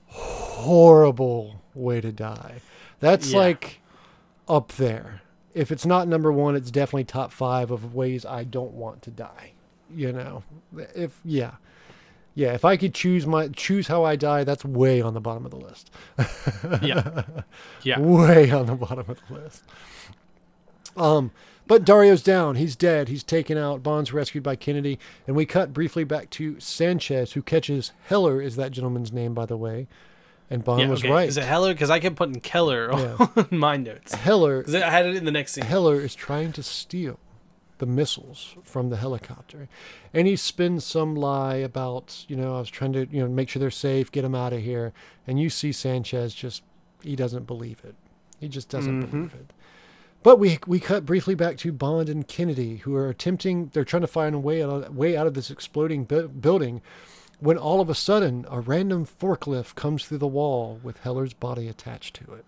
Horrible 0.07 1.61
way 1.73 2.01
to 2.01 2.11
die. 2.11 2.61
That's 2.99 3.31
Yeah. 3.31 3.39
like 3.39 3.79
up 4.47 4.69
there. 4.73 5.21
If 5.53 5.71
it's 5.71 5.85
not 5.85 6.07
number 6.07 6.31
one, 6.31 6.55
it's 6.55 6.71
definitely 6.71 7.03
top 7.05 7.31
five 7.31 7.71
of 7.71 7.93
ways 7.93 8.25
I 8.25 8.43
don't 8.43 8.73
want 8.73 9.01
to 9.03 9.11
die. 9.11 9.51
You 9.93 10.13
know, 10.13 10.43
if 10.95 11.19
yeah, 11.25 11.55
yeah. 12.35 12.53
If 12.53 12.65
I 12.65 12.77
could 12.77 12.93
choose 12.93 13.25
my 13.27 13.47
choose 13.49 13.87
how 13.87 14.03
I 14.03 14.15
die, 14.15 14.43
that's 14.43 14.65
way 14.65 15.01
on 15.01 15.13
the 15.13 15.21
bottom 15.21 15.45
of 15.45 15.51
the 15.51 15.57
list. 15.57 15.91
yeah, 16.81 17.23
yeah. 17.83 17.99
way 18.01 18.51
on 18.51 18.65
the 18.67 18.75
bottom 18.75 19.09
of 19.09 19.19
the 19.27 19.33
list. 19.33 19.63
Um, 20.97 21.31
but 21.67 21.85
Dario's 21.85 22.21
down. 22.21 22.55
He's 22.55 22.75
dead. 22.75 23.07
He's 23.07 23.23
taken 23.23 23.57
out. 23.57 23.81
Bond's 23.81 24.11
rescued 24.11 24.43
by 24.43 24.55
Kennedy, 24.55 24.99
and 25.25 25.35
we 25.35 25.45
cut 25.45 25.73
briefly 25.73 26.03
back 26.03 26.29
to 26.31 26.59
Sanchez, 26.59 27.33
who 27.33 27.41
catches 27.41 27.93
Heller. 28.07 28.41
Is 28.41 28.55
that 28.57 28.71
gentleman's 28.71 29.13
name, 29.13 29.33
by 29.33 29.45
the 29.45 29.57
way? 29.57 29.87
And 30.49 30.65
Bond 30.65 30.81
yeah, 30.81 30.89
was 30.89 30.99
okay. 30.99 31.09
right. 31.09 31.29
Is 31.29 31.37
it 31.37 31.45
Heller? 31.45 31.73
Because 31.73 31.89
I 31.89 31.99
kept 31.99 32.17
putting 32.17 32.41
Keller 32.41 32.91
Yeah. 32.91 33.27
on 33.37 33.47
my 33.51 33.77
notes. 33.77 34.13
Heller 34.13 34.65
I 34.67 34.89
had 34.89 35.05
it 35.05 35.15
in 35.15 35.23
the 35.23 35.31
next 35.31 35.53
scene. 35.53 35.63
Heller 35.63 36.01
is 36.01 36.13
trying 36.13 36.51
to 36.53 36.63
steal 36.63 37.19
the 37.81 37.85
missiles 37.85 38.55
from 38.63 38.89
the 38.89 38.95
helicopter, 38.95 39.67
and 40.13 40.25
he 40.27 40.37
spins 40.37 40.85
some 40.85 41.13
lie 41.15 41.55
about 41.55 42.23
you 42.29 42.37
know 42.37 42.55
I 42.55 42.59
was 42.59 42.69
trying 42.69 42.93
to 42.93 43.05
you 43.11 43.21
know 43.23 43.27
make 43.27 43.49
sure 43.49 43.59
they're 43.59 43.69
safe, 43.71 44.09
get 44.09 44.21
them 44.21 44.33
out 44.35 44.53
of 44.53 44.61
here, 44.61 44.93
and 45.27 45.37
you 45.41 45.49
see 45.49 45.73
Sanchez 45.73 46.33
just 46.33 46.63
he 47.03 47.17
doesn't 47.17 47.45
believe 47.47 47.81
it. 47.83 47.95
He 48.39 48.47
just 48.47 48.69
doesn't 48.69 49.01
Mhm. 49.03 49.11
believe 49.11 49.33
it. 49.33 49.51
But 50.23 50.37
we 50.39 50.59
we 50.67 50.79
cut 50.79 51.05
briefly 51.05 51.35
back 51.35 51.57
to 51.57 51.71
Bond 51.73 52.07
and 52.07 52.27
Kennedy, 52.27 52.77
who 52.77 52.95
are 52.95 53.09
attempting. 53.09 53.71
They're 53.73 53.83
trying 53.83 54.01
to 54.03 54.07
find 54.07 54.35
a 54.35 54.39
way 54.39 54.63
out, 54.63 54.93
way 54.93 55.17
out 55.17 55.27
of 55.27 55.33
this 55.33 55.49
exploding 55.51 56.03
bu- 56.05 56.27
building, 56.29 56.81
when 57.39 57.57
all 57.57 57.81
of 57.81 57.89
a 57.89 57.95
sudden 57.95 58.45
a 58.49 58.59
random 58.61 59.05
forklift 59.05 59.73
comes 59.75 60.05
through 60.05 60.19
the 60.19 60.27
wall 60.27 60.79
with 60.83 60.99
Heller's 60.99 61.33
body 61.33 61.67
attached 61.67 62.13
to 62.17 62.33
it. 62.35 62.45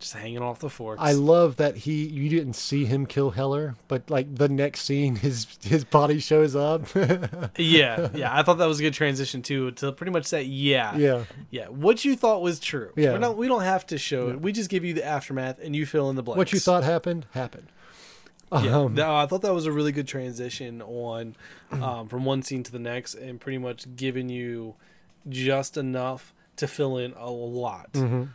Just 0.00 0.14
hanging 0.14 0.38
off 0.42 0.58
the 0.58 0.68
forks. 0.68 1.00
I 1.00 1.12
love 1.12 1.56
that 1.56 1.76
he 1.76 2.04
you 2.06 2.28
didn't 2.28 2.54
see 2.54 2.84
him 2.84 3.06
kill 3.06 3.30
Heller, 3.30 3.76
but 3.88 4.10
like 4.10 4.34
the 4.34 4.48
next 4.48 4.82
scene, 4.82 5.16
his 5.26 5.46
his 5.62 5.84
body 5.84 6.18
shows 6.18 6.54
up. 6.54 6.82
yeah, 7.56 8.08
yeah. 8.14 8.36
I 8.36 8.42
thought 8.42 8.58
that 8.58 8.66
was 8.66 8.80
a 8.80 8.82
good 8.82 8.92
transition 8.94 9.40
too 9.40 9.70
to 9.72 9.92
pretty 9.92 10.12
much 10.12 10.26
say 10.26 10.42
yeah, 10.42 10.96
yeah, 10.96 11.24
yeah. 11.50 11.68
What 11.68 12.04
you 12.04 12.16
thought 12.16 12.42
was 12.42 12.60
true. 12.60 12.92
Yeah. 12.96 13.12
We're 13.12 13.18
not, 13.18 13.36
we 13.38 13.48
don't 13.48 13.62
have 13.62 13.86
to 13.86 13.98
show 13.98 14.30
it. 14.30 14.40
We 14.40 14.52
just 14.52 14.68
give 14.68 14.84
you 14.84 14.92
the 14.94 15.04
aftermath 15.04 15.58
and 15.62 15.74
you 15.74 15.86
fill 15.86 16.10
in 16.10 16.16
the 16.16 16.22
blanks. 16.22 16.38
what 16.38 16.52
you 16.52 16.58
thought 16.58 16.82
happened 16.84 17.26
happened. 17.32 17.68
Yeah, 18.52 18.80
Um, 18.80 18.94
no, 18.94 19.16
I 19.16 19.26
thought 19.26 19.42
that 19.42 19.54
was 19.54 19.66
a 19.66 19.72
really 19.72 19.90
good 19.90 20.06
transition 20.06 20.80
on 20.82 21.34
um, 21.72 22.08
from 22.08 22.24
one 22.24 22.42
scene 22.42 22.62
to 22.62 22.70
the 22.70 22.78
next, 22.78 23.14
and 23.14 23.40
pretty 23.40 23.58
much 23.58 23.96
giving 23.96 24.28
you 24.28 24.74
just 25.28 25.76
enough 25.76 26.32
to 26.56 26.68
fill 26.68 26.98
in 26.98 27.14
a 27.14 27.30
lot. 27.30 27.92
mhm. 27.94 28.28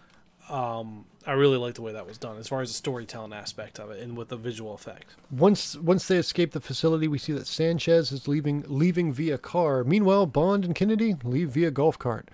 Um, 0.49 1.05
I 1.27 1.33
really 1.33 1.57
like 1.57 1.73
the 1.75 1.81
way 1.81 1.91
that 1.91 2.07
was 2.07 2.17
done, 2.17 2.37
as 2.37 2.47
far 2.47 2.61
as 2.61 2.69
the 2.69 2.75
storytelling 2.75 3.33
aspect 3.33 3.79
of 3.79 3.91
it, 3.91 4.01
and 4.01 4.17
with 4.17 4.29
the 4.29 4.37
visual 4.37 4.73
effect. 4.73 5.15
Once 5.29 5.75
once 5.75 6.07
they 6.07 6.17
escape 6.17 6.51
the 6.51 6.61
facility, 6.61 7.07
we 7.07 7.17
see 7.17 7.33
that 7.33 7.45
Sanchez 7.47 8.11
is 8.11 8.27
leaving 8.27 8.63
leaving 8.67 9.11
via 9.13 9.37
car. 9.37 9.83
Meanwhile, 9.83 10.27
Bond 10.27 10.63
and 10.65 10.73
Kennedy 10.73 11.15
leave 11.23 11.49
via 11.51 11.71
golf 11.71 11.99
cart, 11.99 12.29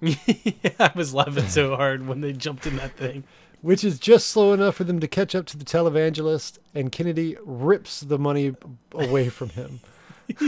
yeah, 0.00 0.14
I 0.78 0.92
was 0.94 1.12
laughing 1.14 1.48
so 1.48 1.76
hard 1.76 2.06
when 2.06 2.20
they 2.20 2.32
jumped 2.32 2.66
in 2.66 2.76
that 2.76 2.96
thing. 2.96 3.24
which 3.62 3.82
is 3.82 3.98
just 3.98 4.28
slow 4.28 4.52
enough 4.52 4.76
for 4.76 4.84
them 4.84 5.00
to 5.00 5.08
catch 5.08 5.34
up 5.34 5.46
to 5.46 5.56
the 5.56 5.64
televangelist, 5.64 6.58
and 6.74 6.92
Kennedy 6.92 7.36
rips 7.44 8.00
the 8.00 8.18
money 8.18 8.54
away 8.92 9.28
from 9.28 9.48
him. 9.50 9.80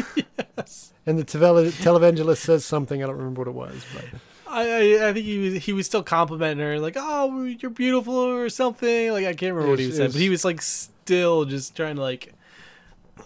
yes. 0.56 0.92
And 1.04 1.18
the 1.18 1.24
tele- 1.24 1.70
televangelist 1.70 2.38
says 2.38 2.64
something 2.64 3.02
I 3.02 3.06
don't 3.06 3.16
remember 3.16 3.42
what 3.42 3.48
it 3.48 3.54
was, 3.54 3.84
but 3.94 4.04
I, 4.48 4.62
I 4.70 5.08
I 5.08 5.12
think 5.12 5.24
he 5.26 5.38
was 5.38 5.64
he 5.64 5.72
was 5.72 5.86
still 5.86 6.02
complimenting 6.02 6.64
her 6.64 6.78
like 6.78 6.96
oh 6.98 7.44
you're 7.44 7.70
beautiful 7.70 8.14
or 8.14 8.48
something 8.48 9.10
like 9.12 9.24
I 9.26 9.34
can't 9.34 9.54
remember 9.54 9.70
what 9.70 9.78
he 9.78 9.86
was 9.86 9.92
was- 9.92 9.98
saying 9.98 10.10
but 10.12 10.20
he 10.20 10.28
was 10.30 10.44
like 10.44 10.62
still 10.62 11.44
just 11.44 11.74
trying 11.76 11.96
to 11.96 12.02
like 12.02 12.32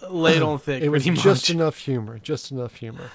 lay 0.08 0.36
it 0.36 0.42
on 0.42 0.58
thick 0.66 0.82
it 0.82 0.88
was 0.88 1.04
pretty 1.04 1.20
just 1.20 1.50
enough 1.50 1.78
humor, 1.78 2.18
just 2.18 2.50
enough 2.50 2.76
humor. 2.76 3.10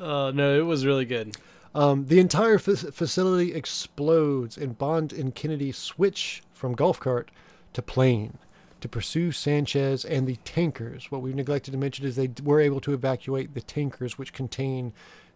uh, 0.00 0.30
no 0.34 0.58
it 0.58 0.62
was 0.64 0.86
really 0.86 1.04
good 1.04 1.36
Um, 1.74 2.06
the 2.06 2.18
entire 2.20 2.58
fa- 2.58 2.76
facility 2.92 3.54
explodes, 3.54 4.58
and 4.58 4.76
Bond 4.76 5.12
and 5.12 5.34
Kennedy 5.34 5.72
switch 5.72 6.42
from 6.52 6.74
golf 6.74 7.00
cart 7.00 7.30
to 7.72 7.80
plane 7.82 8.36
to 8.82 8.88
pursue 8.88 9.32
Sanchez 9.32 10.04
and 10.04 10.26
the 10.26 10.36
tankers. 10.44 11.10
What 11.10 11.22
we've 11.22 11.34
neglected 11.34 11.70
to 11.70 11.78
mention 11.78 12.04
is 12.04 12.16
they 12.16 12.30
were 12.44 12.60
able 12.60 12.80
to 12.80 12.92
evacuate 12.92 13.54
the 13.54 13.62
tankers, 13.62 14.18
which 14.18 14.32
contain 14.34 14.92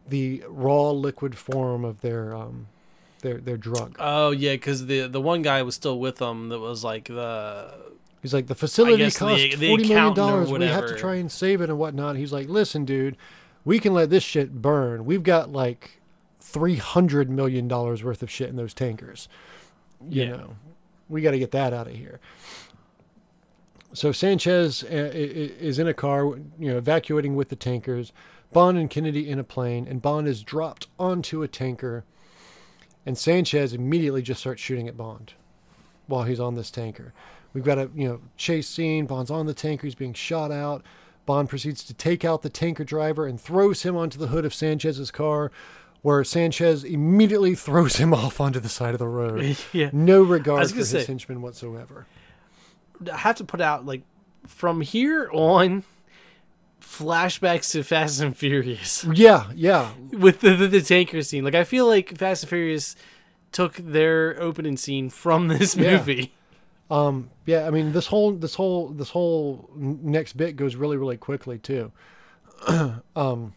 the 0.09 0.43
raw 0.49 0.91
liquid 0.91 1.37
form 1.37 1.85
of 1.85 2.01
their 2.01 2.35
um, 2.35 2.69
their 3.23 3.39
their 3.39 3.57
drug. 3.57 3.97
Oh 3.99 4.31
yeah, 4.31 4.53
because 4.55 4.87
the 4.87 5.07
the 5.09 5.21
one 5.21 5.43
guy 5.43 5.63
was 5.63 5.75
still 5.75 5.99
with 5.99 6.17
them. 6.17 6.49
That 6.49 6.59
was 6.61 6.85
like 6.85 7.05
the 7.07 7.73
He's 8.23 8.35
like, 8.35 8.49
the 8.49 8.55
facility 8.57 9.05
cost 9.05 9.19
the 9.21 9.51
forty 9.69 9.87
million 9.89 10.15
dollars. 10.15 10.51
We 10.51 10.65
have 10.67 10.87
to 10.87 10.97
try 10.97 11.15
and 11.17 11.31
save 11.31 11.61
it 11.61 11.71
and 11.71 11.79
whatnot. 11.79 12.17
He's 12.17 12.33
like, 12.33 12.49
listen, 12.49 12.85
dude, 12.85 13.17
we 13.65 13.79
can 13.79 13.95
let 13.95 14.11
this 14.11 14.25
shit 14.25 14.61
burn. 14.61 15.05
We've 15.05 15.23
got 15.23 15.53
like 15.53 16.01
three 16.41 16.77
hundred 16.77 17.31
million 17.31 17.69
dollars 17.69 18.03
worth 18.03 18.23
of 18.23 18.31
shit 18.31 18.49
in 18.49 18.57
those 18.57 18.75
tankers. 18.75 19.29
You 20.09 20.23
Yeah. 20.25 20.29
know, 20.31 20.57
we 21.09 21.23
got 21.23 21.33
to 21.33 21.39
get 21.39 21.53
that 21.53 21.73
out 21.73 21.87
of 21.87 21.95
here. 21.95 22.19
So 23.93 24.13
Sanchez 24.13 24.83
uh, 24.83 25.11
is 25.15 25.79
in 25.79 25.87
a 25.87 25.95
car, 25.95 26.25
you 26.59 26.69
know, 26.71 26.79
evacuating 26.79 27.37
with 27.37 27.49
the 27.49 27.57
tankers. 27.57 28.13
Bond 28.57 28.79
and 28.79 28.89
Kennedy 28.89 29.29
in 29.29 29.39
a 29.39 29.45
plane, 29.45 29.87
and 29.87 30.01
Bond 30.01 30.27
is 30.27 30.43
dropped 30.43 30.87
onto 30.99 31.43
a 31.43 31.47
tanker. 31.47 32.05
And 33.05 33.19
Sanchez 33.19 33.75
immediately 33.75 34.23
just 34.23 34.41
starts 34.41 34.63
shooting 34.63 34.89
at 34.89 34.97
Bond 34.97 35.35
while 36.07 36.23
he's 36.23 36.41
on 36.41 36.55
this 36.55 36.71
tanker. 36.71 37.13
We've 37.53 37.63
got 37.63 37.77
a 37.77 37.91
you 37.95 38.09
know 38.09 38.21
chase 38.39 38.67
scene. 38.67 39.05
Bond's 39.05 39.31
on 39.31 39.45
the 39.45 39.53
tanker. 39.53 39.87
He's 39.87 39.95
being 39.95 40.15
shot 40.15 40.51
out. 40.51 40.83
Bond 41.27 41.51
proceeds 41.51 41.85
to 41.85 41.93
take 41.93 42.25
out 42.25 42.41
the 42.41 42.49
tanker 42.49 42.83
driver 42.83 43.27
and 43.27 43.39
throws 43.39 43.83
him 43.83 43.95
onto 43.95 44.19
the 44.19 44.29
hood 44.29 44.47
of 44.47 44.55
Sanchez's 44.55 45.11
car, 45.11 45.53
where 46.01 46.25
Sanchez 46.25 46.83
immediately 46.83 47.55
throws 47.55 47.97
him 47.97 48.15
off 48.15 48.41
onto 48.41 48.59
the 48.59 48.71
side 48.71 48.95
of 48.95 48.99
the 48.99 49.07
road. 49.07 49.59
yeah. 49.75 49.91
No 49.93 50.23
regard 50.23 50.63
for 50.63 50.69
gonna 50.71 50.79
his 50.79 50.89
say- 50.89 51.05
henchman 51.05 51.43
whatsoever. 51.43 52.07
I 53.13 53.19
have 53.19 53.37
to 53.37 53.45
put 53.45 53.61
out 53.61 53.85
like 53.85 54.01
from 54.47 54.81
here 54.81 55.29
on 55.31 55.85
flashbacks 56.87 57.73
to 57.73 57.83
Fast 57.83 58.21
and 58.21 58.37
Furious 58.37 59.05
Yeah, 59.13 59.51
yeah, 59.55 59.91
with 60.13 60.41
the, 60.41 60.55
the, 60.55 60.67
the 60.69 60.81
tanker 60.81 61.21
scene. 61.23 61.45
Like 61.45 61.55
I 61.55 61.65
feel 61.65 61.87
like 61.87 62.17
Fast 62.17 62.45
and 62.45 62.51
Furious 62.51 62.95
took 63.53 63.75
their 63.77 64.41
opening 64.41 64.77
scene 64.77 65.11
from 65.11 65.49
this 65.55 65.77
Yeah. 65.77 65.97
movie. 65.97 66.33
um, 66.91 67.31
yeah. 67.45 67.67
I 67.67 67.71
mean, 67.71 67.93
this 67.93 68.07
whole 68.07 68.33
this 68.33 68.55
whole 68.55 68.89
this 68.89 69.11
whole 69.11 69.69
next 69.75 70.37
bit 70.37 70.57
goes 70.57 70.77
really 70.77 70.97
really 70.97 71.17
quickly 71.17 71.59
too. 71.59 71.93
um, 73.17 73.55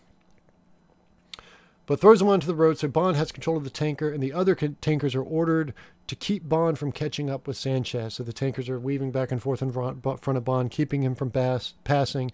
but 1.90 2.00
throws 2.00 2.22
him 2.22 2.28
onto 2.28 2.46
the 2.46 2.54
road. 2.54 2.78
So 2.78 2.88
Bond 2.88 3.18
has 3.18 3.32
control 3.32 3.58
of 3.58 3.64
the 3.64 3.72
tanker, 3.72 4.12
and 4.12 4.22
the 4.22 4.32
other 4.32 4.54
tankers 4.54 5.16
are 5.16 5.24
ordered 5.24 5.74
to 6.06 6.16
keep 6.16 6.48
Bond 6.48 6.78
from 6.78 6.92
catching 6.92 7.32
up 7.32 7.48
with 7.48 7.58
Sanchez. 7.58 8.14
So 8.14 8.22
the 8.22 8.32
tankers 8.32 8.70
are 8.70 8.80
weaving 8.80 9.12
back 9.12 9.32
and 9.32 9.42
forth 9.42 9.64
in 9.64 9.72
front, 9.72 10.06
of 10.06 10.46
Bond, 10.46 10.70
keeping 10.70 11.02
him 11.02 11.16
from 11.16 11.32
pass- 11.32 11.74
passing. 11.84 12.32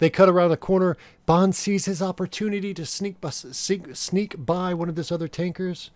They 0.00 0.10
cut 0.10 0.28
around 0.28 0.50
a 0.50 0.56
corner. 0.56 0.96
Bond 1.24 1.54
sees 1.54 1.84
his 1.84 2.02
opportunity 2.02 2.74
to 2.74 2.84
sneak, 2.84 3.20
bus- 3.20 3.46
sneak, 3.52 3.94
sneak 3.94 4.34
by 4.44 4.74
one 4.74 4.88
of 4.88 4.96
this 4.96 5.12
other 5.12 5.28
tankers. 5.28 5.92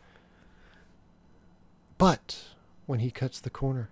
But 1.99 2.45
when 2.87 3.01
he 3.01 3.11
cuts 3.11 3.41
the 3.41 3.51
corner, 3.51 3.91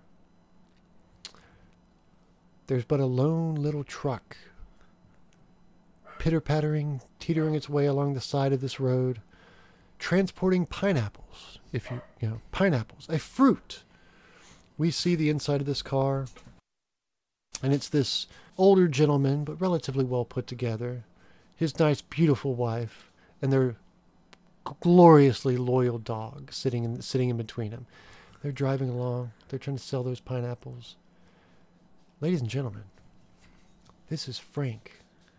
there's 2.68 2.84
but 2.84 3.00
a 3.00 3.06
lone 3.06 3.56
little 3.56 3.82
truck 3.82 4.36
pitter 6.18 6.40
pattering, 6.40 7.00
teetering 7.18 7.54
its 7.54 7.68
way 7.68 7.86
along 7.86 8.14
the 8.14 8.20
side 8.20 8.52
of 8.52 8.60
this 8.60 8.80
road, 8.80 9.20
transporting 9.98 10.66
pineapples. 10.66 11.58
If 11.72 11.90
you, 11.90 12.00
you 12.20 12.28
know, 12.28 12.40
pineapples, 12.52 13.08
a 13.08 13.18
fruit. 13.18 13.82
We 14.76 14.90
see 14.90 15.14
the 15.14 15.28
inside 15.28 15.60
of 15.60 15.66
this 15.66 15.82
car, 15.82 16.26
and 17.62 17.74
it's 17.74 17.88
this 17.88 18.26
older 18.56 18.86
gentleman, 18.86 19.44
but 19.44 19.60
relatively 19.60 20.04
well 20.04 20.24
put 20.24 20.46
together, 20.46 21.04
his 21.56 21.78
nice, 21.78 22.00
beautiful 22.00 22.54
wife, 22.54 23.10
and 23.42 23.52
their 23.52 23.76
gloriously 24.80 25.56
loyal 25.56 25.98
dog 25.98 26.52
sitting 26.52 26.84
in 26.84 27.02
sitting 27.02 27.28
in 27.28 27.36
between 27.36 27.70
them. 27.70 27.86
They're 28.42 28.52
driving 28.52 28.88
along. 28.88 29.32
They're 29.48 29.58
trying 29.58 29.76
to 29.76 29.82
sell 29.82 30.04
those 30.04 30.20
pineapples. 30.20 30.94
Ladies 32.20 32.40
and 32.40 32.50
gentlemen, 32.50 32.84
this 34.08 34.28
is 34.28 34.38
Frank 34.38 34.97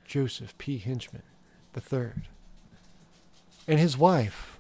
Joseph 0.10 0.58
P. 0.58 0.80
Hinchman 0.80 1.22
the 1.74 1.80
third, 1.82 2.24
and 3.68 3.80
his 3.80 3.96
wife, 3.96 4.58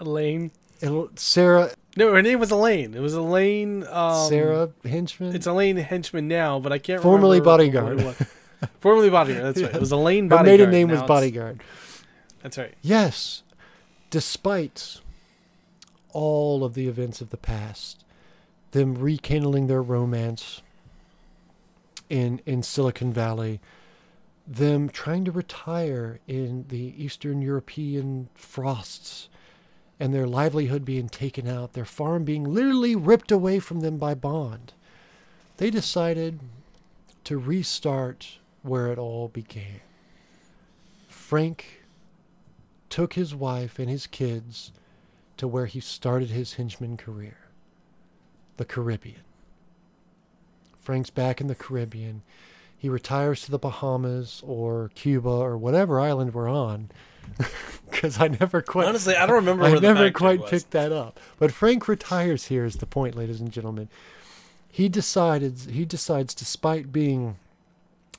Elaine. 0.00 0.50
El- 0.80 1.10
Sarah 1.16 1.70
No, 1.98 2.12
her 2.14 2.22
name 2.22 2.40
was 2.40 2.50
Elaine. 2.50 2.94
It 2.94 3.00
was 3.00 3.12
Elaine. 3.14 3.84
Um, 3.88 4.28
Sarah 4.28 4.70
Hinchman. 4.84 5.34
It's 5.34 5.46
Elaine 5.46 5.76
Henchman 5.76 6.26
now, 6.28 6.58
but 6.58 6.72
I 6.72 6.78
can't 6.78 6.98
remember. 7.04 7.18
Formerly 7.18 7.40
Bodyguard. 7.42 8.16
Formerly 8.80 9.10
Bodyguard. 9.10 9.44
That's 9.54 9.62
right. 9.62 9.74
It 9.74 9.80
was 9.80 9.92
Elaine 10.00 10.24
Her 10.24 10.30
Bodyguard. 10.36 10.46
maiden 10.58 10.70
name 10.70 10.88
Now 10.88 10.94
was 10.94 11.02
Bodyguard. 11.02 11.60
That's 12.42 12.56
right. 12.58 12.74
Yes, 12.80 13.42
despite 14.10 15.00
all 16.14 16.64
of 16.64 16.72
the 16.74 16.88
events 16.88 17.20
of 17.20 17.28
the 17.30 17.36
past, 17.36 18.02
them 18.72 18.94
rekindling 18.94 19.66
their 19.66 19.82
romance 19.82 20.62
in 22.08 22.40
in 22.46 22.62
Silicon 22.62 23.12
Valley, 23.12 23.60
them 24.46 24.88
trying 24.88 25.24
to 25.24 25.32
retire 25.32 26.20
in 26.26 26.66
the 26.68 26.94
Eastern 27.02 27.42
European 27.42 28.28
frosts, 28.34 29.28
and 30.00 30.12
their 30.12 30.26
livelihood 30.26 30.84
being 30.84 31.08
taken 31.08 31.46
out, 31.46 31.74
their 31.74 31.84
farm 31.84 32.24
being 32.24 32.52
literally 32.52 32.96
ripped 32.96 33.30
away 33.30 33.58
from 33.58 33.80
them 33.80 33.98
by 33.98 34.14
Bond, 34.14 34.72
they 35.58 35.70
decided 35.70 36.40
to 37.24 37.38
restart 37.38 38.38
where 38.62 38.88
it 38.88 38.98
all 38.98 39.28
began. 39.28 39.80
Frank 41.08 41.82
took 42.90 43.14
his 43.14 43.34
wife 43.34 43.78
and 43.78 43.88
his 43.88 44.06
kids 44.06 44.72
to 45.36 45.48
where 45.48 45.66
he 45.66 45.80
started 45.80 46.30
his 46.30 46.54
henchman 46.54 46.96
career 46.96 47.36
the 48.58 48.64
Caribbean. 48.66 49.22
Frank's 50.78 51.10
back 51.10 51.40
in 51.40 51.46
the 51.46 51.54
Caribbean. 51.54 52.22
He 52.82 52.88
retires 52.88 53.42
to 53.42 53.52
the 53.52 53.60
Bahamas 53.60 54.42
or 54.44 54.90
Cuba 54.96 55.28
or 55.28 55.56
whatever 55.56 56.00
island 56.00 56.34
we're 56.34 56.50
on. 56.50 56.90
Because 57.88 58.18
I 58.18 58.28
never 58.28 58.62
quite. 58.62 58.88
Honestly, 58.88 59.14
I 59.14 59.26
don't 59.26 59.36
remember 59.36 59.64
I 59.64 59.74
never 59.74 60.10
quite 60.10 60.46
picked 60.46 60.70
that 60.70 60.90
up. 60.90 61.20
But 61.38 61.52
Frank 61.52 61.86
retires 61.86 62.46
here 62.46 62.64
is 62.64 62.76
the 62.76 62.86
point, 62.86 63.14
ladies 63.14 63.38
and 63.38 63.52
gentlemen. 63.52 63.88
He 64.66 64.88
decided 64.88 65.58
he 65.70 65.84
decides, 65.84 66.34
despite 66.34 66.90
being 66.90 67.36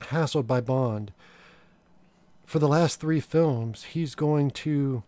hassled 0.00 0.46
by 0.46 0.60
Bond, 0.60 1.12
for 2.46 2.60
the 2.60 2.68
last 2.68 3.00
three 3.00 3.18
films, 3.18 3.82
he's 3.82 4.14
going 4.14 4.52
to 4.52 5.02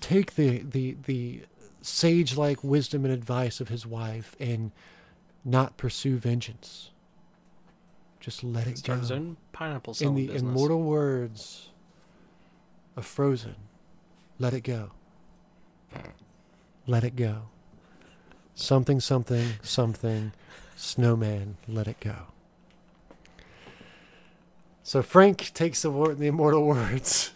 take 0.00 0.36
the 0.36 0.60
the 0.60 0.96
the 1.04 1.42
sage 1.82 2.36
like 2.36 2.62
wisdom 2.62 3.04
and 3.04 3.12
advice 3.12 3.60
of 3.60 3.68
his 3.68 3.84
wife 3.84 4.36
and 4.38 4.70
not 5.44 5.76
pursue 5.76 6.16
vengeance. 6.16 6.90
Just 8.20 8.44
let 8.44 8.66
it 8.66 8.78
Start 8.78 8.98
go. 8.98 9.00
his 9.00 9.10
own 9.10 9.36
pineapple 9.52 9.96
In 10.00 10.14
the 10.14 10.26
business. 10.26 10.42
immortal 10.42 10.82
words 10.82 11.70
of 12.96 13.06
Frozen, 13.06 13.54
let 14.38 14.52
it 14.52 14.60
go. 14.60 14.90
Let 16.86 17.02
it 17.02 17.16
go. 17.16 17.42
Something, 18.54 19.00
something, 19.00 19.52
something, 19.62 20.32
snowman, 20.76 21.56
let 21.66 21.88
it 21.88 21.98
go. 22.00 22.14
So 24.82 25.02
Frank 25.02 25.52
takes 25.54 25.82
the, 25.82 25.90
the 26.18 26.26
immortal 26.26 26.66
words 26.66 27.32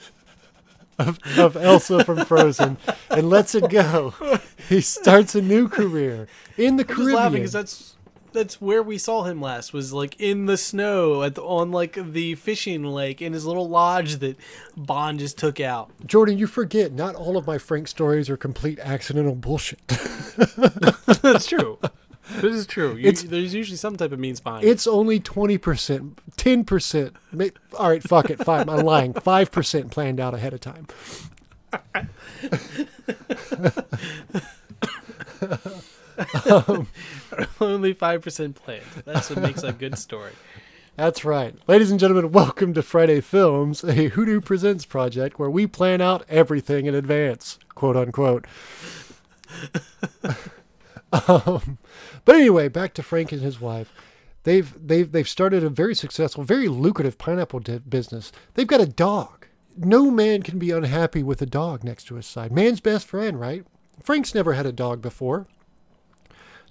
of, 0.99 1.19
of 1.39 1.57
Elsa 1.57 2.05
from 2.05 2.25
Frozen 2.27 2.77
and 3.11 3.31
lets 3.31 3.55
it 3.55 3.71
go. 3.71 4.13
He 4.69 4.81
starts 4.83 5.35
a 5.35 5.41
new 5.41 5.69
career 5.69 6.27
in 6.59 6.77
the 6.77 6.83
I'm 6.89 6.97
just 6.97 7.11
laughing 7.11 7.33
because 7.35 7.53
that's 7.53 7.97
that's 8.35 8.61
where 8.61 8.83
we 8.83 8.99
saw 8.99 9.23
him 9.23 9.41
last. 9.41 9.73
Was 9.73 9.95
like 9.95 10.21
in 10.21 10.45
the 10.45 10.59
snow 10.59 11.23
at 11.23 11.37
the, 11.37 11.43
on 11.43 11.71
like 11.73 11.97
the 12.13 12.35
fishing 12.35 12.85
lake 12.85 13.23
in 13.23 13.33
his 13.33 13.47
little 13.47 13.67
lodge 13.69 14.17
that 14.17 14.37
Bond 14.77 15.21
just 15.21 15.39
took 15.39 15.61
out. 15.61 15.91
Jordan, 16.05 16.37
you 16.37 16.47
forget, 16.47 16.93
not 16.93 17.15
all 17.15 17.39
of 17.39 17.47
my 17.47 17.57
Frank 17.57 17.89
stories 17.89 18.29
are 18.29 18.37
complete 18.37 18.79
accidental 18.81 19.35
bullshit. 19.35 19.81
that's 21.23 21.47
true. 21.47 21.79
This 22.41 22.55
is 22.55 22.67
true. 22.67 22.97
You, 22.97 23.09
It's- 23.09 23.23
there's 23.23 23.55
usually 23.55 23.77
some 23.77 23.97
type 23.97 24.13
of 24.13 24.19
means 24.19 24.41
behind. 24.41 24.65
it. 24.65 24.69
It's 24.69 24.87
only 24.87 25.21
20%, 25.21 26.15
10%. 26.37 27.13
All 27.79 27.89
right, 27.89 28.03
fuck 28.03 28.31
it. 28.31 28.43
Fine. 28.45 28.69
I'm 28.69 28.85
lying. 28.85 29.15
5% 29.15 29.91
planned 29.91 30.21
out 30.21 30.35
ahead 30.35 30.53
of 30.55 30.61
time. 30.61 30.87
Um, 36.47 36.87
only 37.61 37.93
five 37.93 38.23
percent 38.23 38.57
planned. 38.57 38.85
That's 39.05 39.31
what 39.31 39.41
makes 39.41 39.63
a 39.63 39.73
good 39.73 39.99
story. 39.99 40.33
That's 40.97 41.25
right. 41.25 41.57
Ladies 41.67 41.91
and 41.91 41.99
gentlemen, 41.99 42.31
welcome 42.31 42.73
to 42.75 42.83
Friday 42.83 43.21
Films, 43.21 43.83
a 43.83 44.09
Hoodoo 44.11 44.41
Presents 44.41 44.85
project 44.85 45.41
where 45.41 45.51
we 45.51 45.67
plan 45.67 46.01
out 46.01 46.25
everything 46.29 46.87
in 46.87 46.95
advance, 46.95 47.59
quote 47.75 47.97
unquote. 47.97 48.47
um, 51.29 51.79
but 52.25 52.37
anyway, 52.37 52.69
back 52.69 52.95
to 52.95 53.03
Frank 53.03 53.33
and 53.33 53.43
his 53.43 53.61
wife. 53.61 53.93
They've 54.45 54.73
they've 54.87 55.11
they've 55.11 55.29
started 55.29 55.65
a 55.65 55.71
very 55.71 55.95
successful, 55.95 56.45
very 56.45 56.69
lucrative 56.69 57.19
pineapple 57.19 57.61
di- 57.61 57.79
business. 57.79 58.31
They've 58.55 58.67
got 58.67 58.81
a 58.81 58.87
dog. 58.87 59.47
No 59.77 60.11
man 60.11 60.43
can 60.43 60.61
be 60.61 60.71
unhappy 60.71 61.25
with 61.25 61.43
a 61.43 61.47
dog 61.47 61.83
next 61.83 62.05
to 62.05 62.15
his 62.15 62.27
side. 62.27 62.53
Man's 62.53 62.81
best 62.81 63.09
friend, 63.09 63.41
right? 63.41 63.67
Frank's 64.03 64.35
never 64.35 64.53
had 64.53 64.67
a 64.67 64.73
dog 64.73 65.03
before. 65.03 65.49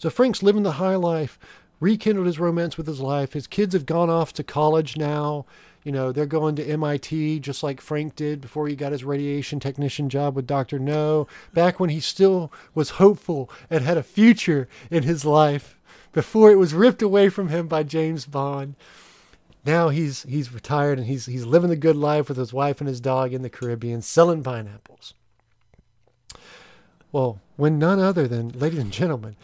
So 0.03 0.09
Frank's 0.09 0.43
living 0.43 0.63
the 0.63 0.73
high 0.73 0.97
life, 0.97 1.39
rekindled 1.79 2.27
his 2.27 2.37
romance 2.37 2.75
with 2.75 2.87
his 2.87 2.99
life. 2.99 3.31
His 3.31 3.47
kids 3.47 3.73
have 3.73 3.85
gone 3.85 4.09
off 4.09 4.33
to 4.33 4.43
college 4.43 4.97
now. 4.97 5.45
You 5.85 5.93
know, 5.93 6.11
they're 6.11 6.25
going 6.25 6.57
to 6.57 6.65
MIT 6.65 7.39
just 7.39 7.63
like 7.63 7.79
Frank 7.79 8.17
did 8.17 8.41
before 8.41 8.67
he 8.67 8.75
got 8.75 8.91
his 8.91 9.05
radiation 9.05 9.61
technician 9.61 10.09
job 10.09 10.35
with 10.35 10.45
Dr. 10.45 10.77
No, 10.77 11.29
back 11.53 11.79
when 11.79 11.89
he 11.89 12.01
still 12.01 12.51
was 12.75 12.99
hopeful 12.99 13.49
and 13.69 13.85
had 13.85 13.95
a 13.95 14.03
future 14.03 14.67
in 14.91 15.03
his 15.03 15.23
life 15.23 15.79
before 16.11 16.51
it 16.51 16.57
was 16.59 16.73
ripped 16.73 17.01
away 17.01 17.29
from 17.29 17.47
him 17.47 17.69
by 17.69 17.83
James 17.83 18.25
Bond. 18.25 18.75
Now 19.65 19.87
he's 19.87 20.23
he's 20.23 20.53
retired 20.53 20.97
and 20.97 21.07
he's 21.07 21.27
he's 21.27 21.45
living 21.45 21.69
the 21.69 21.77
good 21.77 21.95
life 21.95 22.27
with 22.27 22.37
his 22.37 22.51
wife 22.51 22.81
and 22.81 22.89
his 22.89 22.99
dog 22.99 23.31
in 23.31 23.41
the 23.41 23.49
Caribbean 23.49 24.01
selling 24.01 24.43
pineapples. 24.43 25.13
Well, 27.13 27.39
when 27.55 27.79
none 27.79 27.99
other 27.99 28.27
than, 28.27 28.49
ladies 28.49 28.79
and 28.79 28.91
gentlemen, 28.91 29.37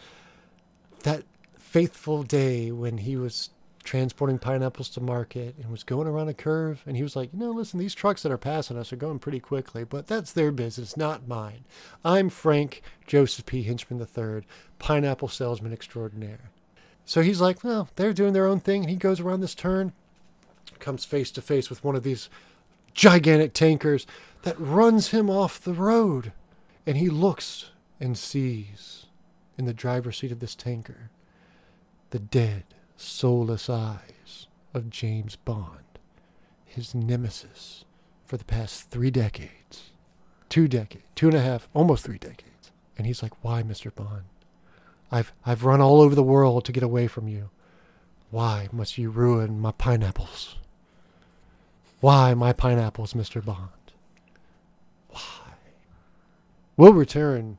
faithful 1.70 2.24
day 2.24 2.72
when 2.72 2.98
he 2.98 3.16
was 3.16 3.50
transporting 3.84 4.40
pineapples 4.40 4.88
to 4.88 5.00
market 5.00 5.54
and 5.62 5.70
was 5.70 5.84
going 5.84 6.08
around 6.08 6.28
a 6.28 6.34
curve 6.34 6.82
and 6.84 6.96
he 6.96 7.02
was 7.04 7.14
like, 7.14 7.32
you 7.32 7.38
know, 7.38 7.52
listen, 7.52 7.78
these 7.78 7.94
trucks 7.94 8.24
that 8.24 8.32
are 8.32 8.36
passing 8.36 8.76
us 8.76 8.92
are 8.92 8.96
going 8.96 9.20
pretty 9.20 9.38
quickly, 9.38 9.84
but 9.84 10.08
that's 10.08 10.32
their 10.32 10.50
business, 10.50 10.96
not 10.96 11.28
mine. 11.28 11.64
I'm 12.04 12.28
Frank 12.28 12.82
Joseph 13.06 13.46
P. 13.46 13.62
Hinchman 13.62 14.00
III, 14.00 14.44
pineapple 14.80 15.28
salesman 15.28 15.72
extraordinaire. 15.72 16.50
So 17.04 17.22
he's 17.22 17.40
like, 17.40 17.62
well, 17.62 17.88
they're 17.94 18.12
doing 18.12 18.32
their 18.32 18.46
own 18.46 18.58
thing. 18.58 18.82
And 18.82 18.90
he 18.90 18.96
goes 18.96 19.20
around 19.20 19.40
this 19.40 19.54
turn, 19.54 19.92
comes 20.80 21.04
face 21.04 21.30
to 21.30 21.40
face 21.40 21.70
with 21.70 21.84
one 21.84 21.94
of 21.94 22.02
these 22.02 22.28
gigantic 22.94 23.52
tankers 23.52 24.08
that 24.42 24.58
runs 24.58 25.10
him 25.10 25.30
off 25.30 25.60
the 25.60 25.72
road. 25.72 26.32
And 26.84 26.96
he 26.96 27.08
looks 27.08 27.70
and 28.00 28.18
sees 28.18 29.06
in 29.56 29.66
the 29.66 29.72
driver's 29.72 30.18
seat 30.18 30.32
of 30.32 30.40
this 30.40 30.56
tanker 30.56 31.10
the 32.10 32.18
dead, 32.18 32.64
soulless 32.96 33.70
eyes 33.70 34.46
of 34.74 34.90
James 34.90 35.36
Bond, 35.36 35.98
his 36.64 36.94
nemesis 36.94 37.84
for 38.24 38.36
the 38.36 38.44
past 38.44 38.90
three 38.90 39.10
decades. 39.10 39.90
Two 40.48 40.66
decades, 40.68 41.04
two 41.14 41.28
and 41.28 41.36
a 41.36 41.40
half, 41.40 41.68
almost 41.74 42.04
three 42.04 42.18
decades. 42.18 42.72
And 42.98 43.06
he's 43.06 43.22
like, 43.22 43.32
Why, 43.42 43.62
Mr. 43.62 43.94
Bond? 43.94 44.24
I've, 45.12 45.32
I've 45.44 45.64
run 45.64 45.80
all 45.80 46.00
over 46.00 46.14
the 46.14 46.22
world 46.22 46.64
to 46.64 46.72
get 46.72 46.82
away 46.82 47.06
from 47.06 47.28
you. 47.28 47.50
Why 48.30 48.68
must 48.72 48.98
you 48.98 49.10
ruin 49.10 49.60
my 49.60 49.72
pineapples? 49.72 50.56
Why 52.00 52.34
my 52.34 52.52
pineapples, 52.52 53.14
Mr. 53.14 53.44
Bond? 53.44 53.70
Why? 55.08 55.20
We'll 56.76 56.92
return 56.92 57.58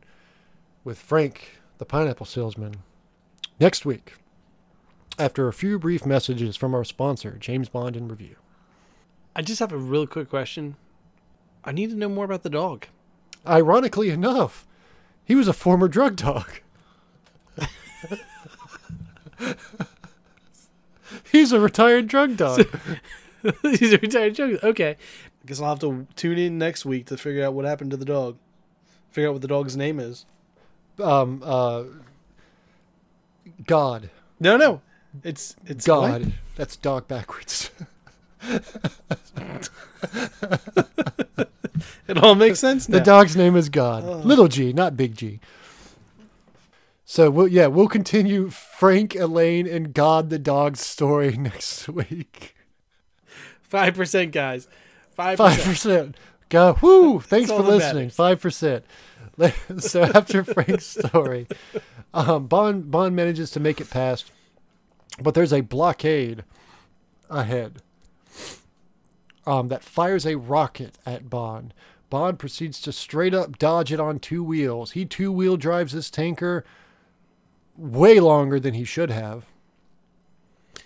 with 0.83 0.97
Frank, 0.97 1.59
the 1.77 1.85
pineapple 1.85 2.25
salesman, 2.25 2.75
next 3.59 3.85
week 3.85 4.13
after 5.21 5.47
a 5.47 5.53
few 5.53 5.77
brief 5.77 6.03
messages 6.03 6.57
from 6.57 6.73
our 6.73 6.83
sponsor, 6.83 7.37
James 7.39 7.69
Bond 7.69 7.95
in 7.95 8.07
Review. 8.07 8.37
I 9.35 9.43
just 9.43 9.59
have 9.59 9.71
a 9.71 9.77
real 9.77 10.07
quick 10.07 10.29
question. 10.29 10.77
I 11.63 11.71
need 11.71 11.91
to 11.91 11.95
know 11.95 12.09
more 12.09 12.25
about 12.25 12.41
the 12.41 12.49
dog. 12.49 12.87
Ironically 13.47 14.09
enough, 14.09 14.65
he 15.23 15.35
was 15.35 15.47
a 15.47 15.53
former 15.53 15.87
drug 15.87 16.15
dog. 16.15 16.49
He's 21.31 21.51
a 21.51 21.59
retired 21.59 22.07
drug 22.07 22.35
dog. 22.37 22.65
He's 23.61 23.93
a 23.93 23.99
retired 23.99 24.33
drug. 24.35 24.57
Okay, 24.63 24.91
I 24.91 25.45
guess 25.45 25.61
I'll 25.61 25.69
have 25.69 25.79
to 25.79 26.07
tune 26.15 26.39
in 26.39 26.57
next 26.57 26.83
week 26.83 27.05
to 27.07 27.17
figure 27.17 27.45
out 27.45 27.53
what 27.53 27.65
happened 27.65 27.91
to 27.91 27.97
the 27.97 28.05
dog. 28.05 28.37
Figure 29.11 29.29
out 29.29 29.33
what 29.33 29.41
the 29.41 29.47
dog's 29.47 29.77
name 29.77 29.99
is. 29.99 30.25
um, 31.01 31.41
uh, 31.45 31.83
God. 33.67 34.09
No, 34.39 34.57
no, 34.57 34.81
it's 35.23 35.55
it's 35.65 35.85
God. 35.85 36.23
what? 36.23 36.31
That's 36.55 36.75
dog 36.75 37.07
backwards. 37.07 37.71
It 42.11 42.17
all 42.17 42.35
makes 42.35 42.59
sense 42.59 42.89
now. 42.89 42.97
The 42.97 43.03
dog's 43.05 43.37
name 43.37 43.55
is 43.55 43.69
God. 43.69 44.03
Oh. 44.05 44.17
Little 44.17 44.49
G, 44.49 44.73
not 44.73 44.97
Big 44.97 45.15
G. 45.15 45.39
So 47.05 47.29
we'll 47.29 47.47
yeah, 47.47 47.67
we'll 47.67 47.87
continue 47.87 48.49
Frank, 48.49 49.15
Elaine, 49.15 49.65
and 49.65 49.93
God 49.93 50.29
the 50.29 50.37
dog's 50.37 50.81
story 50.81 51.31
next 51.37 51.87
week. 51.87 52.55
Five 53.61 53.95
percent, 53.95 54.33
guys. 54.33 54.67
Five 55.11 55.37
percent. 55.37 56.15
Go 56.49 56.73
whoo! 56.81 57.19
Thanks 57.21 57.49
for 57.49 57.61
listening. 57.61 58.09
Five 58.09 58.41
percent. 58.41 58.83
So 59.79 60.03
after 60.03 60.43
Frank's 60.43 60.85
story, 60.85 61.47
um, 62.13 62.47
Bond 62.47 62.91
Bond 62.91 63.15
manages 63.15 63.51
to 63.51 63.61
make 63.61 63.79
it 63.79 63.89
past, 63.89 64.31
but 65.19 65.33
there's 65.33 65.53
a 65.53 65.61
blockade 65.61 66.43
ahead. 67.29 67.81
Um, 69.45 69.69
that 69.69 69.83
fires 69.83 70.25
a 70.25 70.37
rocket 70.37 70.97
at 71.05 71.29
Bond. 71.29 71.73
Bond 72.11 72.37
proceeds 72.37 72.79
to 72.81 72.91
straight 72.91 73.33
up 73.33 73.57
dodge 73.57 73.91
it 73.91 73.99
on 73.99 74.19
two 74.19 74.43
wheels. 74.43 74.91
He 74.91 75.03
two 75.05 75.31
wheel 75.31 75.57
drives 75.57 75.93
this 75.93 76.11
tanker 76.11 76.63
way 77.75 78.19
longer 78.19 78.59
than 78.59 78.75
he 78.75 78.83
should 78.83 79.09
have. 79.09 79.45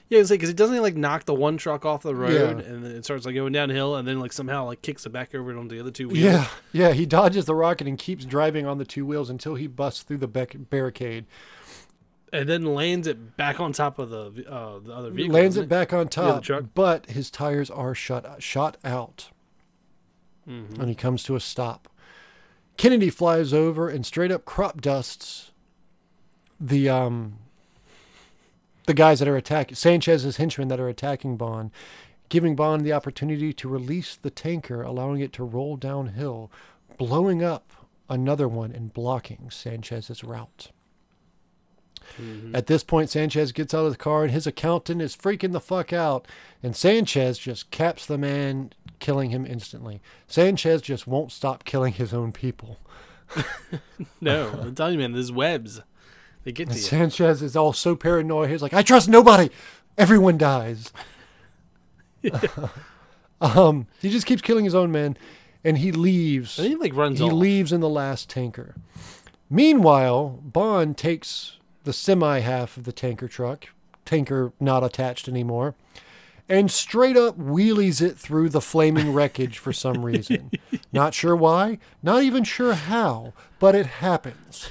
Yeah, 0.08 0.20
it's 0.20 0.30
like 0.30 0.40
because 0.40 0.52
it 0.52 0.56
doesn't 0.56 0.82
like 0.82 0.96
knock 0.96 1.26
the 1.26 1.34
one 1.34 1.58
truck 1.58 1.84
off 1.84 2.04
the 2.04 2.16
road, 2.16 2.60
Yeah. 2.60 2.66
and 2.72 2.84
then 2.86 2.92
it 2.92 3.04
starts 3.04 3.26
like 3.26 3.34
going 3.36 3.52
downhill, 3.52 3.96
and 3.96 4.08
then 4.08 4.20
like 4.20 4.32
somehow 4.32 4.66
like 4.66 4.82
kicks 4.84 5.06
it 5.06 5.10
back 5.12 5.34
over 5.36 5.58
onto 5.58 5.76
the 5.76 5.82
other 5.82 5.90
two 5.92 6.08
wheels. 6.08 6.20
Yeah, 6.20 6.48
yeah. 6.72 6.94
He 6.94 7.06
dodges 7.08 7.46
the 7.46 7.56
rocket 7.56 7.88
and 7.88 7.98
keeps 7.98 8.24
driving 8.24 8.68
on 8.68 8.78
the 8.78 8.86
two 8.86 9.06
wheels 9.06 9.30
until 9.32 9.56
he 9.56 9.66
busts 9.68 10.04
through 10.04 10.18
the 10.20 10.28
bec- 10.28 10.56
barricade. 10.70 11.26
And 12.36 12.50
then 12.50 12.64
lands 12.66 13.08
it 13.08 13.38
back 13.38 13.60
on 13.60 13.74
top 13.74 13.98
of 14.00 14.10
the 14.10 14.46
uh, 14.50 14.80
the 14.80 14.94
other 14.94 15.10
vehicle. 15.12 15.34
lands 15.34 15.58
it 15.58 15.68
back 15.70 15.94
on 15.94 16.08
top, 16.08 16.44
but 16.74 17.06
his 17.08 17.32
tires 17.32 17.70
are 17.72 17.96
shut 17.96 18.42
shot 18.42 18.78
out, 18.84 19.30
Mhm. 20.48 20.80
and 20.80 20.90
he 20.90 20.96
comes 20.96 21.24
to 21.24 21.36
a 21.36 21.40
stop. 21.40 21.88
Kennedy 22.78 23.10
flies 23.10 23.54
over 23.54 23.88
and 23.90 24.06
straight 24.06 24.32
up 24.32 24.44
crop 24.46 24.82
dusts 24.82 25.52
the 26.60 26.90
um 26.90 27.40
the 28.86 28.94
guys 28.94 29.20
that 29.20 29.28
are 29.28 29.38
attacking 29.38 29.76
Sanchez's 29.76 30.38
henchmen 30.38 30.68
that 30.68 30.80
are 30.80 30.90
attacking 30.90 31.38
Bond, 31.38 31.72
giving 32.30 32.56
Bond 32.56 32.86
the 32.86 32.94
opportunity 32.94 33.52
to 33.54 33.68
release 33.68 34.16
the 34.16 34.30
tanker, 34.30 34.84
allowing 34.84 35.22
it 35.22 35.34
to 35.34 35.44
roll 35.44 35.76
downhill, 35.76 36.52
blowing 36.98 37.44
up 37.44 37.72
another 38.10 38.48
one 38.48 38.72
and 38.72 38.94
blocking 38.94 39.50
Sanchez's 39.50 40.24
route. 40.24 40.70
Mhm. 42.20 42.56
At 42.56 42.68
this 42.68 42.84
point, 42.84 43.10
Sanchez 43.10 43.52
gets 43.52 43.74
out 43.74 43.86
of 43.86 43.92
the 43.92 43.98
car 43.98 44.24
and 44.24 44.32
his 44.32 44.48
accountant 44.48 45.02
is 45.02 45.16
freaking 45.16 45.52
the 45.52 45.60
fuck 45.60 45.92
out. 45.94 46.28
And 46.64 46.76
Sanchez 46.76 47.38
just 47.38 47.72
caps 47.72 48.06
the 48.06 48.18
man, 48.18 48.72
killing 49.00 49.30
him 49.32 49.46
instantly. 49.46 50.02
Sanchez 50.28 50.82
just 50.82 51.06
won't 51.08 51.32
stop 51.32 51.64
killing 51.66 51.94
his 51.94 52.14
own 52.14 52.32
people. 52.32 52.78
No, 54.22 54.50
I'm 54.62 54.76
telling 54.76 54.94
you, 54.94 55.00
man, 55.00 55.14
there's 55.14 55.32
webs. 55.32 55.82
They 56.44 56.52
get 56.52 56.66
to 56.68 56.72
And 56.74 56.80
you. 56.80 56.86
Sanchez 56.86 57.42
is 57.42 57.56
all 57.56 57.74
so 57.74 57.96
paranoid. 57.96 58.50
He's 58.50 58.62
like, 58.62 58.74
I 58.74 58.82
trust 58.84 59.08
nobody. 59.10 59.50
Everyone 59.98 60.38
dies. 60.38 60.92
um, 63.42 63.88
he 64.02 64.10
just 64.10 64.26
keeps 64.26 64.42
killing 64.42 64.66
his 64.66 64.76
own 64.76 64.92
men 64.92 65.18
and 65.64 65.78
he 65.78 65.92
leaves. 65.92 66.58
And 66.60 66.68
he 66.68 66.76
like 66.76 66.96
runs 66.96 67.20
he 67.20 67.26
off. 67.26 67.34
leaves 67.34 67.72
in 67.72 67.82
the 67.82 67.90
last 67.90 68.30
tanker. 68.30 68.76
Meanwhile, 69.50 70.40
Bond 70.44 70.98
takes 70.98 71.58
the 71.86 71.94
semi 71.94 72.40
half 72.40 72.78
of 72.78 72.84
the 72.84 72.92
tanker 72.92 73.28
truck, 73.28 73.68
tanker 74.04 74.52
not 74.60 74.84
attached 74.84 75.28
anymore, 75.28 75.76
and 76.48 76.70
straight 76.70 77.18
up 77.18 77.40
wheelies 77.40 78.02
it 78.02 78.18
through 78.18 78.50
the 78.50 78.62
flaming 78.62 79.14
wreckage 79.14 79.58
for 79.58 79.74
some 79.74 80.06
reason. 80.06 80.52
not 80.92 81.14
sure 81.14 81.36
why, 81.36 81.80
not 82.04 82.24
even 82.24 82.44
sure 82.44 82.74
how, 82.74 83.34
but 83.60 83.74
it 83.74 83.86
happens. 83.86 84.70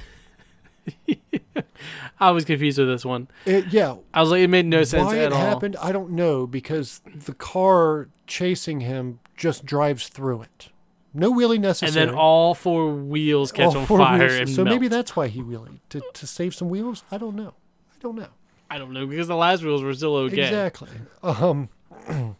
I 2.19 2.31
was 2.31 2.45
confused 2.45 2.77
with 2.79 2.87
this 2.87 3.03
one. 3.03 3.27
It, 3.45 3.67
yeah, 3.67 3.95
I 4.13 4.21
was 4.21 4.31
like, 4.31 4.41
it 4.41 4.47
made 4.47 4.65
no 4.65 4.83
sense 4.83 5.07
why 5.07 5.17
at 5.17 5.23
it 5.25 5.33
all. 5.33 5.39
happened, 5.39 5.75
I 5.81 5.91
don't 5.91 6.11
know, 6.11 6.47
because 6.47 7.01
the 7.05 7.33
car 7.33 8.07
chasing 8.27 8.81
him 8.81 9.19
just 9.35 9.65
drives 9.65 10.07
through 10.07 10.43
it. 10.43 10.69
No 11.15 11.33
wheelie 11.33 11.59
necessary. 11.59 12.01
And 12.03 12.11
then 12.11 12.15
all 12.15 12.53
four 12.53 12.93
wheels 12.93 13.51
catch 13.51 13.73
All 13.73 13.77
on 13.77 13.85
fire 13.85 14.19
wheels. 14.19 14.33
and 14.33 14.49
so 14.49 14.63
melt. 14.63 14.75
maybe 14.75 14.87
that's 14.87 15.15
why 15.15 15.27
he 15.27 15.41
wheelied 15.41 15.79
to 15.89 16.01
to 16.13 16.27
save 16.27 16.53
some 16.53 16.69
wheels. 16.69 17.03
I 17.11 17.17
don't 17.17 17.35
know. 17.35 17.53
I 17.93 17.97
don't 18.01 18.15
know 18.15 18.27
I 18.69 18.77
don't 18.77 18.91
know 18.91 19.05
because 19.05 19.27
the 19.27 19.35
last 19.35 19.63
wheels 19.63 19.83
were 19.83 19.93
still 19.93 20.15
okay. 20.15 20.43
exactly. 20.43 20.89
Um, 21.23 21.69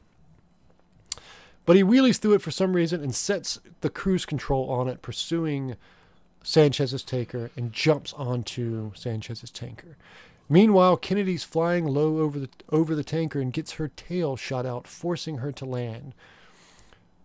but 1.65 1.75
he 1.75 1.83
wheelies 1.83 2.17
through 2.17 2.33
it 2.33 2.41
for 2.41 2.51
some 2.51 2.75
reason 2.75 3.01
and 3.01 3.13
sets 3.13 3.59
the 3.81 3.89
cruise 3.89 4.25
control 4.25 4.69
on 4.69 4.87
it, 4.87 5.01
pursuing 5.01 5.75
Sanchez's 6.43 7.03
tanker, 7.03 7.51
and 7.55 7.71
jumps 7.71 8.13
onto 8.13 8.91
Sanchez's 8.95 9.51
tanker. 9.51 9.97
Meanwhile, 10.49 10.97
Kennedy's 10.97 11.43
flying 11.43 11.85
low 11.85 12.19
over 12.19 12.39
the 12.39 12.49
over 12.69 12.93
the 12.95 13.03
tanker 13.03 13.39
and 13.39 13.53
gets 13.53 13.73
her 13.73 13.87
tail 13.87 14.35
shot 14.35 14.65
out, 14.65 14.87
forcing 14.87 15.37
her 15.37 15.51
to 15.53 15.65
land. 15.65 16.13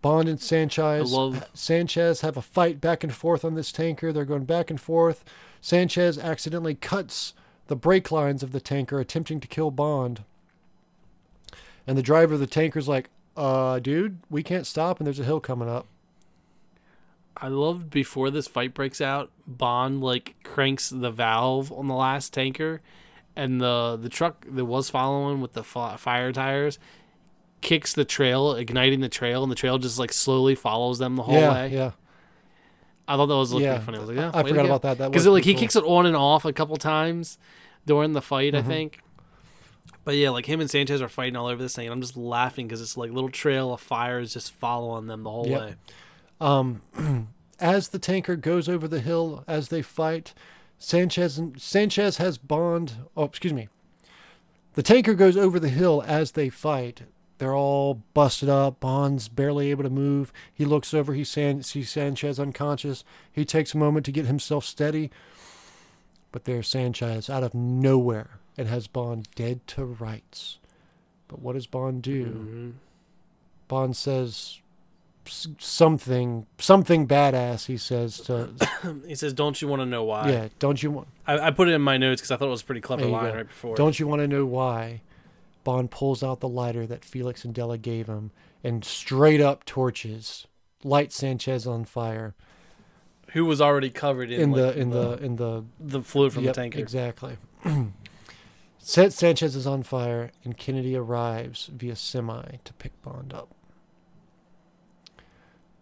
Bond 0.01 0.27
and 0.27 0.39
Sanchez. 0.39 1.11
Love- 1.11 1.47
Sanchez 1.53 2.21
have 2.21 2.37
a 2.37 2.41
fight 2.41 2.81
back 2.81 3.03
and 3.03 3.13
forth 3.13 3.45
on 3.45 3.55
this 3.55 3.71
tanker. 3.71 4.11
They're 4.11 4.25
going 4.25 4.45
back 4.45 4.69
and 4.69 4.79
forth. 4.81 5.23
Sanchez 5.61 6.17
accidentally 6.17 6.75
cuts 6.75 7.33
the 7.67 7.75
brake 7.75 8.11
lines 8.11 8.41
of 8.43 8.51
the 8.51 8.59
tanker, 8.61 8.99
attempting 8.99 9.39
to 9.39 9.47
kill 9.47 9.71
Bond. 9.71 10.23
And 11.85 11.97
the 11.97 12.03
driver 12.03 12.33
of 12.33 12.39
the 12.39 12.47
tanker's 12.47 12.87
like, 12.87 13.09
"Uh, 13.37 13.79
dude, 13.79 14.19
we 14.29 14.43
can't 14.43 14.67
stop, 14.67 14.99
and 14.99 15.05
there's 15.07 15.19
a 15.19 15.23
hill 15.23 15.39
coming 15.39 15.69
up." 15.69 15.87
I 17.37 17.47
loved 17.47 17.89
before 17.89 18.29
this 18.29 18.47
fight 18.47 18.73
breaks 18.73 19.01
out, 19.01 19.31
Bond 19.47 20.01
like 20.01 20.35
cranks 20.43 20.89
the 20.89 21.11
valve 21.11 21.71
on 21.71 21.87
the 21.87 21.95
last 21.95 22.33
tanker, 22.33 22.81
and 23.35 23.61
the 23.61 23.97
the 23.99 24.09
truck 24.09 24.45
that 24.49 24.65
was 24.65 24.89
following 24.89 25.41
with 25.41 25.53
the 25.53 25.63
fire 25.63 26.31
tires 26.31 26.77
kicks 27.61 27.93
the 27.93 28.05
trail, 28.05 28.53
igniting 28.53 28.99
the 28.99 29.09
trail, 29.09 29.43
and 29.43 29.51
the 29.51 29.55
trail 29.55 29.77
just 29.77 29.99
like 29.99 30.11
slowly 30.11 30.55
follows 30.55 30.99
them 30.99 31.15
the 31.15 31.23
whole 31.23 31.35
yeah, 31.35 31.53
way. 31.53 31.67
yeah, 31.69 31.91
I 33.07 33.15
thought 33.15 33.27
that 33.27 33.35
was 33.35 33.53
looking 33.53 33.67
yeah. 33.67 33.79
funny. 33.79 33.97
I 33.97 34.01
was 34.01 34.09
like, 34.09 34.17
yeah, 34.17 34.31
I 34.33 34.43
forgot 34.43 34.65
about 34.65 34.81
that. 34.83 34.97
That 34.97 35.11
because 35.11 35.27
like 35.27 35.43
he 35.43 35.53
cool. 35.53 35.59
kicks 35.61 35.75
it 35.75 35.83
on 35.83 36.05
and 36.05 36.15
off 36.15 36.45
a 36.45 36.53
couple 36.53 36.75
times 36.77 37.37
during 37.85 38.13
the 38.13 38.21
fight, 38.21 38.53
Mm-hmm. 38.53 38.65
I 38.65 38.67
think. 38.69 38.99
But 40.03 40.15
yeah, 40.15 40.31
like 40.31 40.47
him 40.47 40.59
and 40.59 40.69
Sanchez 40.69 41.01
are 41.01 41.07
fighting 41.09 41.35
all 41.35 41.45
over 41.47 41.61
this 41.61 41.75
thing, 41.75 41.85
and 41.85 41.93
I'm 41.93 42.01
just 42.01 42.17
laughing 42.17 42.67
because 42.67 42.81
it's 42.81 42.97
like 42.97 43.11
little 43.11 43.29
trail 43.29 43.73
of 43.73 43.81
fires 43.81 44.33
just 44.33 44.51
following 44.53 45.05
them 45.07 45.23
the 45.23 45.29
whole 45.29 45.47
Yep. 45.47 45.61
way. 45.61 45.75
Um, 46.39 46.81
as 47.59 47.89
the 47.89 47.99
tanker 47.99 48.35
goes 48.35 48.67
over 48.67 48.87
the 48.87 48.99
hill 48.99 49.43
as 49.47 49.69
they 49.69 49.83
fight, 49.83 50.33
Sanchez 50.79 51.37
and 51.37 51.61
Sanchez 51.61 52.17
has 52.17 52.39
Bond. 52.39 52.93
Oh, 53.15 53.25
excuse 53.25 53.53
me. 53.53 53.69
The 54.73 54.81
tanker 54.81 55.13
goes 55.13 55.37
over 55.37 55.59
the 55.59 55.69
hill 55.69 56.03
as 56.07 56.31
they 56.31 56.49
fight. 56.49 57.03
They're 57.41 57.55
all 57.55 58.03
busted 58.13 58.49
up. 58.49 58.79
Bond's 58.81 59.27
barely 59.27 59.71
able 59.71 59.81
to 59.81 59.89
move. 59.89 60.31
He 60.53 60.63
looks 60.63 60.93
over. 60.93 61.15
He 61.15 61.23
san- 61.23 61.63
sees 61.63 61.89
Sanchez 61.89 62.39
unconscious. 62.39 63.03
He 63.31 63.45
takes 63.45 63.73
a 63.73 63.79
moment 63.79 64.05
to 64.05 64.11
get 64.11 64.27
himself 64.27 64.63
steady. 64.63 65.09
But 66.31 66.43
there's 66.45 66.67
Sanchez 66.67 67.31
out 67.31 67.41
of 67.41 67.55
nowhere 67.55 68.37
and 68.59 68.67
has 68.67 68.85
Bond 68.85 69.27
dead 69.33 69.65
to 69.69 69.83
rights. 69.85 70.59
But 71.27 71.41
what 71.41 71.53
does 71.53 71.65
Bond 71.65 72.03
do? 72.03 72.25
Mhm. 72.25 72.73
Bond 73.67 73.97
says 73.97 74.59
something 75.25 76.45
something 76.59 77.07
badass 77.07 77.65
he 77.65 77.77
says 77.77 78.19
to 78.21 78.49
He 79.07 79.15
says, 79.15 79.33
"Don't 79.33 79.59
you 79.61 79.67
want 79.67 79.81
to 79.81 79.85
know 79.87 80.03
why?" 80.03 80.29
yeah 80.29 80.47
don't 80.59 80.81
you 80.81 80.91
want 80.91 81.07
I, 81.27 81.39
I 81.47 81.51
put 81.51 81.69
it 81.69 81.73
in 81.73 81.81
my 81.81 81.97
notes 81.97 82.21
because 82.21 82.31
I 82.31 82.37
thought 82.37 82.47
it 82.47 82.51
was 82.51 82.61
a 82.61 82.65
pretty 82.65 82.81
clever 82.81 83.05
line 83.05 83.31
go. 83.31 83.35
right 83.37 83.47
before. 83.47 83.75
don't 83.75 83.99
you 83.99 84.07
want 84.07 84.21
to 84.21 84.27
know 84.27 84.45
why 84.45 85.01
Bond 85.63 85.91
pulls 85.91 86.23
out 86.23 86.39
the 86.39 86.47
lighter 86.49 86.85
that 86.87 87.05
Felix 87.05 87.45
and 87.45 87.53
Della 87.53 87.77
gave 87.77 88.07
him 88.07 88.31
and 88.63 88.83
straight 88.83 89.41
up 89.41 89.65
torches 89.65 90.47
light 90.83 91.11
Sanchez 91.11 91.67
on 91.67 91.85
fire. 91.85 92.33
Who 93.33 93.45
was 93.45 93.61
already 93.61 93.89
covered 93.89 94.31
in, 94.31 94.41
in 94.41 94.51
like, 94.51 94.61
the 94.75 94.79
in 94.79 94.89
the 94.89 95.11
in 95.23 95.35
the 95.37 95.63
the 95.79 96.01
fluid 96.01 96.33
from 96.33 96.43
Yep, 96.43 96.55
the 96.55 96.61
tanker? 96.61 96.79
exactly. 96.79 97.37
Sa- 98.79 99.09
Sanchez 99.09 99.55
is 99.55 99.67
on 99.67 99.83
fire 99.83 100.31
and 100.43 100.57
Kennedy 100.57 100.95
arrives 100.95 101.67
via 101.71 101.95
semi 101.95 102.57
to 102.63 102.73
pick 102.73 102.99
Bond 103.03 103.33
up. 103.33 103.49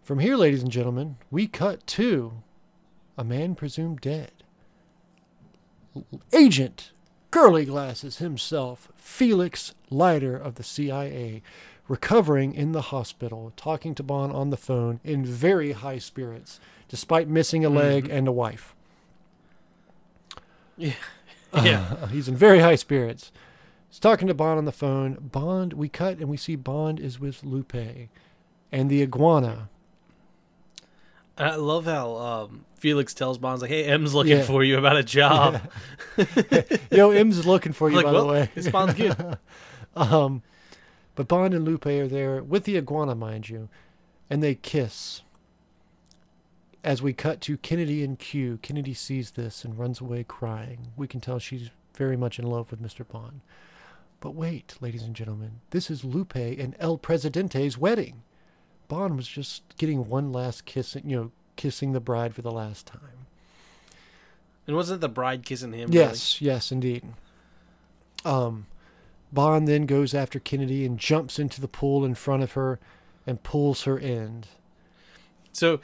From 0.02 0.18
here 0.18 0.36
ladies 0.36 0.62
and 0.62 0.70
gentlemen 0.70 1.16
we 1.30 1.46
cut 1.46 1.86
to 1.88 2.42
a 3.16 3.24
man 3.24 3.54
presumed 3.54 4.00
dead. 4.00 4.32
Agent 6.32 6.92
Curly 7.30 7.64
Glasses 7.64 8.18
himself, 8.18 8.88
Felix 8.96 9.74
Leiter 9.88 10.36
of 10.36 10.56
the 10.56 10.62
CIA, 10.62 11.42
recovering 11.88 12.54
in 12.54 12.72
the 12.72 12.82
hospital, 12.82 13.52
talking 13.56 13.94
to 13.96 14.02
Bond 14.02 14.32
on 14.32 14.50
the 14.50 14.56
phone 14.56 15.00
in 15.04 15.24
very 15.24 15.72
high 15.72 15.98
spirits, 15.98 16.60
despite 16.88 17.28
missing 17.28 17.64
a 17.64 17.68
mm-hmm. 17.68 17.78
leg 17.78 18.08
and 18.08 18.28
a 18.28 18.32
wife. 18.32 18.74
Uh, 21.52 21.62
yeah. 21.64 22.06
He's 22.06 22.28
in 22.28 22.36
very 22.36 22.60
high 22.60 22.76
spirits. 22.76 23.32
He's 23.88 23.98
talking 23.98 24.28
to 24.28 24.34
Bond 24.34 24.58
on 24.58 24.66
the 24.66 24.70
phone. 24.70 25.14
Bond, 25.14 25.72
we 25.72 25.88
cut 25.88 26.18
and 26.18 26.28
we 26.28 26.36
see 26.36 26.54
Bond 26.54 27.00
is 27.00 27.18
with 27.18 27.42
Lupe 27.42 27.74
and 28.70 28.88
the 28.88 29.02
iguana. 29.02 29.68
I 31.40 31.56
love 31.56 31.86
how 31.86 32.16
um, 32.16 32.64
Felix 32.76 33.14
tells 33.14 33.38
Bonds 33.38 33.62
like, 33.62 33.70
"Hey, 33.70 33.84
M's 33.84 34.14
looking 34.14 34.36
Yeah. 34.38 34.42
for 34.42 34.62
you 34.62 34.78
about 34.78 34.96
a 34.96 35.02
job." 35.02 35.60
Yo, 36.90 37.10
M's 37.10 37.46
looking 37.46 37.72
for 37.72 37.88
you, 37.90 37.96
like, 37.96 38.04
by 38.04 38.12
well, 38.12 38.26
the 38.26 38.32
way. 38.32 38.48
this 38.54 38.68
Bond's 38.68 38.94
good. 38.94 39.16
Um, 39.96 40.42
but 41.16 41.26
Bond 41.26 41.52
and 41.52 41.64
Lupe 41.64 41.84
are 41.86 42.06
there 42.06 42.42
with 42.44 42.62
the 42.64 42.76
iguana, 42.76 43.16
mind 43.16 43.48
you, 43.48 43.68
and 44.30 44.40
they 44.40 44.54
kiss. 44.54 45.22
As 46.84 47.02
we 47.02 47.12
cut 47.12 47.40
to 47.42 47.56
Kennedy 47.58 48.04
and 48.04 48.16
Q, 48.18 48.60
Kennedy 48.62 48.94
sees 48.94 49.32
this 49.32 49.64
and 49.64 49.76
runs 49.76 50.00
away 50.00 50.24
crying. 50.24 50.92
We 50.96 51.08
can 51.08 51.20
tell 51.20 51.40
she's 51.40 51.70
very 51.94 52.16
much 52.16 52.38
in 52.38 52.46
love 52.46 52.70
with 52.70 52.80
Mr. 52.80 53.06
Bond. 53.06 53.40
But 54.20 54.34
wait, 54.36 54.76
ladies 54.80 55.02
and 55.02 55.14
gentlemen, 55.16 55.60
this 55.70 55.90
is 55.90 56.04
Lupe 56.04 56.36
and 56.36 56.76
El 56.78 56.96
Presidente's 56.96 57.76
wedding. 57.76 58.22
Bond 58.90 59.16
was 59.16 59.28
just 59.28 59.62
getting 59.78 60.08
one 60.08 60.32
last 60.32 60.64
kiss, 60.66 60.96
you 60.96 61.16
know, 61.16 61.30
kissing 61.54 61.92
the 61.92 62.00
bride 62.00 62.34
for 62.34 62.42
the 62.42 62.50
last 62.50 62.86
time. 62.86 63.26
and 64.66 64.74
wasn't 64.74 65.00
the 65.00 65.08
bride 65.08 65.46
kissing 65.46 65.72
him? 65.72 65.90
Yes, 65.92 66.42
yes, 66.42 66.72
indeed. 66.72 67.04
Um, 68.24 68.66
Bond 69.32 69.68
then 69.68 69.86
goes 69.86 70.12
after 70.12 70.40
Kennedy 70.40 70.84
and 70.84 70.98
jumps 70.98 71.38
into 71.38 71.60
the 71.60 71.68
pool 71.68 72.04
in 72.04 72.16
front 72.16 72.42
of 72.42 72.52
her 72.52 72.80
and 73.28 73.40
pulls 73.44 73.84
her 73.84 73.96
in. 73.96 74.42
So 75.52 75.80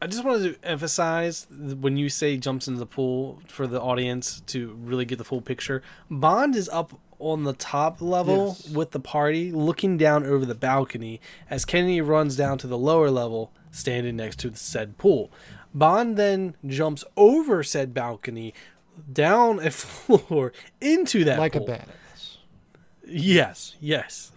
I 0.00 0.06
just 0.06 0.24
wanted 0.24 0.54
to 0.54 0.66
emphasize 0.66 1.46
when 1.50 1.98
you 1.98 2.08
say 2.08 2.38
jumps 2.38 2.66
into 2.66 2.80
the 2.80 2.86
pool 2.86 3.42
for 3.46 3.66
the 3.66 3.80
audience 3.80 4.40
to 4.46 4.78
really 4.82 5.04
get 5.04 5.18
the 5.18 5.24
full 5.24 5.42
picture, 5.42 5.82
Bond 6.10 6.56
is 6.56 6.70
up 6.70 6.98
on 7.22 7.44
the 7.44 7.52
top 7.52 8.00
level 8.02 8.48
Yes. 8.48 8.68
with 8.70 8.90
the 8.90 9.00
party 9.00 9.52
looking 9.52 9.96
down 9.96 10.24
over 10.26 10.44
the 10.44 10.54
balcony 10.54 11.20
as 11.48 11.64
Kennedy 11.64 12.00
runs 12.00 12.36
down 12.36 12.58
to 12.58 12.66
the 12.66 12.76
lower 12.78 13.10
level 13.10 13.52
standing 13.70 14.16
next 14.16 14.38
to 14.40 14.50
the 14.50 14.56
said 14.56 14.98
pool. 14.98 15.30
Bond 15.74 16.16
then 16.16 16.56
jumps 16.66 17.04
over 17.16 17.62
said 17.62 17.94
balcony 17.94 18.52
down 19.12 19.58
a 19.64 19.70
floor 19.70 20.52
into 20.80 21.24
that 21.24 21.38
like 21.38 21.52
pool. 21.54 21.64
a 21.70 21.78
badass. 21.78 22.36
Yes, 23.06 23.76
yes. 23.80 24.32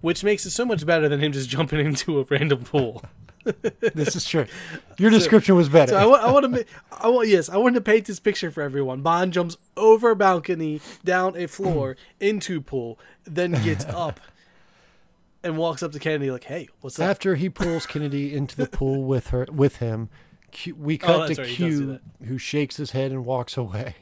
Which 0.00 0.24
makes 0.24 0.44
it 0.44 0.50
so 0.50 0.64
much 0.64 0.84
better 0.84 1.08
than 1.08 1.20
him 1.20 1.32
just 1.32 1.48
jumping 1.48 1.80
into 1.86 2.18
a 2.20 2.24
random 2.24 2.64
pool. 2.64 3.02
This 3.44 4.16
is 4.16 4.26
true. 4.26 4.46
Your 4.98 5.10
description 5.10 5.56
was 5.56 5.68
better. 5.68 5.92
So 5.92 5.96
I 5.98 6.06
want, 6.06 6.22
I 6.22 6.30
want 6.30 6.54
to, 6.54 6.64
I 6.92 7.08
want, 7.08 7.28
yes, 7.28 7.48
I 7.48 7.56
want 7.56 7.74
to 7.74 7.80
paint 7.80 8.06
this 8.06 8.20
picture 8.20 8.50
for 8.50 8.62
everyone. 8.62 9.02
Bond 9.02 9.32
jumps 9.32 9.56
over 9.76 10.10
a 10.10 10.16
balcony, 10.16 10.80
down 11.04 11.36
a 11.36 11.46
floor, 11.46 11.96
into 12.20 12.60
pool, 12.60 12.98
then 13.24 13.52
gets 13.62 13.84
up 13.86 14.20
and 15.42 15.56
walks 15.56 15.82
up 15.82 15.92
to 15.92 15.98
Kennedy 15.98 16.30
like, 16.30 16.44
"Hey, 16.44 16.68
what's 16.80 16.98
up?" 16.98 17.08
After 17.08 17.34
he 17.34 17.48
pulls 17.48 17.86
Kennedy 17.86 18.34
into 18.34 18.56
the 18.56 18.66
pool 18.66 19.04
with 19.06 19.28
her, 19.28 19.46
with 19.50 19.76
him, 19.76 20.08
Q, 20.50 20.74
we 20.76 20.94
oh, 20.94 20.98
cut 20.98 21.30
Oh, 21.30 21.34
to 21.34 21.42
right, 21.42 21.50
he 21.50 21.64
does 21.68 21.78
do 21.78 21.86
Q, 21.86 22.26
who 22.26 22.38
shakes 22.38 22.76
his 22.76 22.92
head 22.92 23.10
and 23.10 23.24
walks 23.24 23.56
away. 23.56 23.96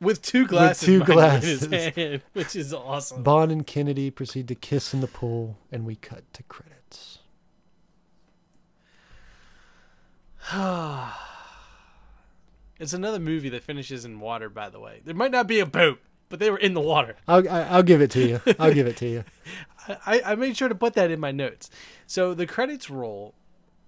With 0.00 0.22
two 0.22 0.46
glasses, 0.46 0.86
two 0.86 0.98
mind 1.00 1.08
you, 1.08 1.18
in 1.18 1.40
his 1.42 1.66
glasses. 1.66 1.94
hand, 1.96 2.22
which 2.32 2.54
is 2.54 2.72
awesome. 2.72 3.22
Bond 3.22 3.50
and 3.50 3.66
Kennedy 3.66 4.10
proceed 4.10 4.46
to 4.48 4.54
kiss 4.54 4.94
in 4.94 5.00
the 5.00 5.08
pool, 5.08 5.56
and 5.72 5.84
we 5.84 5.96
cut 5.96 6.22
to 6.34 6.42
credits. 6.44 7.17
It's 12.80 12.92
another 12.92 13.18
movie 13.18 13.48
that 13.48 13.64
finishes 13.64 14.04
in 14.04 14.20
water. 14.20 14.48
By 14.48 14.68
the 14.68 14.78
way, 14.78 15.00
there 15.04 15.14
might 15.14 15.32
not 15.32 15.48
be 15.48 15.58
a 15.58 15.66
boat, 15.66 16.00
but 16.28 16.38
they 16.38 16.48
were 16.48 16.58
in 16.58 16.74
the 16.74 16.80
water. 16.80 17.16
I'll, 17.26 17.48
I'll 17.48 17.82
give 17.82 18.00
it 18.00 18.10
to 18.12 18.24
you. 18.24 18.40
I'll 18.58 18.72
give 18.72 18.86
it 18.86 18.96
to 18.98 19.08
you. 19.08 19.24
I, 20.06 20.22
I 20.24 20.34
made 20.36 20.56
sure 20.56 20.68
to 20.68 20.76
put 20.76 20.94
that 20.94 21.10
in 21.10 21.18
my 21.18 21.32
notes. 21.32 21.70
So 22.06 22.34
the 22.34 22.46
credits 22.46 22.88
roll, 22.88 23.34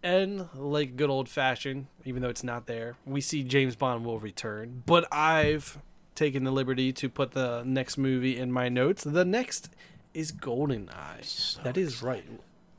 and 0.03 0.49
like 0.55 0.97
good 0.97 1.11
old 1.11 1.28
fashioned, 1.28 1.87
even 2.05 2.23
though 2.23 2.28
it's 2.31 2.43
not 2.43 2.66
there, 2.66 2.97
we 3.07 3.20
see 3.20 3.45
James 3.45 3.77
Bond 3.77 4.05
will 4.05 4.19
return. 4.19 4.82
But 4.87 5.07
I've 5.12 5.78
taken 6.15 6.45
the 6.45 6.51
liberty 6.51 6.93
to 6.93 7.09
put 7.09 7.32
the 7.32 7.62
next 7.65 7.97
movie 7.97 8.37
in 8.37 8.51
my 8.51 8.69
notes. 8.69 9.05
The 9.05 9.24
next 9.24 9.70
is 10.15 10.32
Golden 10.32 10.87
GoldenEye. 10.87 11.62
that 11.62 11.77
is 11.77 12.03
right. 12.03 12.24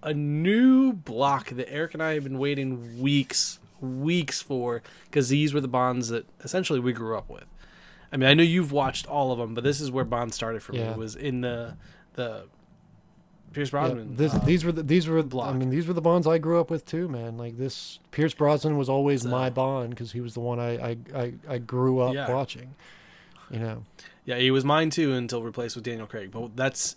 A 0.04 0.14
new 0.14 0.94
block 0.94 1.50
that 1.50 1.72
Eric 1.72 1.94
and 1.94 2.04
I 2.04 2.16
have 2.16 2.24
been 2.24 2.40
waiting 2.40 3.02
weeks, 3.02 3.60
weeks 3.82 4.42
for, 4.42 4.82
because 5.06 5.30
these 5.30 5.54
were 5.54 5.62
the 5.62 5.68
Bonds 5.68 6.10
that 6.10 6.26
essentially 6.44 6.80
we 6.80 6.94
grew 6.94 7.18
up 7.18 7.30
with. 7.30 7.46
I 8.14 8.18
mean, 8.18 8.30
I 8.30 8.34
know 8.34 8.44
you've 8.44 8.72
watched 8.72 9.08
all 9.08 9.32
of 9.32 9.40
them, 9.40 9.54
but 9.54 9.64
this 9.64 9.80
is 9.82 9.90
where 9.92 10.06
Bond 10.06 10.34
started 10.34 10.62
for 10.64 10.74
Yeah. 10.76 10.92
me. 10.92 10.98
Was 10.98 11.16
in 11.16 11.42
the 11.42 11.76
the 12.14 12.44
Pierce 13.54 13.70
Yeah, 13.70 13.72
Brosnan. 13.72 14.16
this, 14.16 14.34
uh, 14.34 14.40
these 14.40 14.64
were 14.64 14.72
the, 14.72 14.84
these 14.84 15.08
were 15.08 15.24
I 15.42 15.54
mean 15.54 15.70
these 15.70 15.88
were 15.88 15.94
the 15.94 16.02
bonds 16.02 16.26
I 16.28 16.38
grew 16.38 16.60
up 16.60 16.70
with 16.70 16.86
too, 16.86 17.08
man. 17.10 17.38
Like 17.38 17.58
this, 17.58 18.00
Pierce 18.12 18.34
Brosnan 18.34 18.78
was 18.78 18.88
always 18.90 19.24
So- 19.24 19.30
my 19.30 19.50
bond 19.50 19.92
because 19.92 20.12
he 20.14 20.22
was 20.22 20.34
the 20.34 20.40
one 20.42 20.60
I 20.60 20.92
I, 20.92 20.98
I, 21.16 21.34
I 21.50 21.58
grew 21.58 22.00
up 22.00 22.14
Yeah. 22.14 22.32
watching. 22.34 22.76
You 23.50 23.60
know, 23.60 23.84
yeah, 24.26 24.38
he 24.38 24.52
was 24.52 24.64
mine 24.64 24.90
too 24.90 25.12
until 25.14 25.42
replaced 25.44 25.76
with 25.76 25.84
Daniel 25.84 26.08
Craig. 26.08 26.32
But 26.32 26.56
that's 26.56 26.96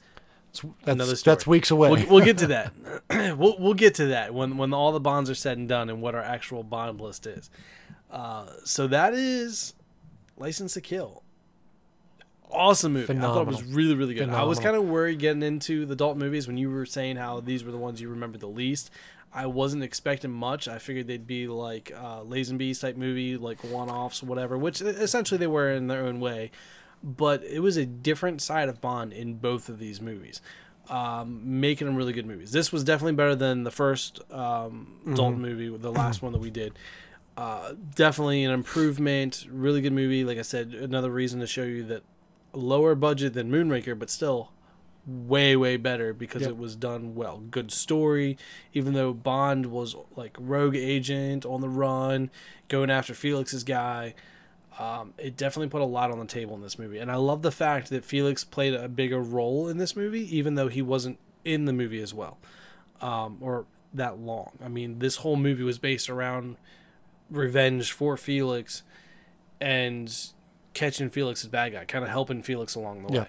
That's, 0.85 1.22
that's 1.22 1.47
weeks 1.47 1.70
away. 1.70 1.90
We'll, 1.90 2.06
we'll 2.09 2.24
get 2.24 2.39
to 2.39 2.47
that. 2.48 2.72
we'll 3.39 3.56
we'll 3.59 3.74
get 3.74 3.94
to 3.97 4.06
that 4.06 4.35
when 4.35 4.56
when 4.56 4.72
all 4.72 4.93
the 4.93 5.01
bonds 5.01 5.31
are 5.31 5.35
said 5.35 5.59
and 5.59 5.68
done 5.68 5.89
and 5.90 6.01
what 6.01 6.14
our 6.14 6.22
actual 6.22 6.62
bond 6.62 7.01
list 7.01 7.26
is. 7.26 7.51
Uh, 8.10 8.47
so 8.64 8.86
that 8.86 9.14
is 9.14 9.74
License 10.36 10.74
to 10.74 10.81
Kill. 10.81 11.22
Awesome 12.51 12.93
movie. 12.93 13.16
I 13.16 13.20
thought 13.20 13.43
it 13.43 13.47
was 13.48 13.64
really 13.64 13.94
really 13.94 14.14
good. 14.14 14.28
I 14.31 14.44
was 14.44 14.60
kind 14.60 14.76
of 14.76 14.85
worried 14.85 15.18
getting 15.18 15.43
into 15.43 15.86
the 15.86 15.94
adult 15.94 16.16
movies 16.16 16.47
when 16.47 16.56
you 16.56 16.70
were 16.70 16.86
saying 16.86 17.16
how 17.16 17.40
these 17.40 17.64
were 17.64 17.72
the 17.72 17.78
ones 17.78 18.01
you 18.01 18.09
remember 18.09 18.39
the 18.39 18.47
least. 18.47 18.90
I 19.35 19.47
wasn't 19.47 19.82
expecting 19.82 20.31
much. 20.31 20.68
I 20.68 20.78
figured 20.78 21.09
they'd 21.09 21.26
be 21.26 21.48
like 21.48 21.90
uh, 21.93 22.20
Lazenby's 22.20 22.78
type 22.78 22.97
movie, 22.97 23.36
like 23.36 23.64
one-offs, 23.64 24.22
whatever. 24.22 24.56
Which 24.56 24.81
essentially 24.81 25.39
they 25.39 25.48
were 25.48 25.72
in 25.72 25.89
their 25.89 26.06
own 26.06 26.20
way, 26.20 26.52
but 27.05 27.44
it 27.44 27.60
was 27.60 27.76
a 27.76 27.85
different 27.85 28.40
side 28.40 28.68
of 28.70 28.81
Bond 28.81 29.12
in 29.12 29.35
both 29.35 29.68
of 29.68 29.78
these 29.78 30.01
movies, 30.01 30.40
um, 30.89 31.60
making 31.60 31.86
them 31.86 31.94
really 31.97 32.14
good 32.14 32.26
movies. 32.26 32.51
This 32.51 32.72
was 32.72 32.82
definitely 32.82 33.12
better 33.12 33.36
than 33.36 33.62
the 33.64 33.70
first 33.70 34.20
um, 34.32 34.98
Dalton 35.14 35.40
movie, 35.43 35.68
the 35.76 35.93
last 35.93 36.22
one 36.22 36.32
that 36.32 36.39
we 36.40 36.51
did. 36.51 36.72
Uh, 37.36 37.74
definitely 37.94 38.43
an 38.44 38.52
improvement. 38.52 39.47
Really 39.51 39.81
good 39.82 39.93
movie. 39.93 40.24
Like 40.24 40.39
I 40.39 40.43
said, 40.43 40.72
another 40.72 41.10
reason 41.10 41.40
to 41.40 41.47
show 41.47 41.64
you 41.64 41.85
that 41.85 42.02
lower 42.55 42.94
budget 42.94 43.35
than 43.35 43.51
Moonraker, 43.51 43.98
but 43.98 44.09
still 44.09 44.51
way 45.06 45.55
way 45.55 45.76
better 45.76 46.14
because 46.14 46.43
Yep. 46.43 46.51
it 46.52 46.56
was 46.56 46.76
done 46.76 47.14
well. 47.14 47.39
Good 47.51 47.70
story, 47.70 48.39
even 48.72 48.94
though 48.94 49.12
Bond 49.12 49.66
was 49.66 49.94
like 50.16 50.35
rogue 50.40 50.76
agent 50.76 51.44
on 51.44 51.60
the 51.60 51.68
run, 51.68 52.31
going 52.68 52.89
after 52.89 53.12
Felix's 53.12 53.64
guy. 53.64 54.14
Um, 54.79 55.15
it 55.19 55.37
definitely 55.37 55.69
put 55.69 55.83
a 55.83 55.85
lot 55.87 56.11
on 56.11 56.19
the 56.19 56.27
table 56.27 56.55
in 56.57 56.61
this 56.63 56.79
movie, 56.81 56.99
and 56.99 57.11
I 57.11 57.15
love 57.17 57.43
the 57.43 57.53
fact 57.53 57.91
that 57.91 58.05
Felix 58.05 58.43
played 58.43 58.75
a 58.75 58.89
bigger 58.89 59.21
role 59.21 59.69
in 59.69 59.79
this 59.79 59.95
movie, 59.95 60.37
even 60.37 60.57
though 60.57 60.67
he 60.69 60.83
wasn't 60.83 61.19
in 61.45 61.65
the 61.67 61.73
movie 61.73 62.01
as 62.03 62.13
well, 62.13 62.39
um, 63.01 63.39
or 63.41 63.67
that 63.93 64.19
long. 64.19 64.51
I 64.65 64.67
mean, 64.69 64.99
this 64.99 65.17
whole 65.19 65.37
movie 65.37 65.63
was 65.63 65.79
based 65.79 66.11
around 66.11 66.57
revenge 67.31 67.93
for 67.93 68.17
Felix 68.17 68.83
and 69.61 70.13
catching 70.73 71.09
Felix's 71.09 71.49
bad 71.49 71.73
guy, 71.73 71.85
kind 71.85 72.05
of 72.05 72.11
helping 72.11 72.43
Felix 72.43 72.75
along 72.75 73.07
the 73.07 73.13
Yeah. 73.15 73.21
way. 73.21 73.29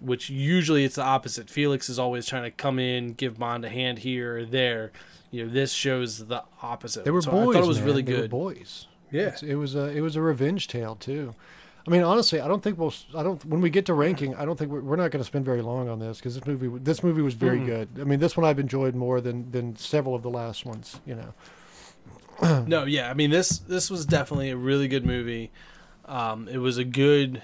Which 0.00 0.28
usually 0.28 0.84
it's 0.84 0.96
the 0.96 1.02
opposite. 1.02 1.48
Felix 1.48 1.88
is 1.88 1.98
always 1.98 2.26
trying 2.26 2.42
to 2.42 2.50
come 2.50 2.78
in, 2.78 3.14
give 3.14 3.38
Bond 3.38 3.64
a 3.64 3.70
hand 3.70 4.00
here 4.00 4.38
or 4.38 4.44
there. 4.44 4.92
You 5.30 5.46
know, 5.46 5.52
this 5.52 5.72
shows 5.72 6.26
the 6.26 6.42
opposite. 6.60 7.04
They 7.04 7.10
were 7.10 7.22
so 7.22 7.30
boys. 7.30 7.56
I 7.56 7.58
thought 7.60 7.64
it 7.64 7.68
was 7.68 7.78
man. 7.78 7.86
really 7.86 8.02
They 8.02 8.12
were 8.12 8.20
good. 8.22 8.30
boys. 8.30 8.86
Yeah. 9.14 9.22
It's- 9.28 9.42
it 9.42 9.54
was 9.54 9.74
a 9.74 9.86
it 9.96 10.00
was 10.00 10.16
a 10.16 10.20
revenge 10.22 10.68
tale 10.68 10.94
too. 10.96 11.34
I 11.86 11.90
mean, 11.90 12.02
honestly, 12.02 12.40
I 12.40 12.48
don't 12.48 12.62
think 12.62 12.78
we'll. 12.78 12.94
I 13.14 13.22
don't. 13.22 13.44
When 13.44 13.60
we 13.60 13.68
get 13.68 13.84
to 13.86 13.94
ranking, 13.94 14.34
I 14.36 14.44
don't 14.46 14.58
think 14.58 14.70
we're, 14.70 14.80
we're 14.80 14.96
not 14.96 15.10
going 15.10 15.20
to 15.20 15.24
spend 15.26 15.44
very 15.44 15.60
long 15.60 15.88
on 15.90 15.98
this 15.98 16.16
because 16.18 16.34
this 16.34 16.46
movie. 16.46 16.68
This 16.82 17.02
movie 17.02 17.20
was 17.20 17.34
very 17.34 17.58
Mhm. 17.60 17.66
good. 17.66 17.88
I 18.00 18.04
mean, 18.04 18.20
this 18.20 18.36
one 18.38 18.46
I've 18.46 18.58
enjoyed 18.58 18.94
more 18.94 19.20
than 19.20 19.50
than 19.50 19.76
several 19.76 20.14
of 20.14 20.22
the 20.22 20.30
last 20.30 20.64
ones. 20.64 21.00
You 21.06 21.16
know. 21.16 21.34
No, 22.66 22.84
yeah, 22.84 23.10
I 23.10 23.14
mean 23.14 23.30
this 23.30 23.58
this 23.58 23.90
was 23.90 24.06
definitely 24.06 24.50
a 24.50 24.56
really 24.56 24.88
good 24.88 25.04
movie. 25.06 25.52
Um, 26.06 26.48
it 26.48 26.58
was 26.58 26.78
a 26.78 26.84
good 26.84 27.42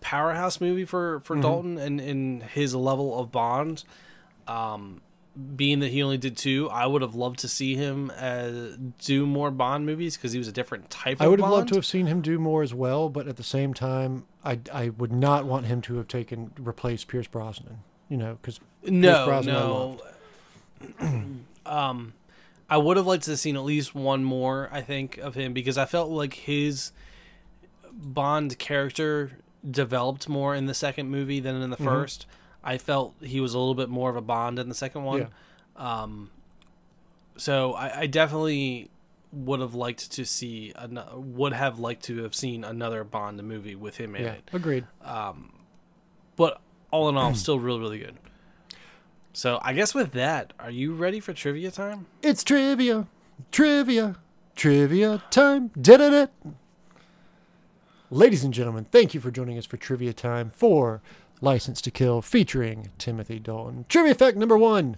powerhouse 0.00 0.60
movie 0.60 0.84
for 0.84 1.20
for 1.20 1.36
Mhm. 1.36 1.42
Dalton 1.42 1.78
and 1.78 2.00
in 2.00 2.40
his 2.40 2.74
level 2.74 3.18
of 3.20 3.30
Bond. 3.30 3.84
Um, 4.46 5.00
being 5.56 5.80
that 5.80 5.88
he 5.90 6.02
only 6.02 6.18
did 6.18 6.36
two, 6.36 6.68
I 6.70 6.86
would 6.86 7.02
have 7.02 7.14
loved 7.14 7.38
to 7.40 7.48
see 7.48 7.74
him 7.76 8.10
uh, 8.18 8.50
do 9.00 9.26
more 9.26 9.50
Bond 9.50 9.86
movies 9.86 10.16
because 10.16 10.32
he 10.32 10.38
was 10.38 10.48
a 10.48 10.52
different 10.52 10.90
type. 10.90 11.20
I 11.20 11.28
would 11.28 11.40
have 11.40 11.50
loved 11.50 11.68
to 11.68 11.74
have 11.76 11.86
seen 11.86 12.06
him 12.06 12.20
do 12.22 12.38
more 12.38 12.62
as 12.62 12.74
well, 12.74 13.08
but 13.08 13.28
at 13.28 13.36
the 13.36 13.42
same 13.44 13.72
time, 13.74 14.24
I 14.44 14.58
I 14.72 14.88
would 14.90 15.12
not 15.12 15.44
want 15.44 15.66
him 15.66 15.80
to 15.82 15.96
have 15.96 16.08
taken 16.08 16.50
replaced 16.58 17.08
Pierce 17.08 17.26
Brosnan. 17.28 17.78
You 18.08 18.16
know, 18.16 18.38
because 18.40 18.58
No, 18.84 19.26
Brosnan 19.26 19.54
I 19.54 19.58
no. 19.58 20.00
um, 21.66 22.14
I 22.70 22.76
would 22.76 22.96
have 22.96 23.06
liked 23.06 23.24
to 23.24 23.32
have 23.32 23.40
seen 23.40 23.56
at 23.56 23.64
least 23.64 23.94
one 23.94 24.24
more. 24.24 24.68
I 24.72 24.80
think 24.80 25.18
of 25.18 25.34
him 25.34 25.52
because 25.52 25.78
I 25.78 25.84
felt 25.84 26.10
like 26.10 26.34
his 26.34 26.92
Bond 27.92 28.58
character 28.58 29.32
developed 29.68 30.28
more 30.28 30.54
in 30.54 30.66
the 30.66 30.74
second 30.74 31.10
movie 31.10 31.40
than 31.40 31.60
in 31.60 31.70
the 31.70 31.76
Mhm. 31.76 31.84
first. 31.84 32.26
I 32.68 32.76
felt 32.76 33.14
he 33.22 33.40
was 33.40 33.54
a 33.54 33.58
little 33.58 33.74
bit 33.74 33.88
more 33.88 34.10
of 34.10 34.16
a 34.16 34.20
Bond 34.20 34.58
in 34.58 34.68
the 34.68 34.74
second 34.74 35.04
one. 35.04 35.28
Um, 35.74 36.30
so 37.38 37.72
I, 37.72 38.00
I 38.00 38.06
definitely 38.06 38.90
would 39.32 39.60
have 39.60 39.74
liked 39.74 40.12
to 40.12 40.26
see 40.26 40.74
an, 40.76 41.00
would 41.14 41.54
have 41.54 41.78
liked 41.78 42.04
to 42.04 42.22
have 42.24 42.34
seen 42.34 42.64
another 42.64 43.04
Bond 43.04 43.42
movie 43.42 43.74
with 43.74 43.96
him 43.96 44.14
in 44.14 44.22
yeah, 44.22 44.32
it. 44.32 44.50
agreed. 44.52 44.84
Um, 45.02 45.54
but 46.36 46.60
all 46.90 47.08
in 47.08 47.16
all, 47.16 47.34
still 47.34 47.58
really, 47.58 47.80
really 47.80 47.98
good. 48.00 48.18
So 49.32 49.58
I 49.62 49.72
guess 49.72 49.94
with 49.94 50.12
that, 50.12 50.52
are 50.58 50.70
you 50.70 50.94
ready 50.94 51.20
for 51.20 51.32
trivia 51.32 51.70
time? 51.70 52.06
It's 52.22 52.44
trivia, 52.44 53.06
trivia, 53.50 54.16
trivia 54.54 55.22
time. 55.30 55.70
Did 55.80 56.02
it? 56.02 56.30
Ladies 58.10 58.44
and 58.44 58.52
gentlemen, 58.52 58.84
thank 58.90 59.14
you 59.14 59.20
for 59.20 59.30
joining 59.30 59.56
us 59.56 59.64
for 59.64 59.78
trivia 59.78 60.12
time 60.12 60.50
for 60.50 61.00
License 61.40 61.80
to 61.82 61.90
Kill 61.90 62.20
featuring 62.22 62.90
Timothy 62.98 63.38
Dalton. 63.38 63.84
Trivia 63.88 64.14
fact 64.14 64.36
number 64.36 64.56
one. 64.58 64.96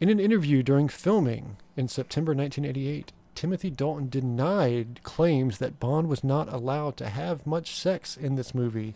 In 0.00 0.08
an 0.08 0.20
interview 0.20 0.62
during 0.62 0.88
filming 0.88 1.56
in 1.76 1.88
September 1.88 2.32
1988, 2.32 3.12
Timothy 3.34 3.70
Dalton 3.70 4.08
denied 4.08 5.00
claims 5.02 5.58
that 5.58 5.80
Bond 5.80 6.08
was 6.08 6.22
not 6.22 6.52
allowed 6.52 6.96
to 6.98 7.08
have 7.08 7.46
much 7.46 7.74
sex 7.74 8.16
in 8.16 8.36
this 8.36 8.54
movie 8.54 8.94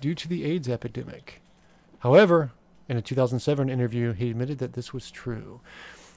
due 0.00 0.14
to 0.14 0.28
the 0.28 0.44
AIDS 0.44 0.68
epidemic. 0.68 1.40
However, 2.00 2.52
in 2.88 2.96
a 2.96 3.02
2007 3.02 3.68
interview, 3.68 4.12
he 4.12 4.30
admitted 4.30 4.58
that 4.58 4.72
this 4.74 4.92
was 4.94 5.10
true. 5.10 5.60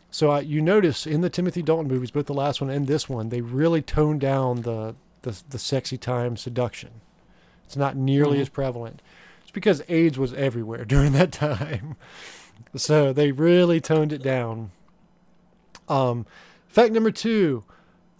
So 0.10 0.32
uh, 0.32 0.40
you 0.40 0.62
notice 0.62 1.06
in 1.08 1.22
the 1.22 1.30
Timothy 1.30 1.62
Dalton 1.62 1.88
movies, 1.88 2.12
both 2.12 2.26
the 2.26 2.34
last 2.34 2.62
one 2.62 2.70
and 2.70 2.88
this 2.88 3.10
one, 3.10 3.30
they 3.30 3.42
really 3.42 3.82
tone 3.82 4.18
down 4.20 4.62
the 4.62 4.96
the, 5.24 5.40
the 5.50 5.60
sexy 5.60 5.98
time 6.00 6.36
seduction. 6.36 6.90
It's 7.66 7.78
not 7.78 7.96
nearly 7.96 8.40
Mhm. 8.40 8.42
as 8.42 8.50
prevalent. 8.50 9.02
It's 9.52 9.54
because 9.54 9.84
AIDS 9.90 10.18
was 10.18 10.34
everywhere 10.34 10.86
during 10.86 11.12
that 11.12 11.34
time. 11.34 11.98
So 12.78 13.12
they 13.12 13.34
really 13.34 13.82
toned 13.82 14.14
it 14.14 14.24
down. 14.24 14.72
Um, 15.90 16.26
fact 16.70 16.94
number 16.94 17.12
two 17.12 17.66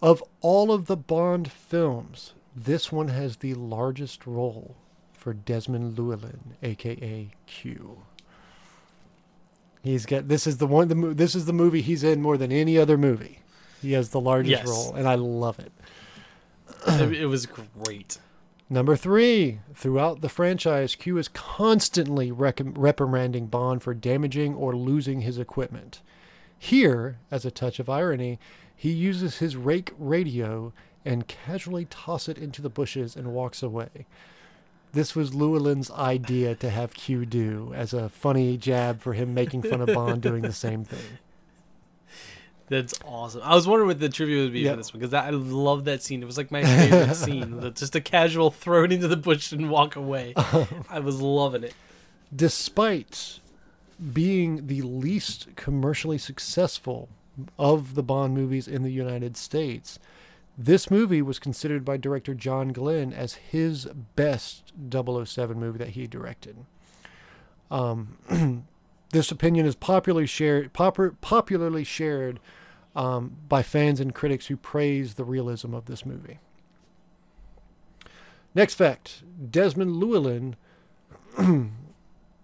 of 0.02 0.22
all 0.42 0.70
of 0.70 0.86
the 0.88 0.96
Bond 0.96 1.50
films, 1.50 2.34
this 2.54 2.92
one 2.92 3.08
has 3.08 3.38
the 3.38 3.54
largest 3.54 4.26
role 4.26 4.76
for 5.14 5.32
Desmond 5.32 5.98
Llewellyn, 5.98 6.54
aka 6.62 7.30
Q. 7.46 8.02
He's 9.82 10.04
got 10.04 10.28
this 10.28 10.46
is 10.46 10.58
the 10.58 10.66
one 10.66 10.88
the 10.88 11.14
this 11.14 11.34
is 11.34 11.46
the 11.46 11.54
movie 11.54 11.80
he's 11.80 12.04
in 12.04 12.20
more 12.20 12.36
than 12.36 12.52
any 12.52 12.76
other 12.76 12.98
movie. 12.98 13.38
He 13.80 13.92
has 13.92 14.10
the 14.10 14.20
largest 14.20 14.64
Yes. 14.64 14.68
role, 14.68 14.94
and 14.94 15.08
I 15.08 15.14
love 15.14 15.58
it, 15.58 15.72
it 17.14 17.26
was 17.26 17.46
great. 17.46 18.18
Number 18.72 18.96
three, 18.96 19.58
throughout 19.74 20.22
the 20.22 20.30
franchise, 20.30 20.94
Q 20.94 21.18
is 21.18 21.28
constantly 21.28 22.32
reprimanding 22.32 23.48
Bond 23.48 23.82
for 23.82 23.92
damaging 23.92 24.54
or 24.54 24.74
losing 24.74 25.20
his 25.20 25.36
equipment. 25.36 26.00
Here, 26.58 27.18
as 27.30 27.44
a 27.44 27.50
touch 27.50 27.78
of 27.80 27.90
irony, 27.90 28.38
he 28.74 28.90
uses 28.90 29.40
his 29.40 29.56
rake 29.56 29.92
radio 29.98 30.72
and 31.04 31.28
casually 31.28 31.84
toss 31.84 32.30
it 32.30 32.38
into 32.38 32.62
the 32.62 32.70
bushes 32.70 33.14
and 33.14 33.34
walks 33.34 33.62
away. 33.62 34.06
This 34.94 35.14
was 35.14 35.34
Llewellyn's 35.34 35.90
idea 35.90 36.54
to 36.54 36.70
have 36.70 36.94
Q 36.94 37.26
do 37.26 37.74
as 37.76 37.92
a 37.92 38.08
funny 38.08 38.56
jab 38.56 39.02
for 39.02 39.12
him 39.12 39.34
making 39.34 39.64
fun 39.64 39.82
of 39.82 39.92
Bond 39.92 40.22
doing 40.22 40.40
the 40.40 40.50
same 40.50 40.82
thing. 40.82 41.18
That's 42.72 42.94
awesome. 43.04 43.42
I 43.44 43.54
was 43.54 43.66
wondering 43.68 43.88
what 43.88 44.00
the 44.00 44.08
trivia 44.08 44.42
would 44.44 44.52
be 44.52 44.60
Yeah. 44.60 44.70
for 44.72 44.76
this 44.78 44.92
one 44.94 45.00
because 45.00 45.14
I 45.14 45.30
love 45.30 45.84
that 45.84 46.02
scene. 46.02 46.22
It 46.22 46.26
was 46.26 46.36
like 46.38 46.50
my 46.50 46.62
favorite 46.64 47.14
scene. 47.14 47.60
the- 47.60 47.70
Just 47.70 47.94
a 47.94 48.00
casual 48.00 48.50
throw 48.50 48.84
it 48.84 48.92
into 48.92 49.08
the 49.08 49.16
bush 49.16 49.52
and 49.52 49.68
walk 49.70 49.94
away. 49.96 50.32
I 50.88 50.98
was 51.00 51.20
loving 51.20 51.64
it. 51.64 51.74
despite 52.34 53.40
being 54.12 54.66
the 54.66 54.82
least 54.82 55.48
commercially 55.54 56.18
successful 56.18 57.08
of 57.58 57.94
the 57.94 58.02
Bond 58.02 58.34
movies 58.34 58.66
in 58.66 58.82
the 58.82 58.90
United 58.90 59.36
States, 59.36 59.98
this 60.58 60.90
movie 60.90 61.22
was 61.22 61.38
considered 61.38 61.84
by 61.84 61.96
director 61.96 62.34
John 62.34 62.68
Glen 62.68 63.12
as 63.12 63.34
his 63.34 63.86
best 64.16 64.72
007 64.90 65.58
movie 65.60 65.78
that 65.78 65.90
he 65.90 66.06
directed. 66.06 66.56
Um, 67.70 68.16
this 69.12 69.30
opinion 69.30 69.66
is 69.66 69.74
popularly 69.74 70.26
shared, 70.26 70.72
popularly 70.72 71.84
shared 71.84 72.40
um, 72.94 73.36
by 73.48 73.62
fans 73.62 74.00
and 74.00 74.14
critics 74.14 74.46
who 74.46 74.56
praise 74.56 75.14
the 75.14 75.24
realism 75.24 75.74
of 75.74 75.86
this 75.86 76.04
movie. 76.04 76.38
Next 78.54 78.74
fact 78.74 79.22
Desmond 79.50 79.96
Llewellyn 79.96 80.56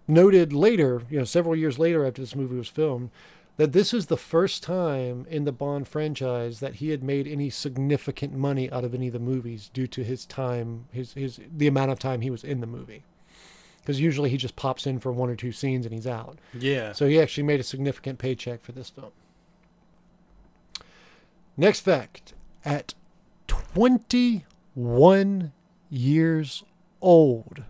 noted 0.09 0.53
later, 0.53 1.03
you 1.11 1.19
know, 1.19 1.25
several 1.25 1.55
years 1.55 1.79
later 1.79 2.07
after 2.07 2.23
this 2.23 2.35
movie 2.35 2.57
was 2.57 2.69
filmed, 2.69 3.11
that 3.59 3.73
this 3.73 3.93
is 3.93 4.07
the 4.07 4.17
first 4.17 4.63
time 4.63 5.27
in 5.29 5.45
the 5.45 5.53
Bond 5.53 5.89
franchise 5.89 6.61
that 6.61 6.77
he 6.77 6.91
had 6.91 7.03
made 7.03 7.27
any 7.27 7.51
significant 7.51 8.33
money 8.33 8.71
out 8.71 8.85
of 8.85 8.95
any 8.95 9.09
of 9.09 9.13
the 9.13 9.19
movies 9.19 9.69
due 9.75 9.89
to 9.89 10.05
his 10.05 10.25
time, 10.25 10.87
his 10.93 11.13
his 11.15 11.41
the 11.55 11.67
amount 11.67 11.91
of 11.91 11.99
time 11.99 12.21
he 12.21 12.31
was 12.31 12.45
in 12.45 12.61
the 12.61 12.67
movie. 12.67 13.03
because 13.81 14.01
usually 14.01 14.31
he 14.31 14.37
just 14.37 14.55
pops 14.57 14.87
in 14.87 14.99
for 15.01 15.11
one 15.13 15.29
or 15.31 15.37
two 15.37 15.51
scenes 15.53 15.85
and 15.87 15.95
he's 15.95 16.07
out. 16.07 16.39
Yeah. 16.55 16.93
So 16.93 17.07
he 17.09 17.21
actually 17.21 17.45
made 17.45 17.59
a 17.61 17.65
significant 17.65 18.19
paycheck 18.19 18.63
for 18.63 18.73
this 18.73 18.91
film. 18.91 19.13
Next 21.59 21.81
fact 21.81 22.35
at 22.65 22.95
21 23.49 25.53
years 25.91 26.63
old, 27.03 27.65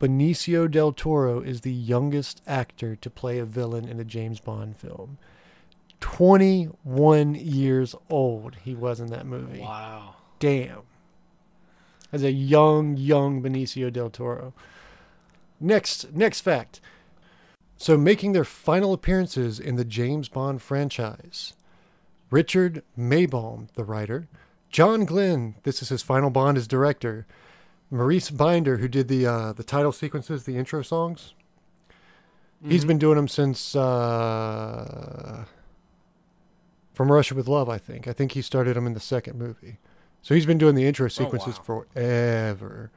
Benicio 0.00 0.68
del 0.68 0.92
Toro 0.92 1.40
is 1.40 1.60
the 1.60 1.72
youngest 1.72 2.42
actor 2.44 2.96
to 2.96 3.08
play 3.08 3.38
a 3.38 3.44
villain 3.44 3.88
in 3.88 4.00
a 4.00 4.04
James 4.04 4.40
Bond 4.40 4.76
film. 4.76 5.18
21 6.00 7.36
years 7.36 7.94
old 8.10 8.56
he 8.64 8.74
was 8.74 8.98
in 8.98 9.06
that 9.06 9.26
movie. 9.26 9.60
wow. 9.60 10.16
Damn. 10.40 10.82
As 12.12 12.24
a 12.24 12.32
young, 12.32 12.96
young 12.96 13.40
Benicio 13.42 13.92
del 13.92 14.10
Toro. 14.10 14.52
Next, 15.60 16.12
next 16.12 16.40
fact. 16.40 16.80
So, 17.76 17.96
making 17.96 18.32
their 18.32 18.44
final 18.44 18.92
appearances 18.92 19.60
in 19.60 19.76
the 19.76 19.84
James 19.84 20.28
Bond 20.28 20.62
franchise, 20.62 21.54
Richard 22.30 22.82
Maibaum, 22.98 23.68
the 23.74 23.84
writer, 23.84 24.28
John 24.70 25.04
Glen, 25.04 25.54
this 25.62 25.82
is 25.82 25.88
his 25.90 26.02
final 26.02 26.30
Bond 26.30 26.56
as 26.58 26.66
director, 26.66 27.26
Maurice 27.90 28.30
Binder, 28.30 28.78
who 28.78 28.88
did 28.88 29.08
the 29.08 29.26
uh, 29.26 29.52
the 29.52 29.62
title 29.62 29.92
sequences, 29.92 30.44
the 30.44 30.56
intro 30.56 30.82
songs. 30.82 31.34
He's 32.66 32.84
Mhm. 32.84 32.88
been 32.88 32.98
doing 32.98 33.16
them 33.16 33.28
since 33.28 33.76
uh, 33.76 35.44
From 36.94 37.10
Russia 37.12 37.34
with 37.34 37.46
Love, 37.48 37.68
I 37.68 37.78
think. 37.78 38.08
I 38.08 38.12
think 38.12 38.32
he 38.32 38.42
started 38.42 38.74
them 38.76 38.86
in 38.86 38.94
the 38.94 39.00
second 39.00 39.38
movie. 39.38 39.78
So 40.22 40.34
he's 40.34 40.46
been 40.46 40.58
doing 40.58 40.74
the 40.74 40.86
intro 40.86 41.08
sequences 41.08 41.58
wow. 41.58 41.84
forever. 41.92 42.90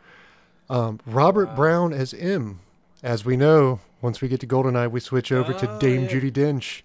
Um, 0.69 0.99
Robert 1.05 1.49
Wow. 1.49 1.55
Brown 1.55 1.93
as 1.93 2.13
M. 2.13 2.59
As 3.03 3.25
we 3.25 3.35
know, 3.37 3.79
once 4.01 4.21
we 4.21 4.27
get 4.27 4.39
to 4.41 4.47
Goldeneye, 4.47 4.89
we 4.89 4.99
switch 4.99 5.31
over 5.31 5.53
to 5.53 5.69
Oh, 5.69 5.79
Dame 5.79 6.03
yeah. 6.03 6.09
Judi 6.09 6.31
Dench. 6.31 6.81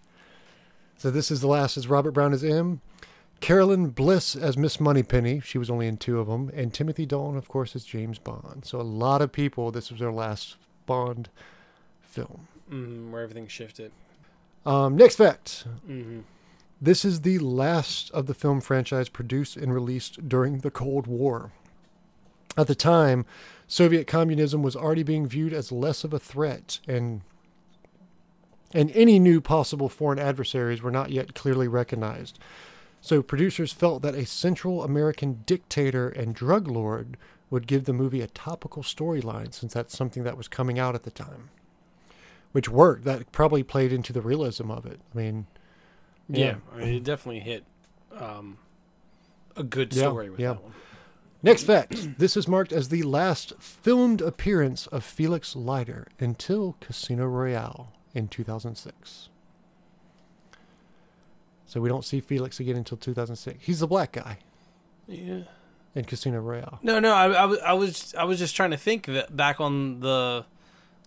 So 1.02 1.10
this 1.10 1.32
is 1.32 1.40
the 1.40 1.48
last 1.48 1.76
as 1.76 1.88
Robert 1.88 2.12
Brown 2.12 2.32
as 2.32 2.44
M. 2.44 2.80
Caroline 3.40 3.88
Bliss 3.88 4.36
as 4.36 4.56
Miss 4.56 4.78
Moneypenny. 4.78 5.40
She 5.40 5.58
was 5.58 5.68
only 5.68 5.88
in 5.88 5.96
two 5.96 6.20
of 6.20 6.28
them. 6.28 6.48
And 6.54 6.72
Timothy 6.72 7.06
Dalton, 7.06 7.36
of 7.36 7.48
course, 7.48 7.74
as 7.74 7.84
James 7.84 8.20
Bond. 8.20 8.64
So 8.64 8.80
a 8.80 8.82
lot 8.82 9.20
of 9.20 9.32
people, 9.32 9.72
this 9.72 9.90
was 9.90 9.98
their 9.98 10.12
last 10.12 10.58
Bond 10.86 11.28
film. 12.02 12.46
Mhm, 12.70 13.10
where 13.10 13.20
everything 13.20 13.48
shifted. 13.48 13.90
Um, 14.64 14.94
next 14.96 15.16
fact. 15.16 15.66
hmm 15.84 16.20
This 16.80 17.04
is 17.04 17.22
the 17.22 17.40
last 17.40 18.12
of 18.12 18.26
the 18.26 18.34
film 18.34 18.60
franchise 18.60 19.08
produced 19.08 19.56
and 19.56 19.74
released 19.74 20.28
during 20.28 20.58
the 20.58 20.70
Cold 20.70 21.08
War. 21.08 21.50
At 22.56 22.68
the 22.68 22.76
time, 22.76 23.26
Soviet 23.66 24.06
communism 24.06 24.62
was 24.62 24.76
already 24.76 25.02
being 25.02 25.26
viewed 25.26 25.52
as 25.52 25.72
less 25.72 26.04
of 26.04 26.14
a 26.14 26.20
threat, 26.20 26.78
and 26.86 27.22
and 28.74 28.90
any 28.92 29.18
new 29.18 29.40
possible 29.40 29.88
foreign 29.88 30.18
adversaries 30.18 30.82
were 30.82 30.90
not 30.90 31.10
yet 31.10 31.34
clearly 31.34 31.68
recognized. 31.68 32.38
So 33.00 33.22
producers 33.22 33.72
felt 33.72 34.02
that 34.02 34.14
a 34.14 34.24
Central 34.26 34.84
American 34.84 35.42
dictator 35.44 36.08
and 36.08 36.34
drug 36.34 36.68
lord 36.68 37.16
would 37.50 37.66
give 37.66 37.84
the 37.84 37.92
movie 37.92 38.20
a 38.20 38.28
topical 38.28 38.82
storyline, 38.82 39.52
since 39.52 39.74
that's 39.74 39.96
something 39.96 40.22
that 40.24 40.36
was 40.36 40.48
coming 40.48 40.78
out 40.78 40.94
at 40.94 41.02
the 41.02 41.10
time, 41.10 41.50
which 42.52 42.68
worked. 42.68 43.04
That 43.04 43.30
probably 43.32 43.62
played 43.62 43.92
into 43.92 44.12
the 44.12 44.22
realism 44.22 44.70
of 44.70 44.86
it. 44.86 45.00
I 45.14 45.18
mean. 45.18 45.46
Yeah. 46.28 46.56
I 46.72 46.78
mean, 46.78 46.94
it 46.94 47.04
definitely 47.04 47.40
hit 47.40 47.64
um, 48.16 48.56
a 49.56 49.62
good 49.64 49.92
Yeah, 49.94 50.02
story 50.04 50.30
with 50.30 50.40
yeah. 50.40 50.54
that 50.54 50.62
one. 50.62 50.72
Next 51.42 51.64
fact. 51.64 52.08
This 52.18 52.36
is 52.36 52.46
marked 52.46 52.72
as 52.72 52.88
the 52.88 53.02
last 53.02 53.52
filmed 53.58 54.22
appearance 54.22 54.86
of 54.86 55.02
Felix 55.04 55.56
Leiter 55.56 56.06
until 56.20 56.76
Casino 56.80 57.26
Royale 57.26 57.92
in 58.14 58.28
2006. 58.28 59.28
So 61.66 61.80
we 61.80 61.88
don't 61.88 62.04
see 62.04 62.20
Felix 62.20 62.60
again 62.60 62.76
until 62.76 62.98
2006. 62.98 63.58
He's 63.64 63.80
the 63.80 63.86
black 63.86 64.12
guy 64.12 64.38
Yeah. 65.06 65.40
in 65.94 66.04
Casino 66.04 66.40
Royale. 66.40 66.78
No, 66.82 67.00
no, 67.00 67.12
I, 67.14 67.30
I, 67.32 67.44
was- 67.46 67.58
I 67.60 67.72
was 67.72 68.14
I 68.14 68.24
was 68.24 68.38
just 68.38 68.54
trying 68.54 68.72
to 68.72 68.76
think 68.76 69.08
back 69.30 69.60
on 69.60 70.00
the 70.00 70.44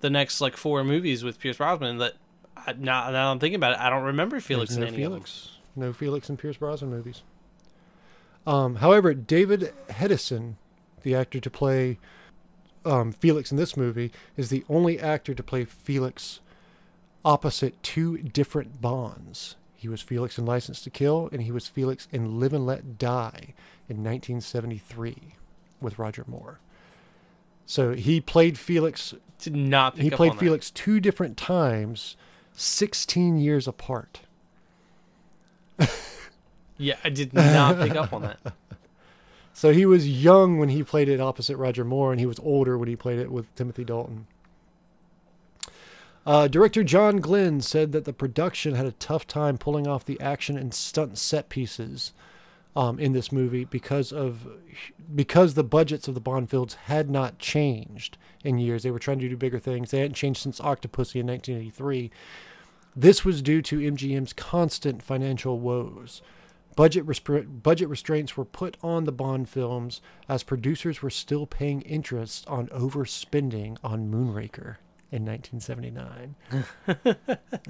the 0.01 0.09
next 0.09 0.41
like 0.41 0.57
four 0.57 0.83
movies 0.83 1.23
with 1.23 1.39
Pierce 1.39 1.57
Brosnan 1.57 1.97
that 1.99 2.13
I, 2.57 2.73
now 2.73 3.09
now 3.11 3.31
I'm 3.31 3.39
thinking 3.39 3.55
about 3.55 3.73
it, 3.73 3.79
I 3.79 3.89
don't 3.89 4.03
remember 4.03 4.39
Felix 4.39 4.71
There's 4.71 4.77
in 4.77 4.81
no 4.81 4.87
any 4.95 5.03
of 5.03 5.11
them. 5.11 5.19
Felix. 5.21 5.51
No 5.75 5.93
Felix 5.93 6.29
in 6.29 6.37
Pierce 6.37 6.57
Brosnan 6.57 6.89
movies. 6.89 7.21
Um, 8.47 8.75
however, 8.75 9.13
David 9.13 9.73
Hedison, 9.89 10.55
the 11.01 11.15
actor 11.15 11.39
to 11.39 11.49
play 11.49 11.97
um, 12.85 13.11
Felix 13.11 13.51
in 13.51 13.57
this 13.57 13.75
movie, 13.75 14.11
is 14.37 14.49
the 14.49 14.63
only 14.69 14.99
actor 14.99 15.33
to 15.33 15.41
play 15.43 15.65
Felix 15.65 16.39
opposite 17.25 17.81
two 17.83 18.19
different 18.19 18.79
Bonds. 18.81 19.55
He 19.75 19.89
was 19.89 20.01
Felix 20.01 20.37
in 20.37 20.45
License 20.45 20.81
to 20.81 20.89
Kill, 20.89 21.29
and 21.31 21.41
he 21.41 21.51
was 21.51 21.67
Felix 21.67 22.07
in 22.11 22.39
Live 22.39 22.53
and 22.53 22.65
Let 22.65 22.97
Die 22.97 23.53
in 23.89 23.97
1973 23.97 25.35
with 25.81 25.99
Roger 25.99 26.23
Moore. 26.27 26.59
So 27.65 27.93
he 27.93 28.21
played 28.21 28.57
Felix. 28.57 29.13
Did 29.39 29.55
not 29.55 29.95
pick 29.95 30.03
He 30.03 30.11
up 30.11 30.17
played 30.17 30.31
on 30.31 30.37
that. 30.37 30.43
Felix 30.43 30.71
two 30.71 30.99
different 30.99 31.35
times, 31.35 32.15
16 32.53 33.37
years 33.37 33.67
apart. 33.67 34.21
Yeah, 36.77 36.95
I 37.03 37.09
did 37.09 37.33
not 37.33 37.79
pick 37.79 37.95
up 37.95 38.13
on 38.13 38.21
that. 38.23 38.39
So 39.57 39.71
he 39.71 39.85
was 39.85 40.05
young 40.05 40.57
when 40.59 40.67
he 40.67 40.83
played 40.83 41.07
it 41.07 41.21
opposite 41.21 41.55
Roger 41.55 41.85
Moore, 41.85 42.11
and 42.11 42.19
he 42.19 42.25
was 42.25 42.39
older 42.39 42.77
when 42.77 42.89
he 42.89 42.97
played 42.97 43.19
it 43.19 43.31
with 43.31 43.55
Timothy 43.55 43.85
Dalton. 43.85 44.27
Uh, 46.25 46.47
director 46.47 46.83
John 46.83 47.17
Glen 47.17 47.61
said 47.61 47.91
that 47.91 48.05
the 48.05 48.13
production 48.13 48.73
had 48.73 48.87
a 48.87 48.93
tough 48.93 49.27
time 49.27 49.59
pulling 49.59 49.87
off 49.87 50.05
the 50.05 50.19
action 50.19 50.57
and 50.57 50.73
stunt 50.73 51.19
set 51.19 51.49
pieces 51.49 52.13
um, 52.75 52.99
in 52.99 53.13
this 53.13 53.31
movie 53.31 53.63
because 53.63 54.11
of 54.11 54.47
because 55.13 55.53
the 55.53 55.63
budgets 55.63 56.07
of 56.07 56.15
the 56.15 56.19
Bond 56.19 56.49
films 56.49 56.73
had 56.85 57.09
not 57.11 57.37
changed 57.37 58.17
in 58.43 58.57
years. 58.57 58.81
They 58.81 58.91
were 58.91 58.99
trying 58.99 59.19
to 59.19 59.29
do 59.29 59.37
bigger 59.37 59.59
things. 59.59 59.91
They 59.91 59.99
hadn't 59.99 60.15
changed 60.15 60.41
since 60.41 60.59
Octopussy 60.59 61.19
in 61.19 61.27
1983. 61.27 62.09
This 62.95 63.23
was 63.23 63.41
due 63.41 63.61
to 63.61 63.79
MGM's 63.79 64.33
constant 64.33 65.03
financial 65.03 65.59
woes. 65.59 66.21
Budget, 66.75 67.05
budget 67.63 67.87
restraints 67.87 68.35
were 68.35 68.45
put 68.45 68.75
on 68.81 69.05
the 69.05 69.11
Bond 69.11 69.47
films 69.47 70.01
as 70.27 70.43
producers 70.43 71.01
were 71.01 71.09
still 71.09 71.45
paying 71.45 71.81
interest 71.81 72.45
on 72.47 72.67
overspending 72.67 73.77
on 73.83 74.11
Moonraker 74.11 74.77
in 75.11 75.25
1979. 75.25 76.35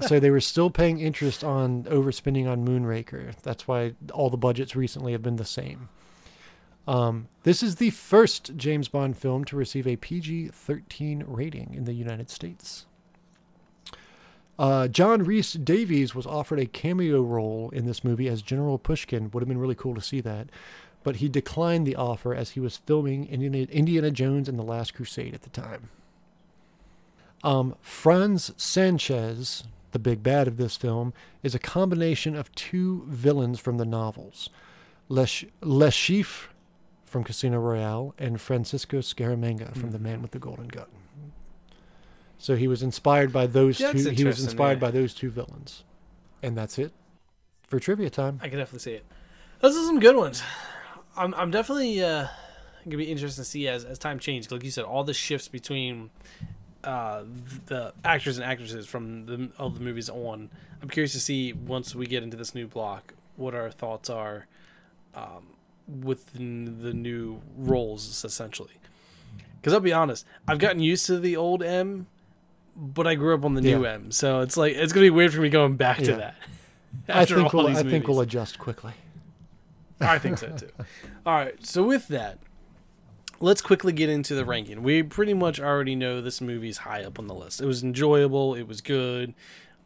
so 0.08 0.18
they 0.18 0.30
were 0.30 0.40
still 0.40 0.70
paying 0.70 1.00
interest 1.00 1.44
on 1.44 1.84
overspending 1.84 2.48
on 2.48 2.66
Moonraker. 2.66 3.34
That's 3.42 3.68
why 3.68 3.94
all 4.12 4.30
the 4.30 4.36
budgets 4.36 4.74
recently 4.74 5.12
have 5.12 5.22
been 5.22 5.36
the 5.36 5.44
same. 5.44 5.88
Um, 6.88 7.28
this 7.42 7.62
is 7.62 7.76
the 7.76 7.90
first 7.90 8.56
James 8.56 8.88
Bond 8.88 9.16
film 9.18 9.44
to 9.46 9.56
receive 9.56 9.86
a 9.86 9.96
PG 9.96 10.48
13 10.48 11.24
rating 11.26 11.74
in 11.74 11.84
the 11.84 11.94
United 11.94 12.30
States. 12.30 12.86
Uh, 14.58 14.88
John 14.88 15.22
Rhys-Davies 15.22 16.14
was 16.14 16.26
offered 16.26 16.58
a 16.58 16.66
cameo 16.66 17.20
role 17.22 17.70
in 17.70 17.84
this 17.84 18.02
movie 18.02 18.28
as 18.28 18.40
General 18.40 18.78
Pushkin. 18.78 19.30
Would 19.30 19.42
have 19.42 19.48
been 19.48 19.58
really 19.58 19.74
cool 19.74 19.94
to 19.94 20.00
see 20.00 20.20
that. 20.22 20.48
But 21.02 21.16
he 21.16 21.28
declined 21.28 21.86
the 21.86 21.96
offer 21.96 22.34
as 22.34 22.50
he 22.50 22.60
was 22.60 22.78
filming 22.78 23.26
Indiana, 23.26 23.66
Indiana 23.70 24.10
Jones 24.10 24.48
and 24.48 24.58
the 24.58 24.64
Last 24.64 24.94
Crusade 24.94 25.34
at 25.34 25.42
the 25.42 25.50
time. 25.50 25.90
Um, 27.46 27.76
Franz 27.80 28.50
Sanchez, 28.56 29.62
the 29.92 30.00
big 30.00 30.20
bad 30.20 30.48
of 30.48 30.56
this 30.56 30.76
film, 30.76 31.14
is 31.44 31.54
a 31.54 31.60
combination 31.60 32.34
of 32.34 32.52
two 32.56 33.04
villains 33.06 33.60
from 33.60 33.76
the 33.78 33.84
novels 33.84 34.50
Le, 35.08 35.26
Ch- 35.26 35.46
Le 35.60 35.86
Chiffre 35.92 36.48
from 37.04 37.22
Casino 37.22 37.60
Royale 37.60 38.14
and 38.18 38.40
Francisco 38.40 38.98
Scaramanga 38.98 39.76
from 39.76 39.92
The 39.92 40.00
Man 40.00 40.22
with 40.22 40.32
the 40.32 40.40
Golden 40.40 40.66
Gun. 40.66 40.86
So 42.36 42.56
he 42.56 42.66
was 42.66 42.82
inspired 42.82 43.32
by 43.32 43.46
those 43.46 43.78
two. 43.78 44.10
He 44.10 44.24
was 44.24 44.42
inspired 44.42 44.78
yeah. 44.78 44.88
by 44.88 44.90
those 44.90 45.14
two 45.14 45.30
villains, 45.30 45.84
and 46.42 46.58
that's 46.58 46.80
it 46.80 46.92
for 47.68 47.78
trivia 47.78 48.10
time. 48.10 48.40
I 48.42 48.48
can 48.48 48.58
definitely 48.58 48.80
see 48.80 48.94
it. 48.94 49.04
Those 49.60 49.76
are 49.76 49.84
some 49.84 50.00
good 50.00 50.16
ones. 50.16 50.42
I'm 51.16 51.32
I'm 51.34 51.52
definitely 51.52 52.02
uh, 52.02 52.26
gonna 52.84 52.96
be 52.96 53.04
interested 53.04 53.40
to 53.42 53.44
see 53.44 53.68
as 53.68 53.84
as 53.84 54.00
time 54.00 54.18
changes. 54.18 54.50
Like 54.50 54.64
you 54.64 54.72
said, 54.72 54.84
all 54.84 55.04
the 55.04 55.14
shifts 55.14 55.46
between 55.46 56.10
uh, 56.86 57.24
the 57.66 57.92
actors 58.04 58.38
and 58.38 58.46
actresses 58.46 58.86
from 58.86 59.26
the 59.26 59.50
all 59.58 59.70
the 59.70 59.80
movies 59.80 60.08
on. 60.08 60.48
I'm 60.80 60.88
curious 60.88 61.12
to 61.12 61.20
see 61.20 61.52
once 61.52 61.94
we 61.94 62.06
get 62.06 62.22
into 62.22 62.36
this 62.36 62.54
new 62.54 62.66
block 62.66 63.14
what 63.36 63.54
our 63.54 63.70
thoughts 63.70 64.08
are 64.08 64.46
um, 65.14 65.48
with 65.88 66.32
the, 66.32 66.38
the 66.38 66.94
new 66.94 67.40
roles 67.56 68.24
essentially. 68.24 68.74
Because 69.60 69.72
I'll 69.74 69.80
be 69.80 69.92
honest, 69.92 70.24
I've 70.46 70.58
gotten 70.58 70.80
used 70.80 71.06
to 71.06 71.18
the 71.18 71.36
old 71.36 71.62
M, 71.62 72.06
but 72.76 73.06
I 73.06 73.16
grew 73.16 73.34
up 73.34 73.44
on 73.44 73.54
the 73.54 73.60
new 73.60 73.82
Yeah. 73.82 73.94
M, 73.94 74.12
so 74.12 74.40
it's 74.40 74.56
like 74.56 74.74
it's 74.76 74.92
gonna 74.92 75.06
be 75.06 75.10
weird 75.10 75.34
for 75.34 75.40
me 75.40 75.48
going 75.48 75.76
back 75.76 75.98
to 75.98 76.14
that. 76.16 76.36
I 77.08 77.24
think 77.24 77.52
we'll, 77.52 77.66
I 77.66 77.82
think 77.82 78.06
we'll 78.08 78.20
adjust 78.20 78.58
quickly. 78.58 78.92
I 80.00 80.18
think 80.18 80.38
so 80.38 80.48
too. 80.56 80.70
All 81.26 81.34
right, 81.34 81.66
so 81.66 81.82
with 81.82 82.08
that, 82.08 82.38
let's 83.40 83.60
quickly 83.60 83.92
get 83.92 84.08
into 84.08 84.34
the 84.34 84.44
ranking. 84.44 84.82
We 84.82 85.02
pretty 85.02 85.34
much 85.34 85.60
already 85.60 85.94
know 85.94 86.20
this 86.20 86.40
movie's 86.40 86.78
high 86.78 87.02
up 87.02 87.18
on 87.18 87.26
the 87.26 87.34
list. 87.34 87.60
It 87.60 87.66
was 87.66 87.82
enjoyable. 87.82 88.54
It 88.54 88.66
was 88.66 88.80
good. 88.80 89.34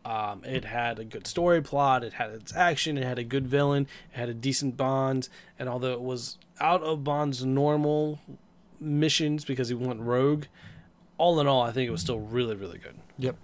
Um, 0.05 0.43
it 0.45 0.65
had 0.65 0.99
a 0.99 1.05
good 1.05 1.27
story 1.27 1.61
plot. 1.61 2.03
It 2.05 2.15
had 2.15 2.31
its 2.31 2.55
action. 2.55 2.97
It 2.97 3.05
had 3.05 3.19
a 3.19 3.25
good 3.25 3.47
villain. 3.47 3.87
It 4.15 4.19
had 4.19 4.29
a 4.29 4.35
decent 4.35 4.77
Bond. 4.77 5.29
And 5.59 5.69
although 5.69 5.93
it 5.93 6.01
was 6.01 6.39
out 6.59 6.83
of 6.83 7.05
Bond's 7.05 7.45
normal 7.45 8.19
missions 8.79 9.45
because 9.45 9.69
he 9.69 9.75
went 9.75 10.01
rogue, 10.01 10.45
all 11.19 11.39
in 11.41 11.47
all, 11.47 11.63
I 11.63 11.73
think 11.73 11.87
it 11.89 11.93
was 11.93 12.01
still 12.01 12.19
really, 12.19 12.57
really 12.57 12.79
good. 12.79 12.97
Yep. 13.19 13.37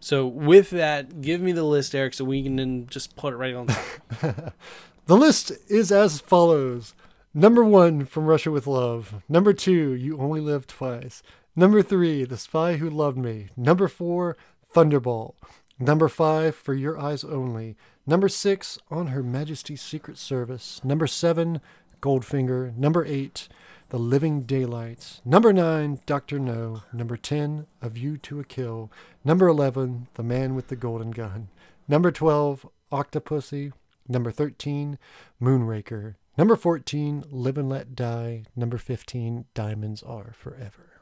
So 0.00 0.26
with 0.26 0.70
that, 0.70 1.20
give 1.20 1.40
me 1.40 1.52
the 1.52 1.64
list, 1.64 1.94
Eric, 1.94 2.14
so 2.14 2.24
we 2.24 2.42
can 2.42 2.56
then 2.56 2.86
just 2.86 3.16
put 3.16 3.34
it 3.34 3.36
right 3.36 3.54
on 3.54 3.66
top. 3.66 4.54
The 5.06 5.16
list 5.16 5.52
is 5.68 5.92
as 5.92 6.20
follows. 6.20 6.94
Number 7.38 7.62
one, 7.62 8.06
From 8.06 8.24
Russia 8.24 8.50
with 8.50 8.66
Love. 8.66 9.22
Number 9.28 9.52
two, 9.52 9.92
You 9.92 10.18
Only 10.18 10.40
Live 10.40 10.66
Twice. 10.66 11.22
Number 11.54 11.82
three, 11.82 12.24
The 12.24 12.38
Spy 12.38 12.76
Who 12.76 12.88
Loved 12.88 13.18
Me. 13.18 13.48
Number 13.58 13.88
four, 13.88 14.38
Thunderball. 14.74 15.34
Number 15.78 16.08
five, 16.08 16.54
For 16.56 16.72
Your 16.72 16.98
Eyes 16.98 17.24
Only. 17.24 17.76
Number 18.06 18.30
six, 18.30 18.78
On 18.90 19.08
Her 19.08 19.22
Majesty's 19.22 19.82
Secret 19.82 20.16
Service. 20.16 20.82
Number 20.82 21.06
seven, 21.06 21.60
Goldfinger. 22.00 22.74
Number 22.74 23.04
eight, 23.04 23.48
The 23.90 23.98
Living 23.98 24.44
Daylights. 24.44 25.20
Number 25.22 25.52
nine, 25.52 26.00
Dr. 26.06 26.38
No. 26.38 26.84
Number 26.90 27.18
ten, 27.18 27.66
A 27.82 27.90
View 27.90 28.16
to 28.16 28.40
a 28.40 28.44
Kill. 28.44 28.90
Number 29.26 29.46
eleven, 29.46 30.08
The 30.14 30.22
Man 30.22 30.54
with 30.54 30.68
the 30.68 30.76
Golden 30.76 31.10
Gun. 31.10 31.48
Number 31.86 32.10
twelve, 32.10 32.66
Octopussy. 32.90 33.74
Number 34.08 34.30
thirteen, 34.30 34.96
Moonraker. 35.38 36.14
Number 36.38 36.54
14, 36.54 37.24
Live 37.30 37.56
and 37.56 37.68
Let 37.68 37.96
Die. 37.96 38.44
Number 38.54 38.76
15, 38.76 39.46
Diamonds 39.54 40.02
Are 40.02 40.34
Forever. 40.38 41.00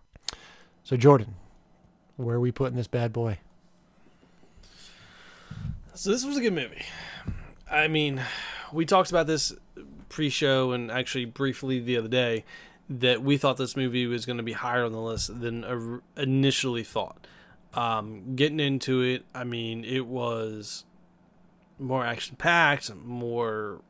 So, 0.84 0.96
Jordan, 0.96 1.34
where 2.16 2.36
are 2.36 2.40
we 2.40 2.52
putting 2.52 2.76
this 2.76 2.86
bad 2.86 3.12
boy? 3.12 3.38
So 5.94 6.10
this 6.10 6.24
was 6.24 6.36
a 6.36 6.40
good 6.40 6.52
movie. 6.52 6.84
I 7.70 7.88
mean, 7.88 8.22
we 8.72 8.84
talked 8.84 9.10
about 9.10 9.26
this 9.26 9.52
pre-show 10.08 10.72
and 10.72 10.90
actually 10.90 11.24
briefly 11.24 11.80
the 11.80 11.96
other 11.96 12.08
day 12.08 12.44
that 12.88 13.22
we 13.22 13.36
thought 13.36 13.56
this 13.56 13.76
movie 13.76 14.06
was 14.06 14.26
going 14.26 14.36
to 14.36 14.42
be 14.42 14.52
higher 14.52 14.84
on 14.84 14.92
the 14.92 15.00
list 15.00 15.40
than 15.40 16.00
initially 16.16 16.84
thought. 16.84 17.26
Um, 17.72 18.36
getting 18.36 18.60
into 18.60 19.02
it, 19.02 19.24
I 19.34 19.42
mean, 19.42 19.84
it 19.84 20.06
was 20.06 20.84
more 21.78 22.04
action-packed, 22.04 22.94
more. 22.94 23.80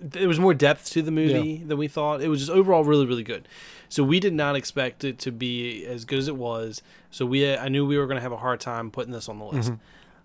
There 0.00 0.26
was 0.26 0.40
more 0.40 0.54
depth 0.54 0.90
to 0.90 1.02
the 1.02 1.10
movie 1.10 1.58
than 1.58 1.76
we 1.76 1.86
thought. 1.86 2.22
It 2.22 2.28
was 2.28 2.40
just 2.40 2.50
overall 2.50 2.84
really, 2.84 3.06
really 3.06 3.22
good. 3.22 3.46
So 3.88 4.02
we 4.02 4.18
did 4.18 4.32
not 4.32 4.56
expect 4.56 5.04
it 5.04 5.18
to 5.20 5.30
be 5.30 5.84
as 5.84 6.04
good 6.04 6.18
as 6.18 6.28
it 6.28 6.36
was. 6.36 6.80
So 7.10 7.26
we, 7.26 7.54
I 7.54 7.68
knew 7.68 7.84
we 7.84 7.98
were 7.98 8.06
going 8.06 8.16
to 8.16 8.22
have 8.22 8.32
a 8.32 8.38
hard 8.38 8.60
time 8.60 8.90
putting 8.90 9.12
this 9.12 9.28
on 9.28 9.38
the 9.38 9.44
list. 9.44 9.72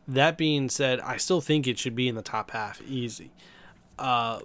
That 0.08 0.38
being 0.38 0.70
said, 0.70 1.00
I 1.00 1.18
still 1.18 1.42
think 1.42 1.68
it 1.68 1.80
should 1.80 1.96
be 1.96 2.08
in 2.08 2.16
the 2.16 2.22
top 2.22 2.52
half, 2.52 2.82
easy. 2.88 3.32
Uh, 3.98 4.40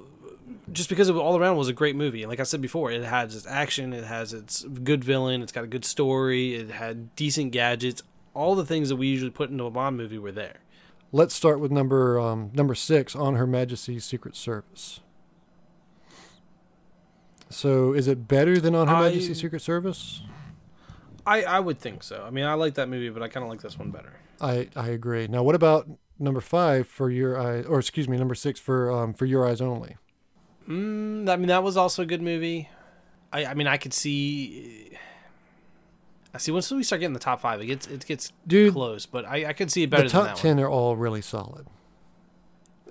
just 0.73 0.89
because 0.89 1.09
it 1.09 1.15
all 1.15 1.36
around 1.36 1.57
was 1.57 1.69
a 1.69 1.73
great 1.73 1.97
movie. 1.97 2.23
And 2.23 2.31
like 2.31 2.40
I 2.40 2.44
said 2.44 2.61
before, 2.61 2.90
it 2.90 3.05
has 3.05 3.36
its 3.36 3.47
action, 3.47 3.93
it 3.93 4.05
has 4.05 4.32
its 4.32 4.65
good 4.65 5.05
villain, 5.05 5.43
it's 5.43 5.52
got 5.52 5.65
a 5.65 5.69
good 5.69 5.85
story, 5.85 6.55
it 6.55 6.70
had 6.70 7.15
decent 7.15 7.52
gadgets. 7.52 8.02
All 8.35 8.55
the 8.55 8.65
things 8.65 8.89
that 8.89 8.97
we 8.97 9.09
usually 9.09 9.31
put 9.31 9.51
into 9.51 9.65
a 9.65 9.70
Bond 9.70 9.97
movie 9.97 10.19
were 10.19 10.32
there. 10.32 10.57
Let's 11.12 11.35
start 11.35 11.61
with 11.61 11.73
number 11.73 12.19
um, 12.19 12.51
number 12.55 12.74
six 12.74 13.15
on 13.16 13.35
Her 13.35 13.47
Majesty's 13.47 14.05
Secret 14.05 14.36
Service. 14.36 15.01
So, 17.51 17.93
is 17.93 18.06
it 18.09 18.28
better 18.28 18.59
than 18.60 18.74
on 18.74 18.89
Her 18.89 18.94
I- 18.94 19.01
Majesty's 19.09 19.40
Secret 19.40 19.60
Service? 19.60 20.22
I, 21.27 21.43
I 21.43 21.60
would 21.60 21.78
think 21.78 22.02
so. 22.02 22.24
I 22.27 22.31
mean, 22.31 22.44
I 22.44 22.55
like 22.55 22.74
that 22.74 22.89
movie, 22.89 23.10
but 23.10 23.22
I 23.22 23.28
kind 23.28 23.44
of 23.44 23.51
like 23.51 23.60
this 23.60 23.78
one 23.78 23.90
better. 23.90 24.12
I 24.40 24.68
I 24.74 24.89
agree. 24.89 25.27
Now, 25.28 25.43
what 25.43 25.55
about 25.55 25.86
number 26.18 26.40
five 26.40 26.89
for 26.89 27.10
your 27.10 27.39
eyes, 27.39 27.66
or 27.66 27.78
excuse 27.78 28.09
me, 28.09 28.16
number 28.16 28.35
six 28.35 28.59
for 28.59 28.90
um, 28.90 29.12
for 29.12 29.27
your 29.27 29.47
eyes 29.47 29.60
only? 29.60 29.97
Mm, 30.66 31.28
I 31.28 31.36
mean, 31.36 31.48
that 31.48 31.62
was 31.62 31.77
also 31.77 32.02
a 32.02 32.06
good 32.06 32.22
movie. 32.22 32.68
I, 33.32 33.47
I 33.47 33.55
mean, 33.55 33.66
I 33.66 33.77
could 33.77 33.93
see. 33.93 34.97
I 36.32 36.39
see 36.39 36.52
once 36.52 36.70
we 36.70 36.82
start 36.82 37.01
getting 37.01 37.12
the 37.12 37.20
top 37.20 37.40
five, 37.40 37.60
it 37.60 37.66
gets 37.66 37.86
it 37.86 38.06
gets 38.06 38.32
Dude, 38.47 38.72
close, 38.72 39.05
but 39.05 39.24
I, 39.27 39.47
I 39.47 39.52
could 39.52 39.70
see 39.70 39.82
it 39.82 39.90
better 39.90 40.05
the 40.09 40.09
than 40.16 40.27
top 40.28 40.36
ten 40.36 40.59
are 40.59 40.68
all 40.70 40.97
really 40.97 41.20
solid. 41.22 41.66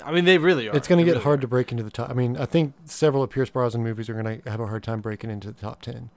I 0.04 0.12
mean, 0.12 0.26
they 0.26 0.38
really 0.38 0.68
are. 0.70 0.76
It's 0.76 0.88
going 0.88 1.00
to 1.00 1.06
get 1.06 1.12
really 1.12 1.24
hard 1.24 1.40
are. 1.40 1.42
to 1.42 1.48
break 1.48 1.72
into 1.72 1.84
the 1.84 1.90
top. 1.90 2.10
I 2.10 2.14
mean, 2.14 2.38
I 2.38 2.46
think 2.46 2.74
several 2.86 3.24
of 3.24 3.30
Pierce 3.30 3.50
Brosnan 3.50 3.84
movies 3.84 4.10
are 4.10 4.14
going 4.14 4.42
to 4.42 4.50
have 4.50 4.60
a 4.60 4.68
hard 4.68 4.84
time 4.84 5.02
breaking 5.02 5.30
into 5.30 5.48
the 5.48 5.60
top 5.60 5.82
ten. 5.82 6.10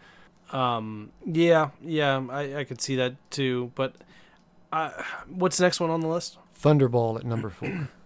Um, 0.53 1.13
yeah, 1.25 1.71
yeah, 1.83 2.23
I, 2.31 2.59
I 2.59 2.65
could 2.65 2.81
see 2.81 2.97
that 2.97 3.15
too. 3.31 3.73
But 3.75 3.95
uh, 4.73 4.91
what's 5.29 5.57
the 5.57 5.65
next 5.65 5.81
one 5.81 5.91
on 5.91 6.01
the 6.01 6.09
list? 6.09 6.39
Thunderball 6.61 7.19
at 7.19 7.25
number 7.25 7.51
four. 7.51 7.89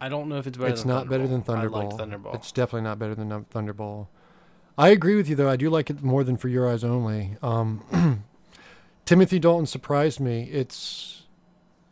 I 0.00 0.08
don't 0.08 0.28
know 0.28 0.36
if 0.36 0.46
it's 0.46 0.56
better. 0.56 0.70
it's 0.70 0.82
than 0.82 0.88
not 0.88 1.08
better 1.08 1.26
than 1.28 1.42
I 1.42 1.44
Thunderball. 1.44 1.72
like 1.72 2.08
Thunderball. 2.08 2.34
It's 2.34 2.52
definitely 2.52 2.82
not 2.82 2.98
better 2.98 3.14
than 3.14 3.28
Thunderball. 3.44 4.06
I 4.78 4.88
agree 4.88 5.16
with 5.16 5.28
you 5.28 5.36
though. 5.36 5.48
I 5.48 5.56
do 5.56 5.68
like 5.68 5.90
it 5.90 6.02
more 6.02 6.24
than 6.24 6.38
For 6.38 6.48
Your 6.48 6.70
Eyes 6.70 6.84
Only. 6.84 7.36
Um, 7.42 8.24
Timothy 9.04 9.38
Dalton 9.38 9.66
surprised 9.66 10.20
me. 10.20 10.44
It's 10.44 11.24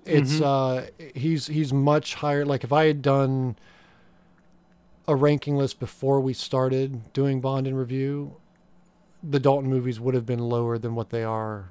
it's 0.09 0.35
Mhm. 0.41 0.43
uh 0.43 0.91
he's 1.15 1.47
he's 1.47 1.73
much 1.73 2.15
higher. 2.15 2.45
Like 2.45 2.65
if 2.65 2.73
I 2.73 2.87
had 2.87 3.03
done 3.03 3.57
a 5.07 5.15
ranking 5.15 5.57
list 5.57 5.81
before 5.81 6.21
we 6.21 6.33
started 6.35 7.13
doing 7.13 7.41
Bond 7.41 7.67
in 7.67 7.75
review, 7.75 8.37
the 9.23 9.41
Dalton 9.41 9.71
movies 9.71 9.99
would 9.99 10.15
have 10.15 10.27
been 10.27 10.39
lower 10.41 10.77
than 10.79 10.95
what 10.95 11.11
they 11.11 11.25
are, 11.25 11.71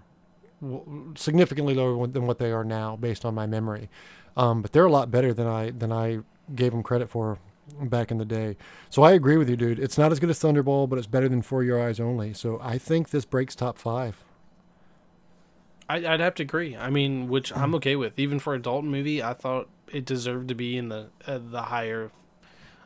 significantly 1.15 1.73
lower 1.73 2.07
than 2.07 2.25
what 2.27 2.39
they 2.39 2.51
are 2.51 2.63
now, 2.63 2.95
based 2.95 3.25
on 3.25 3.35
my 3.35 3.45
memory. 3.45 3.89
Um, 4.35 4.61
but 4.61 4.71
they're 4.71 4.85
a 4.85 4.91
lot 4.91 5.11
better 5.11 5.33
than 5.33 5.47
I 5.47 5.69
than 5.71 5.91
I 5.91 6.19
gave 6.55 6.71
them 6.71 6.83
credit 6.83 7.09
for 7.09 7.37
back 7.81 8.11
in 8.11 8.17
the 8.17 8.25
day. 8.25 8.55
So 8.89 9.03
I 9.03 9.11
agree 9.11 9.35
with 9.37 9.49
you, 9.49 9.57
dude. 9.57 9.77
It's 9.79 9.97
not 9.97 10.11
as 10.11 10.19
good 10.19 10.29
as 10.29 10.39
Thunderball, 10.39 10.87
but 10.87 10.97
it's 10.97 11.07
better 11.07 11.27
than 11.27 11.41
For 11.41 11.63
Your 11.63 11.81
Eyes 11.83 11.99
Only. 11.99 12.33
So 12.33 12.59
I 12.63 12.77
think 12.77 13.09
this 13.09 13.25
breaks 13.25 13.55
top 13.55 13.77
five. 13.77 14.23
I, 15.89 15.97
I'd 15.97 16.19
have 16.19 16.35
to 16.35 16.43
agree. 16.43 16.75
I 16.75 16.89
mean, 16.89 17.27
which 17.29 17.55
I'm 17.55 17.73
okay 17.75 17.95
with. 17.95 18.19
Even 18.19 18.39
for 18.39 18.53
a 18.53 18.61
Dalton 18.61 18.91
movie, 18.91 19.23
I 19.23 19.33
thought 19.33 19.69
it 19.91 20.05
deserved 20.05 20.49
to 20.49 20.55
be 20.55 20.77
in 20.77 20.89
the 20.89 21.07
uh, 21.25 21.39
the 21.39 21.63
higher 21.63 22.11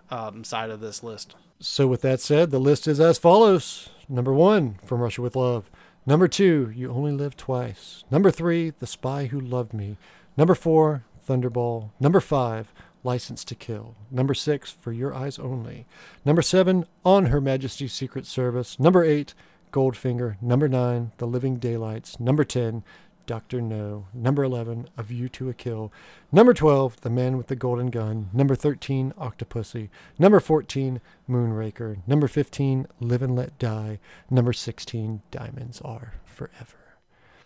um, 0.09 0.43
side 0.43 0.69
of 0.69 0.81
this 0.81 1.03
list. 1.03 1.35
So 1.59 1.87
with 1.87 2.01
that 2.01 2.19
said, 2.19 2.51
the 2.51 2.59
list 2.59 2.87
is 2.87 2.99
as 2.99 3.17
follows: 3.17 3.89
number 4.07 4.33
one, 4.33 4.79
From 4.85 5.01
Russia 5.01 5.21
with 5.21 5.35
Love; 5.35 5.69
number 6.05 6.27
two, 6.27 6.71
You 6.75 6.91
Only 6.91 7.11
Live 7.11 7.35
Twice; 7.37 8.03
number 8.11 8.31
three, 8.31 8.71
The 8.71 8.87
Spy 8.87 9.25
Who 9.25 9.39
Loved 9.39 9.73
Me; 9.73 9.97
number 10.37 10.55
four, 10.55 11.03
Thunderball; 11.27 11.91
number 11.99 12.19
five, 12.19 12.73
License 13.03 13.43
to 13.45 13.55
Kill; 13.55 13.95
number 14.11 14.33
six, 14.33 14.71
For 14.71 14.91
Your 14.91 15.13
Eyes 15.13 15.39
Only; 15.39 15.85
number 16.25 16.41
seven, 16.41 16.85
On 17.05 17.27
Her 17.27 17.41
Majesty's 17.41 17.93
Secret 17.93 18.25
Service; 18.25 18.79
number 18.79 19.03
eight, 19.03 19.33
Goldfinger; 19.71 20.41
number 20.41 20.67
nine, 20.67 21.11
The 21.17 21.27
Living 21.27 21.57
Daylights; 21.57 22.19
number 22.19 22.43
ten, 22.43 22.83
Doctor 23.25 23.61
No; 23.61 24.07
number 24.13 24.43
eleven, 24.43 24.89
A 24.97 25.03
View 25.03 25.29
to 25.29 25.49
a 25.49 25.53
Kill; 25.53 25.91
number 26.31 26.53
twelve, 26.53 26.99
The 27.01 27.09
Man 27.09 27.37
with 27.37 27.47
the 27.47 27.55
Golden 27.55 27.87
Gun; 27.87 28.29
number 28.33 28.55
thirteen, 28.55 29.13
Octopussy; 29.17 29.89
number 30.19 30.39
fourteen, 30.39 30.99
Moonraker; 31.29 32.05
number 32.05 32.27
fifteen, 32.27 32.87
Live 32.99 33.21
and 33.21 33.35
Let 33.35 33.57
Die; 33.59 33.99
number 34.29 34.53
sixteen, 34.53 35.21
Diamonds 35.31 35.79
Are 35.81 36.13
Forever. 36.25 36.97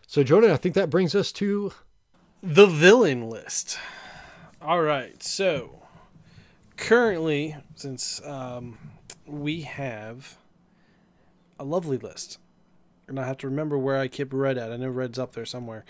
So 0.08 0.24
Jordan, 0.24 0.52
I 0.52 0.58
think 0.58 0.76
that 0.76 0.90
brings 0.90 1.14
us 1.14 1.32
to 1.34 1.74
The 2.42 2.68
villain 2.68 3.30
list. 3.30 3.78
All 4.62 4.82
right, 4.82 5.22
so 5.22 5.84
currently, 6.78 7.58
since 7.76 8.26
um, 8.26 8.78
we 9.26 9.62
have 9.62 10.38
a 11.60 11.64
lovely 11.64 11.98
list, 11.98 12.40
and 13.08 13.20
I 13.20 13.26
have 13.26 13.38
to 13.40 13.48
remember 13.48 13.78
where 13.78 13.98
I 13.98 14.08
kept 14.08 14.34
Red 14.34 14.58
at. 14.58 14.72
I 14.72 14.78
know 14.78 14.90
Red's 14.90 15.20
up 15.20 15.34
there 15.34 15.46
somewhere. 15.46 15.86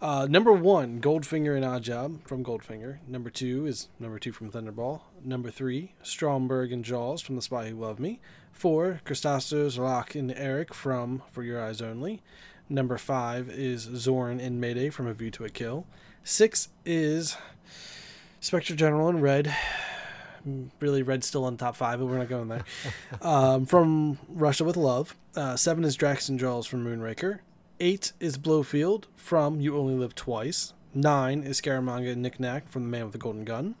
Uh, 0.00 0.26
number 0.28 0.52
one, 0.52 1.00
Goldfinger 1.00 1.56
and 1.56 1.64
Oddjob 1.64 2.26
from 2.26 2.44
Goldfinger. 2.44 2.98
Number 3.06 3.30
two 3.30 3.66
is 3.66 3.88
number 3.98 4.18
two 4.18 4.32
from 4.32 4.50
Thunderball. 4.50 5.02
Number 5.24 5.50
three, 5.50 5.94
Stromberg 6.02 6.72
and 6.72 6.84
Jaws 6.84 7.22
from 7.22 7.36
The 7.36 7.42
Spy 7.42 7.70
Who 7.70 7.76
Loved 7.76 8.00
Me. 8.00 8.20
Four, 8.52 9.00
Kristatos, 9.04 9.78
Locke, 9.78 10.14
and 10.14 10.32
Eric 10.32 10.74
from 10.74 11.22
For 11.30 11.42
Your 11.42 11.62
Eyes 11.62 11.80
Only. 11.80 12.22
Number 12.68 12.98
five 12.98 13.48
is 13.48 13.82
Zorn 13.82 14.40
and 14.40 14.60
Mayday 14.60 14.90
from 14.90 15.06
A 15.06 15.14
View 15.14 15.30
to 15.32 15.44
a 15.44 15.48
Kill. 15.48 15.86
Six 16.22 16.68
is 16.84 17.36
Spectre 18.40 18.74
General 18.74 19.08
and 19.08 19.22
Red. 19.22 19.54
Really, 20.80 21.02
Red's 21.02 21.26
still 21.26 21.44
on 21.44 21.56
top 21.56 21.76
five, 21.76 21.98
but 21.98 22.06
we're 22.06 22.18
not 22.18 22.28
going 22.28 22.48
there. 22.48 22.64
um, 23.22 23.66
from 23.66 24.18
Russia 24.28 24.64
with 24.64 24.76
Love. 24.76 25.16
Uh, 25.34 25.56
seven 25.56 25.84
is 25.84 25.96
Drax 25.96 26.28
and 26.28 26.38
Jaws 26.38 26.66
from 26.66 26.84
Moonraker. 26.84 27.40
Eight 27.80 28.12
is 28.18 28.36
Blofeld 28.38 29.06
from 29.14 29.60
You 29.60 29.76
Only 29.76 29.94
Live 29.94 30.14
Twice. 30.14 30.72
Nine 30.94 31.42
is 31.42 31.60
Scaramanga 31.60 32.12
and 32.12 32.22
Nick 32.22 32.40
Nack 32.40 32.68
from 32.68 32.82
The 32.84 32.88
Man 32.88 33.04
with 33.04 33.12
the 33.12 33.18
Golden 33.18 33.44
Gun. 33.44 33.76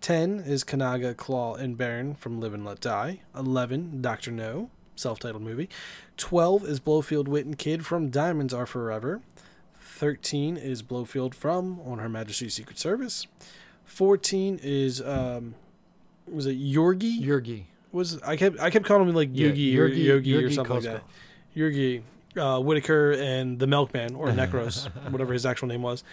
10 0.00 0.40
is 0.40 0.64
Kananga, 0.64 1.16
Claw, 1.16 1.54
and 1.54 1.76
Baron 1.76 2.14
from 2.14 2.40
Live 2.40 2.54
and 2.54 2.64
Let 2.64 2.80
Die. 2.80 3.20
11, 3.36 4.00
Dr. 4.00 4.30
No, 4.30 4.70
self 4.96 5.18
titled 5.18 5.42
movie. 5.42 5.68
12 6.16 6.64
is 6.64 6.80
Blofeld 6.80 7.28
Wint 7.28 7.46
and 7.46 7.58
Kidd 7.58 7.84
from 7.84 8.08
Diamonds 8.10 8.54
Are 8.54 8.66
Forever. 8.66 9.20
13 9.80 10.56
is 10.56 10.82
Blofeld 10.82 11.34
from 11.34 11.80
On 11.84 11.98
Her 11.98 12.08
Majesty's 12.08 12.54
Secret 12.54 12.78
Service. 12.78 13.26
14 13.84 14.60
is, 14.62 15.02
um, 15.02 15.54
was 16.32 16.46
it 16.46 16.58
Yorgi? 16.58 17.20
Yurgi. 17.20 17.64
was 17.92 18.20
I 18.22 18.36
kept 18.36 18.58
I 18.60 18.70
kept 18.70 18.84
calling 18.86 19.08
him 19.08 19.14
like 19.14 19.30
Yeah, 19.32 19.48
Yugi 19.48 19.76
or 19.78 19.86
Yogi 19.86 20.34
or 20.44 20.50
something 20.50 20.74
like 20.76 20.84
that. 20.84 21.02
Yurgi, 21.56 22.02
uh, 22.36 22.60
Whitaker, 22.60 23.12
and 23.12 23.58
the 23.58 23.66
Milkman 23.66 24.14
or 24.14 24.28
Necros, 24.40 24.86
whatever 25.10 25.32
his 25.32 25.44
actual 25.46 25.68
name 25.68 25.82
was. 25.82 26.04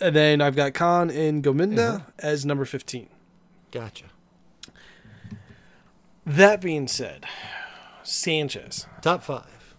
And 0.00 0.14
then 0.16 0.40
I've 0.40 0.56
got 0.56 0.74
Khan 0.74 1.10
and 1.10 1.42
Gobinda 1.44 1.96
Uh-huh. 1.96 2.04
as 2.18 2.44
number 2.46 2.64
fifteen. 2.64 3.08
Gotcha. 3.70 4.06
That 6.26 6.60
being 6.60 6.88
said, 6.88 7.26
Sanchez. 8.02 8.86
Top 9.02 9.22
five. 9.22 9.74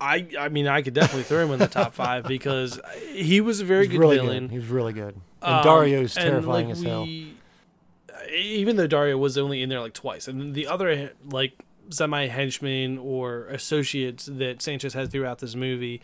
I 0.00 0.26
I 0.38 0.48
mean 0.48 0.66
I 0.66 0.82
could 0.82 0.94
definitely 0.94 1.22
throw 1.22 1.44
him 1.46 1.52
in 1.52 1.58
the 1.60 1.68
top 1.68 1.94
five 2.02 2.24
because 2.24 2.80
he 3.12 3.40
was 3.40 3.60
a 3.60 3.64
very 3.64 3.84
He's 3.86 3.92
good 3.92 4.00
really 4.00 4.16
villain. 4.18 4.44
good. 4.48 4.50
He 4.50 4.58
was 4.58 4.68
really 4.68 4.92
good. 4.92 5.14
And 5.40 5.54
Um, 5.54 5.64
Dario's 5.64 6.16
and, 6.16 6.24
terrifying 6.30 6.66
like, 6.66 6.72
as 6.76 6.82
hell. 6.82 7.06
Even 8.34 8.76
though 8.76 8.86
Dario 8.86 9.16
was 9.18 9.36
only 9.38 9.62
in 9.62 9.68
there 9.68 9.80
like 9.80 9.94
twice, 9.94 10.28
and 10.28 10.54
the 10.54 10.66
other 10.66 11.12
like 11.30 11.52
semi 11.90 12.26
henchmen 12.28 12.96
or 12.98 13.46
associates 13.46 14.26
that 14.26 14.62
Sanchez 14.62 14.94
has 14.94 15.08
throughout 15.10 15.40
this 15.40 15.54
movie 15.54 16.00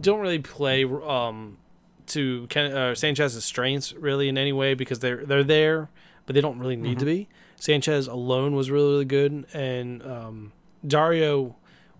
don't 0.00 0.20
really 0.20 0.38
play 0.38 0.84
um, 0.84 1.58
to 2.06 2.46
Ken, 2.48 2.72
uh, 2.72 2.94
Sanchez's 2.94 3.44
strengths 3.44 3.92
really 3.94 4.28
in 4.28 4.38
any 4.38 4.52
way 4.52 4.74
because 4.74 5.00
they're 5.00 5.24
they're 5.26 5.44
there, 5.44 5.90
but 6.26 6.34
they 6.34 6.40
don't 6.40 6.58
really 6.58 6.76
need 6.76 6.98
to 7.00 7.04
Mm-hmm. 7.04 7.14
be. 7.24 7.28
Sanchez 7.56 8.06
alone 8.08 8.54
was 8.56 8.70
really 8.70 8.90
really 8.92 9.04
good, 9.04 9.46
and 9.52 10.02
um, 10.04 10.52
Dario 10.86 11.56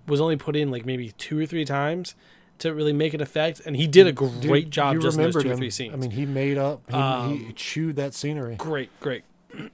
was 0.09 0.21
only 0.21 0.37
put 0.37 0.57
in 0.57 0.71
like 0.71 0.85
maybe 0.87 1.13
two 1.13 1.39
or 1.39 1.47
three 1.47 1.65
times 1.65 2.15
to 2.59 2.73
really 2.75 2.93
make 2.93 3.13
an 3.15 3.21
effect, 3.21 3.61
and 3.67 3.77
he 3.77 3.87
did 3.87 4.07
a 4.07 4.13
Dude, 4.13 4.43
great 4.43 4.71
job 4.71 4.95
you 4.95 5.01
just 5.01 5.17
in 5.19 5.25
those 5.25 5.35
two 5.43 5.51
or 5.51 5.57
three 5.57 5.71
scenes. 5.71 5.93
I 5.95 5.97
mean, 5.97 6.11
he 6.13 6.27
made 6.27 6.59
up. 6.59 6.83
He, 6.89 6.97
he 6.97 7.01
Um, 7.03 7.53
chewed 7.57 7.97
that 7.97 8.15
scenery. 8.15 8.57
Great, 8.57 8.89
great. 9.01 9.23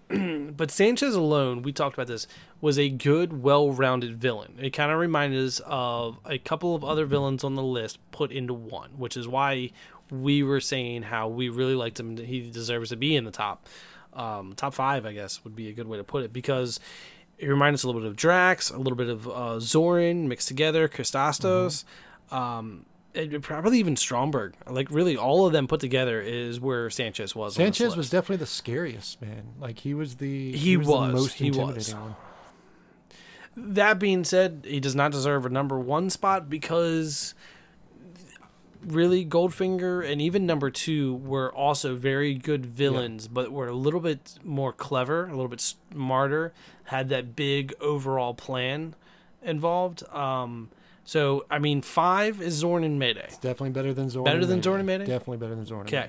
but 0.57 0.71
Sanchez 0.71 1.15
alone, 1.15 1.63
we 1.63 1.73
talked 1.73 1.95
about 1.95 2.07
this, 2.07 2.27
was 2.61 2.79
a 2.79 2.89
good, 2.89 3.43
well-rounded 3.43 4.17
villain. 4.21 4.55
It 4.61 4.71
kind 4.71 4.91
of 4.91 4.99
reminded 4.99 5.45
us 5.45 5.61
of 5.65 6.19
a 6.25 6.39
couple 6.39 6.75
of 6.75 6.85
other 6.85 7.07
villains 7.07 7.45
on 7.45 7.55
the 7.55 7.63
list 7.63 7.99
put 8.11 8.33
into 8.33 8.55
one, 8.55 8.91
which 8.97 9.17
is 9.17 9.29
why 9.29 9.71
we 10.11 10.43
were 10.43 10.61
saying 10.61 11.03
how 11.03 11.29
we 11.29 11.49
really 11.49 11.75
liked 11.75 12.01
him. 12.01 12.17
He 12.17 12.51
deserves 12.51 12.91
to 12.91 12.97
be 12.97 13.15
in 13.15 13.25
the 13.25 13.31
top, 13.31 13.67
um, 14.15 14.55
top 14.57 14.75
five, 14.75 15.07
I 15.07 15.13
guess 15.13 15.45
would 15.45 15.55
be 15.55 15.69
a 15.69 15.73
good 15.73 15.87
way 15.87 15.99
to 15.99 16.05
put 16.05 16.25
it, 16.25 16.33
because 16.33 16.81
it 17.39 17.47
reminds 17.47 17.81
us 17.81 17.85
a 17.85 17.87
little 17.87 18.01
bit 18.01 18.09
of 18.11 18.17
Drax, 18.17 18.71
a 18.71 18.79
little 18.79 18.97
bit 18.97 19.09
of 19.09 19.29
uh, 19.29 19.59
Zorin 19.61 20.27
mixed 20.27 20.49
together, 20.49 20.89
Kristatos. 20.89 21.85
Um, 22.31 22.85
and 22.98 22.98
probably 23.41 23.79
even 23.79 23.97
Stromberg. 23.97 24.55
Like 24.69 24.91
really, 24.91 25.17
all 25.17 25.47
of 25.47 25.53
them 25.53 25.67
put 25.67 25.81
together 25.81 26.21
is 26.21 26.61
where 26.61 26.91
Sanchez 26.91 27.35
was. 27.35 27.55
Sanchez 27.55 27.97
was 27.97 28.11
definitely 28.11 28.37
the 28.37 28.47
scariest 28.47 29.21
man. 29.21 29.55
Like 29.61 29.79
he 29.81 29.95
was 29.95 30.17
the 30.17 30.53
He 30.53 30.77
was, 30.77 30.87
was, 30.87 31.09
the 31.09 31.13
most 31.13 31.35
he 31.35 31.51
was. 31.51 31.95
one. 31.95 32.17
That 33.57 33.99
being 33.99 34.23
said, 34.25 34.65
he 34.69 34.79
does 34.79 34.95
not 34.95 35.11
deserve 35.11 35.45
a 35.45 35.49
number 35.49 35.79
one 35.81 36.11
spot 36.11 36.49
because 36.49 37.35
really 38.85 39.25
Goldfinger 39.25 40.09
and 40.09 40.23
even 40.23 40.47
number 40.47 40.71
two 40.71 41.17
were 41.17 41.53
also 41.53 41.97
very 41.97 42.35
good 42.35 42.67
villains, 42.67 43.27
but 43.27 43.51
were 43.51 43.67
a 43.67 43.73
little 43.75 44.01
bit 44.01 44.39
more 44.45 44.73
clever, 44.73 45.25
a 45.27 45.31
little 45.31 45.49
bit 45.49 45.61
smarter, 45.61 46.53
had 46.85 47.09
that 47.09 47.35
big 47.35 47.75
overall 47.81 48.35
plan 48.35 48.95
involved. 49.43 50.09
Um, 50.11 50.71
so 51.09 51.47
I 51.51 51.59
mean, 51.59 51.81
five 51.81 52.43
is 52.43 52.53
Zorn 52.55 52.85
and 52.85 52.99
Mayday. 52.99 53.25
It's 53.25 53.39
definitely 53.39 53.71
better 53.71 53.95
than 53.95 54.11
Zorn. 54.11 54.25
Better 54.25 54.37
and 54.41 54.43
than 54.45 54.57
Mayday. 54.59 54.63
Zorn 54.63 54.81
and 54.81 54.87
Mayday? 54.87 55.07
Definitely 55.07 55.37
better 55.39 55.55
than 55.55 55.65
Zorn. 55.65 55.87
and 55.87 55.95
Okay. 55.95 56.09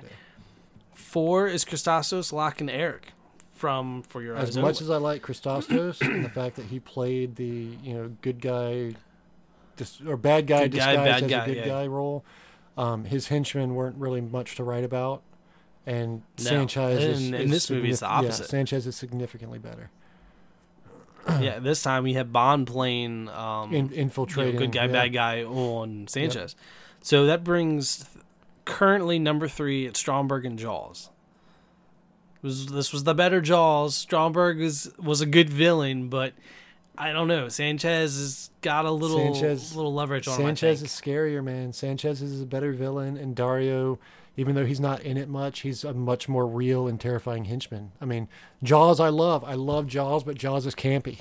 Four 0.93 1.47
is 1.47 1.63
Kristatos, 1.65 2.33
Locke, 2.33 2.59
and 2.61 2.69
Eric 2.69 3.13
from 3.55 4.03
For 4.03 4.21
Your 4.21 4.35
Eyes 4.37 4.49
As 4.49 4.57
Only. 4.57 4.69
much 4.69 4.81
as 4.81 4.89
I 4.89 4.97
like 4.97 5.21
Kristatos 5.23 6.01
and 6.05 6.23
the 6.25 6.29
fact 6.29 6.57
that 6.57 6.65
he 6.65 6.79
played 6.79 7.35
the 7.37 7.69
you 7.83 7.93
know 7.93 8.11
good 8.21 8.41
guy, 8.41 8.91
dis- 9.77 10.01
or 10.05 10.17
bad 10.17 10.47
guy 10.47 10.67
Good 10.67 10.77
guy, 10.77 10.95
disguised 10.95 10.97
bad 11.05 11.23
as 11.23 11.29
guy, 11.29 11.43
a 11.43 11.47
good 11.47 11.57
yeah. 11.57 11.65
guy 11.67 11.87
role, 11.87 12.25
um, 12.77 13.05
his 13.05 13.29
henchmen 13.29 13.75
weren't 13.75 13.95
really 13.95 14.21
much 14.21 14.55
to 14.55 14.63
write 14.63 14.83
about, 14.83 15.23
and 15.85 16.23
No. 16.39 16.43
Sanchez 16.43 17.01
is, 17.03 17.27
In- 17.29 17.33
in 17.33 17.41
is 17.43 17.51
this 17.51 17.69
movie, 17.71 17.89
it's 17.91 18.01
the 18.01 18.05
signif- 18.05 18.09
yeah, 18.09 18.15
opposite. 18.17 18.49
Sanchez 18.49 18.85
is 18.87 18.95
significantly 18.97 19.59
better 19.59 19.91
yeah, 21.39 21.59
this 21.59 21.81
time 21.81 22.03
we 22.03 22.13
have 22.13 22.31
Bond 22.31 22.67
playing 22.67 23.29
um, 23.29 23.73
in 23.73 23.89
you 23.89 24.05
know, 24.05 24.59
good 24.59 24.71
guy, 24.71 24.85
yeah. 24.85 24.91
bad 24.91 25.13
guy 25.13 25.43
on 25.43 26.07
Sanchez. 26.07 26.55
So 27.01 27.25
that 27.25 27.43
brings 27.43 28.05
currently 28.65 29.19
number 29.19 29.47
three 29.47 29.87
at 29.87 29.95
Stromberg 29.97 30.45
and 30.45 30.57
Jaws. 30.57 31.09
Was 32.41 32.67
this 32.67 32.93
was 32.93 33.03
the 33.03 33.13
better 33.13 33.41
Jaws? 33.41 33.95
Stromberg 33.95 34.59
was 34.59 34.91
was 34.97 35.19
a 35.21 35.25
good 35.25 35.49
villain, 35.49 36.07
but 36.07 36.33
I 36.97 37.11
don't 37.11 37.27
know. 37.27 37.49
Sanchez 37.49 38.17
has 38.17 38.49
got 38.61 38.85
a 38.85 38.91
little 38.91 39.33
Sanchez- 39.33 39.75
little 39.75 39.93
leverage 39.93 40.27
on 40.27 40.35
him. 40.35 40.45
I 40.45 40.49
Sanchez 40.49 40.81
is 40.81 40.89
scarier, 40.89 41.43
man. 41.43 41.73
Sanchez 41.73 42.21
is 42.21 42.41
a 42.41 42.45
better 42.45 42.71
villain, 42.71 43.17
and 43.17 43.35
Dario, 43.35 43.99
even 44.39 44.55
though 44.55 44.65
he's 44.65 44.79
not 44.79 45.01
in 45.01 45.17
it 45.17 45.27
much, 45.27 45.59
he's 45.59 45.83
a 45.83 45.93
much 45.93 46.29
more 46.29 46.47
real 46.47 46.87
and 46.87 46.97
terrifying 46.97 47.43
henchman. 47.43 47.91
I 47.99 48.05
mean, 48.05 48.29
Jaws, 48.63 49.01
I 49.01 49.09
love, 49.09 49.43
I 49.43 49.55
love 49.55 49.85
Jaws, 49.85 50.23
but 50.23 50.37
Jaws 50.37 50.65
is 50.65 50.73
campy. 50.75 51.19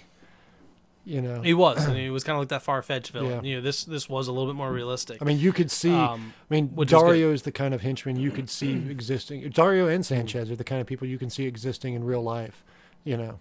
You 1.05 1.20
know, 1.20 1.40
He 1.43 1.53
was, 1.53 1.85
and 1.85 1.97
he 1.97 2.11
was 2.11 2.23
kind 2.23 2.36
of 2.36 2.43
like 2.43 2.51
that 2.51 2.62
far 2.62 2.81
fetched 2.81 3.11
villain. 3.11 3.45
Yeah. 3.45 3.51
You 3.51 3.57
know, 3.57 3.62
this 3.62 3.82
this 3.82 4.09
was 4.09 4.28
a 4.28 4.32
little 4.32 4.47
bit 4.47 4.57
more 4.57 4.73
realistic. 4.73 5.20
I 5.20 5.24
mean, 5.24 5.40
you 5.40 5.53
could 5.53 5.69
see. 5.69 5.93
Um, 5.93 6.32
I 6.49 6.55
mean. 6.55 6.73
Dario 6.86 7.32
is 7.32 7.43
the 7.43 7.51
kind 7.51 7.74
of 7.74 7.81
henchman 7.81 8.20
you 8.20 8.31
could 8.31 8.49
see 8.49 8.73
existing. 8.89 9.49
Dario 9.49 9.89
and 9.89 10.07
Sanchez 10.07 10.49
are 10.49 10.57
the 10.57 10.62
kind 10.62 10.81
of 10.81 10.86
people 10.86 11.09
you 11.09 11.19
can 11.19 11.28
see 11.28 11.45
existing 11.45 11.95
in 11.95 12.05
real 12.05 12.23
life. 12.23 12.62
You 13.03 13.16
know, 13.16 13.39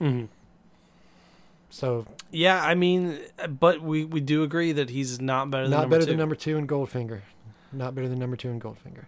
mhm. 0.00 0.28
so 1.70 2.04
Yeah, 2.30 2.62
I 2.62 2.74
mean, 2.74 3.20
but 3.48 3.80
we, 3.80 4.04
we 4.04 4.20
do 4.20 4.42
agree 4.42 4.72
that 4.72 4.90
he's 4.90 5.18
not 5.18 5.50
better 5.50 5.64
than 5.64 5.70
not 5.70 5.88
better 5.88 6.02
two. 6.02 6.10
than 6.10 6.18
number 6.18 6.34
two 6.34 6.58
in 6.58 6.66
Goldfinger. 6.66 7.20
Not 7.72 7.94
better 7.94 8.08
than 8.08 8.18
number 8.18 8.36
two 8.36 8.48
in 8.50 8.60
Goldfinger. 8.60 9.04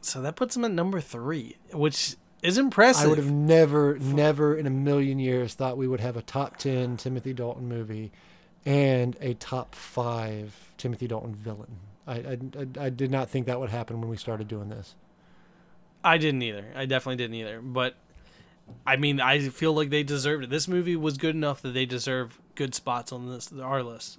So 0.00 0.20
that 0.22 0.36
puts 0.36 0.56
him 0.56 0.64
at 0.64 0.70
number 0.70 1.00
three, 1.00 1.56
which 1.72 2.16
is 2.42 2.58
impressive. 2.58 3.06
I 3.06 3.08
would 3.08 3.18
have 3.18 3.30
never, 3.32 3.98
never 3.98 4.56
in 4.56 4.66
a 4.66 4.70
million 4.70 5.18
years 5.18 5.54
thought 5.54 5.76
we 5.78 5.88
would 5.88 6.00
have 6.00 6.16
a 6.16 6.22
top 6.22 6.56
10 6.58 6.96
Timothy 6.98 7.32
Dalton 7.32 7.68
movie 7.68 8.12
and 8.66 9.16
a 9.20 9.34
top 9.34 9.74
five 9.74 10.54
Timothy 10.78 11.06
Dalton 11.08 11.34
villain. 11.34 11.76
I, 12.06 12.12
I, 12.14 12.38
I- 12.58 12.84
I 12.86 12.90
did 12.90 13.10
not 13.10 13.30
think 13.30 13.46
that 13.46 13.60
would 13.60 13.70
happen 13.70 14.00
when 14.00 14.10
we 14.10 14.16
started 14.16 14.46
doing 14.48 14.68
this. 14.68 14.94
I 16.02 16.18
didn't 16.18 16.42
either. 16.42 16.66
I 16.76 16.84
definitely 16.84 17.16
didn't 17.16 17.36
either. 17.36 17.60
But 17.62 17.94
I 18.86 18.96
mean, 18.96 19.20
I 19.20 19.48
feel 19.48 19.72
like 19.72 19.88
they 19.88 20.02
deserved 20.02 20.44
it. 20.44 20.50
This 20.50 20.68
movie 20.68 20.96
was 20.96 21.16
good 21.16 21.34
enough 21.34 21.62
that 21.62 21.72
they 21.72 21.86
deserve 21.86 22.38
good 22.56 22.74
spots 22.74 23.10
on 23.10 23.30
this 23.30 23.50
our 23.58 23.82
list. 23.82 24.18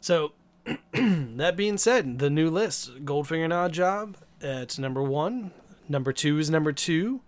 So 0.00 0.32
that 0.92 1.56
being 1.56 1.78
said, 1.78 2.18
the 2.18 2.30
new 2.30 2.50
list: 2.50 3.04
Goldfinger 3.04 3.44
and 3.44 3.52
Oddjob 3.52 4.16
at 4.42 4.78
number 4.78 5.02
one. 5.02 5.52
Number 5.88 6.12
two 6.12 6.38
is 6.38 6.50
number 6.50 6.72
two. 6.72 7.22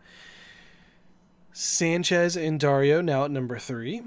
Sanchez 1.53 2.37
and 2.37 2.61
Dario 2.61 3.01
now 3.01 3.25
at 3.25 3.31
number 3.31 3.59
three. 3.59 4.03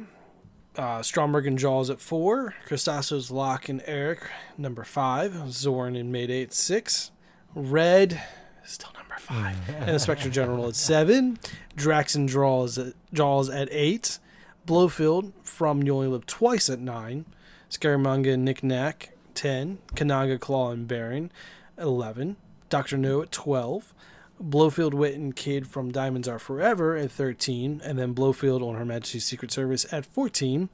Uh, 0.75 1.01
Stromberg 1.01 1.45
and 1.45 1.57
Jaws 1.57 1.89
at 1.89 1.99
four. 1.99 2.55
Kristatos, 2.67 3.29
Locke, 3.31 3.69
and 3.69 3.81
Eric 3.85 4.21
number 4.57 4.83
five. 4.83 5.51
Zorn 5.51 5.95
and 5.95 6.11
Mayday 6.11 6.43
at 6.43 6.53
six. 6.53 7.11
Red 7.53 8.21
still 8.63 8.91
number 8.95 9.15
five. 9.19 9.55
and 9.69 9.89
Inspector 9.89 10.29
General 10.29 10.67
at 10.67 10.75
seven. 10.75 11.37
Drax 11.75 12.15
and 12.15 12.27
Jaws 12.29 12.77
at, 12.77 12.93
Jaws 13.13 13.49
at 13.49 13.67
eight. 13.71 14.19
Blofeld 14.65 15.33
from 15.43 15.83
You 15.83 15.95
Only 15.95 16.07
Live 16.07 16.25
Twice 16.25 16.69
at 16.69 16.79
nine. 16.79 17.25
Scaramanga 17.69 18.33
and 18.33 18.45
Nick 18.45 18.63
Nack 18.63 19.12
ten. 19.35 19.79
Kananga, 19.95 20.39
Claw, 20.39 20.71
and 20.71 20.87
Baron 20.87 21.31
at 21.77 21.83
eleven. 21.83 22.37
Doctor 22.69 22.97
No 22.97 23.21
at 23.21 23.31
twelve. 23.31 23.93
Blofeld, 24.39 24.93
Wint, 24.93 25.15
and 25.15 25.35
Kidd 25.35 25.67
from 25.67 25.91
Diamonds 25.91 26.27
Are 26.27 26.39
Forever 26.39 26.97
at 26.97 27.11
13, 27.11 27.81
and 27.83 27.97
then 27.97 28.13
Blofeld 28.13 28.61
on 28.61 28.75
Her 28.75 28.83
Majesty's 28.83 29.23
Secret 29.23 29.51
Service 29.51 29.85
at 29.93 30.05
14, 30.05 30.69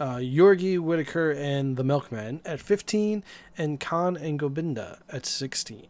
uh, 0.00 0.16
Yorgi, 0.16 0.78
Whitaker, 0.78 1.30
and 1.30 1.76
The 1.76 1.84
Milkman 1.84 2.40
at 2.44 2.60
15, 2.60 3.22
and 3.58 3.78
Khan 3.80 4.16
and 4.16 4.38
Gobinda 4.38 5.00
at 5.10 5.26
16. 5.26 5.88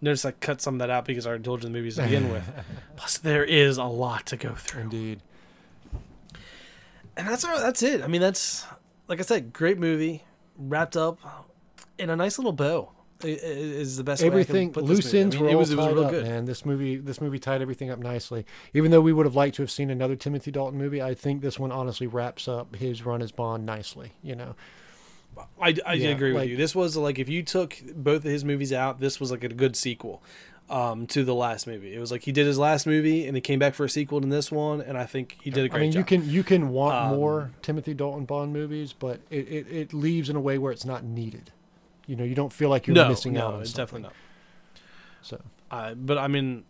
Notice 0.00 0.24
I 0.24 0.32
cut 0.32 0.60
some 0.60 0.74
of 0.74 0.78
that 0.80 0.90
out 0.90 1.06
because 1.06 1.26
I 1.26 1.32
you 1.32 1.38
the 1.38 1.70
movies 1.70 1.96
to 1.96 2.02
begin 2.02 2.30
with. 2.30 2.44
Plus, 2.96 3.16
there 3.18 3.44
is 3.44 3.78
a 3.78 3.84
lot 3.84 4.26
to 4.26 4.36
go 4.36 4.54
through. 4.54 4.82
Indeed. 4.82 5.20
And 7.16 7.26
that's 7.26 7.44
that's 7.44 7.82
it. 7.82 8.02
I 8.02 8.06
mean, 8.06 8.20
that's 8.20 8.66
like 9.08 9.20
I 9.20 9.22
said, 9.22 9.54
great 9.54 9.78
movie, 9.78 10.22
wrapped 10.58 10.96
up 10.96 11.18
in 11.98 12.10
a 12.10 12.16
nice 12.16 12.38
little 12.38 12.52
bow. 12.52 12.90
Is 13.22 13.96
the 13.96 14.04
best 14.04 14.20
way 14.20 14.26
I 14.26 14.30
can 14.30 14.40
everything 14.40 14.72
loose 14.74 15.06
movie. 15.06 15.20
I 15.20 15.24
mean, 15.24 15.40
were 15.40 15.48
it 15.48 15.52
all 15.54 15.58
was 15.60 15.70
it 15.72 15.76
was 15.78 15.86
tied 15.86 15.96
up, 15.98 16.10
good. 16.10 16.24
man. 16.26 16.44
This 16.44 16.66
movie, 16.66 16.96
this 16.96 17.18
movie 17.18 17.38
tied 17.38 17.62
everything 17.62 17.88
up 17.90 17.98
nicely. 17.98 18.44
Even 18.74 18.90
though 18.90 19.00
we 19.00 19.10
would 19.14 19.24
have 19.24 19.34
liked 19.34 19.56
to 19.56 19.62
have 19.62 19.70
seen 19.70 19.88
another 19.88 20.16
Timothy 20.16 20.50
Dalton 20.50 20.78
movie, 20.78 21.00
I 21.00 21.14
think 21.14 21.40
this 21.40 21.58
one 21.58 21.72
honestly 21.72 22.06
wraps 22.06 22.46
up 22.46 22.76
his 22.76 23.06
run 23.06 23.22
as 23.22 23.32
Bond 23.32 23.64
nicely. 23.64 24.12
You 24.22 24.36
know, 24.36 24.54
I, 25.58 25.74
I 25.86 25.94
Yeah, 25.94 26.08
agree 26.10 26.32
with 26.32 26.42
like- 26.42 26.50
you. 26.50 26.56
This 26.56 26.74
was 26.74 26.94
like 26.94 27.18
if 27.18 27.26
you 27.30 27.42
took 27.42 27.76
both 27.94 28.18
of 28.26 28.30
his 28.30 28.44
movies 28.44 28.70
out, 28.72 29.00
this 29.00 29.18
was 29.18 29.30
like 29.30 29.44
a 29.44 29.48
good 29.48 29.76
sequel 29.76 30.22
um, 30.68 31.06
to 31.08 31.24
the 31.24 31.34
last 31.34 31.66
movie. 31.66 31.94
It 31.94 31.98
was 32.00 32.10
like 32.10 32.22
he 32.22 32.32
did 32.32 32.46
his 32.46 32.58
last 32.58 32.86
movie 32.86 33.26
and 33.26 33.36
he 33.36 33.40
came 33.40 33.58
back 33.58 33.74
for 33.74 33.84
a 33.84 33.88
sequel 33.88 34.22
in 34.22 34.30
this 34.30 34.50
one, 34.50 34.80
and 34.80 34.98
I 34.98 35.04
think 35.06 35.36
he 35.42 35.50
did 35.50 35.64
a 35.64 35.68
great 35.68 35.78
I 35.78 35.82
mean, 35.82 35.92
job. 35.92 35.98
you 35.98 36.04
can 36.04 36.28
you 36.30 36.42
can 36.42 36.68
want 36.70 36.96
Um, 36.96 37.16
more 37.16 37.50
Timothy 37.62 37.94
Dalton 37.94 38.24
Bond 38.24 38.52
movies, 38.52 38.92
but 38.92 39.20
it, 39.30 39.46
it, 39.48 39.66
it 39.70 39.94
leaves 39.94 40.28
in 40.28 40.36
a 40.36 40.40
way 40.40 40.58
where 40.58 40.72
it's 40.72 40.84
not 40.84 41.04
needed. 41.04 41.52
You 42.06 42.16
know, 42.16 42.24
you 42.24 42.34
don't 42.34 42.52
feel 42.52 42.68
like 42.68 42.86
you're 42.86 42.94
no, 42.94 43.08
missing 43.08 43.32
no, 43.34 43.46
out 43.46 43.54
on 43.54 43.60
it's 43.62 43.70
something. 43.70 44.02
definitely 44.02 44.02
not. 44.02 44.14
So 45.22 45.40
Uh, 45.70 45.94
but 45.94 46.18
I 46.18 46.28
mean, 46.28 46.64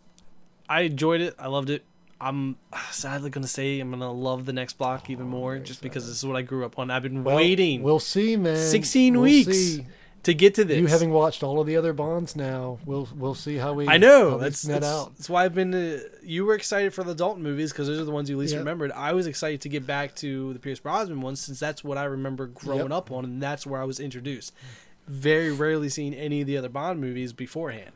I 0.69 0.83
enjoyed 0.83 1.21
it. 1.21 1.35
I 1.39 1.49
loved 1.49 1.71
it. 1.71 1.85
I'm 2.21 2.57
sadly 2.91 3.31
gonna 3.31 3.47
say 3.47 3.81
I'm 3.81 3.91
gonna 3.91 4.13
love 4.13 4.47
the 4.47 4.53
next 4.53 4.79
block 4.79 5.11
even 5.11 5.27
more, 5.27 5.53
very 5.55 5.65
just 5.65 5.83
because 5.83 6.07
this 6.07 6.17
is 6.17 6.25
what 6.27 6.37
I 6.37 6.43
grew 6.43 6.65
up 6.65 6.79
on. 6.79 6.91
I've 6.91 7.03
been 7.03 7.25
well, 7.25 7.37
waiting 7.37 7.83
We'll 7.83 8.01
see, 8.01 8.37
man. 8.37 8.57
16 8.57 9.13
We'll 9.15 9.23
weeks 9.23 9.57
see. 9.57 9.87
To 10.27 10.35
get 10.35 10.55
to 10.57 10.65
this. 10.65 10.79
You 10.79 10.87
having 10.87 11.11
watched 11.11 11.43
all 11.43 11.61
of 11.61 11.67
the 11.67 11.77
other 11.77 11.93
Bonds 11.93 12.37
now, 12.37 12.79
we'll 12.85 13.09
we'll 13.17 13.35
see 13.35 13.57
how 13.57 13.73
we. 13.73 13.89
I 13.89 13.97
know 13.99 14.39
that's 14.39 14.65
net 14.67 14.83
that's, 14.83 14.93
out. 14.93 15.17
that's 15.17 15.29
why 15.29 15.45
I've 15.45 15.55
been. 15.55 15.75
Uh, 15.75 15.99
you 16.23 16.45
were 16.45 16.55
excited 16.55 16.93
for 16.95 17.03
the 17.03 17.15
Dalton 17.15 17.43
movies 17.43 17.73
because 17.73 17.87
those 17.89 17.99
are 17.99 18.05
the 18.05 18.11
ones 18.13 18.29
you 18.31 18.37
least 18.37 18.53
Yep. 18.53 18.61
remembered. 18.61 18.93
I 18.93 19.13
was 19.15 19.27
excited 19.27 19.61
to 19.63 19.69
get 19.69 19.87
back 19.87 20.15
to 20.17 20.53
the 20.53 20.59
Pierce 20.61 20.79
Brosnan 20.79 21.21
ones 21.21 21.41
since 21.41 21.59
that's 21.59 21.83
what 21.83 21.97
I 21.99 22.05
remember 22.05 22.47
growing 22.47 22.83
Yep. 22.83 22.91
up 22.93 23.11
on, 23.11 23.25
and 23.25 23.43
that's 23.43 23.67
where 23.67 23.81
I 23.81 23.85
was 23.85 23.99
introduced. 23.99 24.53
Very 25.09 25.53
rarely 25.53 25.89
seen 25.89 26.13
any 26.15 26.41
of 26.43 26.47
the 26.47 26.57
other 26.57 26.69
Bond 26.69 27.01
movies 27.01 27.33
beforehand, 27.33 27.93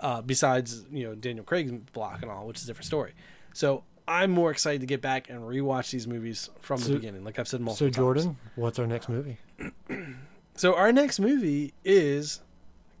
uh, 0.00 0.22
besides 0.22 0.84
you 0.90 1.04
know 1.04 1.14
Daniel 1.14 1.44
Craig's 1.44 1.72
block 1.92 2.22
and 2.22 2.30
all, 2.30 2.46
which 2.46 2.58
is 2.58 2.64
a 2.64 2.66
different 2.68 2.86
story. 2.86 3.12
So 3.52 3.82
I'm 4.06 4.30
more 4.30 4.50
excited 4.52 4.80
to 4.82 4.86
get 4.86 5.00
back 5.00 5.28
and 5.30 5.40
rewatch 5.40 5.90
these 5.90 6.06
movies 6.06 6.50
from 6.60 6.78
So- 6.78 6.88
the 6.90 6.94
beginning, 6.94 7.24
like 7.24 7.38
I've 7.38 7.48
said 7.48 7.60
multiple 7.60 7.86
times. 7.88 7.96
So, 7.96 8.00
Jordan, 8.02 8.36
what's 8.54 8.78
our 8.78 8.86
next 8.86 9.08
movie? 9.08 9.38
So 10.56 10.74
our 10.76 10.92
next 10.92 11.18
movie 11.18 11.74
is 11.84 12.40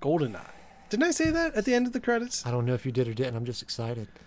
Goldeneye. 0.02 0.50
Didn't 0.90 1.04
I 1.04 1.10
say 1.12 1.30
that 1.30 1.54
at 1.54 1.64
the 1.64 1.74
end 1.74 1.86
of 1.86 1.92
the 1.92 2.00
credits? 2.00 2.44
I 2.44 2.50
don't 2.50 2.66
know 2.66 2.74
if 2.74 2.84
you 2.84 2.92
did 2.92 3.08
or 3.08 3.14
didn't. 3.14 3.36
I'm 3.36 3.44
just 3.44 3.62
excited. 3.62 4.08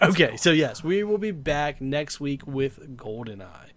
Okay, 0.00 0.36
so 0.36 0.52
yes, 0.52 0.84
we 0.84 1.02
will 1.02 1.18
be 1.18 1.32
back 1.32 1.80
next 1.80 2.20
week 2.20 2.46
with 2.46 2.96
Goldeneye. 2.96 3.70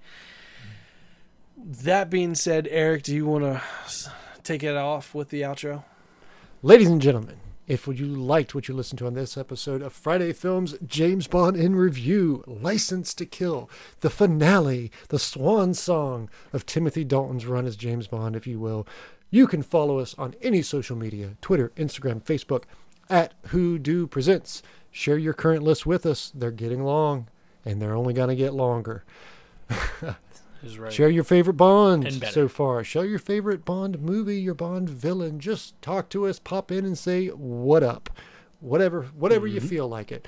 That 1.57 2.11
being 2.11 2.35
said, 2.35 2.67
Eric, 2.69 3.01
do 3.01 3.15
you 3.15 3.25
want 3.25 3.45
to 3.45 3.61
take 4.43 4.61
it 4.61 4.77
off 4.77 5.15
with 5.15 5.29
the 5.29 5.41
outro? 5.41 5.83
Ladies 6.61 6.87
and 6.87 7.01
gentlemen, 7.01 7.37
if 7.67 7.87
you 7.87 8.05
liked 8.05 8.53
what 8.53 8.67
you 8.67 8.73
listened 8.73 8.99
to 8.99 9.07
on 9.07 9.13
this 9.13 9.37
episode 9.37 9.81
of 9.81 9.93
Friday 9.93 10.33
Films 10.33 10.75
James 10.85 11.27
Bond 11.27 11.55
in 11.55 11.75
Review, 11.75 12.43
License 12.45 13.13
to 13.13 13.25
Kill, 13.25 13.69
the 14.01 14.09
finale, 14.09 14.91
the 15.07 15.19
swan 15.19 15.73
song 15.73 16.29
of 16.51 16.65
Timothy 16.65 17.05
Dalton's 17.05 17.45
run 17.45 17.65
as 17.65 17.77
James 17.77 18.07
Bond, 18.07 18.35
if 18.35 18.45
you 18.45 18.59
will, 18.59 18.85
you 19.29 19.47
can 19.47 19.63
follow 19.63 19.99
us 19.99 20.13
on 20.17 20.35
any 20.41 20.61
social 20.61 20.97
media 20.97 21.37
Twitter, 21.41 21.71
Instagram, 21.77 22.21
Facebook 22.21 22.63
at 23.09 23.33
Who 23.47 23.79
Do 23.79 24.07
Presents. 24.07 24.61
Share 24.91 25.17
your 25.17 25.33
current 25.33 25.63
list 25.63 25.85
with 25.85 26.05
us. 26.05 26.31
They're 26.35 26.51
getting 26.51 26.83
long, 26.83 27.27
and 27.65 27.81
they're 27.81 27.95
only 27.95 28.13
going 28.13 28.29
to 28.29 28.35
get 28.35 28.53
longer. 28.53 29.03
Is 30.63 30.79
right. 30.79 30.91
Share 30.93 31.09
your 31.09 31.23
favorite 31.25 31.57
Bonds 31.57 32.05
And 32.21 32.31
so 32.31 32.47
far. 32.47 32.83
Share 32.83 33.05
your 33.05 33.19
favorite 33.19 33.65
Bond 33.65 33.99
movie, 33.99 34.39
your 34.39 34.53
Bond 34.53 34.89
villain. 34.89 35.39
Just 35.39 35.79
talk 35.81 36.09
to 36.09 36.25
us, 36.25 36.39
pop 36.39 36.71
in 36.71 36.85
and 36.85 36.97
say 36.97 37.27
what 37.27 37.83
up. 37.83 38.09
Whatever 38.61 39.03
whatever 39.17 39.45
Mm-hmm. 39.45 39.55
you 39.55 39.61
feel 39.61 39.87
like 39.89 40.11
it. 40.11 40.25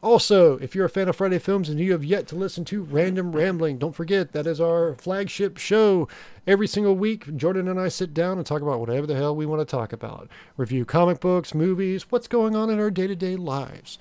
Also, 0.00 0.58
if 0.58 0.74
you're 0.76 0.84
a 0.84 0.90
fan 0.90 1.08
of 1.08 1.16
Friday 1.16 1.40
Films 1.40 1.68
and 1.68 1.80
you 1.80 1.90
have 1.90 2.04
yet 2.04 2.28
to 2.28 2.36
listen 2.36 2.64
to 2.66 2.82
Random 2.84 3.32
Rambling, 3.34 3.78
don't 3.78 3.96
forget 3.96 4.30
that 4.32 4.46
is 4.46 4.60
our 4.60 4.94
flagship 4.94 5.56
show. 5.56 6.06
Every 6.46 6.68
single 6.68 6.94
week, 6.94 7.34
Jordan 7.36 7.66
and 7.66 7.80
I 7.80 7.88
sit 7.88 8.14
down 8.14 8.36
and 8.38 8.46
talk 8.46 8.62
about 8.62 8.78
whatever 8.78 9.08
the 9.08 9.16
hell 9.16 9.34
we 9.34 9.44
want 9.44 9.60
to 9.60 9.64
talk 9.64 9.92
about. 9.92 10.28
Review 10.56 10.84
comic 10.84 11.18
books, 11.18 11.52
movies, 11.52 12.06
what's 12.10 12.28
going 12.28 12.54
on 12.54 12.70
in 12.70 12.78
our 12.78 12.92
day-to-day 12.92 13.34
lives. 13.34 13.98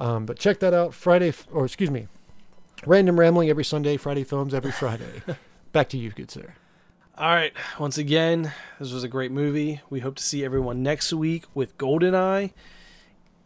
Um, 0.00 0.26
but 0.26 0.36
check 0.36 0.58
that 0.60 0.74
out 0.74 0.94
Friday, 0.94 1.32
or 1.52 1.64
excuse 1.64 1.92
me, 1.92 2.08
Random 2.84 3.18
Rambling 3.18 3.48
every 3.48 3.64
Sunday, 3.64 3.96
Friday 3.96 4.24
Films 4.24 4.52
every 4.54 4.72
Friday. 4.72 5.22
Back 5.72 5.88
to 5.90 5.98
you, 5.98 6.10
good 6.10 6.30
sir. 6.30 6.54
All 7.18 7.28
right. 7.34 7.52
Once 7.78 7.96
again, 7.96 8.52
this 8.78 8.92
was 8.92 9.02
a 9.02 9.08
great 9.08 9.32
movie. 9.32 9.80
We 9.88 10.00
hope 10.00 10.16
to 10.16 10.22
see 10.22 10.44
everyone 10.44 10.82
next 10.82 11.12
week 11.12 11.44
with 11.54 11.76
Goldeneye. 11.78 12.52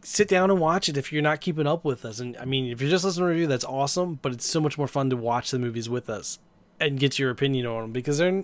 Sit 0.01 0.27
down 0.27 0.49
and 0.51 0.59
watch 0.59 0.89
it 0.89 0.97
if 0.97 1.13
you're 1.13 1.21
not 1.21 1.41
keeping 1.41 1.67
up 1.67 1.85
with 1.85 2.03
us. 2.03 2.19
And 2.19 2.35
I 2.37 2.45
mean, 2.45 2.71
if 2.71 2.81
you're 2.81 2.89
just 2.89 3.05
listening 3.05 3.23
to 3.23 3.27
a 3.27 3.33
review, 3.33 3.47
that's 3.47 3.63
awesome. 3.65 4.19
But 4.21 4.33
it's 4.33 4.45
so 4.49 4.59
much 4.59 4.77
more 4.77 4.87
fun 4.87 5.09
to 5.11 5.15
watch 5.15 5.51
the 5.51 5.59
movies 5.59 5.87
with 5.89 6.09
us 6.09 6.39
and 6.79 6.99
get 6.99 7.17
your 7.19 7.29
opinion 7.29 7.65
on 7.67 7.81
them 7.83 7.91
because 7.91 8.17
they're 8.17 8.43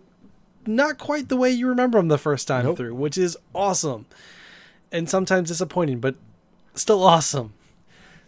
not 0.65 0.97
quite 0.97 1.27
the 1.30 1.35
way 1.35 1.49
you 1.51 1.68
remember 1.68 1.97
them 1.97 2.07
the 2.07 2.18
first 2.18 2.47
time 2.47 2.65
Nope. 2.65 2.77
through, 2.77 2.95
which 2.95 3.18
is 3.18 3.38
awesome. 3.53 4.05
And 4.91 5.09
sometimes 5.09 5.49
disappointing, 5.49 5.99
but 5.99 6.15
still 6.76 7.03
awesome. 7.03 7.53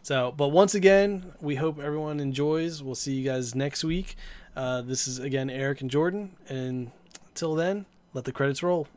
So, 0.02 0.34
but 0.36 0.50
once 0.50 0.76
again, 0.76 1.34
we 1.42 1.56
hope 1.56 1.80
everyone 1.80 2.20
enjoys. 2.20 2.82
We'll 2.82 2.96
see 2.96 3.14
you 3.14 3.30
guys 3.30 3.54
next 3.54 3.84
week. 3.84 4.16
Uh, 4.56 4.82
this 4.82 5.08
is 5.08 5.20
again 5.20 5.50
Eric 5.50 5.82
and 5.82 5.92
Jordan, 5.92 6.36
and 6.48 6.92
until 7.30 7.56
then, 7.56 7.86
let 8.14 8.26
the 8.26 8.32
credits 8.32 8.64
roll. 8.64 8.88